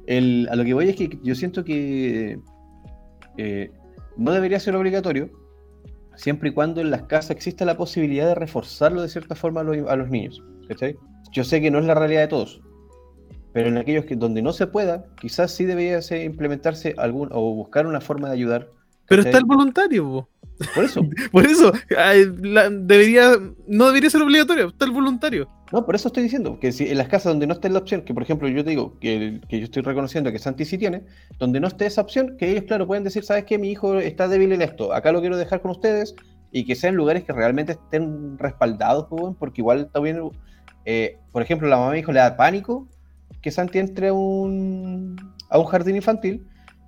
el- 0.07 0.47
a 0.49 0.55
lo 0.55 0.63
que 0.63 0.73
voy 0.73 0.89
es 0.89 0.95
que 0.95 1.19
yo 1.21 1.35
siento 1.35 1.63
que 1.65 2.39
eh, 3.37 3.71
no 4.17 4.31
debería 4.31 4.59
ser 4.59 4.75
obligatorio, 4.75 5.29
siempre 6.15 6.49
y 6.49 6.53
cuando 6.53 6.81
en 6.81 6.91
las 6.91 7.03
casas 7.03 7.31
exista 7.31 7.65
la 7.65 7.77
posibilidad 7.77 8.27
de 8.27 8.35
reforzarlo 8.35 9.01
de 9.01 9.09
cierta 9.09 9.35
forma 9.35 9.61
a 9.61 9.63
los, 9.63 9.77
a 9.87 9.95
los 9.95 10.09
niños. 10.09 10.41
¿cachai? 10.67 10.95
Yo 11.31 11.43
sé 11.43 11.61
que 11.61 11.71
no 11.71 11.79
es 11.79 11.85
la 11.85 11.95
realidad 11.95 12.21
de 12.21 12.27
todos, 12.27 12.61
pero 13.53 13.69
en 13.69 13.77
aquellos 13.77 14.05
que 14.05 14.15
donde 14.15 14.41
no 14.41 14.51
se 14.53 14.67
pueda, 14.67 15.05
quizás 15.19 15.51
sí 15.51 15.65
debería 15.65 16.01
ser- 16.01 16.23
implementarse 16.23 16.95
algún 16.97 17.29
o 17.31 17.53
buscar 17.53 17.85
una 17.87 18.01
forma 18.01 18.27
de 18.27 18.33
ayudar. 18.33 18.69
Pero 19.07 19.21
está 19.21 19.37
el 19.37 19.45
voluntario. 19.45 20.27
Por 20.73 20.83
eso. 20.85 21.01
Por 21.31 21.45
eso, 21.45 21.71
la- 21.89 22.69
debería, 22.69 23.31
no 23.67 23.87
debería 23.87 24.09
ser 24.09 24.21
obligatorio, 24.21 24.67
está 24.69 24.85
el 24.85 24.91
voluntario. 24.91 25.49
No, 25.71 25.83
por 25.85 25.95
eso 25.95 26.07
estoy 26.09 26.23
diciendo 26.23 26.59
que 26.59 26.71
si 26.71 26.87
en 26.87 26.97
las 26.99 27.07
casas 27.07 27.33
donde 27.33 27.47
no 27.47 27.53
esté 27.53 27.69
la 27.69 27.79
opción, 27.79 28.03
que 28.03 28.13
por 28.13 28.21
ejemplo 28.23 28.47
yo 28.47 28.63
te 28.63 28.69
digo 28.69 28.97
que, 28.99 29.41
que 29.49 29.57
yo 29.59 29.65
estoy 29.65 29.81
reconociendo 29.81 30.31
que 30.31 30.37
Santi 30.39 30.63
sí 30.63 30.77
tiene, 30.77 31.03
donde 31.39 31.59
no 31.59 31.67
esté 31.67 31.87
esa 31.87 32.01
opción, 32.01 32.37
que 32.37 32.51
ellos, 32.51 32.63
claro, 32.65 32.85
pueden 32.87 33.03
decir, 33.03 33.23
¿sabes 33.25 33.45
qué? 33.45 33.57
Mi 33.57 33.71
hijo 33.71 33.95
está 33.99 34.27
débil 34.27 34.51
en 34.53 34.61
esto, 34.61 34.93
acá 34.93 35.11
lo 35.11 35.19
quiero 35.21 35.35
dejar 35.37 35.61
con 35.61 35.71
ustedes, 35.71 36.15
y 36.51 36.65
que 36.65 36.75
sean 36.75 36.95
lugares 36.95 37.23
que 37.25 37.33
realmente 37.33 37.73
estén 37.73 38.37
respaldados, 38.37 39.07
pues, 39.09 39.35
porque 39.39 39.61
igual 39.61 39.89
también, 39.91 40.21
eh, 40.85 41.17
por 41.31 41.41
ejemplo, 41.41 41.67
la 41.67 41.77
mamá 41.77 41.89
me 41.91 41.97
dijo, 41.97 42.11
le 42.13 42.19
da 42.19 42.37
pánico 42.37 42.87
que 43.41 43.51
Santi 43.51 43.79
entre 43.79 44.09
a 44.09 44.13
un, 44.13 45.15
a 45.49 45.57
un 45.59 45.65
jardín 45.65 45.95
infantil, 45.97 46.45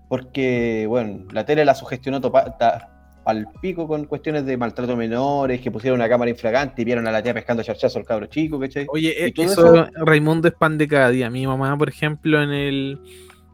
porque, 0.08 0.86
bueno, 0.88 1.26
la 1.32 1.46
tele 1.46 1.66
la 1.66 1.76
sugestionó 1.76 2.22
topa- 2.22 2.58
ta- 2.58 2.97
al 3.28 3.46
pico 3.62 3.88
con 3.90 4.06
cuestiones 4.06 4.46
de 4.46 4.56
maltrato 4.56 4.94
a 4.94 4.96
menores, 4.96 5.60
que 5.60 5.70
pusieron 5.70 6.00
una 6.00 6.08
cámara 6.08 6.32
infragante 6.32 6.82
y 6.82 6.86
vieron 6.86 7.06
a 7.08 7.12
la 7.12 7.22
tía 7.22 7.34
pescando 7.34 7.62
charchazo 7.62 8.00
al 8.00 8.06
cabro 8.06 8.28
chico, 8.28 8.58
¿cachai? 8.58 8.88
Oye, 8.90 9.14
¿Y 9.18 9.24
eh, 9.26 9.34
eso, 9.36 9.76
eso? 9.76 9.88
Raimundo 10.06 10.48
es 10.48 10.54
pan 10.54 10.78
de 10.78 10.88
cada 10.88 11.10
día. 11.10 11.30
Mi 11.30 11.46
mamá, 11.46 11.78
por 11.78 11.90
ejemplo, 11.90 12.42
en 12.42 12.52
el 12.52 13.00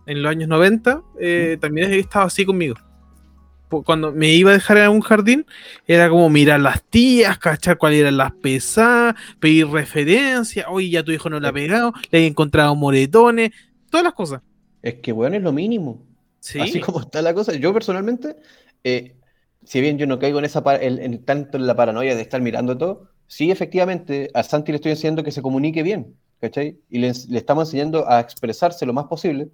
en 0.05 0.21
los 0.21 0.29
años 0.29 0.47
90, 0.47 1.01
eh, 1.19 1.57
también 1.59 1.91
estaba 1.91 2.25
así 2.25 2.45
conmigo. 2.45 2.75
Cuando 3.69 4.11
me 4.11 4.27
iba 4.27 4.51
a 4.51 4.53
dejar 4.53 4.77
en 4.77 4.91
un 4.91 5.01
jardín, 5.01 5.47
era 5.87 6.07
como 6.07 6.29
mirar 6.29 6.59
las 6.59 6.83
tías, 6.83 7.39
cachar 7.39 7.79
cuáles 7.79 8.01
eran 8.01 8.17
las 8.17 8.31
pesadas, 8.31 9.15
pedir 9.39 9.67
referencia, 9.69 10.69
oye, 10.69 10.91
ya 10.91 11.03
tu 11.03 11.11
hijo 11.11 11.31
no 11.31 11.39
la 11.39 11.49
ha 11.49 11.53
pegado, 11.53 11.93
le 12.11 12.19
he 12.19 12.27
encontrado 12.27 12.75
moretones, 12.75 13.49
todas 13.89 14.03
las 14.03 14.13
cosas. 14.13 14.41
Es 14.83 14.95
que, 14.95 15.11
bueno, 15.11 15.35
es 15.35 15.41
lo 15.41 15.51
mínimo. 15.51 16.05
Sí, 16.39 16.59
Así 16.59 16.79
como 16.79 16.99
está 16.99 17.23
la 17.23 17.33
cosa. 17.33 17.53
Yo 17.53 17.73
personalmente, 17.73 18.35
eh, 18.83 19.15
si 19.65 19.81
bien 19.81 19.97
yo 19.97 20.07
no 20.07 20.19
caigo 20.19 20.39
en 20.39 20.45
esa 20.45 20.63
en- 20.81 21.23
tanto 21.25 21.57
en 21.57 21.67
la 21.67 21.75
paranoia 21.75 22.15
de 22.15 22.21
estar 22.21 22.41
mirando 22.41 22.77
todo, 22.77 23.09
sí, 23.27 23.51
efectivamente, 23.51 24.29
a 24.33 24.43
Santi 24.43 24.71
le 24.71 24.77
estoy 24.77 24.91
enseñando 24.91 25.23
que 25.23 25.31
se 25.31 25.41
comunique 25.41 25.83
bien, 25.83 26.17
¿cachai? 26.39 26.79
Y 26.89 26.99
le, 26.99 27.07
estamos 27.09 27.67
enseñando 27.69 28.09
a 28.09 28.19
expresarse 28.19 28.85
lo 28.85 28.93
más 28.93 29.05
posible 29.05 29.49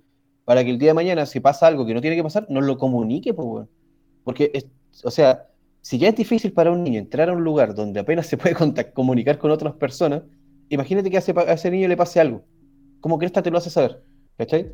para 0.45 0.63
que 0.63 0.71
el 0.71 0.79
día 0.79 0.89
de 0.89 0.93
mañana, 0.95 1.25
si 1.25 1.39
pasa 1.39 1.67
algo 1.67 1.85
que 1.85 1.93
no 1.93 2.01
tiene 2.01 2.15
que 2.15 2.23
pasar, 2.23 2.45
nos 2.49 2.63
lo 2.65 2.77
comunique, 2.77 3.33
pues, 3.33 3.47
weón. 3.47 3.69
Porque, 4.23 4.51
o 5.03 5.11
sea, 5.11 5.47
si 5.81 5.97
ya 5.99 6.09
es 6.09 6.15
difícil 6.15 6.53
para 6.53 6.71
un 6.71 6.83
niño 6.83 6.99
entrar 6.99 7.29
a 7.29 7.33
un 7.33 7.43
lugar 7.43 7.73
donde 7.75 7.99
apenas 7.99 8.27
se 8.27 8.37
puede 8.37 8.55
comunicar 8.93 9.37
con 9.37 9.51
otras 9.51 9.73
personas, 9.75 10.23
imagínate 10.69 11.09
que 11.09 11.17
a 11.17 11.19
ese, 11.19 11.33
pa- 11.33 11.43
a 11.43 11.53
ese 11.53 11.71
niño 11.71 11.87
le 11.87 11.97
pase 11.97 12.19
algo. 12.19 12.45
¿Cómo 12.99 13.17
crees 13.17 13.31
que 13.33 13.41
te 13.41 13.51
lo 13.51 13.57
hace 13.57 13.69
saber? 13.69 14.03
¿Cachai? 14.37 14.73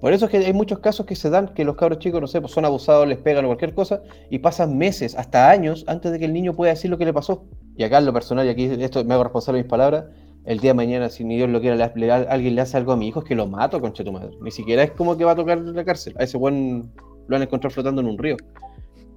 Por 0.00 0.12
eso 0.12 0.26
es 0.26 0.30
que 0.30 0.36
hay 0.38 0.52
muchos 0.52 0.78
casos 0.80 1.06
que 1.06 1.16
se 1.16 1.30
dan 1.30 1.48
que 1.48 1.64
los 1.64 1.74
cabros 1.76 1.98
chicos, 2.00 2.20
no 2.20 2.26
sé, 2.26 2.40
pues 2.40 2.52
son 2.52 2.64
abusados, 2.64 3.08
les 3.08 3.18
pegan 3.18 3.44
o 3.44 3.48
cualquier 3.48 3.72
cosa, 3.74 4.02
y 4.30 4.38
pasan 4.40 4.76
meses, 4.76 5.14
hasta 5.16 5.48
años, 5.50 5.84
antes 5.88 6.12
de 6.12 6.18
que 6.18 6.26
el 6.26 6.32
niño 6.32 6.52
pueda 6.54 6.72
decir 6.72 6.90
lo 6.90 6.98
que 6.98 7.04
le 7.06 7.12
pasó. 7.14 7.44
Y 7.76 7.82
acá 7.84 7.98
en 7.98 8.06
lo 8.06 8.12
personal, 8.12 8.46
y 8.46 8.50
aquí 8.50 8.64
esto 8.64 9.02
me 9.04 9.14
hago 9.14 9.24
responsable 9.24 9.58
de 9.58 9.64
mis 9.64 9.70
palabras, 9.70 10.04
el 10.44 10.60
día 10.60 10.70
de 10.70 10.74
mañana, 10.74 11.08
si 11.08 11.24
ni 11.24 11.36
Dios 11.36 11.48
lo 11.50 11.60
quiera, 11.60 11.74
le, 11.76 11.90
le- 11.96 12.12
alguien 12.12 12.54
le 12.54 12.60
hace 12.60 12.76
algo 12.76 12.92
a 12.92 12.96
mi 12.96 13.08
hijo, 13.08 13.20
es 13.20 13.24
que 13.26 13.34
lo 13.34 13.46
mato, 13.48 13.80
concha 13.80 14.04
tu 14.04 14.12
madre. 14.12 14.30
Ni 14.42 14.50
siquiera 14.50 14.82
es 14.84 14.90
como 14.92 15.16
que 15.16 15.24
va 15.24 15.32
a 15.32 15.36
tocar 15.36 15.58
la 15.58 15.84
cárcel. 15.84 16.14
A 16.18 16.22
ese 16.24 16.36
buen 16.36 16.92
lo 17.26 17.34
han 17.36 17.42
encontrado 17.42 17.72
flotando 17.74 18.00
en 18.02 18.06
un 18.08 18.18
río. 18.18 18.36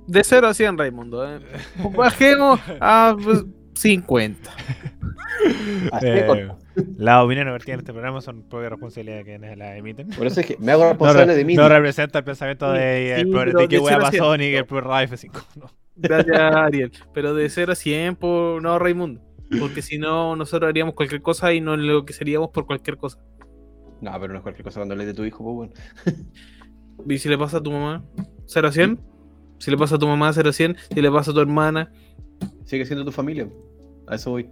de 0.07 0.23
0 0.23 0.47
a 0.47 0.53
100, 0.55 0.77
Raimundo. 0.77 1.23
eh. 1.29 1.39
Bajemos 1.95 2.59
a 2.81 3.15
pues, 3.23 3.43
50. 3.75 4.49
Así 5.91 6.05
de 6.05 6.19
Eh, 6.19 6.25
corto. 6.25 6.57
Las 6.97 7.23
opiniones 7.23 7.53
vertidas 7.53 7.75
en 7.75 7.79
este 7.79 7.91
programa 7.93 8.21
son 8.21 8.43
propia 8.49 8.69
responsabilidad 8.69 9.17
de 9.17 9.23
quienes 9.23 9.57
las 9.57 9.77
emiten. 9.77 10.09
Por 10.09 10.27
eso 10.27 10.39
es 10.41 10.45
que 10.45 10.57
me 10.59 10.71
hago 10.71 10.83
No, 10.83 10.89
responsable 10.89 11.25
re- 11.25 11.35
de 11.35 11.45
mí. 11.45 11.55
no 11.55 11.69
representa 11.69 12.19
el 12.19 12.25
pensamiento 12.25 12.71
de, 12.71 13.13
Sí, 13.15 13.21
el 13.21 13.31
pero 13.31 13.59
de 13.59 13.67
qué 13.67 13.75
de 13.77 13.81
hueá 13.81 13.99
pasó 13.99 14.37
ni 14.37 14.45
que 14.51 14.57
el 14.57 14.65
programa 14.65 15.03
F5. 15.03 15.31
No. 15.55 15.65
Gracias, 15.95 16.37
Ariel. 16.55 16.91
Pero 17.13 17.33
de 17.33 17.49
0 17.49 17.71
a 17.71 17.75
100, 17.75 18.15
por... 18.15 18.61
no, 18.61 18.79
Raimundo. 18.79 19.21
Porque 19.59 19.81
si 19.81 19.97
no, 19.97 20.35
nosotros 20.35 20.69
haríamos 20.69 20.93
cualquier 20.93 21.21
cosa 21.21 21.51
y 21.53 21.59
no 21.61 21.75
lo 21.75 22.05
que 22.05 22.13
seríamos 22.13 22.49
por 22.51 22.65
cualquier 22.67 22.97
cosa. 22.97 23.17
No, 24.01 24.11
pero 24.19 24.31
no 24.31 24.37
es 24.37 24.43
cualquier 24.43 24.63
cosa 24.63 24.79
cuando 24.79 24.93
hables 24.93 25.07
de 25.07 25.13
tu 25.13 25.25
hijo, 25.25 25.43
pues 25.43 25.55
bueno. 26.05 26.23
¿Y 27.07 27.17
si 27.17 27.29
le 27.29 27.37
pasa 27.37 27.57
a 27.57 27.63
tu 27.63 27.71
mamá? 27.71 28.03
¿0 28.45 28.67
a 28.67 28.71
100? 28.71 28.99
Si 29.57 29.71
le 29.71 29.77
pasa 29.77 29.95
a 29.95 29.99
tu 29.99 30.07
mamá, 30.07 30.31
0 30.31 30.49
a 30.49 30.53
100. 30.53 30.77
Si 30.93 31.01
le 31.01 31.11
pasa 31.11 31.31
a 31.31 31.33
tu 31.33 31.39
hermana, 31.41 31.91
Sigue 32.63 32.85
siendo 32.85 33.03
tu 33.03 33.11
familia. 33.11 33.49
A 34.07 34.15
eso 34.15 34.31
voy. 34.31 34.49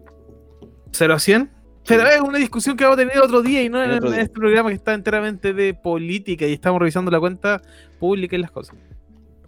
0 0.91 1.13
a 1.13 1.19
100. 1.19 1.49
Pero 1.87 2.07
es 2.07 2.21
una 2.21 2.37
discusión 2.37 2.75
que 2.75 2.83
vamos 2.83 2.99
a 2.99 3.01
tener 3.01 3.17
otro 3.19 3.41
día 3.41 3.63
y 3.63 3.69
no 3.69 3.83
en, 3.83 3.99
día. 3.99 4.21
este 4.21 4.33
programa 4.33 4.69
que 4.69 4.75
está 4.75 4.93
enteramente 4.93 5.53
de 5.53 5.73
política 5.73 6.45
y 6.45 6.53
estamos 6.53 6.79
revisando 6.79 7.09
la 7.09 7.19
cuenta 7.19 7.61
pública 7.99 8.35
y 8.35 8.39
las 8.39 8.51
cosas. 8.51 8.75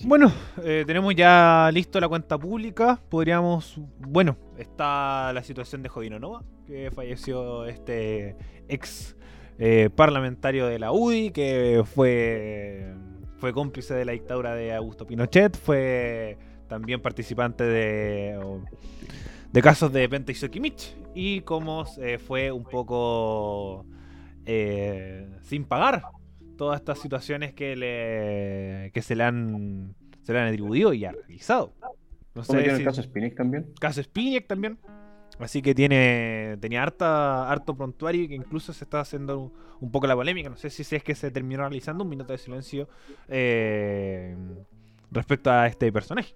Bueno, 0.05 0.31
eh, 0.63 0.85
tenemos 0.87 1.13
ya 1.13 1.69
listo 1.73 1.99
la 1.99 2.07
cuenta 2.07 2.37
pública. 2.37 2.99
Podríamos. 3.09 3.79
Bueno, 3.99 4.37
está 4.57 5.33
la 5.33 5.43
situación 5.43 5.83
de 5.83 5.89
Jovino 5.89 6.19
Nova, 6.19 6.43
que 6.65 6.89
falleció 6.91 7.65
este 7.65 8.37
ex 8.69 9.17
eh, 9.57 9.89
parlamentario 9.93 10.67
de 10.67 10.79
la 10.79 10.93
UDI, 10.93 11.31
que 11.31 11.83
fue, 11.83 12.93
fue 13.39 13.51
cómplice 13.51 13.93
de 13.93 14.05
la 14.05 14.13
dictadura 14.13 14.55
de 14.55 14.73
Augusto 14.73 15.05
Pinochet, 15.05 15.57
fue 15.57 16.37
también 16.69 17.01
participante 17.01 17.65
de, 17.65 18.39
de 19.51 19.61
casos 19.61 19.91
de 19.91 20.07
Penta 20.07 20.31
y 20.31 20.35
Sokimich, 20.35 20.95
y 21.19 21.41
como 21.41 21.85
eh, 22.01 22.17
fue 22.17 22.51
un 22.51 22.63
poco 22.63 23.85
eh, 24.45 25.27
sin 25.43 25.65
pagar 25.65 26.03
todas 26.57 26.79
estas 26.79 26.99
situaciones 26.99 27.53
que 27.53 27.75
le 27.75 28.91
que 28.93 29.01
se 29.01 29.15
le 29.15 29.23
han 29.23 29.95
se 30.23 30.33
le 30.33 30.39
han 30.39 30.47
atribuido 30.47 30.93
y 30.93 31.05
ha 31.05 31.11
realizado. 31.11 31.73
No 32.35 32.43
¿Cómo 32.43 32.59
sé 32.59 32.63
tiene 32.63 32.75
si- 32.75 32.81
el 32.83 32.87
caso 32.87 33.01
Spinix 33.03 33.35
también? 33.35 33.65
caso 33.79 34.01
Spinac 34.03 34.47
también. 34.47 34.77
Así 35.39 35.61
que 35.61 35.73
tiene 35.73 36.57
tenía 36.59 36.83
harta, 36.83 37.49
harto 37.49 37.73
prontuario 37.75 38.23
y 38.23 38.27
que 38.27 38.35
incluso 38.35 38.73
se 38.73 38.83
está 38.83 38.99
haciendo 38.99 39.39
un, 39.39 39.53
un 39.79 39.89
poco 39.91 40.05
la 40.05 40.15
polémica. 40.15 40.49
No 40.49 40.57
sé 40.57 40.69
si 40.69 40.83
es 40.95 41.03
que 41.03 41.15
se 41.15 41.31
terminó 41.31 41.61
realizando 41.61 42.03
un 42.03 42.09
minuto 42.09 42.33
de 42.33 42.37
silencio 42.39 42.89
eh, 43.29 44.35
respecto 45.11 45.49
a 45.49 45.67
este 45.67 45.91
personaje. 45.93 46.35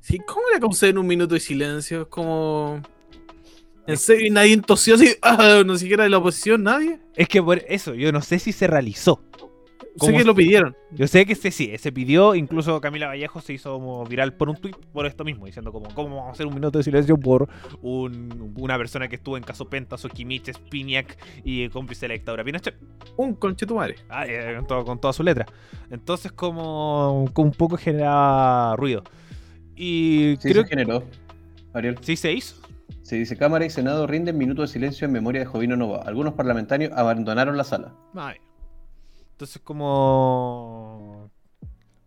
Sí, 0.00 0.18
¿Cómo 0.26 0.42
le 0.54 0.58
conceden 0.60 0.96
un 0.96 1.06
minuto 1.06 1.34
de 1.34 1.40
silencio? 1.40 2.02
Es 2.02 2.06
como. 2.08 2.80
¿En 3.90 3.96
serio? 3.98 4.26
¿Y 4.26 4.30
nadie 4.30 4.56
tosió 4.58 4.94
así? 4.94 5.14
Ah, 5.22 5.62
no 5.64 5.76
siquiera 5.76 6.04
de 6.04 6.10
la 6.10 6.18
oposición, 6.18 6.62
nadie. 6.62 6.98
Es 7.16 7.28
que 7.28 7.42
por 7.42 7.58
eso, 7.68 7.94
yo 7.94 8.10
no 8.12 8.20
sé 8.22 8.38
si 8.38 8.52
se 8.52 8.66
realizó. 8.66 9.22
Sé 9.80 10.06
¿Cómo 10.06 10.12
que 10.12 10.18
se- 10.20 10.24
lo 10.24 10.34
pidieron. 10.36 10.76
Yo 10.92 11.08
sé 11.08 11.26
que 11.26 11.34
se, 11.34 11.50
sí, 11.50 11.72
se 11.76 11.90
pidió, 11.90 12.34
incluso 12.36 12.80
Camila 12.80 13.08
Vallejo 13.08 13.40
se 13.40 13.52
hizo 13.54 13.72
como 13.74 14.04
viral 14.06 14.34
por 14.34 14.48
un 14.48 14.56
tweet 14.56 14.74
por 14.92 15.04
esto 15.04 15.24
mismo, 15.24 15.46
diciendo 15.46 15.72
como, 15.72 15.92
¿cómo 15.94 16.14
vamos 16.16 16.28
a 16.28 16.32
hacer 16.32 16.46
un 16.46 16.54
minuto 16.54 16.78
de 16.78 16.84
silencio 16.84 17.16
por 17.18 17.48
un- 17.82 18.54
una 18.56 18.78
persona 18.78 19.08
que 19.08 19.16
estuvo 19.16 19.36
en 19.36 19.42
caso 19.42 19.68
Pentas, 19.68 20.04
Okimich, 20.04 20.52
Spiniak 20.52 21.18
y 21.44 21.68
cómplice 21.70 22.02
de 22.02 22.08
la 22.08 22.14
dictadura 22.14 22.44
Pinochet? 22.44 22.76
Un 23.16 23.34
conchetumare. 23.34 23.96
Ah, 24.08 24.26
eh, 24.26 24.54
con, 24.58 24.66
todo- 24.68 24.84
con 24.84 25.00
toda 25.00 25.12
su 25.12 25.24
letra. 25.24 25.44
Entonces 25.90 26.30
como, 26.32 27.28
como 27.32 27.48
un 27.48 27.54
poco 27.54 27.76
generaba 27.76 28.76
ruido. 28.76 29.02
Y 29.74 30.36
Sí, 30.40 30.50
creo 30.50 30.62
se 30.62 30.68
que 30.68 30.76
generó. 30.76 31.04
Ariel. 31.74 31.98
sí 32.00 32.16
se 32.16 32.32
hizo. 32.32 32.59
Se 33.02 33.16
dice 33.16 33.36
Cámara 33.36 33.64
y 33.64 33.70
Senado 33.70 34.06
rinden 34.06 34.38
minuto 34.38 34.62
de 34.62 34.68
silencio 34.68 35.06
en 35.06 35.12
memoria 35.12 35.40
de 35.40 35.46
Jovino 35.46 35.76
Nova. 35.76 36.02
Algunos 36.04 36.34
parlamentarios 36.34 36.92
abandonaron 36.92 37.56
la 37.56 37.64
sala. 37.64 37.94
Bien. 38.12 38.36
Entonces 39.32 39.60
como... 39.62 41.30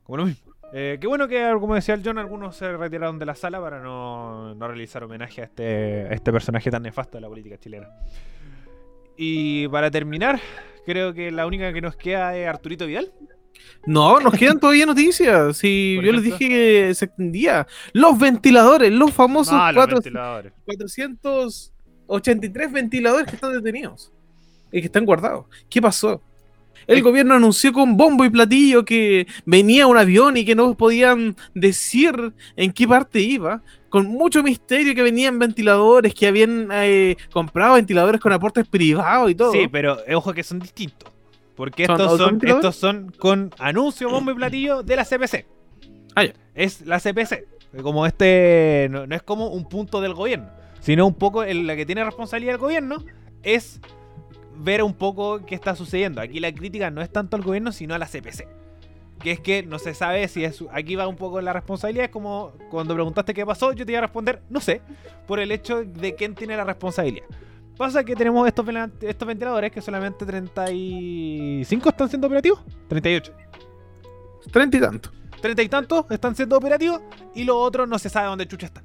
Como 0.03 0.17
lo 0.17 0.25
mismo. 0.25 0.53
Eh, 0.75 0.97
qué 0.99 1.05
bueno 1.05 1.27
que, 1.27 1.55
como 1.59 1.75
decía 1.75 1.93
el 1.93 2.01
John, 2.03 2.17
algunos 2.17 2.55
se 2.55 2.75
retiraron 2.75 3.19
de 3.19 3.27
la 3.27 3.35
sala 3.35 3.61
para 3.61 3.79
no, 3.79 4.55
no 4.55 4.67
realizar 4.67 5.03
homenaje 5.03 5.41
a 5.41 5.45
este, 5.45 6.07
a 6.09 6.13
este 6.13 6.31
personaje 6.31 6.71
tan 6.71 6.81
nefasto 6.81 7.17
de 7.17 7.21
la 7.21 7.29
política 7.29 7.59
chilena. 7.59 7.89
Y 9.15 9.67
para 9.67 9.91
terminar, 9.91 10.39
creo 10.85 11.13
que 11.13 11.31
la 11.31 11.45
única 11.45 11.71
que 11.73 11.81
nos 11.81 11.95
queda 11.95 12.35
es 12.35 12.47
Arturito 12.47 12.87
Vidal. 12.87 13.11
No, 13.85 14.19
nos 14.19 14.33
quedan 14.35 14.59
todavía 14.59 14.85
noticias. 14.85 15.57
Si 15.57 15.99
yo 16.01 16.11
les 16.13 16.23
dije 16.23 16.47
que 16.47 16.93
se 16.95 17.05
extendía. 17.05 17.67
Los 17.91 18.17
ventiladores, 18.17 18.91
los 18.91 19.11
famosos 19.11 19.53
los 19.53 19.87
ventiladores. 19.87 20.53
483 20.65 22.71
ventiladores 22.71 23.27
que 23.27 23.35
están 23.35 23.53
detenidos 23.53 24.11
y 24.71 24.79
que 24.79 24.85
están 24.87 25.05
guardados. 25.05 25.45
¿Qué 25.69 25.81
pasó? 25.81 26.21
El 26.87 26.97
Es- 26.97 27.03
gobierno 27.03 27.35
anunció 27.35 27.71
con 27.71 27.95
bombo 27.95 28.25
y 28.25 28.29
platillo 28.29 28.83
que 28.83 29.27
venía 29.45 29.87
un 29.87 29.97
avión 29.97 30.35
y 30.35 30.43
que 30.43 30.55
no 30.55 30.75
podían 30.75 31.35
decir 31.53 32.33
en 32.55 32.73
qué 32.73 32.87
parte 32.87 33.19
iba. 33.21 33.61
Con 33.89 34.07
mucho 34.07 34.41
misterio 34.41 34.95
que 34.95 35.03
venían 35.03 35.37
ventiladores, 35.37 36.15
que 36.15 36.25
habían 36.27 36.67
eh, 36.71 37.15
comprado 37.31 37.75
ventiladores 37.75 38.19
con 38.19 38.33
aportes 38.33 38.67
privados 38.67 39.29
y 39.29 39.35
todo. 39.35 39.51
Sí, 39.51 39.67
pero 39.71 39.99
eh, 40.07 40.15
ojo 40.15 40.33
que 40.33 40.43
son 40.43 40.59
distintos. 40.59 41.11
Porque 41.55 41.85
¿Son 41.85 41.99
estos 42.01 42.17
son, 42.17 42.39
estos 42.43 42.75
son 42.75 43.11
con 43.19 43.51
anuncio, 43.59 44.09
bombo 44.09 44.31
y 44.31 44.35
platillo 44.35 44.81
de 44.83 44.95
la 44.95 45.05
CPC. 45.05 45.45
Ah, 46.15 46.23
ya. 46.25 46.33
Es 46.55 46.81
la 46.81 46.99
CPC. 46.99 47.47
Como 47.81 48.05
este. 48.05 48.87
No, 48.91 49.05
no 49.07 49.15
es 49.15 49.23
como 49.23 49.47
un 49.47 49.67
punto 49.67 50.01
del 50.01 50.13
gobierno. 50.13 50.49
Sino 50.79 51.05
un 51.07 51.13
poco 51.15 51.43
el- 51.43 51.65
la 51.67 51.75
que 51.75 51.85
tiene 51.85 52.03
responsabilidad 52.03 52.55
el 52.55 52.59
gobierno 52.61 52.97
es 53.43 53.79
ver 54.57 54.83
un 54.83 54.93
poco 54.93 55.45
qué 55.45 55.55
está 55.55 55.75
sucediendo. 55.75 56.21
Aquí 56.21 56.39
la 56.39 56.51
crítica 56.53 56.91
no 56.91 57.01
es 57.01 57.11
tanto 57.11 57.35
al 57.35 57.41
gobierno, 57.43 57.71
sino 57.71 57.95
a 57.95 57.97
la 57.97 58.05
CPC. 58.07 58.47
Que 59.19 59.31
es 59.31 59.39
que 59.39 59.63
no 59.63 59.79
se 59.79 59.93
sabe 59.93 60.27
si 60.27 60.43
es. 60.43 60.63
Aquí 60.71 60.95
va 60.95 61.07
un 61.07 61.15
poco 61.15 61.39
la 61.41 61.53
responsabilidad. 61.53 62.05
Es 62.05 62.11
como 62.11 62.51
cuando 62.69 62.93
preguntaste 62.93 63.33
qué 63.33 63.45
pasó, 63.45 63.71
yo 63.73 63.85
te 63.85 63.91
iba 63.93 63.99
a 63.99 64.01
responder, 64.03 64.41
no 64.49 64.59
sé. 64.59 64.81
Por 65.27 65.39
el 65.39 65.51
hecho 65.51 65.83
de 65.83 66.15
quién 66.15 66.35
tiene 66.35 66.57
la 66.57 66.63
responsabilidad. 66.65 67.25
Pasa 67.77 68.03
que 68.03 68.15
tenemos 68.15 68.47
estos, 68.47 68.65
ventiladores 69.25 69.71
que 69.71 69.81
solamente 69.81 70.25
35 70.25 71.89
están 71.89 72.09
siendo 72.09 72.27
operativos. 72.27 72.61
38. 72.87 73.33
Treinta 74.51 74.77
y 74.77 74.79
tanto. 74.81 75.09
30 75.41 75.63
y 75.63 75.69
tantos 75.69 76.05
están 76.09 76.35
siendo 76.35 76.57
operativos. 76.57 77.01
Y 77.33 77.43
los 77.43 77.55
otros 77.57 77.87
no 77.87 77.97
se 77.99 78.09
sabe 78.09 78.27
dónde 78.27 78.47
chucha 78.47 78.67
están. 78.67 78.83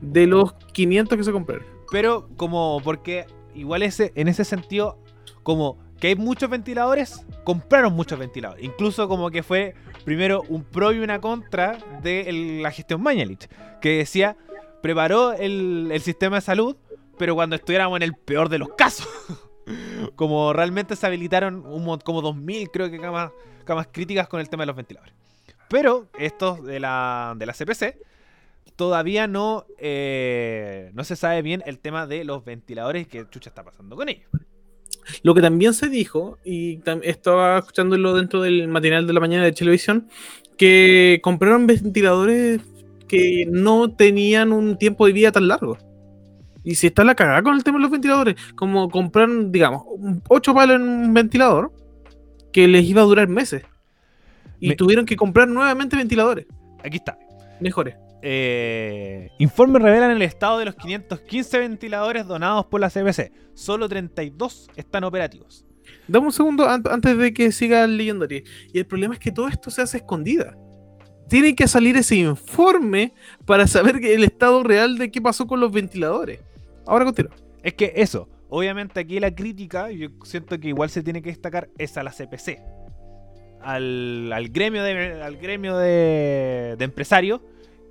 De 0.00 0.26
los 0.26 0.52
500 0.72 1.16
que 1.16 1.24
se 1.24 1.32
compraron. 1.32 1.64
Pero 1.90 2.28
como 2.36 2.80
porque 2.82 3.26
igual 3.54 3.82
ese, 3.82 4.12
en 4.16 4.28
ese 4.28 4.44
sentido, 4.44 4.98
como 5.42 5.78
que 6.00 6.08
hay 6.08 6.16
muchos 6.16 6.50
ventiladores, 6.50 7.24
compraron 7.44 7.94
muchos 7.94 8.18
ventiladores. 8.18 8.64
Incluso 8.64 9.08
como 9.08 9.30
que 9.30 9.42
fue 9.42 9.74
primero 10.04 10.42
un 10.48 10.64
pro 10.64 10.92
y 10.92 10.98
una 10.98 11.20
contra 11.20 11.78
de 12.02 12.22
el- 12.22 12.62
la 12.62 12.70
gestión 12.72 13.00
Mañalich. 13.02 13.48
Que 13.80 13.98
decía, 13.98 14.36
preparó 14.82 15.32
el, 15.32 15.90
el 15.92 16.00
sistema 16.00 16.36
de 16.36 16.42
salud, 16.42 16.76
pero 17.22 17.36
cuando 17.36 17.54
estuviéramos 17.54 17.96
en 17.98 18.02
el 18.02 18.14
peor 18.14 18.48
de 18.48 18.58
los 18.58 18.70
casos. 18.70 19.06
como 20.16 20.52
realmente 20.52 20.96
se 20.96 21.06
habilitaron 21.06 21.62
como 21.62 22.20
2.000 22.20 22.68
creo 22.72 22.90
que 22.90 22.98
camas, 22.98 23.30
críticas 23.92 24.26
con 24.26 24.40
el 24.40 24.48
tema 24.48 24.64
de 24.64 24.66
los 24.66 24.74
ventiladores. 24.74 25.14
Pero 25.68 26.08
estos 26.18 26.64
de 26.64 26.80
la, 26.80 27.36
de 27.36 27.46
la 27.46 27.52
CPC 27.52 27.96
todavía 28.74 29.28
no, 29.28 29.66
eh, 29.78 30.90
no 30.94 31.04
se 31.04 31.14
sabe 31.14 31.42
bien 31.42 31.62
el 31.64 31.78
tema 31.78 32.08
de 32.08 32.24
los 32.24 32.44
ventiladores 32.44 33.02
y 33.02 33.06
qué 33.06 33.24
chucha 33.30 33.50
está 33.50 33.62
pasando 33.62 33.94
con 33.94 34.08
ellos. 34.08 34.28
Lo 35.22 35.32
que 35.32 35.42
también 35.42 35.74
se 35.74 35.88
dijo, 35.88 36.38
y 36.44 36.80
estaba 37.04 37.58
escuchándolo 37.58 38.14
dentro 38.14 38.42
del 38.42 38.66
matinal 38.66 39.06
de 39.06 39.12
la 39.12 39.20
mañana 39.20 39.44
de 39.44 39.52
televisión, 39.52 40.08
que 40.58 41.20
compraron 41.22 41.68
ventiladores 41.68 42.62
que 43.06 43.46
no 43.48 43.94
tenían 43.94 44.52
un 44.52 44.76
tiempo 44.76 45.06
de 45.06 45.12
vida 45.12 45.30
tan 45.30 45.46
largo. 45.46 45.78
Y 46.64 46.74
si 46.76 46.86
está 46.88 47.02
la 47.04 47.14
cagada 47.14 47.42
con 47.42 47.54
el 47.56 47.64
tema 47.64 47.78
de 47.78 47.82
los 47.82 47.90
ventiladores, 47.90 48.36
como 48.54 48.88
compraron, 48.88 49.50
digamos, 49.50 49.82
un- 49.86 50.22
ocho 50.28 50.54
palos 50.54 50.76
en 50.76 50.82
un 50.82 51.14
ventilador 51.14 51.72
que 52.52 52.68
les 52.68 52.84
iba 52.84 53.02
a 53.02 53.04
durar 53.04 53.28
meses. 53.28 53.62
Y 54.60 54.68
Me- 54.68 54.76
tuvieron 54.76 55.04
que 55.06 55.16
comprar 55.16 55.48
nuevamente 55.48 55.96
ventiladores 55.96 56.46
Aquí 56.84 56.98
está. 56.98 57.18
mejores. 57.60 57.96
Eh, 58.24 59.30
informes 59.40 59.82
revelan 59.82 60.12
el 60.12 60.22
estado 60.22 60.58
de 60.58 60.66
los 60.66 60.76
515 60.76 61.58
ventiladores 61.58 62.24
donados 62.26 62.66
por 62.66 62.80
la 62.80 62.88
CBC. 62.90 63.32
Solo 63.54 63.88
32 63.88 64.68
están 64.76 65.02
operativos. 65.02 65.66
Dame 66.06 66.26
un 66.26 66.32
segundo 66.32 66.68
an- 66.68 66.84
antes 66.88 67.18
de 67.18 67.32
que 67.34 67.50
siga 67.50 67.84
leyendo. 67.88 68.26
Y 68.30 68.44
el 68.78 68.86
problema 68.86 69.14
es 69.14 69.20
que 69.20 69.32
todo 69.32 69.48
esto 69.48 69.70
se 69.72 69.82
hace 69.82 69.96
escondida. 69.96 70.56
Tiene 71.28 71.56
que 71.56 71.66
salir 71.66 71.96
ese 71.96 72.14
informe 72.16 73.14
para 73.44 73.66
saber 73.66 73.96
el 74.04 74.22
estado 74.22 74.62
real 74.62 74.98
de 74.98 75.10
qué 75.10 75.20
pasó 75.20 75.46
con 75.48 75.58
los 75.58 75.72
ventiladores. 75.72 76.38
Ahora 76.86 77.04
continúa. 77.04 77.34
Es 77.62 77.74
que 77.74 77.92
eso, 77.96 78.28
obviamente 78.48 79.00
aquí 79.00 79.20
la 79.20 79.34
crítica, 79.34 79.90
yo 79.90 80.08
siento 80.24 80.58
que 80.58 80.68
igual 80.68 80.90
se 80.90 81.02
tiene 81.02 81.22
que 81.22 81.30
destacar, 81.30 81.68
es 81.78 81.96
a 81.96 82.02
la 82.02 82.10
CPC. 82.10 82.58
Al, 83.60 84.32
al 84.32 84.48
gremio 84.48 84.82
de, 84.82 85.22
al 85.22 85.36
gremio 85.36 85.78
de, 85.78 86.74
de 86.76 86.84
empresarios, 86.84 87.40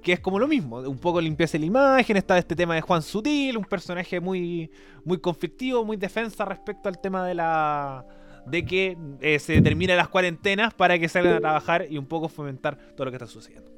que 0.02 0.14
es 0.14 0.20
como 0.20 0.39
lo 0.39 0.48
mismo, 0.48 0.80
un 0.80 0.98
poco 0.98 1.22
limpieza 1.22 1.54
de 1.54 1.60
la 1.60 1.66
imagen, 1.68 2.18
está 2.18 2.38
este 2.38 2.56
tema 2.56 2.76
de 2.76 2.82
Juan 2.82 3.02
Sutil, 3.02 3.58
un 3.58 3.64
personaje 3.64 4.20
muy, 4.20 4.70
muy 5.06 5.20
conflictivo, 5.20 5.86
muy 5.86 5.96
defensa 5.96 6.44
respecto 6.44 6.89
al 6.89 7.00
tema 7.00 7.26
de 7.26 7.36
la 7.36 8.06
de 8.46 8.66
que 8.66 8.98
eh, 9.22 9.38
se 9.38 9.54
determinen 9.54 9.98
las 9.98 10.10
cuarentenas 10.10 10.74
para 10.74 10.98
que 10.98 11.08
salgan 11.08 11.36
a 11.36 11.39
trabajar 11.39 11.86
y 11.89 11.98
un 12.00 12.08
poco 12.08 12.28
fomentar 12.28 12.76
todo 12.96 13.06
lo 13.06 13.12
que 13.12 13.18
está 13.18 13.28
sucediendo. 13.28 13.72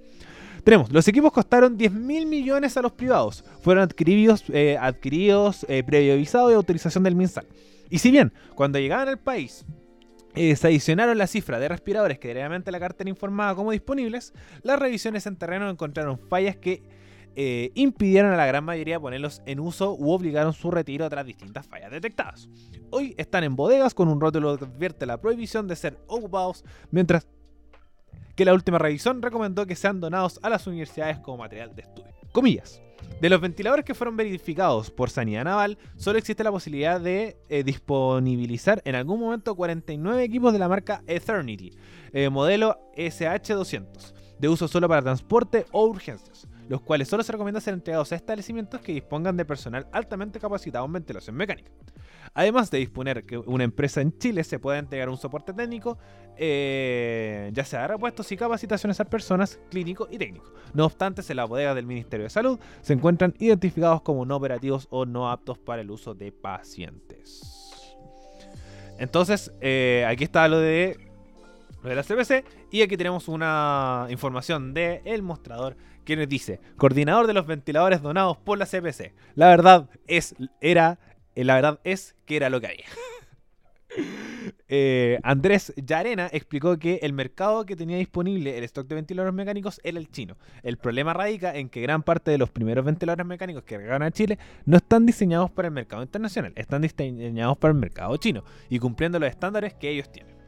Tenemos, 0.64 0.93
los 0.93 1.05
equipos 1.09 1.34
costaron 1.34 1.78
10 1.78 1.91
mil 1.91 2.26
millones 2.26 2.78
a 2.78 2.82
los 2.82 2.93
privados. 2.93 3.43
Fueron 3.59 3.84
adquiridos, 3.84 4.45
eh, 4.49 4.78
adquiridos 4.80 5.66
eh, 5.68 5.84
previo 5.84 6.16
visado 6.16 6.49
y 6.49 6.53
autorización 6.53 7.03
del 7.03 7.16
MinSal. 7.16 7.45
Y 7.89 7.99
si 7.99 8.11
bien, 8.11 8.32
cuando 8.55 8.80
llegaban 8.80 9.09
al 9.09 9.20
país, 9.20 9.66
eh, 10.36 10.55
se 10.55 10.68
adicionaron 10.68 11.18
la 11.18 11.28
cifra 11.28 11.59
de 11.59 11.68
respiradores 11.68 12.18
que 12.18 12.30
previamente 12.30 12.72
la 12.72 12.80
cartera 12.80 13.09
informaba 13.09 13.55
como 13.55 13.72
disponibles, 13.72 14.34
las 14.64 14.80
revisiones 14.80 15.28
en 15.28 15.36
terreno 15.36 15.70
encontraron 15.70 16.18
fallas 16.18 16.55
que 16.55 16.82
impidieron 17.74 18.32
a 18.32 18.38
la 18.38 18.45
gran 18.45 18.64
mayoría 18.64 18.99
ponerlos 18.99 19.41
en 19.47 19.59
uso 19.59 19.95
u 19.95 20.11
obligaron 20.11 20.53
su 20.53 20.70
retiro 20.70 21.09
tras 21.09 21.26
distintas 21.26 21.66
fallas 21.66 21.89
detectadas. 21.89 22.47
Hoy 22.91 23.16
están 23.18 23.43
en 23.43 23.55
bodegas 23.55 23.95
con 23.95 24.07
un 24.07 24.22
rótulo 24.22 24.55
que 24.55 24.66
advierte 24.66 25.07
la 25.07 25.20
prohibición 25.20 25.68
de 25.68 25.76
ser 25.76 25.97
ocupados, 26.05 26.64
mientras 26.91 27.28
que 28.36 28.45
la 28.45 28.53
última 28.53 28.79
revisión 28.79 29.21
recomendó 29.21 29.65
que 29.65 29.75
sean 29.75 29.99
donados 29.99 30.39
a 30.41 30.49
las 30.49 30.65
universidades 30.67 31.19
como 31.19 31.38
material 31.38 31.75
de 31.75 31.84
estudio. 31.84 32.13
Comillas. 32.31 32.81
De 33.21 33.29
los 33.29 33.39
ventiladores 33.39 33.86
que 33.86 33.93
fueron 33.93 34.17
verificados 34.17 34.89
por 34.89 35.09
Sanidad 35.09 35.45
Naval, 35.45 35.77
solo 35.95 36.17
existe 36.17 36.43
la 36.43 36.51
posibilidad 36.51 36.99
de 36.99 37.38
eh, 37.47 37.63
disponibilizar 37.63 38.81
en 38.86 38.95
algún 38.95 39.19
momento 39.19 39.55
49 39.55 40.23
equipos 40.23 40.51
de 40.51 40.59
la 40.59 40.67
marca 40.67 41.03
Eternity, 41.08 41.71
eh, 42.12 42.29
modelo 42.29 42.78
SH200, 42.97 44.13
de 44.39 44.49
uso 44.49 44.67
solo 44.67 44.89
para 44.89 45.01
transporte 45.01 45.66
o 45.71 45.86
urgencias, 45.86 46.47
los 46.67 46.82
cuales 46.82 47.08
solo 47.08 47.24
se 47.24 47.32
recomienda 47.32 47.62
ser 47.62 47.75
entregados 47.75 48.12
a 48.12 48.16
establecimientos 48.16 48.82
que 48.82 48.93
dispongan 48.93 49.37
de 49.37 49.45
personal 49.45 49.87
altamente 49.91 50.39
capacitado 50.39 50.86
en 50.86 50.93
ventilación 50.93 51.36
mecánica. 51.36 51.71
Además 52.36 52.72
de 52.72 52.80
disponer 52.80 53.26
que 53.26 53.38
una 53.38 53.64
empresa 53.64 54.01
en 54.01 54.18
Chile 54.18 54.43
se 54.43 54.58
pueda 54.58 54.80
entregar 54.80 55.08
un 55.10 55.18
soporte 55.18 55.54
técnico, 55.54 56.00
eh, 56.36 57.51
ya 57.54 57.64
sea 57.64 57.86
repuestos 57.88 58.32
y 58.32 58.38
capacitaciones 58.38 59.00
a 59.00 59.05
personas, 59.05 59.60
clínico 59.70 60.08
y 60.10 60.18
técnico. 60.18 60.51
No 60.74 60.86
obstante, 60.86 61.22
en 61.28 61.36
la 61.38 61.46
bodega 61.46 61.76
del 61.76 61.86
Ministerio 61.86 62.24
de 62.24 62.32
Salud 62.32 62.60
se 62.82 62.93
encuentran 62.93 63.36
identificados 63.38 64.01
como 64.01 64.26
no 64.26 64.38
operativos 64.38 64.88
o 64.89 65.05
no 65.05 65.30
aptos 65.30 65.60
para 65.60 65.84
el 65.84 65.92
uso 65.92 66.16
de 66.16 66.32
pacientes. 66.32 67.64
Entonces, 68.97 69.51
eh, 69.62 70.05
aquí 70.08 70.24
está 70.24 70.47
lo 70.47 70.60
de, 70.60 70.97
lo 71.84 71.89
de 71.89 71.96
la 71.96 72.04
CBC 72.04 72.46
y 72.72 72.82
aquí 72.82 72.97
tenemos 72.97 73.28
una 73.28 74.08
información 74.10 74.74
de 74.74 75.01
El 75.05 75.22
Mostrador 75.22 75.76
que 76.04 76.16
nos 76.16 76.28
dice, 76.28 76.60
coordinador 76.78 77.28
de 77.28 77.34
los 77.34 77.46
ventiladores 77.46 78.01
donados 78.01 78.38
por 78.38 78.58
la 78.58 78.66
CBC. 78.66 79.14
La 79.36 79.47
verdad 79.47 79.89
es, 80.08 80.36
era, 80.60 81.00
eh, 81.36 81.43
la 81.43 81.55
verdad 81.55 81.80
es 81.84 82.16
que 82.26 82.36
era 82.36 82.50
lo 82.50 82.62
que 82.62 82.68
había. 82.68 82.86
Eh, 84.68 85.20
Andrés 85.22 85.72
Yarena 85.76 86.28
explicó 86.32 86.80
que 86.80 87.00
el 87.04 87.14
mercado 87.14 87.64
que 87.64 87.76
tenía 87.76 87.97
disponible 87.97 88.58
el 88.58 88.64
stock 88.64 88.88
de 88.88 88.96
ventiladores 88.96 89.34
mecánicos 89.34 89.80
era 89.84 90.00
el 90.00 90.10
chino. 90.10 90.36
El 90.64 90.78
problema 90.78 91.14
radica 91.14 91.55
en 91.55 91.70
que 91.70 91.82
gran 91.82 92.01
parte 92.01 92.32
de 92.32 92.39
los 92.39 92.50
primeros 92.50 92.84
ventiladores 92.84 93.26
mecánicos 93.26 93.64
que 93.64 93.78
llegaron 93.78 94.01
a 94.01 94.10
Chile 94.10 94.39
no 94.66 94.78
están 94.78 95.05
diseñados 95.05 95.51
para 95.51 95.68
el 95.68 95.74
mercado 95.74 96.01
internacional, 96.01 96.54
están 96.55 96.82
diseñados 96.82 97.58
para 97.58 97.74
el 97.74 97.80
mercado 97.80 98.18
chino 98.18 98.43
y 98.68 98.80
cumpliendo 98.80 99.20
los 99.20 99.30
estándares 99.30 99.76
que 99.76 99.92
ellos 99.92 100.12
tienen. 100.12 100.42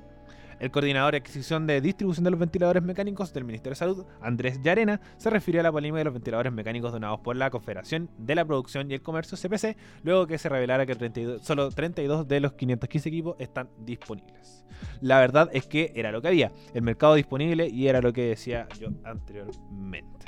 El 0.59 0.71
coordinador 0.71 1.11
de 1.11 1.17
adquisición 1.17 1.67
de 1.67 1.81
distribución 1.81 2.23
de 2.23 2.31
los 2.31 2.39
ventiladores 2.39 2.81
mecánicos 2.81 3.33
del 3.33 3.43
Ministerio 3.43 3.71
de 3.71 3.75
Salud, 3.75 4.05
Andrés 4.21 4.61
Llarena, 4.61 5.01
se 5.17 5.29
refirió 5.29 5.59
a 5.59 5.63
la 5.63 5.71
polémica 5.71 5.99
de 5.99 6.05
los 6.05 6.13
ventiladores 6.13 6.53
mecánicos 6.53 6.91
donados 6.91 7.19
por 7.19 7.35
la 7.35 7.49
Confederación 7.49 8.09
de 8.17 8.35
la 8.35 8.45
Producción 8.45 8.89
y 8.89 8.93
el 8.93 9.01
Comercio 9.01 9.37
CPC, 9.37 9.75
luego 10.03 10.27
que 10.27 10.37
se 10.37 10.47
revelara 10.47 10.85
que 10.85 10.95
32 10.95 11.41
solo 11.41 11.69
32 11.69 12.27
de 12.27 12.39
los 12.39 12.53
515 12.53 13.09
equipos 13.09 13.35
están 13.39 13.69
disponibles. 13.79 14.65
La 15.01 15.19
verdad 15.19 15.49
es 15.53 15.67
que 15.67 15.91
era 15.95 16.11
lo 16.11 16.21
que 16.21 16.29
había, 16.29 16.51
el 16.73 16.81
mercado 16.81 17.15
disponible 17.15 17.67
y 17.67 17.87
era 17.87 18.01
lo 18.01 18.13
que 18.13 18.23
decía 18.23 18.67
yo 18.79 18.89
anteriormente. 19.03 20.25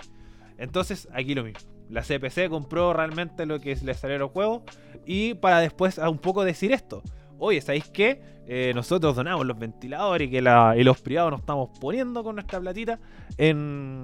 Entonces, 0.58 1.08
aquí 1.14 1.36
lo 1.36 1.44
mismo. 1.44 1.60
La 1.90 2.02
CPC 2.02 2.50
compró 2.50 2.92
realmente 2.92 3.46
lo 3.46 3.62
que 3.62 3.76
le 3.76 3.94
salió 3.94 4.18
los 4.18 4.32
juegos 4.32 4.64
y 5.06 5.36
para 5.36 5.60
después 5.60 6.00
a 6.00 6.10
un 6.10 6.18
poco 6.18 6.44
decir 6.44 6.74
esto. 6.74 7.02
Oye, 7.40 7.62
¿sabéis 7.62 7.86
qué? 7.90 8.22
Eh, 8.48 8.72
nosotros 8.74 9.16
donamos 9.16 9.46
los 9.46 9.58
ventiladores 9.60 10.28
y 10.28 10.32
que 10.32 10.42
la- 10.42 10.76
y 10.78 10.84
los 10.84 11.02
privados 11.02 11.32
nos 11.32 11.40
estamos 11.42 11.70
poniendo 11.80 12.24
con 12.24 12.36
nuestra 12.36 12.60
platita 12.60 13.00
en, 13.38 14.04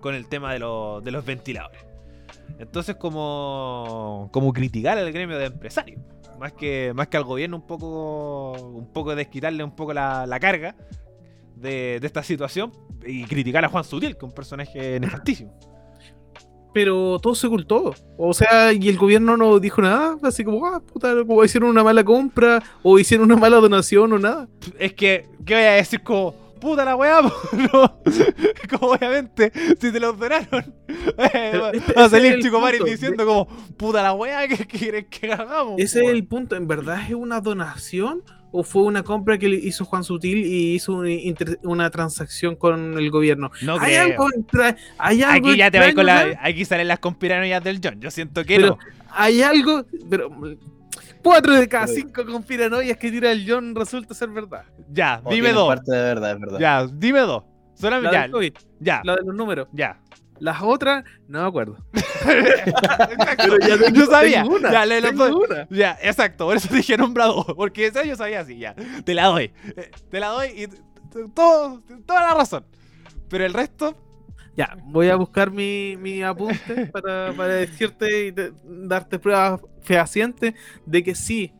con 0.00 0.14
el 0.14 0.26
tema 0.28 0.52
de, 0.52 0.60
los- 0.60 1.02
ventiladores. 1.24 1.84
Entonces, 2.58 2.96
como, 2.96 4.30
criticar 4.52 4.96
al 4.98 5.12
gremio 5.12 5.38
de 5.38 5.46
empresarios. 5.46 6.00
Más 6.38 6.52
que, 6.52 6.92
al 7.16 7.24
gobierno, 7.24 7.56
un 7.56 7.66
poco, 7.66 8.52
un 8.52 8.92
poco 8.92 9.14
desquitarle 9.16 9.64
un 9.64 9.74
poco 9.74 9.92
la, 9.92 10.24
la 10.24 10.38
carga 10.38 10.76
de, 11.56 11.98
de 12.00 12.06
esta 12.06 12.22
situación 12.22 12.72
y 13.04 13.24
criticar 13.24 13.64
a 13.64 13.68
Juan 13.68 13.82
Sutil, 13.84 14.12
que 14.12 14.18
es 14.18 14.22
un 14.22 14.32
personaje 14.32 15.00
nefastísimo. 15.00 15.52
Pero 16.74 17.18
todo 17.20 17.34
se 17.34 17.46
ocultó. 17.46 17.94
O 18.16 18.34
sea, 18.34 18.72
y 18.72 18.88
el 18.88 18.98
gobierno 18.98 19.36
no 19.36 19.58
dijo 19.58 19.80
nada. 19.82 20.16
Así 20.22 20.44
como, 20.44 20.66
ah, 20.66 20.80
puta, 20.80 21.14
como 21.26 21.42
hicieron 21.44 21.70
una 21.70 21.82
mala 21.82 22.04
compra 22.04 22.62
o 22.82 22.98
hicieron 22.98 23.30
una 23.30 23.40
mala 23.40 23.56
donación 23.56 24.12
o 24.12 24.18
nada. 24.18 24.48
Es 24.78 24.92
que, 24.92 25.26
¿qué 25.44 25.54
voy 25.54 25.62
a 25.64 25.72
decir? 25.72 26.02
Como, 26.02 26.34
puta 26.60 26.84
la 26.84 26.94
weá, 26.96 27.20
no. 27.72 28.00
Como 28.78 28.92
obviamente, 28.92 29.50
si 29.80 29.90
te 29.92 29.98
los 30.00 30.18
donaron, 30.18 30.74
eh, 30.88 31.58
va 31.58 31.70
este- 31.70 31.92
va 31.94 32.04
a 32.04 32.08
salir 32.10 32.38
Chico 32.42 32.60
punto. 32.60 32.84
diciendo 32.84 33.24
como, 33.24 33.46
puta 33.76 34.02
la 34.02 34.12
weá, 34.12 34.46
¿qué 34.46 34.66
quieren 34.66 35.06
que 35.08 35.32
hagamos? 35.32 35.74
Ese 35.80 36.04
es 36.04 36.10
el 36.10 36.26
punto. 36.26 36.54
¿En 36.56 36.66
verdad 36.66 37.00
es 37.08 37.14
una 37.14 37.40
donación 37.40 38.22
o 38.50 38.62
fue 38.62 38.82
una 38.82 39.02
compra 39.02 39.36
que 39.38 39.48
le 39.48 39.56
hizo 39.56 39.84
Juan 39.84 40.04
Sutil 40.04 40.38
y 40.44 40.74
hizo 40.74 40.94
una, 40.94 41.10
inter- 41.10 41.58
una 41.64 41.90
transacción 41.90 42.56
con 42.56 42.98
el 42.98 43.10
gobierno? 43.10 43.50
No 43.62 43.74
hay 43.80 43.94
creo. 43.94 44.02
algo, 44.02 44.26
hay 44.98 45.22
algo 45.22 45.48
Aquí 45.48 45.56
ya 45.58 45.70
te 45.70 45.78
vas 45.78 45.94
con 45.94 46.06
la. 46.06 46.18
¿sabes? 46.20 46.38
Aquí 46.42 46.64
salen 46.64 46.88
las 46.88 46.98
conspiranoias 46.98 47.62
del 47.62 47.80
John. 47.82 48.00
Yo 48.00 48.10
siento 48.10 48.44
que 48.44 48.56
Pero- 48.56 48.68
no. 48.68 48.78
Hay 49.10 49.40
algo, 49.42 49.84
pero 50.10 50.30
cuatro 51.22 51.54
de 51.54 51.68
cada 51.68 51.86
cinco 51.86 52.24
conspiranoias 52.26 52.96
que 52.98 53.10
tira 53.10 53.32
el 53.32 53.44
John 53.50 53.74
resulta 53.74 54.14
ser 54.14 54.28
verdad. 54.30 54.64
Ya, 54.92 55.20
O 55.24 55.32
dime 55.32 55.52
dos. 55.52 55.68
parte 55.68 55.92
de 55.92 56.02
verdad, 56.02 56.32
es 56.32 56.40
verdad. 56.40 56.58
Ya, 56.58 56.86
dime 56.86 57.20
dos. 57.20 57.42
La 57.44 57.80
Solamente. 57.80 58.16
Ya, 58.16 58.30
COVID, 58.30 58.52
ya, 58.80 59.00
la 59.04 59.16
de 59.16 59.22
los 59.24 59.34
números. 59.34 59.68
ya. 59.72 59.98
Las 60.40 60.62
otras, 60.62 61.04
no 61.26 61.42
me 61.42 61.48
acuerdo. 61.48 61.76
Exacto. 61.92 63.16
Pero 63.38 63.58
ya 63.58 63.78
tengo- 63.78 63.98
yo 64.00 64.06
sabía. 64.06 64.42
tengo 64.42 64.56
una, 64.56 64.72
ya, 64.72 64.86
le 64.86 65.02
tengo 65.02 65.28
doy. 65.28 65.44
una. 65.48 65.66
Ya, 65.70 65.98
exacto, 66.02 66.46
por 66.46 66.56
eso 66.56 66.68
dije 66.74 66.96
nombra 66.96 67.26
dos, 67.26 67.46
porque 67.56 67.86
esa 67.86 68.04
yo 68.04 68.16
sabía 68.16 68.40
así, 68.40 68.58
ya. 68.58 68.74
Te 69.04 69.14
la 69.14 69.26
doy. 69.26 69.52
Eh, 69.76 69.90
Te 70.10 70.20
la 70.20 70.28
doy 70.28 70.48
y 70.48 70.68
todo, 71.34 71.82
toda 72.06 72.20
la 72.22 72.34
razón. 72.34 72.64
Pero 73.28 73.44
el 73.44 73.52
resto, 73.54 73.96
Ya, 74.56 74.76
voy 74.84 75.08
a 75.08 75.16
buscar 75.16 75.50
mi, 75.50 75.96
mi 75.98 76.22
apunte 76.22 76.86
para, 76.92 77.32
para 77.32 77.54
decirte 77.54 78.26
y 78.26 78.32
te- 78.32 78.52
darte 78.64 79.18
pruebas 79.18 79.60
fehacientes 79.82 80.54
de 80.84 81.02
que 81.04 81.14
sí. 81.14 81.52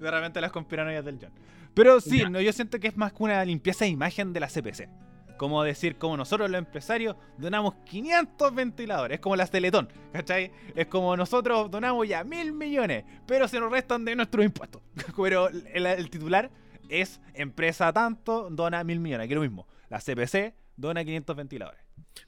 de 0.00 0.10
repente 0.10 0.40
las 0.40 0.50
conspiranoias 0.52 1.04
del 1.04 1.18
John. 1.20 1.30
Pero 1.74 2.00
sí, 2.00 2.18
Ya. 2.20 2.28
no, 2.28 2.40
yo 2.40 2.52
siento 2.52 2.78
que 2.80 2.88
es 2.88 2.96
más 2.96 3.12
que 3.12 3.22
una 3.22 3.44
limpieza 3.44 3.84
de 3.84 3.90
imagen 3.90 4.32
de 4.32 4.40
la 4.40 4.46
CPC. 4.48 4.88
Como 5.36 5.62
decir, 5.62 5.96
como 5.96 6.16
nosotros 6.16 6.50
los 6.50 6.58
empresarios 6.58 7.16
donamos 7.38 7.74
500 7.86 8.54
ventiladores, 8.54 9.16
es 9.16 9.20
como 9.20 9.36
las 9.36 9.50
Teletón, 9.50 9.88
¿cachai? 10.12 10.50
Es 10.74 10.86
como 10.86 11.16
nosotros 11.16 11.70
donamos 11.70 12.08
ya 12.08 12.24
mil 12.24 12.52
millones, 12.52 13.04
pero 13.26 13.48
se 13.48 13.58
nos 13.60 13.70
restan 13.70 14.04
de 14.04 14.16
nuestros 14.16 14.44
impuestos. 14.44 14.82
Pero 15.16 15.48
el, 15.48 15.86
el 15.86 16.10
titular 16.10 16.50
es 16.88 17.20
empresa 17.34 17.92
tanto, 17.92 18.48
dona 18.50 18.84
mil 18.84 19.00
millones, 19.00 19.26
que 19.26 19.34
es 19.34 19.36
lo 19.36 19.42
mismo. 19.42 19.66
La 19.88 19.98
CPC 19.98 20.54
dona 20.76 21.04
500 21.04 21.36
ventiladores. 21.36 21.80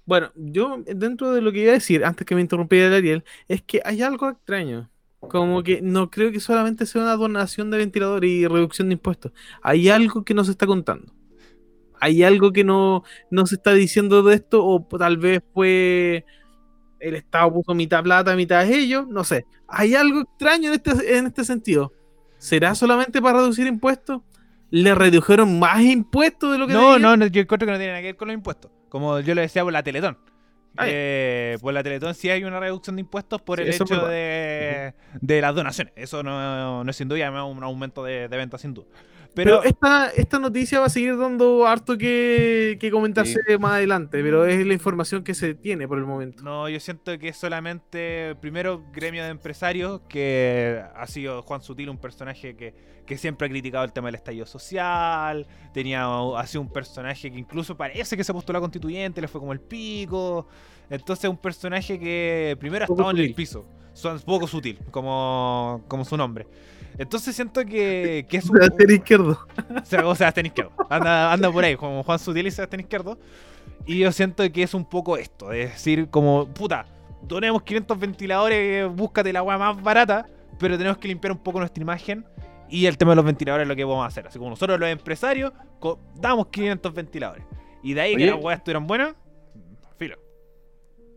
Bueno, 0.07 0.33
yo 0.35 0.83
dentro 0.87 1.33
de 1.33 1.41
lo 1.41 1.53
que 1.53 1.61
iba 1.61 1.71
a 1.71 1.75
decir, 1.75 2.05
antes 2.05 2.27
que 2.27 2.35
me 2.35 2.41
interrumpiera 2.41 2.89
el 2.89 2.95
Ariel, 2.95 3.25
es 3.49 3.63
que 3.63 3.81
hay 3.85 4.03
algo 4.03 4.29
extraño. 4.29 4.91
Como 5.21 5.63
que 5.63 5.81
no 5.81 6.11
creo 6.11 6.31
que 6.33 6.41
solamente 6.41 6.85
sea 6.85 7.03
una 7.03 7.17
donación 7.17 7.71
de 7.71 7.79
ventilador 7.79 8.25
y 8.25 8.47
reducción 8.47 8.89
de 8.89 8.95
impuestos. 8.95 9.33
Hay 9.63 9.89
algo 9.89 10.25
que 10.25 10.35
no 10.35 10.45
se 10.45 10.51
está 10.51 10.67
contando. 10.67 11.13
Hay 12.01 12.23
algo 12.23 12.53
que 12.53 12.65
no, 12.65 13.05
no 13.31 13.47
se 13.47 13.57
está 13.57 13.73
diciendo 13.73 14.23
de 14.23 14.35
esto, 14.35 14.65
o 14.65 14.87
tal 14.99 15.17
vez 15.17 15.43
fue 15.53 16.25
el 17.05 17.17
Estado 17.17 17.53
puso 17.53 17.75
mitad 17.75 18.03
plata, 18.03 18.35
mitad 18.35 18.69
ellos, 18.69 19.07
no 19.09 19.25
sé. 19.25 19.45
Hay 19.69 19.95
algo 19.95 20.23
extraño 20.23 20.69
en 20.69 20.75
este, 20.75 21.19
en 21.19 21.27
este 21.27 21.45
sentido. 21.45 21.93
¿Será 22.39 22.75
solamente 22.75 23.21
para 23.21 23.39
reducir 23.39 23.67
impuestos? 23.67 24.23
¿Le 24.71 24.95
redujeron 24.95 25.59
más 25.59 25.83
impuestos 25.83 26.53
de 26.53 26.59
lo 26.59 26.67
que 26.67 26.73
No, 26.73 26.99
no, 26.99 27.17
no, 27.17 27.27
yo 27.27 27.43
encuentro 27.43 27.67
que 27.67 27.73
no 27.73 27.79
tiene 27.79 27.93
nada 27.93 28.01
que 28.01 28.09
ver 28.09 28.17
con 28.17 28.29
los 28.29 28.35
impuestos. 28.35 28.71
Como 28.89 29.21
yo 29.21 29.35
lo 29.35 29.41
decía 29.41 29.63
por 29.63 29.73
la 29.73 29.83
Teletón. 29.83 30.19
Ah. 30.77 30.87
Eh, 30.89 31.59
por 31.61 31.73
la 31.73 31.83
Teletón 31.83 32.15
sí 32.15 32.31
hay 32.31 32.43
una 32.43 32.59
reducción 32.59 32.97
de 32.97 33.01
impuestos 33.01 33.41
por 33.43 33.59
Sí, 33.59 33.65
el 33.65 33.69
hecho 33.71 33.85
de, 33.85 34.95
de 35.21 35.41
las 35.41 35.55
donaciones. 35.55 35.93
Eso 35.97 36.23
no, 36.23 36.83
no 36.83 36.91
es 36.91 36.97
sin 36.97 37.09
duda, 37.09 37.23
además 37.27 37.45
un 37.55 37.63
aumento 37.63 38.03
de, 38.03 38.29
de 38.29 38.37
ventas 38.37 38.63
sin 38.63 38.75
duda. 38.75 38.87
Pero, 39.35 39.61
Pero, 39.61 39.63
esta, 39.65 40.11
esta 40.11 40.39
noticia 40.39 40.79
va 40.79 40.87
a 40.87 40.91
seguir 40.91 41.19
dando 41.19 41.67
harto 41.67 41.99
que, 41.99 42.77
que 42.79 42.91
comentarse 42.91 43.41
más 43.59 43.73
adelante, 43.73 44.23
pero 44.23 44.47
es 44.47 44.65
la 44.65 44.73
información 44.73 45.25
que 45.25 45.35
se 45.35 45.55
tiene 45.55 45.89
por 45.89 45.99
el 45.99 46.05
momento. 46.05 46.45
no, 46.45 46.69
yo 46.69 46.79
siento 46.79 47.19
que 47.19 47.29
es 47.29 47.37
solamente, 47.37 48.37
primero, 48.41 48.85
gremio 48.93 49.25
de 49.25 49.31
empresarios, 49.31 50.03
que 50.09 50.83
ha 50.95 51.07
sido 51.09 51.43
Juan 51.43 51.63
Sutil 51.63 51.91
un 51.91 51.99
personaje 51.99 52.55
que, 52.55 52.75
que 53.07 53.19
siempre 53.19 53.47
ha 53.47 53.51
criticado 53.51 53.85
el 53.85 53.93
tema 53.93 54.09
del 54.09 54.15
estallido 54.17 54.47
social, 54.47 55.47
tenía, 55.73 56.07
ha 56.07 56.47
sido 56.47 56.63
un 56.63 56.73
personaje 56.73 57.31
que 57.31 57.39
incluso 57.39 57.77
parece 57.77 58.17
que 58.17 58.25
se 58.25 58.33
postuló 58.33 58.59
a 58.59 58.61
constituyente, 58.61 59.21
le 59.21 59.29
fue 59.29 59.41
como 59.41 59.53
el 59.53 59.61
pico. 59.61 60.47
Entonces 60.91 61.29
un 61.29 61.39
personaje 61.39 61.99
que 61.99 62.57
primero 62.61 62.85
ha 62.85 62.87
estado 62.87 63.11
en 63.11 63.19
el 63.19 63.35
piso, 63.35 63.67
son 63.95 64.21
poco 64.21 64.47
sutil, 64.47 64.79
como, 64.91 65.83
como 65.89 66.05
su 66.05 66.17
nombre. 66.17 66.47
Entonces 66.99 67.35
siento 67.35 67.65
que, 67.65 68.27
que 68.29 68.37
es 68.37 68.49
un... 68.49 68.59
Sebastián 68.59 68.91
Izquierdo. 68.91 69.39
O 69.83 69.85
sea, 69.85 70.15
Sebastián 70.15 70.47
Izquierdo. 70.47 70.73
Anda, 70.91 71.33
anda 71.33 71.51
por 71.51 71.65
ahí, 71.65 71.77
como 71.77 72.03
Juan 72.03 72.19
Sutil 72.19 72.47
y 72.47 72.51
Sebastián 72.51 72.81
Izquierdo. 72.81 73.19
Y 73.87 73.99
yo 73.99 74.13
siento 74.13 74.51
que 74.51 74.63
es 74.63 74.75
un 74.75 74.85
poco 74.85 75.17
esto, 75.17 75.53
es 75.53 75.73
decir, 75.73 76.09
como, 76.09 76.47
puta, 76.47 76.87
donemos 77.23 77.63
500 77.63 77.99
ventiladores, 77.99 78.89
búscate 78.95 79.33
la 79.33 79.43
weá 79.43 79.59
más 79.59 79.83
barata, 79.83 80.27
pero 80.59 80.79
tenemos 80.79 80.99
que 80.99 81.09
limpiar 81.09 81.33
un 81.33 81.39
poco 81.39 81.59
nuestra 81.59 81.83
imagen. 81.83 82.25
Y 82.69 82.87
el 82.87 82.97
tema 82.97 83.13
de 83.13 83.17
los 83.17 83.25
ventiladores 83.25 83.65
es 83.65 83.69
lo 83.69 83.77
que 83.77 83.85
vamos 83.85 84.05
a 84.05 84.07
hacer. 84.07 84.27
Así 84.27 84.39
como 84.39 84.51
nosotros 84.51 84.81
los 84.81 84.89
empresarios 84.89 85.53
damos 86.17 86.47
500 86.49 86.95
ventiladores. 86.95 87.45
Y 87.83 87.93
de 87.93 88.01
ahí 88.01 88.17
que 88.17 88.27
las 88.27 88.43
weas 88.43 88.59
estuvieran 88.59 88.87
buenas, 88.87 89.15
filo. 89.99 90.17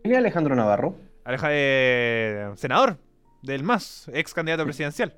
¿Quién 0.02 0.12
es 0.12 0.18
Alejandro 0.18 0.54
Navarro? 0.54 0.94
Aleja 1.28 1.48
de 1.50 2.52
senador 2.56 2.96
del 3.42 3.62
MAS, 3.62 4.10
ex 4.14 4.32
candidato 4.32 4.64
presidencial. 4.64 5.14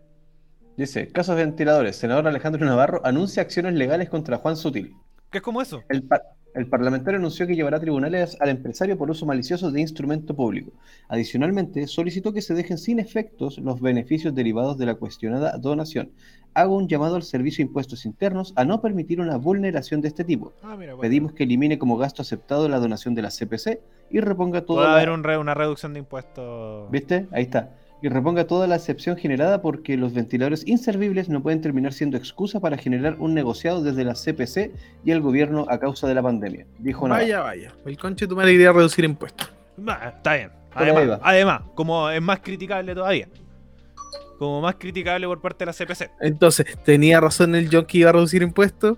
Dice, 0.77 1.07
casos 1.07 1.37
de 1.37 1.45
ventiladores. 1.45 1.95
Senador 1.95 2.27
Alejandro 2.27 2.67
Navarro 2.67 3.01
anuncia 3.05 3.45
acciones 3.45 3.75
legales 3.75 4.09
contra 4.09 4.39
Juan 4.39 4.57
Sutil. 4.57 4.97
¿Qué 5.31 5.39
es 5.39 5.43
como 5.43 5.63
eso? 5.63 5.83
El, 5.89 6.03
par- 6.03 6.23
el 6.55 6.67
parlamentario 6.67 7.19
anunció 7.19 7.47
que 7.47 7.55
llevará 7.55 7.77
a 7.77 7.81
tribunales 7.81 8.37
al 8.41 8.49
empresario 8.49 8.99
por 8.99 9.11
uso 9.11 9.25
malicioso 9.27 9.71
de 9.71 9.81
instrumento 9.81 10.35
público. 10.35 10.73
Adicionalmente, 11.09 11.87
solicitó 11.87 12.33
que 12.33 12.43
se 12.43 12.55
dejen 12.55 12.79
sin 12.79 12.99
efectos 12.99 13.59
los 13.59 13.81
beneficios 13.81 14.35
derivados 14.35 14.77
de 14.79 14.87
la 14.87 14.95
cuestionada 14.97 15.57
donación. 15.59 16.11
Hago 16.53 16.77
un 16.77 16.89
llamado 16.89 17.15
al 17.15 17.23
Servicio 17.23 17.63
de 17.65 17.69
Impuestos 17.69 18.05
Internos 18.05 18.53
a 18.57 18.65
no 18.65 18.81
permitir 18.81 19.21
una 19.21 19.37
vulneración 19.37 20.01
de 20.01 20.09
este 20.09 20.25
tipo. 20.25 20.53
Ah, 20.65 20.75
mira, 20.77 20.95
bueno. 20.95 21.01
Pedimos 21.03 21.33
que 21.33 21.45
elimine 21.45 21.79
como 21.79 21.97
gasto 21.97 22.23
aceptado 22.23 22.69
la 22.69 22.81
donación 22.81 23.15
de 23.15 23.23
la 23.23 23.31
CPC 23.31 23.79
y 24.11 24.19
reponga 24.19 24.63
Puede 24.63 24.67
toda 24.67 24.89
la... 24.89 24.97
haber 24.97 25.11
un 25.11 25.23
re- 25.23 25.39
una 25.39 25.55
reducción 25.55 25.93
de 25.93 26.01
impuestos. 26.01 26.91
¿Viste? 26.91 27.29
Ahí 27.31 27.45
está. 27.45 27.77
Y 28.03 28.09
reponga 28.09 28.47
toda 28.47 28.67
la 28.67 28.77
excepción 28.77 29.17
generada 29.17 29.61
porque 29.61 29.97
los 29.97 30.15
ventiladores 30.15 30.67
inservibles 30.67 31.29
no 31.29 31.43
pueden 31.43 31.61
terminar 31.61 31.93
siendo 31.93 32.17
excusa 32.17 32.59
para 32.59 32.79
generar 32.79 33.17
un 33.19 33.35
negociado 33.35 33.83
desde 33.83 34.05
la 34.05 34.15
CPC 34.15 34.71
y 35.05 35.11
el 35.11 35.21
gobierno 35.21 35.67
a 35.69 35.79
causa 35.79 36.09
de 36.09 36.15
la 36.15 36.23
pandemia. 36.23 36.67
Dijo 36.79 37.07
Navarro. 37.07 37.25
Vaya, 37.25 37.41
vaya. 37.41 37.75
El 37.85 37.99
conche 37.99 38.27
tu 38.27 38.37
madre 38.37 38.53
quería 38.53 38.73
reducir 38.73 39.05
impuestos. 39.05 39.53
Bah, 39.77 40.15
está 40.17 40.35
bien. 40.35 40.51
Además, 40.75 41.63
como 41.75 42.09
es 42.11 42.23
más 42.23 42.41
criticable 42.41 42.95
todavía. 42.95 43.29
Como 44.39 44.61
más 44.61 44.77
criticable 44.77 45.27
por 45.27 45.41
parte 45.41 45.65
de 45.65 45.67
la 45.67 45.73
CPC. 45.73 46.11
Entonces, 46.21 46.67
¿tenía 46.85 47.21
razón 47.21 47.55
el 47.55 47.69
John 47.71 47.85
que 47.85 47.99
iba 47.99 48.11
a 48.11 48.13
reducir 48.13 48.43
impuestos? 48.43 48.97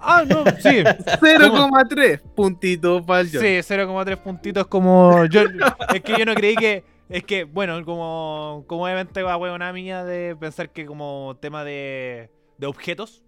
Ah, 0.00 0.24
no, 0.26 0.44
sí. 0.58 0.82
0,3 0.82 2.20
puntitos 2.34 3.02
para 3.02 3.20
el 3.20 3.30
John. 3.32 3.40
Sí, 3.40 3.46
0,3 3.46 4.16
puntitos 4.16 4.66
como 4.66 5.24
yo. 5.26 5.42
Es 5.94 6.00
que 6.00 6.18
yo 6.18 6.24
no 6.24 6.34
creí 6.34 6.56
que. 6.56 6.84
Es 7.10 7.24
que, 7.24 7.42
bueno, 7.42 7.84
como, 7.84 8.64
como 8.68 8.84
obviamente 8.84 9.24
va 9.24 9.36
huevona 9.36 9.72
mía 9.72 10.04
de 10.04 10.36
pensar 10.36 10.70
que 10.70 10.86
como 10.86 11.36
tema 11.40 11.64
de, 11.64 12.30
de 12.56 12.66
objetos, 12.68 13.24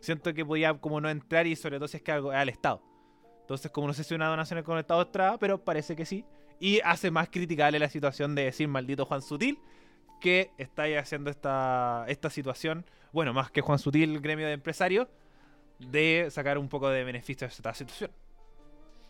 siento 0.00 0.34
que 0.34 0.44
podía 0.44 0.74
como 0.74 1.00
no 1.00 1.08
entrar 1.08 1.46
y 1.46 1.54
sobre 1.54 1.76
todo 1.76 1.86
si 1.86 1.98
es 1.98 2.02
que 2.02 2.10
algo 2.10 2.32
al 2.32 2.48
Estado. 2.48 2.82
Entonces, 3.42 3.70
como 3.70 3.86
no 3.86 3.92
sé 3.92 4.02
si 4.02 4.14
una 4.14 4.26
donación 4.26 4.60
con 4.64 4.74
el 4.74 4.80
Estado 4.80 5.02
entraba, 5.02 5.38
pero 5.38 5.64
parece 5.64 5.94
que 5.94 6.06
sí. 6.06 6.24
Y 6.58 6.80
hace 6.80 7.12
más 7.12 7.28
criticable 7.28 7.78
la 7.78 7.88
situación 7.88 8.34
de 8.34 8.46
decir 8.46 8.66
maldito 8.66 9.06
Juan 9.06 9.22
Sutil, 9.22 9.60
que 10.20 10.50
está 10.58 10.84
haciendo 10.98 11.30
esta, 11.30 12.06
esta 12.08 12.30
situación, 12.30 12.84
bueno, 13.12 13.32
más 13.32 13.52
que 13.52 13.60
Juan 13.60 13.78
Sutil, 13.78 14.20
gremio 14.20 14.48
de 14.48 14.54
empresarios, 14.54 15.06
de 15.78 16.26
sacar 16.30 16.58
un 16.58 16.68
poco 16.68 16.88
de 16.88 17.04
beneficio 17.04 17.46
de 17.46 17.54
esta 17.54 17.74
situación. 17.74 18.10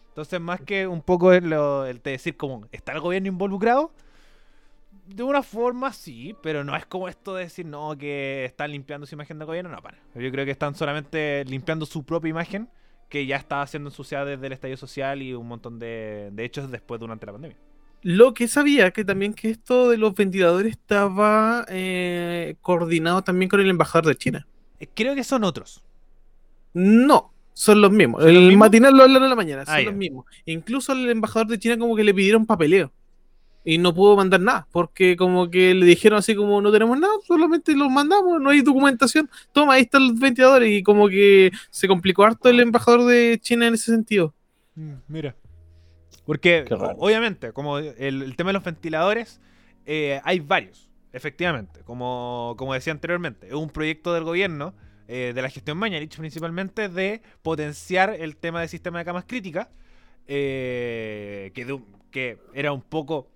Entonces, 0.08 0.38
más 0.40 0.60
que 0.60 0.86
un 0.86 1.00
poco 1.00 1.32
el, 1.32 1.50
el 1.52 2.02
de 2.02 2.10
decir 2.10 2.36
como, 2.36 2.66
¿está 2.70 2.92
el 2.92 3.00
gobierno 3.00 3.28
involucrado? 3.28 3.92
De 5.14 5.22
una 5.22 5.42
forma 5.42 5.92
sí, 5.92 6.34
pero 6.42 6.62
no 6.64 6.76
es 6.76 6.86
como 6.86 7.08
esto 7.08 7.34
de 7.34 7.44
decir, 7.44 7.66
no, 7.66 7.96
que 7.98 8.44
están 8.44 8.70
limpiando 8.70 9.06
su 9.06 9.14
imagen 9.14 9.38
de 9.38 9.44
gobierno, 9.44 9.70
no, 9.70 9.82
para. 9.82 9.98
Yo 10.14 10.30
creo 10.30 10.44
que 10.44 10.50
están 10.52 10.74
solamente 10.74 11.44
limpiando 11.46 11.84
su 11.86 12.04
propia 12.04 12.30
imagen, 12.30 12.68
que 13.08 13.26
ya 13.26 13.36
estaba 13.36 13.66
siendo 13.66 13.88
ensuciada 13.88 14.24
desde 14.24 14.46
el 14.46 14.52
estallido 14.52 14.76
social 14.76 15.20
y 15.20 15.34
un 15.34 15.48
montón 15.48 15.78
de, 15.78 16.30
de 16.32 16.44
hechos 16.44 16.70
después 16.70 17.00
durante 17.00 17.26
la 17.26 17.32
pandemia. 17.32 17.56
Lo 18.02 18.32
que 18.34 18.46
sabía 18.48 18.92
que 18.92 19.04
también 19.04 19.34
que 19.34 19.50
esto 19.50 19.90
de 19.90 19.96
los 19.98 20.14
ventiladores 20.14 20.70
estaba 20.72 21.66
eh, 21.68 22.54
coordinado 22.62 23.22
también 23.22 23.48
con 23.48 23.60
el 23.60 23.68
embajador 23.68 24.06
de 24.06 24.16
China. 24.16 24.46
Eh, 24.78 24.86
Creo 24.94 25.14
que 25.14 25.24
son 25.24 25.44
otros. 25.44 25.82
No, 26.72 27.32
son 27.52 27.80
los 27.80 27.90
mismos. 27.90 28.22
¿Son 28.22 28.28
el 28.30 28.34
los 28.36 28.44
mismos? 28.44 28.66
matinal 28.66 28.96
lo 28.96 29.02
hablaron 29.02 29.24
en 29.24 29.30
la 29.30 29.36
mañana, 29.36 29.66
son 29.66 29.74
Ah, 29.74 29.80
los 29.82 29.94
mismos. 29.94 30.24
Incluso 30.46 30.92
al 30.92 31.08
embajador 31.10 31.48
de 31.48 31.58
China 31.58 31.76
como 31.78 31.96
que 31.96 32.04
le 32.04 32.14
pidieron 32.14 32.46
papeleo. 32.46 32.92
Y 33.62 33.76
no 33.76 33.94
pudo 33.94 34.16
mandar 34.16 34.40
nada, 34.40 34.66
porque 34.72 35.16
como 35.16 35.50
que 35.50 35.74
le 35.74 35.84
dijeron 35.84 36.18
así 36.18 36.34
como 36.34 36.62
no 36.62 36.72
tenemos 36.72 36.98
nada, 36.98 37.12
solamente 37.26 37.74
los 37.76 37.90
mandamos, 37.90 38.40
no 38.40 38.48
hay 38.50 38.62
documentación. 38.62 39.28
Toma, 39.52 39.74
ahí 39.74 39.82
están 39.82 40.08
los 40.08 40.18
ventiladores. 40.18 40.70
Y 40.70 40.82
como 40.82 41.08
que 41.08 41.50
se 41.70 41.86
complicó 41.86 42.24
harto 42.24 42.48
el 42.48 42.58
embajador 42.60 43.04
de 43.04 43.38
China 43.42 43.66
en 43.66 43.74
ese 43.74 43.92
sentido. 43.92 44.34
Mm, 44.76 44.92
Mira. 45.08 45.36
Porque, 46.24 46.64
obviamente, 46.98 47.52
como 47.52 47.78
el, 47.78 48.22
el 48.22 48.36
tema 48.36 48.48
de 48.50 48.54
los 48.54 48.64
ventiladores, 48.64 49.40
eh, 49.84 50.20
hay 50.24 50.40
varios, 50.40 50.88
efectivamente. 51.12 51.80
Como, 51.84 52.54
como 52.56 52.72
decía 52.72 52.92
anteriormente, 52.92 53.48
es 53.48 53.54
un 53.54 53.68
proyecto 53.68 54.14
del 54.14 54.24
gobierno, 54.24 54.74
eh, 55.08 55.32
de 55.34 55.42
la 55.42 55.50
gestión 55.50 55.76
Mañalich 55.76 56.16
principalmente, 56.16 56.88
de 56.88 57.20
potenciar 57.42 58.14
el 58.18 58.36
tema 58.36 58.60
del 58.60 58.68
sistema 58.68 59.00
de 59.00 59.04
camas 59.04 59.24
críticas, 59.26 59.68
eh, 60.28 61.50
que, 61.54 61.64
de 61.64 61.72
un- 61.74 61.86
que 62.10 62.38
era 62.54 62.72
un 62.72 62.82
poco... 62.82 63.29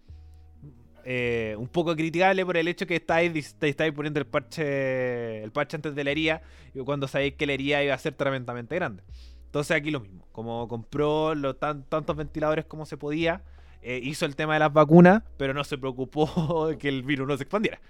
eh, 1.05 1.55
un 1.59 1.68
poco 1.68 1.94
criticable 1.94 2.44
por 2.47 2.56
el 2.56 2.66
hecho 2.68 2.86
que 2.86 2.97
estáis, 2.97 3.55
estáis 3.60 3.93
poniendo 3.93 4.20
el 4.20 4.26
parche 4.26 5.43
el 5.43 5.52
parche 5.52 5.76
antes 5.76 5.94
de 5.94 6.05
la 6.05 6.10
herida 6.10 6.43
cuando 6.85 7.09
sabéis 7.09 7.35
que 7.35 7.47
la 7.47 7.52
herida 7.52 7.82
iba 7.85 7.94
a 7.94 7.98
ser 7.98 8.14
tremendamente 8.14 8.74
grande. 8.74 9.02
Entonces 9.47 9.76
aquí 9.76 9.90
lo 9.90 10.01
mismo, 10.01 10.26
como 10.32 10.66
compró 10.68 11.35
lo 11.35 11.55
tan- 11.56 11.85
tantos 11.85 12.16
ventiladores 12.16 12.64
como 12.64 12.86
se 12.86 12.97
podía, 12.97 13.43
eh, 13.82 14.01
hizo 14.02 14.26
el 14.26 14.35
tema 14.35 14.55
de 14.55 14.60
las 14.60 14.72
vacunas, 14.72 15.22
pero 15.36 15.55
no 15.55 15.62
se 15.64 15.78
preocupó 15.78 16.68
de 16.68 16.78
que 16.78 16.89
el 16.89 17.02
virus 17.02 17.28
no 17.28 17.36
se 17.36 17.44
expandiera. 17.44 17.81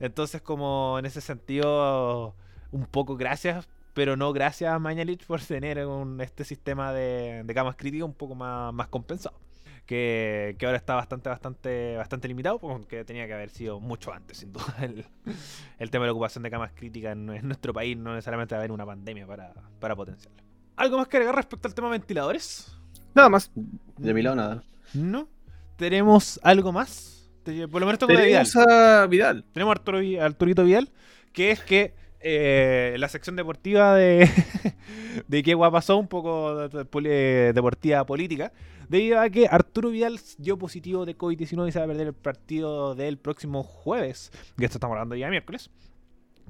Entonces 0.00 0.42
como 0.42 0.98
en 0.98 1.06
ese 1.06 1.20
sentido, 1.20 2.34
un 2.70 2.86
poco 2.86 3.16
gracias, 3.16 3.68
pero 3.94 4.16
no 4.16 4.32
gracias 4.32 4.72
a 4.72 4.78
Mañalich 4.78 5.24
por 5.26 5.40
tener 5.40 5.84
un, 5.86 6.20
este 6.20 6.44
sistema 6.44 6.92
de, 6.92 7.42
de 7.44 7.54
camas 7.54 7.76
críticas 7.76 8.06
un 8.06 8.14
poco 8.14 8.34
más 8.34 8.88
compensado. 8.88 9.36
Que, 9.86 10.54
que 10.58 10.64
ahora 10.66 10.78
está 10.78 10.94
bastante, 10.94 11.28
bastante, 11.28 11.96
bastante 11.96 12.28
limitado, 12.28 12.58
porque 12.58 13.04
tenía 13.04 13.26
que 13.26 13.34
haber 13.34 13.50
sido 13.50 13.80
mucho 13.80 14.12
antes, 14.12 14.38
sin 14.38 14.52
duda, 14.52 14.74
el, 14.80 15.04
el 15.78 15.90
tema 15.90 16.04
de 16.04 16.08
la 16.08 16.12
ocupación 16.12 16.42
de 16.44 16.50
camas 16.50 16.70
críticas 16.72 17.12
en, 17.12 17.28
en 17.30 17.46
nuestro 17.48 17.72
país, 17.74 17.96
no 17.96 18.14
necesariamente 18.14 18.54
va 18.54 18.58
a 18.58 18.60
haber 18.60 18.72
una 18.72 18.86
pandemia 18.86 19.26
para, 19.26 19.52
para 19.80 19.96
potenciarlo. 19.96 20.40
¿Algo 20.76 20.98
más 20.98 21.08
que 21.08 21.16
agregar 21.18 21.34
respecto 21.34 21.68
al 21.68 21.74
tema 21.74 21.90
ventiladores? 21.90 22.74
Nada 23.14 23.28
más. 23.28 23.50
De 23.98 24.14
mi 24.14 24.22
lado 24.22 24.36
nada. 24.36 24.62
¿No? 24.94 25.28
¿Tenemos 25.76 26.38
algo 26.42 26.72
más? 26.72 27.30
Por 27.44 27.80
lo 27.80 27.86
menos 27.86 27.98
tengo 27.98 28.12
Vidal. 28.28 28.46
A 28.68 29.06
Vidal. 29.06 29.44
Tenemos 29.52 29.72
a 29.72 29.78
Arturo, 29.78 29.98
Arturito 30.20 30.62
Vidal, 30.64 30.90
que 31.32 31.50
es 31.50 31.60
que 31.60 31.92
eh, 32.20 32.94
la 32.98 33.08
sección 33.08 33.34
deportiva 33.34 33.96
de, 33.96 34.30
de 35.28 35.42
qué 35.42 35.54
guapa 35.54 35.78
pasó, 35.78 35.96
un 35.98 36.06
poco 36.08 36.68
de- 36.68 36.84
de- 36.84 37.48
eh, 37.48 37.52
deportiva 37.52 38.06
política, 38.06 38.52
debido 38.92 39.18
a 39.18 39.30
que 39.30 39.48
Arturo 39.50 39.88
Vidal 39.88 40.20
dio 40.36 40.58
positivo 40.58 41.06
de 41.06 41.16
COVID-19 41.16 41.68
y 41.68 41.72
se 41.72 41.78
va 41.78 41.86
a 41.86 41.88
perder 41.88 42.08
el 42.08 42.12
partido 42.12 42.94
del 42.94 43.16
próximo 43.16 43.62
jueves, 43.62 44.30
que 44.58 44.66
esto 44.66 44.76
estamos 44.76 44.96
hablando 44.96 45.14
ya 45.14 45.30
miércoles, 45.30 45.70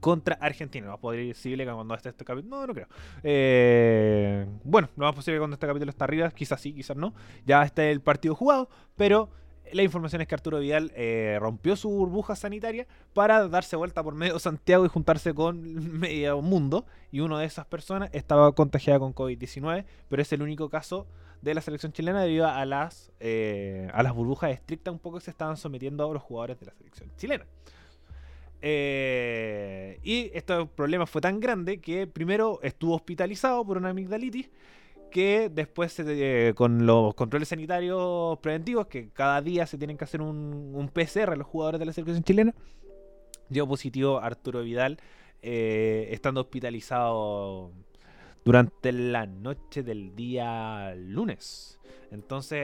contra 0.01 0.35
Argentina. 0.41 0.87
Lo 0.87 0.93
más 0.95 1.01
posible 1.01 1.65
que 1.65 1.73
cuando 1.73 1.95
esté 1.95 2.09
este 2.09 2.25
capítulo. 2.25 2.57
No, 2.57 2.67
no 2.67 2.75
creo. 2.75 2.89
Eh, 3.23 4.45
bueno, 4.65 4.89
lo 4.97 5.07
más 5.07 5.15
posible 5.15 5.39
cuando 5.39 5.55
este 5.55 5.69
capítulo 5.69 5.91
está 5.91 6.03
arriba, 6.03 6.29
quizás 6.33 6.61
sí, 6.61 6.73
quizás 6.73 6.97
no. 6.97 7.15
Ya 7.47 7.63
está 7.63 7.85
el 7.85 8.01
partido 8.01 8.35
jugado, 8.35 8.69
pero 8.97 9.31
la 9.73 9.85
información 9.85 10.21
es 10.21 10.27
que 10.27 10.35
Arturo 10.35 10.59
Vidal 10.59 10.91
eh, 10.97 11.39
rompió 11.41 11.77
su 11.77 11.91
burbuja 11.91 12.35
sanitaria 12.35 12.89
para 13.15 13.47
darse 13.47 13.77
vuelta 13.77 14.03
por 14.03 14.17
medio 14.17 14.41
Santiago 14.41 14.85
y 14.85 14.89
juntarse 14.89 15.33
con 15.33 16.01
medio 16.01 16.43
mundo. 16.43 16.87
Y 17.13 17.21
una 17.21 17.39
de 17.39 17.47
esas 17.47 17.67
personas 17.67 18.11
estaba 18.13 18.51
contagiada 18.51 18.99
con 18.99 19.15
COVID-19, 19.15 19.85
pero 20.09 20.23
es 20.23 20.33
el 20.33 20.43
único 20.43 20.69
caso 20.69 21.07
de 21.43 21.55
la 21.55 21.61
selección 21.61 21.93
chilena 21.93 22.23
debido 22.23 22.47
a 22.49 22.65
las, 22.65 23.13
eh, 23.21 23.89
a 23.93 24.03
las 24.03 24.15
burbujas 24.15 24.53
estrictas 24.53 24.93
un 24.93 25.01
poco 25.01 25.19
que 25.19 25.25
se 25.25 25.31
estaban 25.31 25.57
sometiendo 25.57 26.09
a 26.09 26.13
los 26.13 26.23
jugadores 26.23 26.59
de 26.61 26.67
la 26.67 26.73
selección 26.73 27.11
chilena. 27.17 27.47
Eh, 28.63 29.99
y 30.05 30.31
este 30.35 30.67
problema 30.67 31.05
fue 31.07 31.21
tan 31.21 31.41
grande 31.41 31.81
que 31.81 32.07
primero 32.07 32.61
estuvo 32.63 32.95
hospitalizado 32.95 33.65
por 33.65 33.77
una 33.77 33.89
amigdalitis 33.89 34.51
que 35.11 35.51
después 35.53 35.99
eh, 35.99 36.53
con 36.55 36.87
los 36.87 37.15
controles 37.15 37.49
sanitarios 37.49 38.39
preventivos, 38.39 38.87
que 38.87 39.11
cada 39.11 39.43
día 39.43 39.67
se 39.67 39.77
tienen 39.77 39.99
que 39.99 40.05
hacer 40.05 40.23
un, 40.23 40.73
un 40.75 40.89
PCR 40.89 41.33
a 41.33 41.37
los 41.37 41.47
jugadores 41.47 41.81
de 41.81 41.87
la 41.87 41.93
selección 41.93 42.23
chilena, 42.23 42.55
dio 43.49 43.67
positivo 43.67 44.21
Arturo 44.21 44.63
Vidal 44.63 44.99
eh, 45.45 46.09
estando 46.13 46.41
hospitalizado 46.41 47.73
durante 48.45 48.93
la 48.93 49.27
noche 49.27 49.83
del 49.83 50.15
día 50.15 50.95
lunes. 50.97 51.79
Entonces... 52.11 52.59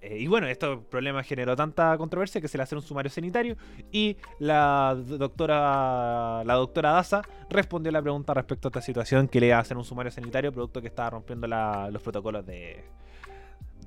eh, 0.00 0.18
y 0.18 0.26
bueno, 0.26 0.46
este 0.46 0.76
problema 0.90 1.22
generó 1.22 1.56
tanta 1.56 1.96
controversia 1.98 2.40
que 2.40 2.48
se 2.48 2.56
le 2.56 2.62
hace 2.64 2.74
un 2.74 2.82
sumario 2.82 3.10
sanitario 3.10 3.56
y 3.92 4.16
la 4.38 4.96
doctora 4.96 6.42
la 6.44 6.54
doctora 6.54 6.92
Daza 6.92 7.22
respondió 7.50 7.92
la 7.92 8.02
pregunta 8.02 8.34
respecto 8.34 8.68
a 8.68 8.70
esta 8.70 8.82
situación 8.82 9.28
que 9.28 9.40
le 9.40 9.52
hacer 9.52 9.76
un 9.76 9.84
sumario 9.84 10.10
sanitario 10.12 10.52
producto 10.52 10.80
que 10.80 10.88
estaba 10.88 11.10
rompiendo 11.10 11.46
los 11.46 12.02
protocolos 12.02 12.46
de 12.46 12.84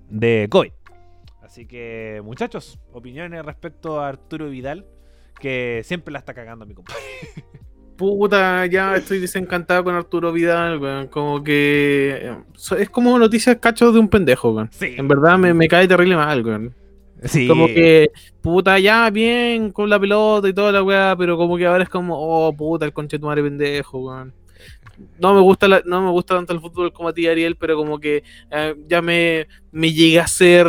de 0.09 0.47
COVID. 0.49 0.71
Así 1.41 1.65
que, 1.65 2.21
muchachos, 2.23 2.79
opiniones 2.93 3.43
respecto 3.43 3.99
a 3.99 4.09
Arturo 4.09 4.49
Vidal, 4.49 4.85
que 5.39 5.81
siempre 5.83 6.11
la 6.11 6.19
está 6.19 6.33
cagando 6.33 6.65
mi 6.65 6.73
compadre. 6.73 7.01
Puta, 8.01 8.65
ya 8.65 8.95
estoy 8.95 9.19
desencantado 9.19 9.83
con 9.83 9.93
Arturo 9.93 10.31
Vidal, 10.33 10.79
weón. 10.79 11.05
Como 11.07 11.43
que. 11.43 12.17
eh, 12.19 12.35
Es 12.79 12.89
como 12.89 13.19
noticias 13.19 13.57
cachos 13.57 13.93
de 13.93 13.99
un 13.99 14.07
pendejo, 14.09 14.49
weón. 14.53 14.69
Sí. 14.71 14.95
En 14.97 15.07
verdad 15.07 15.37
me, 15.37 15.53
me 15.53 15.67
cae 15.67 15.87
terrible 15.87 16.15
mal, 16.15 16.43
weón. 16.43 16.73
Sí. 17.25 17.47
Como 17.47 17.67
que, 17.67 18.09
puta, 18.41 18.79
ya 18.79 19.07
bien 19.11 19.69
con 19.71 19.87
la 19.87 19.99
pelota 19.99 20.49
y 20.49 20.53
toda 20.53 20.71
la 20.71 20.81
weá, 20.81 21.15
pero 21.15 21.37
como 21.37 21.55
que 21.57 21.67
ahora 21.67 21.83
es 21.83 21.89
como, 21.89 22.15
oh, 22.17 22.51
puta, 22.57 22.85
el 22.85 22.91
conche 22.93 23.17
de 23.17 23.21
tu 23.21 23.27
madre 23.27 23.43
pendejo, 23.43 23.99
weón. 23.99 24.33
No 25.19 25.35
me 25.35 25.41
gusta 25.41 25.67
la- 25.67 25.83
no 25.85 26.01
me 26.01 26.09
gusta 26.09 26.33
tanto 26.35 26.53
el 26.53 26.59
fútbol 26.59 26.91
como 26.91 27.09
a 27.09 27.13
ti, 27.13 27.27
Ariel, 27.27 27.55
pero 27.55 27.75
como 27.75 27.99
que 27.99 28.23
eh, 28.49 28.75
ya 28.87 29.03
me, 29.03 29.47
me 29.71 29.93
llega 29.93 30.23
a 30.23 30.27
ser 30.27 30.65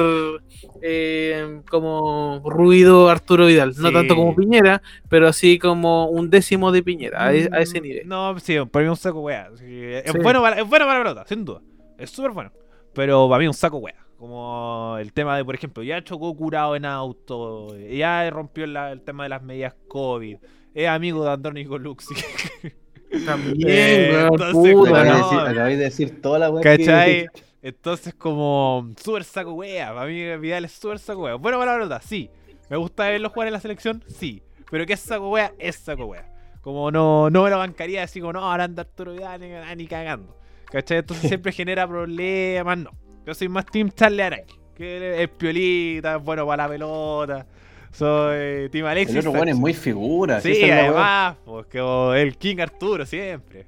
eh, 0.83 1.61
como 1.71 2.43
ruido 2.45 3.09
Arturo 3.09 3.47
Vidal. 3.47 3.75
No 3.79 3.93
tanto 3.93 4.15
como 4.17 4.35
Piñera, 4.37 4.83
pero 5.09 5.29
así 5.29 5.59
como 5.59 6.07
un 6.09 6.31
décimo 6.31 6.73
de 6.73 6.83
Piñera, 6.83 7.19
a, 7.21 7.29
a 7.29 7.33
ese 7.61 7.81
Mm, 7.81 7.83
nivel. 7.83 8.09
No, 8.09 8.39
sí, 8.39 8.57
para 8.71 8.85
mí 8.85 8.89
un 8.91 8.97
saco 8.97 9.21
wea. 9.21 9.49
Sí, 9.57 9.65
es, 9.85 10.11
Sí. 10.13 10.19
Bueno 10.23 10.41
para, 10.43 10.61
es 10.61 10.69
bueno 10.69 10.87
para 10.87 10.99
la 10.99 11.05
pelota, 11.05 11.25
sin 11.27 11.45
duda. 11.45 11.61
Es 11.99 12.11
súper 12.11 12.31
bueno. 12.33 12.53
Pero 12.95 13.29
para 13.29 13.41
mí 13.41 13.47
un 13.47 13.55
saco 13.55 13.79
wea. 13.79 13.95
Como 14.19 14.97
el 15.01 15.13
tema 15.13 15.37
de, 15.37 15.45
por 15.45 15.55
ejemplo, 15.55 15.83
ya 15.83 16.03
chocó 16.05 16.33
curado 16.37 16.77
en 16.77 16.85
auto, 16.85 17.77
ya 17.77 18.31
rompió 18.31 18.67
la- 18.67 18.93
el 18.93 19.01
tema 19.03 19.25
de 19.25 19.29
las 19.31 19.43
medidas 19.43 19.75
COVID, 19.89 20.37
es 20.75 20.89
amigo 20.89 21.25
de 21.25 21.31
Andrónico 21.33 21.77
Luxi. 21.79 22.15
También, 23.27 23.69
Eh, 23.69 24.09
weón, 24.13 24.33
entonces, 24.33 24.73
puta, 24.75 24.91
Acabáis 24.91 25.13
de 25.13 25.19
no. 25.21 25.31
decir- 25.31 25.51
acabáis 25.51 25.79
de 25.79 25.85
decir 25.85 26.23
toda 26.23 26.39
la 26.39 26.51
weá 26.51 26.63
¿Cachai? 26.63 27.27
Entonces, 27.63 28.13
como 28.15 28.91
súper 29.03 29.23
saco 29.23 29.53
wea. 29.53 29.95
Para 29.95 30.07
mí, 30.07 30.37
Vidal 30.39 30.65
es 30.65 30.73
súper 30.73 30.99
saco 30.99 31.23
wea. 31.23 31.37
Bueno, 31.37 31.59
para 31.59 31.73
la 31.73 31.79
pelota, 31.79 32.01
sí. 32.03 32.29
Me 32.69 32.77
gusta 32.77 33.09
verlo 33.09 33.31
jugar 33.31 33.47
en 33.47 33.53
la 33.53 33.61
selección, 33.61 34.03
sí. 34.09 34.43
Pero 34.71 34.85
que 34.85 34.95
es 34.95 35.01
saco 35.01 35.31
wea, 35.31 35.53
es 35.59 35.77
saco 35.77 36.07
wea. 36.07 36.29
Como 36.61 36.91
no, 36.91 37.31
no 37.31 37.45
me 37.45 37.51
lo 37.51 37.59
bancaría 37.59 38.03
así 38.03 38.21
como, 38.21 38.33
no, 38.33 38.41
ahora 38.41 38.65
anda 38.65 38.83
Arturo 38.83 39.13
Vidal 39.13 39.41
ni, 39.41 39.77
ni 39.77 39.87
cagando. 39.87 40.37
¿Cachai? 40.67 40.99
Entonces 40.99 41.29
siempre 41.29 41.53
genera 41.53 41.87
problemas, 41.87 42.79
no. 42.79 42.91
Yo 43.25 43.35
soy 43.35 43.49
más 43.49 43.67
Team 43.67 43.91
Charlie 43.91 44.23
Araki. 44.23 44.55
Que 44.75 45.23
es 45.23 45.29
piolita, 45.29 46.17
es 46.17 46.25
bueno 46.25 46.47
para 46.47 46.65
la 46.65 46.69
pelota. 46.69 47.47
Soy 47.93 48.71
Team 48.71 48.87
Alexis. 48.87 49.17
El 49.17 49.21
otro 49.21 49.33
weón 49.33 49.49
es 49.49 49.57
muy 49.57 49.75
figura. 49.75 50.41
Sí, 50.41 50.59
weá. 50.63 50.81
además, 50.81 51.37
pues, 51.45 51.67
como 51.67 52.15
el 52.15 52.37
King 52.37 52.57
Arturo 52.59 53.07
siempre. 53.07 53.67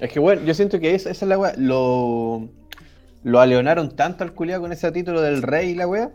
Es 0.00 0.10
que 0.10 0.18
bueno, 0.18 0.42
yo 0.42 0.54
siento 0.54 0.80
que 0.80 0.94
esa, 0.94 1.10
esa 1.10 1.24
es 1.24 1.28
la 1.28 1.38
weá. 1.38 1.52
Lo, 1.56 2.48
lo 3.24 3.40
aleonaron 3.40 3.94
tanto 3.96 4.24
al 4.24 4.32
culiado 4.34 4.62
con 4.62 4.72
ese 4.72 4.90
título 4.92 5.20
del 5.20 5.42
rey 5.42 5.70
y 5.70 5.74
la 5.74 5.86
weá. 5.86 6.10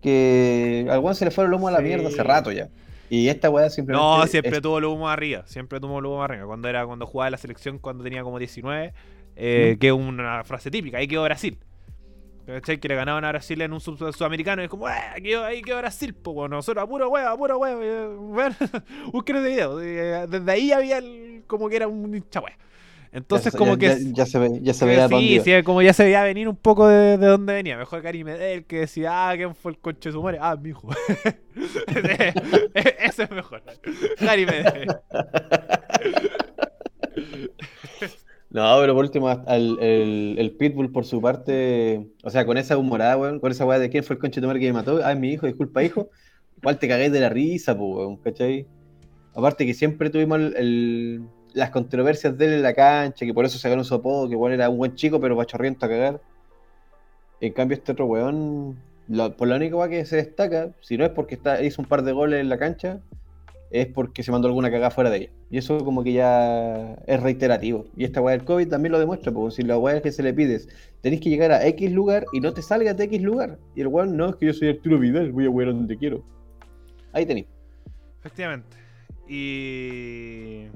Que 0.00 0.86
al 0.90 1.00
weón 1.00 1.14
se 1.14 1.24
le 1.24 1.30
fue 1.30 1.44
el 1.44 1.50
lomo 1.50 1.68
a 1.68 1.72
la 1.72 1.78
Sí. 1.78 1.84
mierda 1.84 2.08
hace 2.08 2.22
rato 2.22 2.52
ya. 2.52 2.68
Y 3.10 3.28
esta 3.28 3.50
weá 3.50 3.68
simplemente. 3.70 4.06
No, 4.06 4.26
siempre 4.26 4.52
es- 4.56 4.62
tuvo 4.62 4.78
el 4.78 4.84
humo 4.84 5.08
arriba. 5.08 5.42
Siempre 5.46 5.80
tuvo 5.80 5.98
el 5.98 6.06
humo 6.06 6.22
arriba. 6.22 6.46
Cuando 6.46 6.68
era 6.68 6.86
cuando 6.86 7.06
jugaba 7.06 7.28
en 7.28 7.32
la 7.32 7.38
selección, 7.38 7.78
cuando 7.78 8.04
tenía 8.04 8.22
como 8.22 8.38
19, 8.38 8.92
eh, 9.36 9.76
que 9.80 9.88
es 9.88 9.92
una 9.92 10.44
frase 10.44 10.70
típica. 10.70 10.98
Ahí 10.98 11.08
quedó 11.08 11.24
Brasil. 11.24 11.58
¿Cachai? 12.46 12.78
Que 12.78 12.88
le 12.88 12.94
ganaban 12.94 13.24
a 13.24 13.28
Brasil 13.28 13.60
en 13.60 13.72
un 13.74 13.80
sub- 13.80 14.12
sudamericano 14.14 14.62
y 14.62 14.66
es 14.66 14.70
como, 14.70 14.86
"Ah, 14.86 15.12
aquí 15.12 15.24
quedó- 15.24 15.44
ahí 15.44 15.60
quedó 15.60 15.76
Brasil, 15.78 16.14
pues 16.14 16.34
bueno, 16.34 16.56
nosotros 16.56 16.82
a 16.82 16.86
puro 16.86 17.10
huevo, 17.10 17.28
a 17.28 17.36
puro 17.36 17.58
huevo. 17.58 17.80
eh, 17.82 18.06
Bueno, 18.16 18.54
busquen 19.12 19.36
ese 19.36 19.48
video. 19.50 19.80
eh, 19.82 20.26
Desde 20.28 20.50
ahí 20.50 20.72
había 20.72 20.96
el- 20.98 21.42
como 21.46 21.68
que 21.68 21.76
era 21.76 21.88
un 21.88 22.14
hincha. 22.14 22.40
Entonces, 23.18 23.52
ya, 23.52 23.58
como 23.58 23.76
ya- 23.76 23.96
que. 23.96 24.04
Ya, 24.04 24.12
ya 24.14 24.26
se 24.26 24.38
ve, 24.38 24.50
ya 24.62 24.72
se 24.74 24.80
que 24.84 24.90
veía 24.90 25.08
sí, 25.08 25.40
sí, 25.44 25.62
como 25.62 25.82
ya 25.82 25.92
se 25.92 26.04
veía 26.04 26.22
venir 26.24 26.48
un 26.48 26.56
poco 26.56 26.88
de, 26.88 27.18
de 27.18 27.26
dónde 27.26 27.52
venía. 27.54 27.76
Mejor 27.76 28.02
Gary 28.02 28.24
Medel 28.24 28.64
que 28.64 28.80
decía, 28.80 29.30
ah, 29.30 29.36
¿quién 29.36 29.54
fue 29.54 29.72
el 29.72 29.78
coche 29.78 30.08
de 30.08 30.12
su 30.12 30.22
madre? 30.22 30.38
Ah, 30.40 30.56
mi 30.56 30.70
hijo. 30.70 30.88
ese, 31.86 32.34
ese 33.00 33.22
es 33.24 33.30
mejor. 33.30 33.62
Medel. 34.20 34.88
No, 38.50 38.78
pero 38.80 38.94
por 38.94 39.04
último, 39.04 39.30
el, 39.46 40.36
el 40.38 40.50
Pitbull 40.52 40.90
por 40.90 41.04
su 41.04 41.20
parte, 41.20 42.08
o 42.24 42.30
sea, 42.30 42.46
con 42.46 42.56
esa 42.56 42.78
humorada, 42.78 43.18
weón, 43.18 43.40
con 43.40 43.50
esa 43.52 43.66
weá 43.66 43.78
de 43.78 43.90
quién 43.90 44.02
fue 44.04 44.14
el 44.14 44.20
conche 44.20 44.40
de 44.40 44.44
tu 44.44 44.46
madre 44.46 44.60
que 44.60 44.66
me 44.68 44.72
mató, 44.72 45.00
ah, 45.04 45.12
es 45.12 45.18
mi 45.18 45.30
hijo, 45.32 45.46
disculpa, 45.46 45.82
hijo, 45.84 46.08
igual 46.56 46.78
te 46.78 46.88
cagáis 46.88 47.12
de 47.12 47.20
la 47.20 47.28
risa, 47.28 47.76
pues, 47.76 47.90
weón, 47.96 48.16
¿cachai? 48.16 48.66
Aparte 49.34 49.66
que 49.66 49.74
siempre 49.74 50.08
tuvimos 50.08 50.38
el- 50.38 50.56
el- 50.56 51.20
las 51.54 51.70
controversias 51.70 52.36
de 52.36 52.46
él 52.46 52.52
en 52.54 52.62
la 52.62 52.74
cancha, 52.74 53.24
que 53.26 53.34
por 53.34 53.44
eso 53.44 53.58
se 53.58 53.68
ganó 53.68 53.84
su 53.84 53.94
apodo, 53.94 54.26
que 54.28 54.34
igual 54.34 54.52
era 54.52 54.68
un 54.68 54.78
buen 54.78 54.94
chico, 54.94 55.20
pero 55.20 55.36
pachorriento 55.36 55.86
a 55.86 55.88
cagar. 55.88 56.20
En 57.40 57.52
cambio, 57.52 57.76
este 57.76 57.92
otro 57.92 58.06
weón, 58.06 58.76
la- 59.08 59.30
por 59.30 59.48
la 59.48 59.56
única 59.56 59.88
que 59.88 60.04
se 60.04 60.16
destaca, 60.16 60.70
si 60.80 60.96
no 60.96 61.04
es 61.04 61.10
porque 61.10 61.34
está, 61.36 61.62
hizo 61.62 61.80
un 61.82 61.88
par 61.88 62.02
de 62.02 62.12
goles 62.12 62.40
en 62.40 62.48
la 62.48 62.58
cancha, 62.58 63.00
es 63.70 63.86
porque 63.86 64.22
se 64.22 64.32
mandó 64.32 64.48
alguna 64.48 64.70
cagada 64.70 64.90
fuera 64.90 65.10
de 65.10 65.16
ella. 65.18 65.30
Y 65.50 65.58
eso 65.58 65.78
como 65.84 66.02
que 66.02 66.12
ya 66.14 66.94
es 67.06 67.22
reiterativo. 67.22 67.86
Y 67.96 68.04
esta 68.04 68.20
weá 68.20 68.36
del 68.36 68.44
COVID 68.46 68.68
también 68.68 68.92
lo 68.92 68.98
demuestra, 68.98 69.30
porque 69.30 69.56
si 69.56 69.62
la 69.62 69.78
weá 69.78 70.00
que 70.00 70.10
se 70.10 70.22
le 70.22 70.32
pides, 70.32 70.68
tenéis 71.02 71.20
que 71.20 71.28
llegar 71.30 71.52
a 71.52 71.66
X 71.66 71.92
lugar 71.92 72.24
y 72.32 72.40
no 72.40 72.52
te 72.54 72.62
salgas 72.62 72.96
de 72.96 73.04
X 73.04 73.22
lugar. 73.22 73.58
Y 73.74 73.82
el 73.82 73.88
weón, 73.88 74.16
no, 74.16 74.30
es 74.30 74.36
que 74.36 74.46
yo 74.46 74.52
soy 74.54 74.68
Arturo 74.68 74.98
Vidal, 74.98 75.32
voy 75.32 75.46
a 75.46 75.50
wear 75.50 75.72
donde 75.72 75.96
quiero. 75.96 76.22
Ahí 77.12 77.26
tenéis. 77.26 77.46
Efectivamente. 78.20 78.76
Y. 79.28 80.68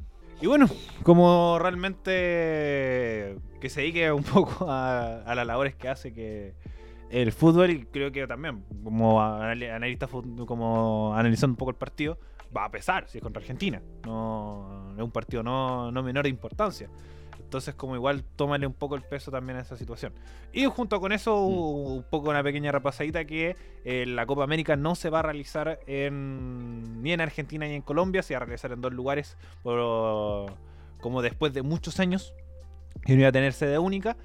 Y 0.43 0.47
bueno, 0.48 0.66
como 1.05 1.59
realmente 1.60 3.36
que 3.60 3.69
se 3.70 3.81
dedique 3.81 4.10
un 4.12 4.23
poco 4.35 4.69
a, 4.70 5.23
a 5.23 5.35
las 5.35 5.47
labores 5.47 5.74
que 5.77 5.89
hace 5.89 6.12
que 6.12 6.55
el 7.10 7.31
fútbol, 7.32 7.86
creo 7.93 8.10
que 8.10 8.27
también, 8.27 8.64
como 8.82 9.20
anali- 9.20 9.70
analista, 9.70 10.09
como 10.47 11.14
analizando 11.14 11.52
un 11.52 11.56
poco 11.59 11.70
el 11.70 11.77
partido, 11.77 12.19
va 12.56 12.64
a 12.64 12.70
pesar 12.70 13.09
si 13.09 13.19
es 13.19 13.23
contra 13.23 13.40
Argentina. 13.40 13.81
No 14.05 14.93
es 14.97 15.02
un 15.02 15.10
partido 15.10 15.43
no, 15.43 15.93
no 15.93 16.02
menor 16.02 16.24
de 16.24 16.31
importancia. 16.31 16.89
Entonces, 17.44 17.74
como 17.74 17.94
igual, 17.94 18.24
tómale 18.36 18.66
un 18.66 18.73
poco 18.73 18.94
el 18.94 19.02
peso 19.02 19.31
también 19.31 19.59
a 19.59 19.60
esa 19.60 19.77
situación. 19.77 20.14
Y 20.52 20.64
junto 20.64 21.01
con 21.01 21.12
eso, 21.12 21.44
un 21.44 22.02
poco 22.10 22.31
una 22.31 22.43
pequeña 22.43 22.73
repasadita 22.73 23.24
que 23.27 23.56
eh, 23.85 24.06
la 24.06 24.24
Copa 24.24 24.44
América 24.44 24.74
no 24.74 24.94
se 24.94 25.10
va 25.10 25.19
a 25.19 25.23
realizar 25.23 25.78
en, 25.86 27.02
ni 27.02 27.12
en 27.12 27.20
Argentina 27.20 27.66
ni 27.66 27.74
en 27.74 27.82
Colombia, 27.82 28.23
se 28.23 28.32
va 28.35 28.39
a 28.39 28.44
realizar 28.47 28.73
en 28.73 28.81
dos 28.81 28.93
lugares, 28.93 29.36
por- 29.62 30.55
como 31.01 31.20
después 31.20 31.52
de 31.52 31.62
muchos 31.62 32.01
años, 32.01 32.32
y 33.06 33.12
no 33.12 33.19
iba 33.20 33.28
a 33.28 33.32
tener 33.32 33.52
sede 33.52 33.78
única. 33.78 34.16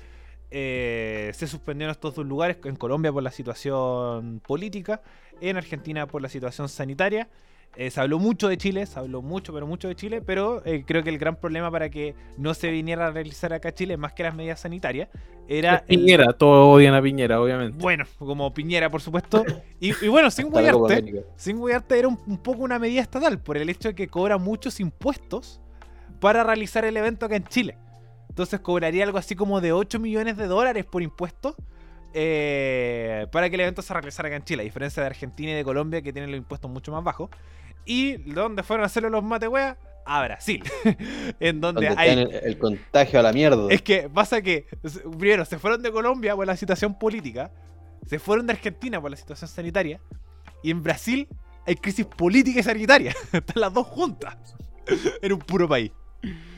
Eh, 0.49 1.31
se 1.33 1.47
suspendieron 1.47 1.91
estos 1.91 2.15
dos 2.15 2.25
lugares, 2.25 2.57
en 2.63 2.77
Colombia 2.77 3.11
por 3.11 3.23
la 3.23 3.31
situación 3.31 4.39
política, 4.39 5.01
en 5.41 5.57
Argentina 5.57 6.07
por 6.07 6.21
la 6.21 6.29
situación 6.29 6.69
sanitaria. 6.69 7.27
Eh, 7.75 7.91
se 7.91 8.01
habló 8.01 8.17
mucho 8.17 8.47
de 8.47 8.57
Chile, 8.57 8.85
se 8.87 8.97
habló 8.97 9.21
mucho, 9.21 9.53
pero 9.53 9.67
mucho 9.67 9.87
de 9.87 9.95
Chile, 9.95 10.21
pero 10.21 10.65
eh, 10.65 10.83
creo 10.87 11.03
que 11.03 11.09
el 11.09 11.19
gran 11.19 11.35
problema 11.35 11.69
para 11.69 11.89
que 11.89 12.15
no 12.37 12.55
se 12.55 12.71
viniera 12.71 13.05
a 13.07 13.11
realizar 13.11 13.53
acá 13.53 13.71
Chile, 13.71 13.97
más 13.97 14.13
que 14.13 14.23
las 14.23 14.33
medidas 14.33 14.61
sanitarias, 14.61 15.09
era... 15.47 15.83
el- 15.87 15.99
Piñera, 15.99 16.33
todos 16.33 16.75
odian 16.75 16.95
a 16.95 17.01
Piñera, 17.03 17.39
obviamente. 17.39 17.77
bueno, 17.79 18.05
como 18.17 18.51
Piñera, 18.51 18.89
por 18.89 19.01
supuesto. 19.01 19.45
Y, 19.79 19.89
y 20.03 20.07
bueno, 20.07 20.31
sin 20.31 20.47
América. 20.57 21.19
sin 21.35 21.63
guiarte 21.63 21.99
era 21.99 22.07
un, 22.07 22.19
un 22.25 22.37
poco 22.39 22.63
una 22.63 22.79
medida 22.79 23.01
estatal, 23.01 23.39
por 23.39 23.57
el 23.57 23.69
hecho 23.69 23.89
de 23.89 23.95
que 23.95 24.07
cobra 24.07 24.39
muchos 24.39 24.79
impuestos 24.79 25.61
para 26.19 26.43
realizar 26.43 26.83
el 26.83 26.97
evento 26.97 27.27
acá 27.27 27.35
en 27.35 27.45
Chile. 27.45 27.77
Entonces 28.29 28.59
cobraría 28.59 29.03
algo 29.03 29.19
así 29.19 29.35
como 29.35 29.61
de 29.61 29.71
8 29.71 29.99
millones 29.99 30.35
de 30.37 30.47
dólares 30.47 30.85
por 30.85 31.03
impuestos 31.03 31.55
eh, 32.19 33.27
para 33.31 33.47
que 33.47 33.55
el 33.55 33.61
evento 33.61 33.83
se 33.83 33.93
realizara 33.93 34.27
acá 34.27 34.37
en 34.37 34.43
Chile, 34.43 34.63
a 34.63 34.63
diferencia 34.63 35.03
de 35.03 35.07
Argentina 35.07 35.51
y 35.51 35.53
de 35.53 35.63
Colombia 35.63 36.01
que 36.01 36.11
tienen 36.11 36.31
los 36.31 36.39
impuestos 36.39 36.69
mucho 36.71 36.91
más 36.91 37.03
bajos. 37.03 37.29
Y 37.85 38.17
donde 38.33 38.63
fueron 38.63 38.83
a 38.83 38.87
hacerlo 38.87 39.11
los 39.11 39.23
matehueas, 39.23 39.77
a 40.03 40.23
Brasil, 40.23 40.63
en 41.39 41.61
donde 41.61 41.85
Donde 41.85 42.01
hay 42.01 42.17
el, 42.17 42.33
el 42.33 42.57
contagio 42.57 43.19
a 43.19 43.23
la 43.23 43.33
mierda. 43.33 43.67
es 43.69 43.83
que 43.83 44.09
pasa 44.09 44.41
que, 44.41 44.65
primero, 45.19 45.45
se 45.45 45.59
fueron 45.59 45.83
de 45.83 45.91
Colombia 45.91 46.35
por 46.35 46.47
la 46.47 46.57
situación 46.57 46.97
política, 46.97 47.51
se 48.07 48.17
fueron 48.17 48.47
de 48.47 48.53
Argentina 48.53 48.99
por 48.99 49.11
la 49.11 49.17
situación 49.17 49.47
sanitaria, 49.47 49.99
y 50.63 50.71
en 50.71 50.81
Brasil 50.81 51.27
hay 51.67 51.75
crisis 51.75 52.05
política 52.07 52.61
y 52.61 52.63
sanitaria. 52.63 53.13
Están 53.31 53.61
las 53.61 53.71
dos 53.71 53.85
juntas 53.85 54.37
en 55.21 55.33
un 55.33 55.39
puro 55.39 55.67
país. 55.67 55.91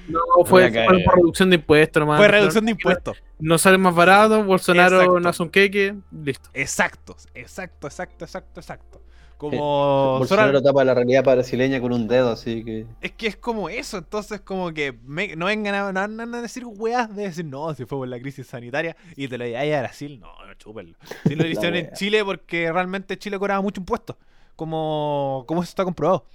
No, 0.10 0.45
fue, 0.45 0.72
por 1.06 1.15
reducción 1.15 1.49
de 1.49 1.56
impuestos, 1.57 2.02
nomás. 2.02 2.18
Fue 2.18 2.27
reducción 2.27 2.65
de 2.65 2.72
impuestos. 2.72 3.18
No 3.40 3.57
sale 3.57 3.77
más 3.77 3.94
barato, 3.95 4.44
Bolsonaro 4.44 4.98
Exacto. 4.98 5.19
no 5.19 5.30
hace 5.30 5.44
un 5.44 5.49
queque, 5.49 5.95
listo. 6.11 6.49
Exacto, 6.53 7.15
exacto, 7.34 7.88
exacto, 7.88 8.26
exacto, 8.26 8.60
exacto. 8.60 9.02
Como 9.38 10.18
Bolsonaro 10.19 10.49
Sora- 10.49 10.61
tapa 10.61 10.84
la 10.84 10.94
realidad 10.94 11.23
brasileña 11.23 11.80
con 11.80 11.94
un 11.94 12.10
dedo, 12.10 12.31
así 12.31 12.61
que. 12.65 12.86
es 12.99 13.11
que 13.14 13.27
es 13.27 13.38
como 13.38 13.69
eso, 13.69 13.98
entonces 13.98 14.41
como 14.41 14.73
que 14.73 14.91
me- 15.06 15.38
no 15.38 15.45
vengan 15.45 15.76
a, 15.95 16.07
no 16.10 16.38
a 16.38 16.41
decir 16.41 16.65
weas 16.65 17.15
de 17.15 17.23
decir 17.23 17.45
no, 17.45 17.73
si 17.73 17.86
fue 17.86 17.99
por 17.99 18.07
la 18.10 18.19
crisis 18.19 18.48
sanitaria 18.48 18.98
y 19.15 19.30
te 19.30 19.38
lo 19.38 19.45
digáis 19.45 19.73
a 19.76 19.80
Brasil, 19.80 20.19
no, 20.19 20.27
no 20.45 20.53
chúpenlo. 20.56 20.98
Si 21.26 21.36
lo 21.36 21.48
hicieron 21.48 21.76
en. 21.77 21.91
Chile 21.94 22.26
porque 22.26 22.69
realmente 22.69 23.18
Chile 23.18 23.40
cobraba 23.40 23.61
mucho 23.61 23.80
impuesto, 23.80 24.18
como, 24.57 25.45
como 25.48 25.61
eso 25.64 25.69
está 25.69 25.86
comprobado. 25.86 26.26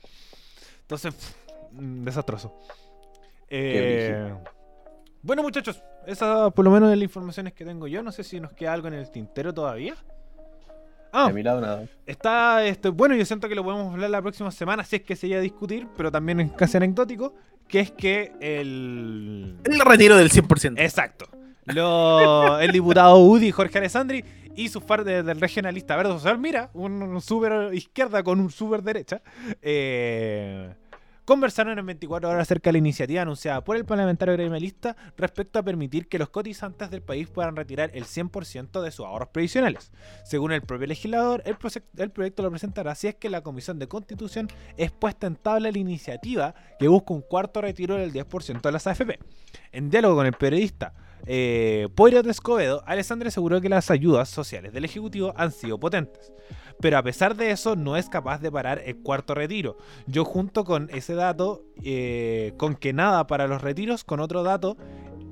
Entonces, 0.81 1.15
pff, 1.15 1.35
desastroso. 1.73 2.55
Eh, 3.56 4.35
bueno 5.22 5.43
muchachos, 5.43 5.81
esa 6.06 6.51
por 6.51 6.64
lo 6.64 6.70
menos 6.72 6.90
es 6.90 6.98
la 6.98 7.05
informaciones 7.05 7.52
que 7.52 7.64
tengo 7.64 7.86
yo, 7.86 8.02
no 8.02 8.10
sé 8.12 8.24
si 8.24 8.40
nos 8.40 8.52
queda 8.52 8.72
algo 8.72 8.89
en 8.89 8.94
el 8.94 9.10
tintero 9.10 9.55
todavía. 9.55 9.94
Ah, 11.12 11.28
De 11.28 11.32
mi 11.35 11.44
lado 11.44 11.60
nada. 11.60 11.85
Está, 12.06 12.64
este, 12.66 12.89
bueno, 12.89 13.14
yo 13.14 13.24
siento 13.24 13.48
que 13.48 13.55
lo 13.55 13.62
podemos 13.62 13.93
hablar 13.94 14.10
la 14.10 14.20
próxima 14.20 14.51
semana, 14.51 14.82
si 14.82 14.97
es 14.97 15.02
que 15.02 15.14
se 15.14 15.28
llega 15.28 15.39
a 15.39 15.43
discutir, 15.43 15.86
pero 15.97 16.10
también 16.10 16.40
es 16.40 16.51
casi 16.52 16.76
anecdótico, 16.76 17.35
que 17.68 17.78
es 17.78 17.93
que 17.93 18.32
el... 18.40 19.56
El 19.62 19.81
retiro 19.81 20.16
del 20.16 20.31
100%. 20.31 20.74
Exacto. 20.76 21.26
Lo- 21.66 22.59
el 22.59 22.72
diputado 22.72 23.18
UDI, 23.18 23.52
Jorge 23.52 23.78
Alessandri, 23.78 24.24
y 24.56 24.68
su 24.68 24.81
par 24.81 25.05
de- 25.05 25.22
del 25.22 25.40
regionalista 25.40 25.94
Verde 25.97 26.12
Social, 26.14 26.36
mira, 26.39 26.70
un, 26.74 27.01
un 27.01 27.20
super 27.20 27.72
izquierda 27.72 28.24
con 28.24 28.40
un 28.40 28.51
super 28.51 28.82
derecha, 28.82 29.22
eh, 29.62 30.74
conversaron 31.25 31.79
en 31.79 31.87
24 31.87 32.29
horas 32.29 32.43
acerca 32.43 32.69
de 32.69 32.73
la 32.73 32.79
iniciativa 32.79 33.23
anunciada 33.23 33.65
por 33.65 33.77
el 33.77 33.85
parlamentario 33.85 34.35
gremialista 34.35 34.97
respecto 35.17 35.59
a 35.59 35.63
permitir 35.63 36.09
que 36.09 36.19
los 36.19 36.29
cotizantes 36.29 36.91
del 36.91 37.03
país 37.03 37.29
puedan 37.29 37.57
retirar 37.57 37.91
el 37.95 38.05
100% 38.05 38.83
de 38.83 38.91
sus 38.91 39.07
ahorros 39.07 39.29
previsionales. 39.29 39.93
Según 40.25 40.53
el 40.53 40.63
propio 40.63 40.87
legislador, 40.87 41.43
el, 41.47 41.57
el 41.97 42.11
proyecto 42.11 42.43
lo 42.43 42.51
presentará 42.51 42.95
si 42.95 43.09
es 43.09 43.15
que 43.15 43.31
la 43.31 43.43
Comisión 43.43 43.79
de 43.79 43.89
Constitución 43.89 44.49
es 44.77 44.91
puesta 44.91 45.27
en 45.27 45.37
tabla 45.37 45.71
la 45.71 45.79
iniciativa 45.79 46.55
que 46.79 46.89
busca 46.89 47.15
un 47.15 47.23
cuarto 47.23 47.61
retiro 47.61 47.97
del 47.97 48.13
10% 48.13 48.61
de 48.61 48.73
las 48.73 48.87
AFP. 48.87 49.19
En 49.73 49.91
diálogo 49.91 50.17
con 50.17 50.27
el 50.27 50.33
periodista 50.33 50.95
eh, 51.27 51.89
Poirot 51.95 52.27
Escobedo, 52.27 52.83
Alessandra 52.87 53.29
aseguró 53.29 53.61
que 53.61 53.69
las 53.69 53.91
ayudas 53.91 54.29
sociales 54.29 54.73
del 54.73 54.85
Ejecutivo 54.85 55.33
han 55.37 55.53
sido 55.53 55.79
potentes. 55.79 56.33
Pero 56.81 56.99
a 56.99 57.03
pesar 57.03 57.37
de 57.37 57.51
eso, 57.51 57.77
no 57.77 57.97
es 57.97 58.09
capaz 58.09 58.41
de 58.41 58.51
parar 58.51 58.83
el 58.85 58.99
cuarto 58.99 59.35
retiro. 59.35 59.77
Yo 60.07 60.25
junto 60.25 60.65
con 60.65 60.91
ese 60.93 61.15
dato, 61.15 61.63
eh, 61.83 62.53
con 62.57 62.75
que 62.75 62.93
nada 62.93 63.27
para 63.27 63.47
los 63.47 63.63
retiros, 63.63 64.05
con 64.05 64.21
otro 64.21 64.43
dato, 64.43 64.77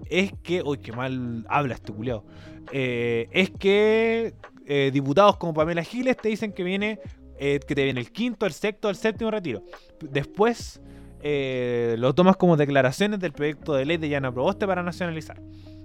es 0.08 0.32
que... 0.42 0.62
Uy, 0.62 0.78
qué 0.78 0.92
mal 0.92 1.44
habla 1.48 1.74
este 1.74 1.92
culiao. 1.92 2.24
Eh, 2.72 3.28
es 3.32 3.50
que 3.50 4.34
eh, 4.66 4.90
diputados 4.92 5.36
como 5.36 5.52
Pamela 5.52 5.82
Giles 5.82 6.16
te 6.16 6.28
dicen 6.28 6.52
que 6.52 6.62
viene... 6.62 7.00
que 7.38 7.74
te 7.74 7.84
viene 7.84 8.00
el 8.00 8.12
quinto, 8.12 8.46
el 8.46 8.52
sexto, 8.52 8.88
el 8.88 8.96
séptimo 8.96 9.30
retiro. 9.30 9.64
Después 10.00 10.80
lo 11.22 12.14
tomas 12.14 12.36
como 12.36 12.56
declaraciones 12.56 13.18
del 13.20 13.32
proyecto 13.32 13.74
de 13.74 13.84
ley 13.84 13.96
de 13.96 14.08
Llana 14.08 14.32
Proboste 14.32 14.66
para 14.66 14.82
nacionalizar. 14.82 15.40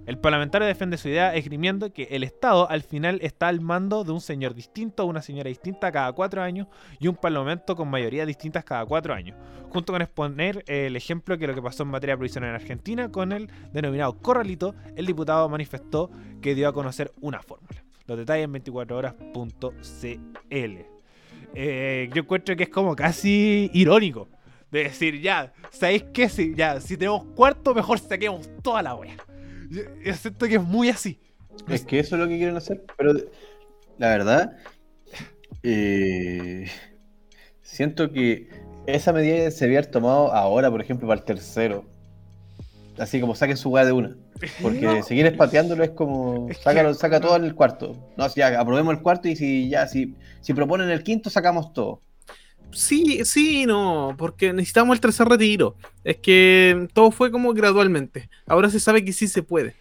El 0.07 0.17
parlamentario 0.17 0.65
defiende 0.65 0.97
su 0.97 1.09
idea 1.09 1.35
esgrimiendo 1.35 1.91
que 1.91 2.07
el 2.11 2.23
Estado 2.23 2.69
al 2.69 2.81
final 2.81 3.19
está 3.21 3.49
al 3.49 3.59
mando 3.59 4.05
de 4.05 4.13
un 4.13 4.21
señor 4.21 4.55
distinto, 4.55 5.05
una 5.05 5.21
señora 5.21 5.49
distinta 5.49 5.91
cada 5.91 6.13
cuatro 6.13 6.41
años 6.41 6.67
y 6.97 7.09
un 7.09 7.17
parlamento 7.17 7.75
con 7.75 7.89
mayoría 7.89 8.25
distintas 8.25 8.63
cada 8.63 8.85
cuatro 8.85 9.13
años, 9.13 9.37
junto 9.69 9.91
con 9.91 10.01
exponer 10.01 10.63
el 10.67 10.95
ejemplo 10.95 11.37
que 11.37 11.45
lo 11.45 11.53
que 11.53 11.61
pasó 11.61 11.83
en 11.83 11.89
materia 11.89 12.15
provisional 12.15 12.51
en 12.51 12.55
Argentina 12.55 13.11
con 13.11 13.33
el 13.33 13.51
denominado 13.73 14.17
corralito, 14.19 14.75
el 14.95 15.05
diputado 15.05 15.49
manifestó 15.49 16.09
que 16.41 16.55
dio 16.55 16.69
a 16.69 16.73
conocer 16.73 17.11
una 17.19 17.41
fórmula. 17.41 17.83
Los 18.05 18.17
detalles 18.17 18.45
en 18.45 18.53
24horas.cl. 18.53 20.85
Eh, 21.53 22.09
yo 22.13 22.21
encuentro 22.21 22.55
que 22.55 22.63
es 22.63 22.69
como 22.69 22.95
casi 22.95 23.69
irónico. 23.73 24.29
De 24.71 24.83
decir, 24.83 25.19
ya, 25.21 25.51
¿sabéis 25.69 26.05
qué? 26.13 26.29
Si, 26.29 26.55
ya, 26.55 26.79
si 26.79 26.95
tenemos 26.95 27.25
cuarto, 27.35 27.73
mejor 27.73 27.99
saquemos 27.99 28.49
toda 28.61 28.81
la 28.81 28.95
wea. 28.95 29.17
Yo, 29.69 29.81
yo 30.03 30.13
siento 30.13 30.47
que 30.47 30.55
es 30.55 30.63
muy 30.63 30.89
así. 30.89 31.19
Es 31.67 31.83
que 31.85 31.99
eso 31.99 32.15
es 32.15 32.21
lo 32.21 32.27
que 32.27 32.37
quieren 32.37 32.55
hacer, 32.57 32.83
pero 32.97 33.13
la 33.97 34.09
verdad, 34.09 34.57
eh, 35.63 36.67
siento 37.61 38.11
que 38.11 38.49
esa 38.85 39.11
medida 39.13 39.49
se 39.51 39.65
había 39.65 39.81
tomado 39.83 40.33
ahora, 40.33 40.69
por 40.71 40.81
ejemplo, 40.81 41.07
para 41.07 41.19
el 41.19 41.25
tercero. 41.25 41.85
Así 42.97 43.19
como 43.19 43.35
saquen 43.35 43.57
su 43.57 43.69
weá 43.69 43.85
de 43.85 43.91
una. 43.91 44.15
Porque 44.61 44.81
No. 44.81 45.03
seguir 45.03 45.25
espateándolo 45.25 45.83
es 45.83 45.91
como. 45.91 46.47
Es 46.49 46.57
que- 46.57 46.63
sácalo- 46.63 46.93
saca 46.93 47.19
todo 47.19 47.35
en 47.35 47.43
el 47.43 47.53
cuarto. 47.55 47.95
No, 48.17 48.27
si 48.29 48.39
ya 48.39 48.59
aprobemos 48.59 48.93
el 48.95 49.01
cuarto 49.01 49.27
y 49.27 49.35
si 49.35 49.69
ya, 49.69 49.87
si, 49.87 50.15
si 50.41 50.53
proponen 50.53 50.89
el 50.89 51.03
quinto, 51.03 51.29
sacamos 51.29 51.73
todo. 51.73 52.01
Sí, 52.71 53.25
sí, 53.25 53.65
no, 53.65 54.15
porque 54.17 54.53
necesitamos 54.53 54.95
el 54.95 55.01
tercer 55.01 55.27
retiro. 55.27 55.75
Es 56.03 56.17
que 56.17 56.87
todo 56.93 57.11
fue 57.11 57.31
como 57.31 57.53
gradualmente. 57.53 58.29
Ahora 58.45 58.69
se 58.69 58.79
sabe 58.79 59.03
que 59.03 59.13
sí 59.13 59.27
se 59.27 59.43
puede. 59.43 59.75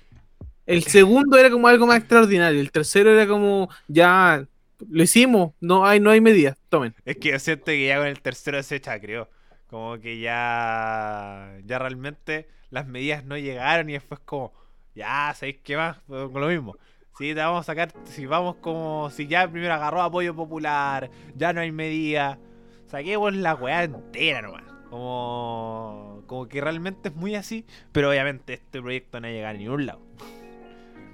El 0.66 0.82
segundo 0.84 1.36
era 1.38 1.50
como 1.50 1.68
algo 1.68 1.86
más 1.86 1.98
extraordinario. 1.98 2.60
El 2.60 2.70
tercero 2.70 3.10
era 3.10 3.26
como, 3.26 3.68
ya, 3.88 4.46
lo 4.88 5.02
hicimos, 5.02 5.52
no 5.60 5.86
hay, 5.86 6.00
no 6.00 6.10
hay 6.10 6.20
medidas, 6.20 6.56
tomen. 6.68 6.94
Es 7.04 7.16
que 7.16 7.30
yo 7.30 7.38
siento 7.38 7.66
que 7.66 7.86
ya 7.86 7.98
con 7.98 8.06
el 8.06 8.20
tercero 8.20 8.62
se 8.62 8.80
chacreó. 8.80 9.28
Como 9.68 9.98
que 9.98 10.20
ya. 10.20 11.58
Ya 11.64 11.78
realmente 11.78 12.48
las 12.70 12.86
medidas 12.86 13.24
no 13.24 13.36
llegaron 13.36 13.90
y 13.90 13.94
después 13.94 14.20
como. 14.24 14.52
Ya, 14.94 15.34
¿sabéis 15.34 15.58
qué 15.62 15.76
más? 15.76 15.98
Con 16.06 16.40
lo 16.40 16.48
mismo. 16.48 16.76
Sí, 17.18 17.34
te 17.34 17.40
vamos 17.40 17.60
a 17.60 17.64
sacar. 17.64 17.92
Si 18.04 18.26
vamos 18.26 18.56
como. 18.56 19.10
Si 19.10 19.26
ya 19.26 19.50
primero 19.50 19.74
agarró 19.74 20.02
apoyo 20.02 20.34
popular, 20.34 21.10
ya 21.34 21.52
no 21.52 21.60
hay 21.60 21.72
medida. 21.72 22.38
Saquemos 22.86 23.34
la 23.34 23.54
weá 23.54 23.84
entera 23.84 24.42
nomás. 24.42 24.64
Como. 24.90 26.22
Como 26.26 26.48
que 26.48 26.60
realmente 26.60 27.10
es 27.10 27.14
muy 27.14 27.34
así. 27.34 27.64
Pero 27.92 28.10
obviamente 28.10 28.54
este 28.54 28.80
proyecto 28.80 29.20
no 29.20 29.26
va 29.26 29.30
a 29.30 29.32
llegar 29.32 29.54
a 29.54 29.58
ningún 29.58 29.86
lado. 29.86 30.00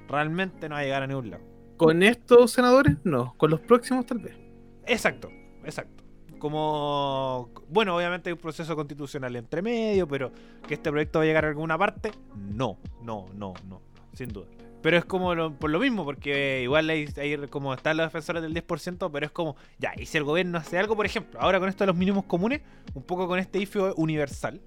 Realmente 0.09 0.69
no 0.69 0.75
va 0.75 0.81
a 0.81 0.85
llegar 0.85 1.03
a 1.03 1.07
ningún 1.07 1.31
lado. 1.31 1.43
Con 1.77 2.03
estos 2.03 2.53
senadores, 2.53 2.97
no. 3.05 3.35
Con 3.37 3.51
los 3.51 3.61
próximos, 3.61 4.07
tal 4.07 4.19
vez. 4.19 4.37
Exacto, 4.87 5.31
exacto. 5.65 6.03
Como, 6.39 7.51
bueno, 7.69 7.97
obviamente 7.97 8.29
hay 8.29 8.33
un 8.33 8.39
proceso 8.39 8.75
constitucional 8.75 9.35
entre 9.37 9.63
medio, 9.63 10.09
pero 10.09 10.33
que 10.67 10.75
este 10.75 10.91
proyecto 10.91 11.21
va 11.21 11.25
a 11.25 11.27
llegar 11.27 11.45
a 11.45 11.49
alguna 11.49 11.79
parte, 11.79 12.11
no, 12.35 12.79
no, 13.01 13.27
no, 13.35 13.55
no, 13.69 13.81
no, 13.95 14.11
sin 14.13 14.29
duda. 14.29 14.49
Pero 14.83 14.99
es 14.99 15.05
como 15.05 15.35
lo- 15.35 15.53
por 15.55 15.71
lo 15.71 15.79
mismo, 15.79 16.05
porque 16.05 16.61
igual 16.63 16.91
hay, 16.91 17.07
como 17.49 17.73
están 17.73 17.97
los 17.97 18.07
defensores 18.07 18.43
del 18.43 18.53
10%, 18.53 19.11
pero 19.13 19.27
es 19.27 19.33
como, 19.33 19.57
ya, 19.79 19.93
y 19.97 20.07
si 20.07 20.19
el 20.19 20.25
gobierno 20.25 20.59
hace 20.59 20.79
algo, 20.79 20.97
por 20.97 21.07
ejemplo, 21.07 21.41
ahora 21.41 21.61
con 21.61 21.69
esto 21.69 21.85
de 21.85 21.87
los 21.87 21.97
mínimos 21.97 22.25
comunes, 22.25 22.61
un 22.95 23.05
poco 23.05 23.29
con 23.29 23.39
este 23.39 23.61
IFE 23.61 23.93
universal, 23.97 24.61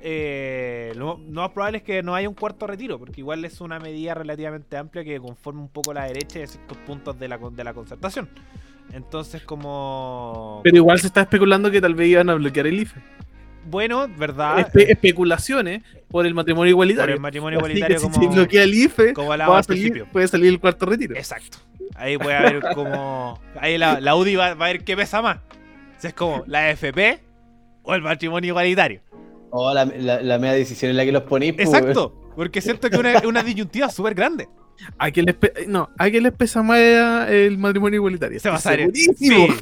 eh, 0.00 0.92
lo, 0.96 1.18
más 1.18 1.50
probable 1.50 1.78
es 1.78 1.84
que 1.84 2.02
no 2.02 2.14
haya 2.14 2.28
un 2.28 2.34
cuarto 2.34 2.66
retiro, 2.66 2.98
porque 2.98 3.20
igual 3.20 3.44
es 3.44 3.60
una 3.60 3.78
medida 3.78 4.14
relativamente 4.14 4.76
amplia 4.76 5.04
que 5.04 5.18
conforma 5.20 5.60
un 5.60 5.68
poco 5.68 5.92
la 5.92 6.04
derecha 6.04 6.38
de 6.38 6.46
ciertos 6.46 6.78
puntos 6.78 7.18
de 7.18 7.28
la, 7.28 7.38
de 7.38 7.64
la 7.64 7.74
concertación. 7.74 8.28
Entonces, 8.92 9.42
como. 9.42 10.60
Pero 10.64 10.76
igual 10.76 10.98
se 10.98 11.08
está 11.08 11.22
especulando 11.22 11.70
que 11.70 11.80
tal 11.80 11.94
vez 11.94 12.08
iban 12.08 12.30
a 12.30 12.34
bloquear 12.34 12.66
el 12.66 12.80
IFE. 12.80 13.00
Bueno, 13.68 14.08
¿verdad? 14.16 14.58
Espe- 14.58 14.86
especulaciones 14.90 15.82
por 16.08 16.26
el 16.26 16.34
matrimonio 16.34 16.70
igualitario. 16.70 17.06
Por 17.12 17.14
el 17.16 17.20
matrimonio 17.20 17.58
Así 17.58 17.66
igualitario, 17.66 17.96
que 17.96 18.00
si 18.00 18.10
como, 18.10 18.30
se 18.32 18.38
bloquea 18.38 18.62
el 18.62 18.74
IFE, 18.74 19.12
como 19.14 19.28
va 19.28 19.34
a 19.58 19.62
salir- 19.62 19.66
principio. 19.66 20.06
puede 20.12 20.28
salir 20.28 20.48
el 20.48 20.60
cuarto 20.60 20.86
retiro. 20.86 21.14
Exacto. 21.16 21.58
Ahí 21.94 22.16
puede 22.16 22.36
haber 22.36 22.60
como. 22.74 23.40
Ahí 23.60 23.76
la, 23.78 24.00
la 24.00 24.14
UDI 24.14 24.36
va, 24.36 24.54
va 24.54 24.66
a 24.66 24.68
ver 24.68 24.84
qué 24.84 24.96
pesa 24.96 25.20
más. 25.22 25.38
Si 25.98 26.06
es 26.06 26.14
como 26.14 26.44
la 26.46 26.70
FP 26.70 27.18
o 27.82 27.94
el 27.94 28.02
matrimonio 28.02 28.48
igualitario. 28.48 29.00
Oh, 29.50 29.72
la, 29.74 29.84
la, 29.84 30.20
la 30.22 30.38
media 30.38 30.54
decisión 30.54 30.90
en 30.90 30.96
la 30.96 31.04
que 31.04 31.12
los 31.12 31.22
ponís. 31.22 31.54
pues, 31.54 31.66
Exacto. 31.68 32.14
Porque 32.36 32.60
siento 32.60 32.88
que 32.88 32.94
es 32.96 33.00
una, 33.00 33.20
una 33.26 33.42
disyuntiva 33.42 33.88
súper 33.90 34.14
grande. 34.14 34.48
¿A 34.98 35.10
quién 35.10 35.26
les 35.26 35.36
no, 35.68 35.90
¿a 35.98 36.08
quién 36.08 36.22
les 36.22 36.32
pesa 36.32 36.62
más 36.62 36.78
el 36.78 37.58
matrimonio 37.58 37.96
igualitario? 37.96 38.38
Se 38.40 38.48
va 38.48 38.56
a. 38.56 38.60
Sí, 38.60 39.08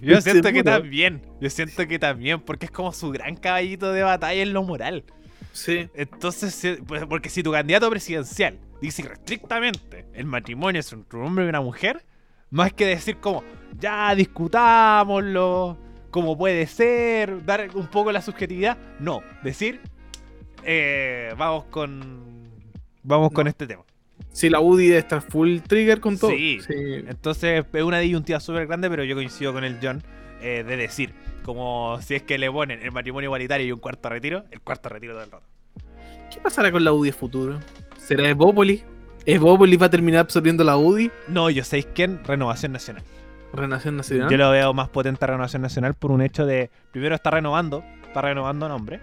yo 0.02 0.20
siento 0.20 0.52
que 0.52 0.62
también. 0.62 1.22
Yo 1.40 1.50
siento 1.50 1.86
que 1.86 1.98
también. 1.98 2.40
Porque 2.40 2.66
es 2.66 2.72
como 2.72 2.92
su 2.92 3.10
gran 3.10 3.36
caballito 3.36 3.92
de 3.92 4.02
batalla 4.02 4.42
en 4.42 4.52
lo 4.52 4.62
moral. 4.62 5.04
Sí. 5.52 5.88
Entonces, 5.94 6.80
pues, 6.86 7.06
porque 7.06 7.30
si 7.30 7.42
tu 7.42 7.50
candidato 7.50 7.88
presidencial 7.88 8.58
dice 8.80 9.02
restrictamente 9.02 10.04
el 10.12 10.26
matrimonio 10.26 10.80
es 10.80 10.92
entre 10.92 11.18
un 11.18 11.26
hombre 11.26 11.46
y 11.46 11.48
una 11.48 11.62
mujer, 11.62 12.04
más 12.50 12.72
que 12.72 12.86
decir 12.86 13.16
como, 13.16 13.42
ya 13.78 14.14
discutámoslo, 14.14 15.78
como 16.10 16.36
puede 16.36 16.66
ser, 16.66 17.44
dar 17.44 17.68
un 17.74 17.86
poco 17.88 18.12
la 18.12 18.20
subjetividad, 18.22 18.76
no, 19.00 19.22
decir, 19.42 19.80
eh, 20.62 21.32
vamos 21.36 21.64
con, 21.66 22.50
vamos 23.02 23.32
con 23.32 23.46
este 23.46 23.66
tema. 23.66 23.82
Sí, 24.36 24.50
la 24.50 24.60
UDI 24.60 24.92
estar 24.92 25.22
full 25.22 25.60
trigger 25.60 25.98
con 25.98 26.18
todo. 26.18 26.28
Sí. 26.28 26.58
Entonces 26.68 27.64
es 27.72 27.82
una 27.82 28.00
disyuntiva 28.00 28.38
súper 28.38 28.66
grande, 28.66 28.90
pero 28.90 29.02
yo 29.02 29.14
coincido 29.14 29.54
con 29.54 29.64
el 29.64 29.78
John 29.82 30.02
eh, 30.42 30.62
de 30.62 30.76
decir, 30.76 31.14
como 31.42 31.98
si 32.02 32.16
es 32.16 32.22
que 32.22 32.36
le 32.36 32.50
ponen 32.50 32.82
el 32.82 32.92
matrimonio 32.92 33.28
igualitario 33.28 33.66
y 33.66 33.72
un 33.72 33.78
cuarto 33.78 34.10
retiro, 34.10 34.44
el 34.50 34.60
cuarto 34.60 34.90
retiro 34.90 35.14
todo 35.14 35.24
el 35.24 35.30
rato. 35.30 35.46
¿Qué 36.30 36.38
pasará 36.38 36.70
con 36.70 36.84
la 36.84 36.92
UDI 36.92 37.12
futuro? 37.12 37.58
¿Será 37.96 38.28
Evópolis? 38.28 38.84
¿Evópolis 39.24 39.80
va 39.80 39.86
a 39.86 39.90
terminar 39.90 40.20
absorbiendo 40.20 40.64
la 40.64 40.76
UDI? 40.76 41.10
No, 41.28 41.48
yo 41.48 41.64
sé 41.64 41.82
quién, 41.84 42.22
Renovación 42.22 42.72
Nacional. 42.72 43.04
Renación 43.54 43.96
Nacional. 43.96 44.28
Yo 44.28 44.36
lo 44.36 44.50
veo 44.50 44.74
más 44.74 44.90
potente 44.90 45.24
a 45.24 45.28
Renovación 45.28 45.62
Nacional 45.62 45.94
por 45.94 46.10
un 46.10 46.20
hecho 46.20 46.44
de, 46.44 46.68
primero 46.92 47.14
está 47.14 47.30
renovando, 47.30 47.82
está 48.06 48.20
renovando 48.20 48.68
nombres, 48.68 49.00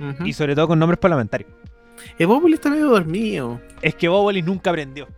Ujú. 0.00 0.24
y 0.24 0.32
sobre 0.32 0.54
todo 0.54 0.68
con 0.68 0.78
nombres 0.78 0.98
parlamentarios. 0.98 1.50
Evópolis 2.18 2.54
está 2.54 2.70
medio 2.70 2.88
dormido. 2.88 3.60
Es 3.80 3.94
que 3.94 4.08
Bóboli 4.08 4.42
nunca 4.42 4.70
aprendió. 4.70 5.08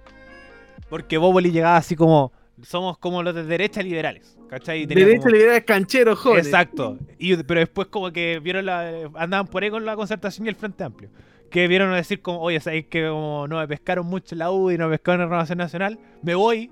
Porque 0.88 1.18
Bóboli 1.18 1.50
llegaba 1.50 1.76
así 1.76 1.96
como, 1.96 2.32
somos 2.62 2.98
como 2.98 3.22
los 3.22 3.34
de 3.34 3.44
derecha 3.44 3.82
liberales, 3.82 4.36
¿cachai? 4.48 4.86
Derecha 4.86 5.18
como- 5.22 5.30
liberal 5.34 5.64
canchero, 5.64 6.14
joven. 6.16 6.38
Exacto. 6.44 6.98
Y, 7.18 7.36
pero 7.42 7.60
después 7.60 7.88
como 7.88 8.12
que 8.12 8.38
vieron 8.40 8.66
la, 8.66 9.10
andaban 9.14 9.46
por 9.46 9.62
ahí 9.62 9.70
con 9.70 9.84
la 9.84 9.96
concertación 9.96 10.46
y 10.46 10.50
el 10.50 10.56
Frente 10.56 10.84
Amplio. 10.84 11.10
Que 11.50 11.68
vieron 11.68 11.92
a 11.92 11.96
decir 11.96 12.20
como, 12.20 12.40
oye, 12.40 12.60
sabéis 12.60 12.86
que 12.86 13.08
como 13.08 13.46
no 13.48 13.58
me 13.58 13.68
pescaron 13.68 14.06
mucho 14.06 14.34
en 14.34 14.40
la 14.40 14.50
U 14.50 14.70
y 14.70 14.78
no 14.78 14.88
me 14.88 14.96
pescaron 14.98 15.20
en 15.22 15.28
Renovación 15.28 15.58
Nacional, 15.58 15.98
me 16.22 16.34
voy 16.34 16.70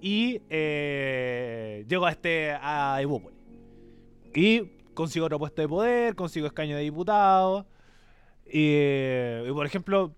y 0.00 0.40
eh, 0.48 1.84
llego 1.88 2.06
a 2.06 2.10
este 2.10 2.52
a 2.52 2.98
Evópolis. 3.02 3.38
Y 4.34 4.62
consigo 4.94 5.26
otro 5.26 5.38
puesto 5.38 5.60
de 5.60 5.68
poder, 5.68 6.14
consigo 6.14 6.46
escaño 6.46 6.76
de 6.76 6.82
diputado. 6.82 7.66
Y, 8.52 8.72
eh, 8.74 9.44
y, 9.48 9.52
por 9.52 9.64
ejemplo, 9.66 10.14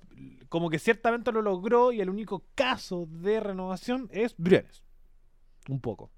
como 0.49 0.71
que 0.71 0.79
ciertamente 0.79 1.33
lo 1.33 1.43
logró 1.43 1.93
y 1.93 2.01
el 2.01 2.09
único 2.11 2.43
caso 2.55 3.07
de 3.11 3.41
renovación 3.41 4.09
es 4.13 4.35
Briones. 4.39 4.83
Un 5.69 5.81
poco. 5.81 6.11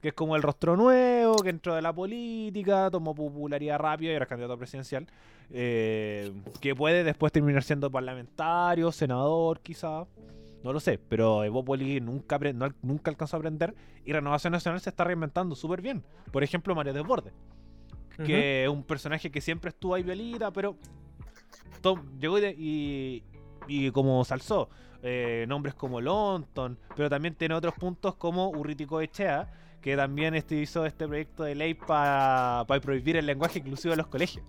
Que 0.00 0.08
es 0.08 0.14
como 0.14 0.36
el 0.36 0.42
rostro 0.42 0.76
nuevo, 0.76 1.36
que 1.36 1.48
entró 1.50 1.74
de 1.74 1.82
la 1.82 1.92
política, 1.92 2.88
tomó 2.90 3.14
popularidad 3.14 3.78
rápido 3.78 4.12
y 4.12 4.16
es 4.16 4.26
candidato 4.26 4.56
presidencial. 4.58 5.06
eh, 5.50 6.30
que 6.60 6.74
puede 6.74 7.02
después 7.04 7.32
terminar 7.32 7.62
siendo 7.62 7.90
parlamentario, 7.90 8.92
senador, 8.92 9.60
quizá. 9.60 10.06
No 10.62 10.72
lo 10.74 10.80
sé, 10.80 10.98
pero 10.98 11.42
Evópolis 11.44 12.02
nunca, 12.02 12.38
no- 12.52 12.74
nunca 12.82 13.10
alcanzó 13.10 13.36
a 13.36 13.38
aprender 13.38 13.74
y 14.04 14.12
Renovación 14.12 14.52
Nacional 14.52 14.80
se 14.82 14.90
está 14.90 15.04
reinventando 15.04 15.54
súper 15.54 15.80
bien. 15.80 16.04
Por 16.32 16.42
ejemplo, 16.44 16.74
Mario 16.74 16.92
Desbordes 16.92 17.32
que 18.26 18.64
es 18.64 18.68
un 18.68 18.82
personaje 18.82 19.30
que 19.30 19.40
siempre 19.40 19.68
estuvo 19.70 19.94
ahí 19.94 20.02
violita, 20.02 20.50
pero 20.50 20.76
to- 21.80 22.02
llegó 22.20 22.38
y, 22.38 22.40
de- 22.42 23.22
y, 23.68 23.90
como 23.90 24.24
salzó. 24.24 24.68
eh, 25.02 25.44
nombres 25.48 25.74
como 25.74 26.00
Lonton, 26.00 26.76
pero 26.96 27.08
también 27.08 27.34
tiene 27.36 27.54
otros 27.54 27.74
puntos 27.74 28.14
como 28.16 28.48
Urritico 28.50 29.00
Echea, 29.00 29.48
que 29.80 29.96
también 29.96 30.34
este 30.34 30.56
hizo 30.56 30.84
este 30.86 31.06
proyecto 31.06 31.44
de 31.44 31.54
ley 31.54 31.74
para 31.74 32.64
prohibir 32.82 33.16
el 33.16 33.26
lenguaje 33.26 33.60
inclusivo 33.60 33.94
en 33.94 33.98
los 33.98 34.08
colegios. 34.08 34.44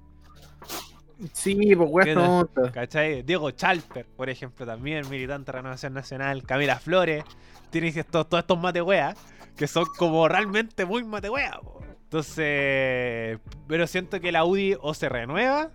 Sí, 1.33 1.75
pues 1.75 2.13
tonta. 2.15 2.71
¿Cachai? 2.71 3.23
Diego 3.23 3.51
Chalper, 3.51 4.05
por 4.05 4.29
ejemplo, 4.29 4.65
también 4.65 5.07
militante 5.09 5.51
de 5.51 5.57
Renovación 5.57 5.93
Nacional. 5.93 6.43
Camila 6.43 6.79
Flores. 6.79 7.23
Tienes 7.69 7.97
estos, 7.97 8.27
todos 8.29 8.41
estos 8.43 8.57
matehueas 8.59 9.15
que 9.57 9.67
son 9.67 9.85
como 9.97 10.27
realmente 10.29 10.85
muy 10.85 11.03
matehueas. 11.03 11.59
Entonces, 12.03 13.37
pero 13.67 13.85
siento 13.85 14.19
que 14.19 14.31
la 14.31 14.45
UDI 14.45 14.77
o 14.81 14.93
se 14.93 15.09
renueva 15.09 15.69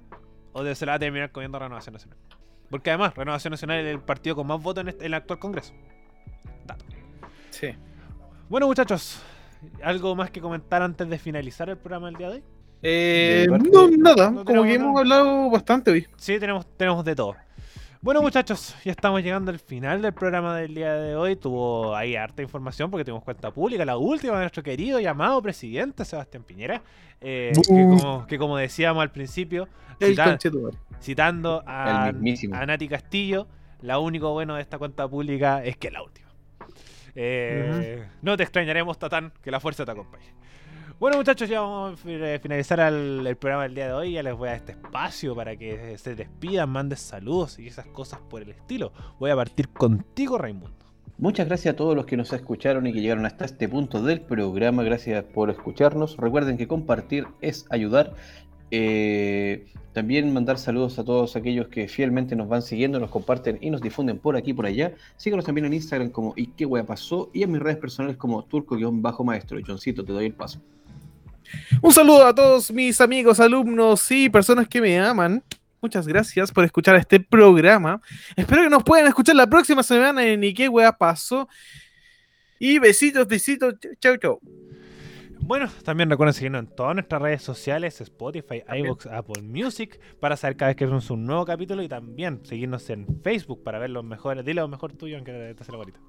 o 0.55 0.62
de- 0.64 0.74
se 0.74 0.86
la 0.86 0.93
va 0.93 0.97
a 0.97 0.98
terminar 0.98 1.31
comiendo 1.31 1.59
Renovación 1.59 1.93
Nacional. 1.93 2.16
Porque 2.70 2.89
además, 2.90 3.14
Renovación 3.14 3.51
Nacional 3.51 3.81
es 3.81 3.93
el 3.94 4.01
partido 4.01 4.35
con 4.36 4.47
más 4.47 4.62
votos 4.62 4.81
en, 4.82 4.89
este- 4.89 5.02
en 5.05 5.06
el 5.09 5.14
actual 5.14 5.39
Congreso. 5.39 5.74
Dato. 6.66 6.85
Sí. 7.51 7.68
Bueno, 8.48 8.66
muchachos, 8.66 9.20
¿algo 9.82 10.14
más 10.16 10.31
que 10.31 10.40
comentar 10.40 10.81
antes 10.82 11.09
de 11.09 11.18
finalizar 11.18 11.68
el 11.68 11.76
programa 11.76 12.06
del 12.06 12.16
día 12.16 12.28
de 12.31 12.35
hoy? 12.36 12.43
Eh, 12.82 13.47
no, 13.72 13.89
nada. 13.97 14.31
no 14.31 14.44
como 14.44 14.62
que 14.62 14.70
nada. 14.78 14.89
hemos 14.89 14.98
hablado 15.01 15.51
bastante 15.51 15.90
hoy. 15.90 16.06
Sí, 16.16 16.39
tenemos, 16.39 16.66
tenemos 16.76 17.05
de 17.05 17.14
todo. 17.14 17.35
Bueno, 18.05 18.20
muchachos, 18.20 18.76
ya 18.85 18.90
estamos 18.90 19.22
llegando 19.22 19.51
al 19.51 19.59
final 19.59 20.02
del 20.02 20.12
programa 20.12 20.55
del 20.59 20.74
día 20.74 20.93
de 20.93 21.16
hoy. 21.16 21.36
Tuvo 21.36 21.97
ahí 21.97 22.16
harta 22.16 22.43
información 22.43 22.90
porque 22.90 23.02
tuvimos 23.02 23.24
cuenta 23.24 23.51
pública, 23.51 23.82
la 23.86 23.97
última 23.97 24.35
de 24.35 24.40
nuestro 24.40 24.62
querido 24.62 25.01
y 25.01 25.06
amado 25.06 25.40
presidente 25.40 26.05
Sebastián 26.05 26.43
Piñera, 26.43 26.82
eh, 27.22 27.52
que, 27.55 27.62
como, 27.72 28.26
que 28.26 28.36
como 28.36 28.59
decíamos 28.59 29.01
al 29.01 29.10
principio, 29.10 29.70
citando 31.01 31.64
a, 31.66 32.09
a 32.52 32.66
Nati 32.66 32.89
Castillo, 32.89 33.47
lo 33.81 33.98
único 34.02 34.31
bueno 34.32 34.56
de 34.56 34.60
esta 34.60 34.76
cuenta 34.76 35.09
pública 35.09 35.64
es 35.64 35.78
que 35.78 35.86
es 35.86 35.93
la 35.94 36.02
última. 36.02 36.28
Eh, 37.14 38.05
No 38.20 38.36
te 38.36 38.43
extrañaremos, 38.43 38.98
Tatán, 38.98 39.32
que 39.43 39.51
la 39.51 39.60
fuerza 39.60 39.86
te 39.86 39.93
acompañe. 39.93 40.26
Bueno, 41.01 41.19
muchachos, 41.19 41.49
ya 41.49 41.61
vamos 41.61 42.05
a 42.05 42.09
eh, 42.11 42.39
finalizar 42.39 42.81
al- 42.81 43.27
el 43.27 43.37
programa 43.37 43.65
del 43.65 43.75
día 43.75 43.89
de 43.89 43.93
hoy. 43.93 44.12
Ya 44.12 44.23
les 44.23 44.35
voy 44.37 44.49
a 44.49 44.55
este 44.55 44.73
espacio 44.73 45.35
para 45.35 45.57
que 45.57 45.99
se 45.99 46.15
despidan, 46.15 46.71
mandes 46.71 47.01
saludos 47.01 47.59
y 47.59 47.66
esas 47.66 47.87
cosas 47.87 48.21
por 48.31 48.43
el 48.43 48.51
estilo. 48.51 48.93
Voy 49.19 49.31
a 49.31 49.37
partir 49.37 49.69
contigo, 49.69 50.39
Raimundo. 50.39 50.71
Muchas 51.19 51.47
gracias 51.47 51.75
a 51.75 51.77
todos 51.77 51.95
los 51.95 52.07
que 52.07 52.16
nos 52.16 52.33
escucharon 52.33 52.87
y 52.87 52.93
que 52.93 53.01
llegaron 53.01 53.27
hasta 53.27 53.45
este 53.45 53.69
punto 53.69 54.03
del 54.03 54.21
programa. 54.21 54.83
Gracias 54.83 55.25
por 55.25 55.51
escucharnos. 55.51 56.16
Recuerden 56.16 56.57
que 56.57 56.66
compartir 56.66 57.27
es 57.41 57.66
ayudar. 57.71 58.15
Eh, 58.71 59.66
también 59.93 60.33
mandar 60.33 60.59
saludos 60.59 60.99
a 60.99 61.05
todos 61.05 61.37
aquellos 61.37 61.69
que 61.69 61.87
fielmente 61.87 62.35
nos 62.35 62.49
van 62.49 62.62
siguiendo, 62.62 62.99
nos 62.99 63.11
comparten 63.11 63.59
y 63.61 63.71
nos 63.71 63.81
difunden 63.81 64.19
por 64.19 64.37
aquí 64.37 64.51
y 64.51 64.55
por 64.55 64.66
allá. 64.66 64.95
Síganos 65.16 65.45
también 65.45 65.66
en 65.66 65.75
Instagram 65.75 66.11
como 66.11 66.33
y 66.37 66.47
qué 66.49 66.66
wea 66.66 66.85
pasó 66.85 67.31
y 67.33 67.43
en 67.43 67.53
mis 67.53 67.61
redes 67.61 67.77
personales 67.79 68.16
como 68.16 68.43
turco-maestro. 68.45 69.59
Johncito, 69.65 70.05
te 70.05 70.12
doy 70.12 70.27
el 70.27 70.35
paso. 70.35 70.61
Un 71.81 71.93
saludo 71.93 72.26
a 72.26 72.35
todos 72.35 72.70
mis 72.70 73.01
amigos, 73.01 73.40
alumnos 73.40 74.10
y 74.10 74.28
personas 74.28 74.68
que 74.68 74.81
me 74.81 74.98
aman. 74.98 75.43
Muchas 75.81 76.06
gracias 76.06 76.51
por 76.51 76.64
escuchar 76.64 76.97
este 76.97 77.20
programa. 77.20 78.01
Espero 78.36 78.62
que 78.62 78.70
nos 78.70 78.82
puedan 78.82 79.06
escuchar 79.06 79.36
la 79.36 79.47
próxima 79.47 79.82
semana 79.82 80.24
en 80.24 80.43
¿Y 80.43 80.55
qué 80.55 80.68
wea 80.68 80.93
pasó? 80.93 81.47
Y 82.59 82.78
besitos, 82.78 83.28
besitos. 83.28 83.74
Chau, 84.01 84.16
chau. 84.16 84.40
Bueno, 85.40 85.68
también 85.85 86.09
recuerden 86.09 86.32
seguirnos 86.32 86.60
en 86.60 86.74
todas 86.74 86.94
nuestras 86.94 87.20
redes 87.20 87.43
sociales, 87.43 88.01
Spotify, 88.01 88.62
iVoox, 88.78 89.06
Apple 89.09 89.43
Music, 89.43 90.01
para 90.18 90.39
saber 90.39 90.56
cada 90.56 90.70
vez 90.70 90.76
que 90.76 90.85
hacemos 90.85 91.10
un 91.10 91.26
nuevo 91.26 91.44
capítulo 91.44 91.82
y 91.82 91.89
también 91.89 92.40
seguirnos 92.47 92.89
en 92.89 93.06
Facebook 93.22 93.62
para 93.62 93.78
ver 93.78 93.90
los 93.90 94.05
mejores. 94.05 94.43
Dile 94.43 94.62
lo 94.62 94.68
mejor 94.68 94.94
tuyo, 94.94 95.16
aunque 95.16 95.32
te 95.55 95.62
hace 95.62 95.70
la 95.70 95.76
bonita. 95.76 96.01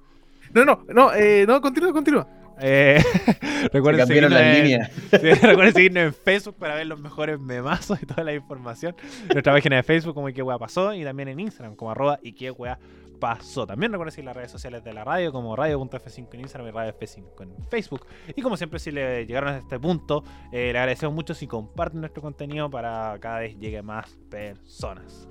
No, 0.54 0.64
no, 0.64 0.86
no, 0.88 1.12
eh, 1.12 1.44
no, 1.46 1.60
continúa, 1.60 1.92
continúa. 1.92 2.26
Eh, 2.60 3.02
Se 3.40 3.68
recuerden, 3.68 4.06
cambiaron 4.06 4.06
seguirnos 4.06 4.32
las 4.32 4.42
en, 4.42 4.62
líneas. 4.62 4.90
sí, 5.10 5.46
recuerden 5.46 5.74
seguirnos 5.74 6.02
en 6.04 6.14
Facebook 6.14 6.56
para 6.56 6.74
ver 6.74 6.86
los 6.86 7.00
mejores 7.00 7.38
memazos 7.40 8.02
y 8.02 8.06
toda 8.06 8.24
la 8.24 8.34
información. 8.34 8.94
Nuestra 9.32 9.52
página 9.52 9.76
de 9.76 9.82
Facebook 9.82 10.14
como 10.14 10.28
Wea 10.28 10.58
Pasó 10.58 10.94
y 10.94 11.04
también 11.04 11.28
en 11.28 11.40
Instagram 11.40 11.76
como 11.76 11.90
arroba 11.90 12.18
Ike 12.24 12.50
Wea 12.52 12.78
Pasó. 13.20 13.66
También 13.66 13.92
recuerden 13.92 14.12
seguir 14.12 14.26
las 14.26 14.36
redes 14.36 14.50
sociales 14.50 14.84
de 14.84 14.92
la 14.92 15.04
radio 15.04 15.32
como 15.32 15.56
radio.f5 15.56 16.28
en 16.32 16.40
Instagram 16.40 16.68
y 16.68 16.70
radio 16.70 16.94
F5 16.98 17.42
en 17.42 17.68
Facebook. 17.68 18.06
Y 18.34 18.42
como 18.42 18.56
siempre, 18.56 18.78
si 18.78 18.90
le 18.90 19.26
llegaron 19.26 19.54
a 19.54 19.58
este 19.58 19.78
punto, 19.78 20.22
eh, 20.52 20.70
le 20.72 20.78
agradecemos 20.78 21.14
mucho 21.14 21.34
si 21.34 21.46
comparten 21.46 22.00
nuestro 22.00 22.22
contenido 22.22 22.70
para 22.70 23.16
cada 23.20 23.40
vez 23.40 23.58
llegue 23.58 23.82
más 23.82 24.16
personas. 24.30 25.28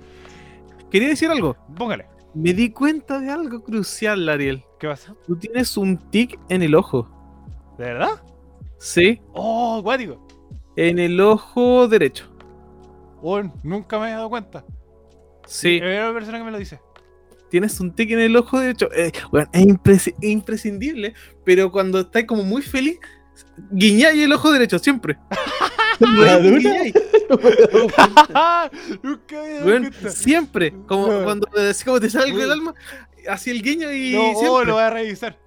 Quería 0.90 1.08
decir 1.08 1.30
algo. 1.30 1.56
Póngale. 1.76 2.06
Me 2.34 2.52
di 2.52 2.70
cuenta 2.70 3.18
de 3.18 3.30
algo 3.30 3.62
crucial, 3.62 4.28
Ariel. 4.28 4.62
¿Qué 4.78 4.88
pasa? 4.88 5.14
Tú 5.26 5.36
tienes 5.36 5.76
un 5.76 5.96
tic 6.10 6.38
en 6.48 6.62
el 6.62 6.74
ojo. 6.74 7.15
¿De 7.78 7.84
verdad? 7.84 8.22
Sí, 8.78 9.20
¡Oh, 9.32 9.80
guático! 9.82 10.26
en 10.76 10.98
el 10.98 11.18
ojo 11.20 11.88
derecho. 11.88 12.26
Oh, 13.22 13.40
nunca 13.62 13.98
me 13.98 14.08
he 14.08 14.12
dado 14.12 14.28
cuenta. 14.28 14.64
Sí, 15.46 15.76
Es 15.76 15.80
la 15.82 15.86
primera 15.86 16.12
persona 16.12 16.38
que 16.38 16.44
me 16.44 16.50
lo 16.50 16.58
dice. 16.58 16.80
tienes 17.50 17.78
un 17.80 17.94
tic 17.94 18.10
en 18.10 18.20
el 18.20 18.36
ojo 18.36 18.60
derecho. 18.60 18.88
Eh, 18.92 19.10
bueno, 19.30 19.48
es 19.52 19.62
impresi- 19.66 20.14
imprescindible, 20.20 21.14
pero 21.44 21.72
cuando 21.72 22.00
estás 22.00 22.24
como 22.24 22.42
muy 22.42 22.60
feliz, 22.62 22.98
guiñáis 23.70 24.22
el 24.22 24.32
ojo 24.32 24.52
derecho, 24.52 24.78
siempre. 24.78 25.16
¿La 26.00 26.38
dura? 26.38 26.58
Guiñáis, 26.58 26.94
nunca 29.02 29.40
me 29.42 29.48
he 29.48 29.54
dado 29.54 29.66
weón, 29.66 29.82
cuenta. 29.84 30.10
siempre. 30.10 30.74
Como 30.86 31.06
No. 31.08 31.24
cuando 31.24 31.48
como 31.84 32.00
te 32.00 32.10
sale 32.10 32.32
Weón. 32.34 32.50
alma, 32.52 32.74
así 33.28 33.50
el 33.50 33.62
guiño 33.62 33.90
y 33.92 34.12
No, 34.12 34.30
oh, 34.32 34.38
siempre. 34.40 34.66
lo 34.66 34.74
voy 34.74 34.82
a 34.82 34.90
revisar. 34.90 35.38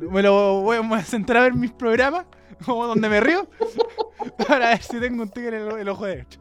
Me 0.00 0.22
lo 0.22 0.60
voy 0.60 0.76
a, 0.76 0.82
me 0.82 0.88
voy 0.88 0.98
a 0.98 1.02
centrar 1.02 1.42
a 1.42 1.44
ver 1.44 1.54
mis 1.54 1.72
programas, 1.72 2.26
como 2.64 2.86
donde 2.86 3.08
me 3.08 3.20
río, 3.20 3.48
para 4.48 4.70
ver 4.70 4.82
si 4.82 5.00
tengo 5.00 5.22
un 5.22 5.30
tigre 5.30 5.60
en 5.60 5.70
el, 5.70 5.78
el 5.80 5.88
ojo 5.88 6.06
derecho. 6.06 6.40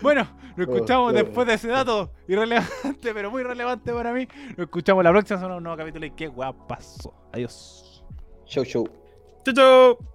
Bueno, 0.00 0.26
nos 0.56 0.68
escuchamos 0.68 1.12
oh. 1.12 1.14
después 1.14 1.46
de 1.46 1.54
ese 1.54 1.68
dato 1.68 2.12
irrelevante, 2.28 2.70
pero 3.14 3.30
muy 3.30 3.42
relevante 3.42 3.92
para 3.92 4.12
mí. 4.12 4.28
Nos 4.50 4.66
escuchamos 4.66 5.02
la 5.04 5.10
próxima 5.10 5.38
semana 5.38 5.54
en 5.54 5.58
un 5.58 5.64
nuevo 5.64 5.78
capítulo 5.78 6.06
y 6.06 6.10
qué 6.10 6.28
guapazo. 6.28 7.14
Adiós. 7.32 8.04
Show, 8.46 8.64
show. 8.64 8.88
Chau, 9.44 9.54
chau. 9.54 10.11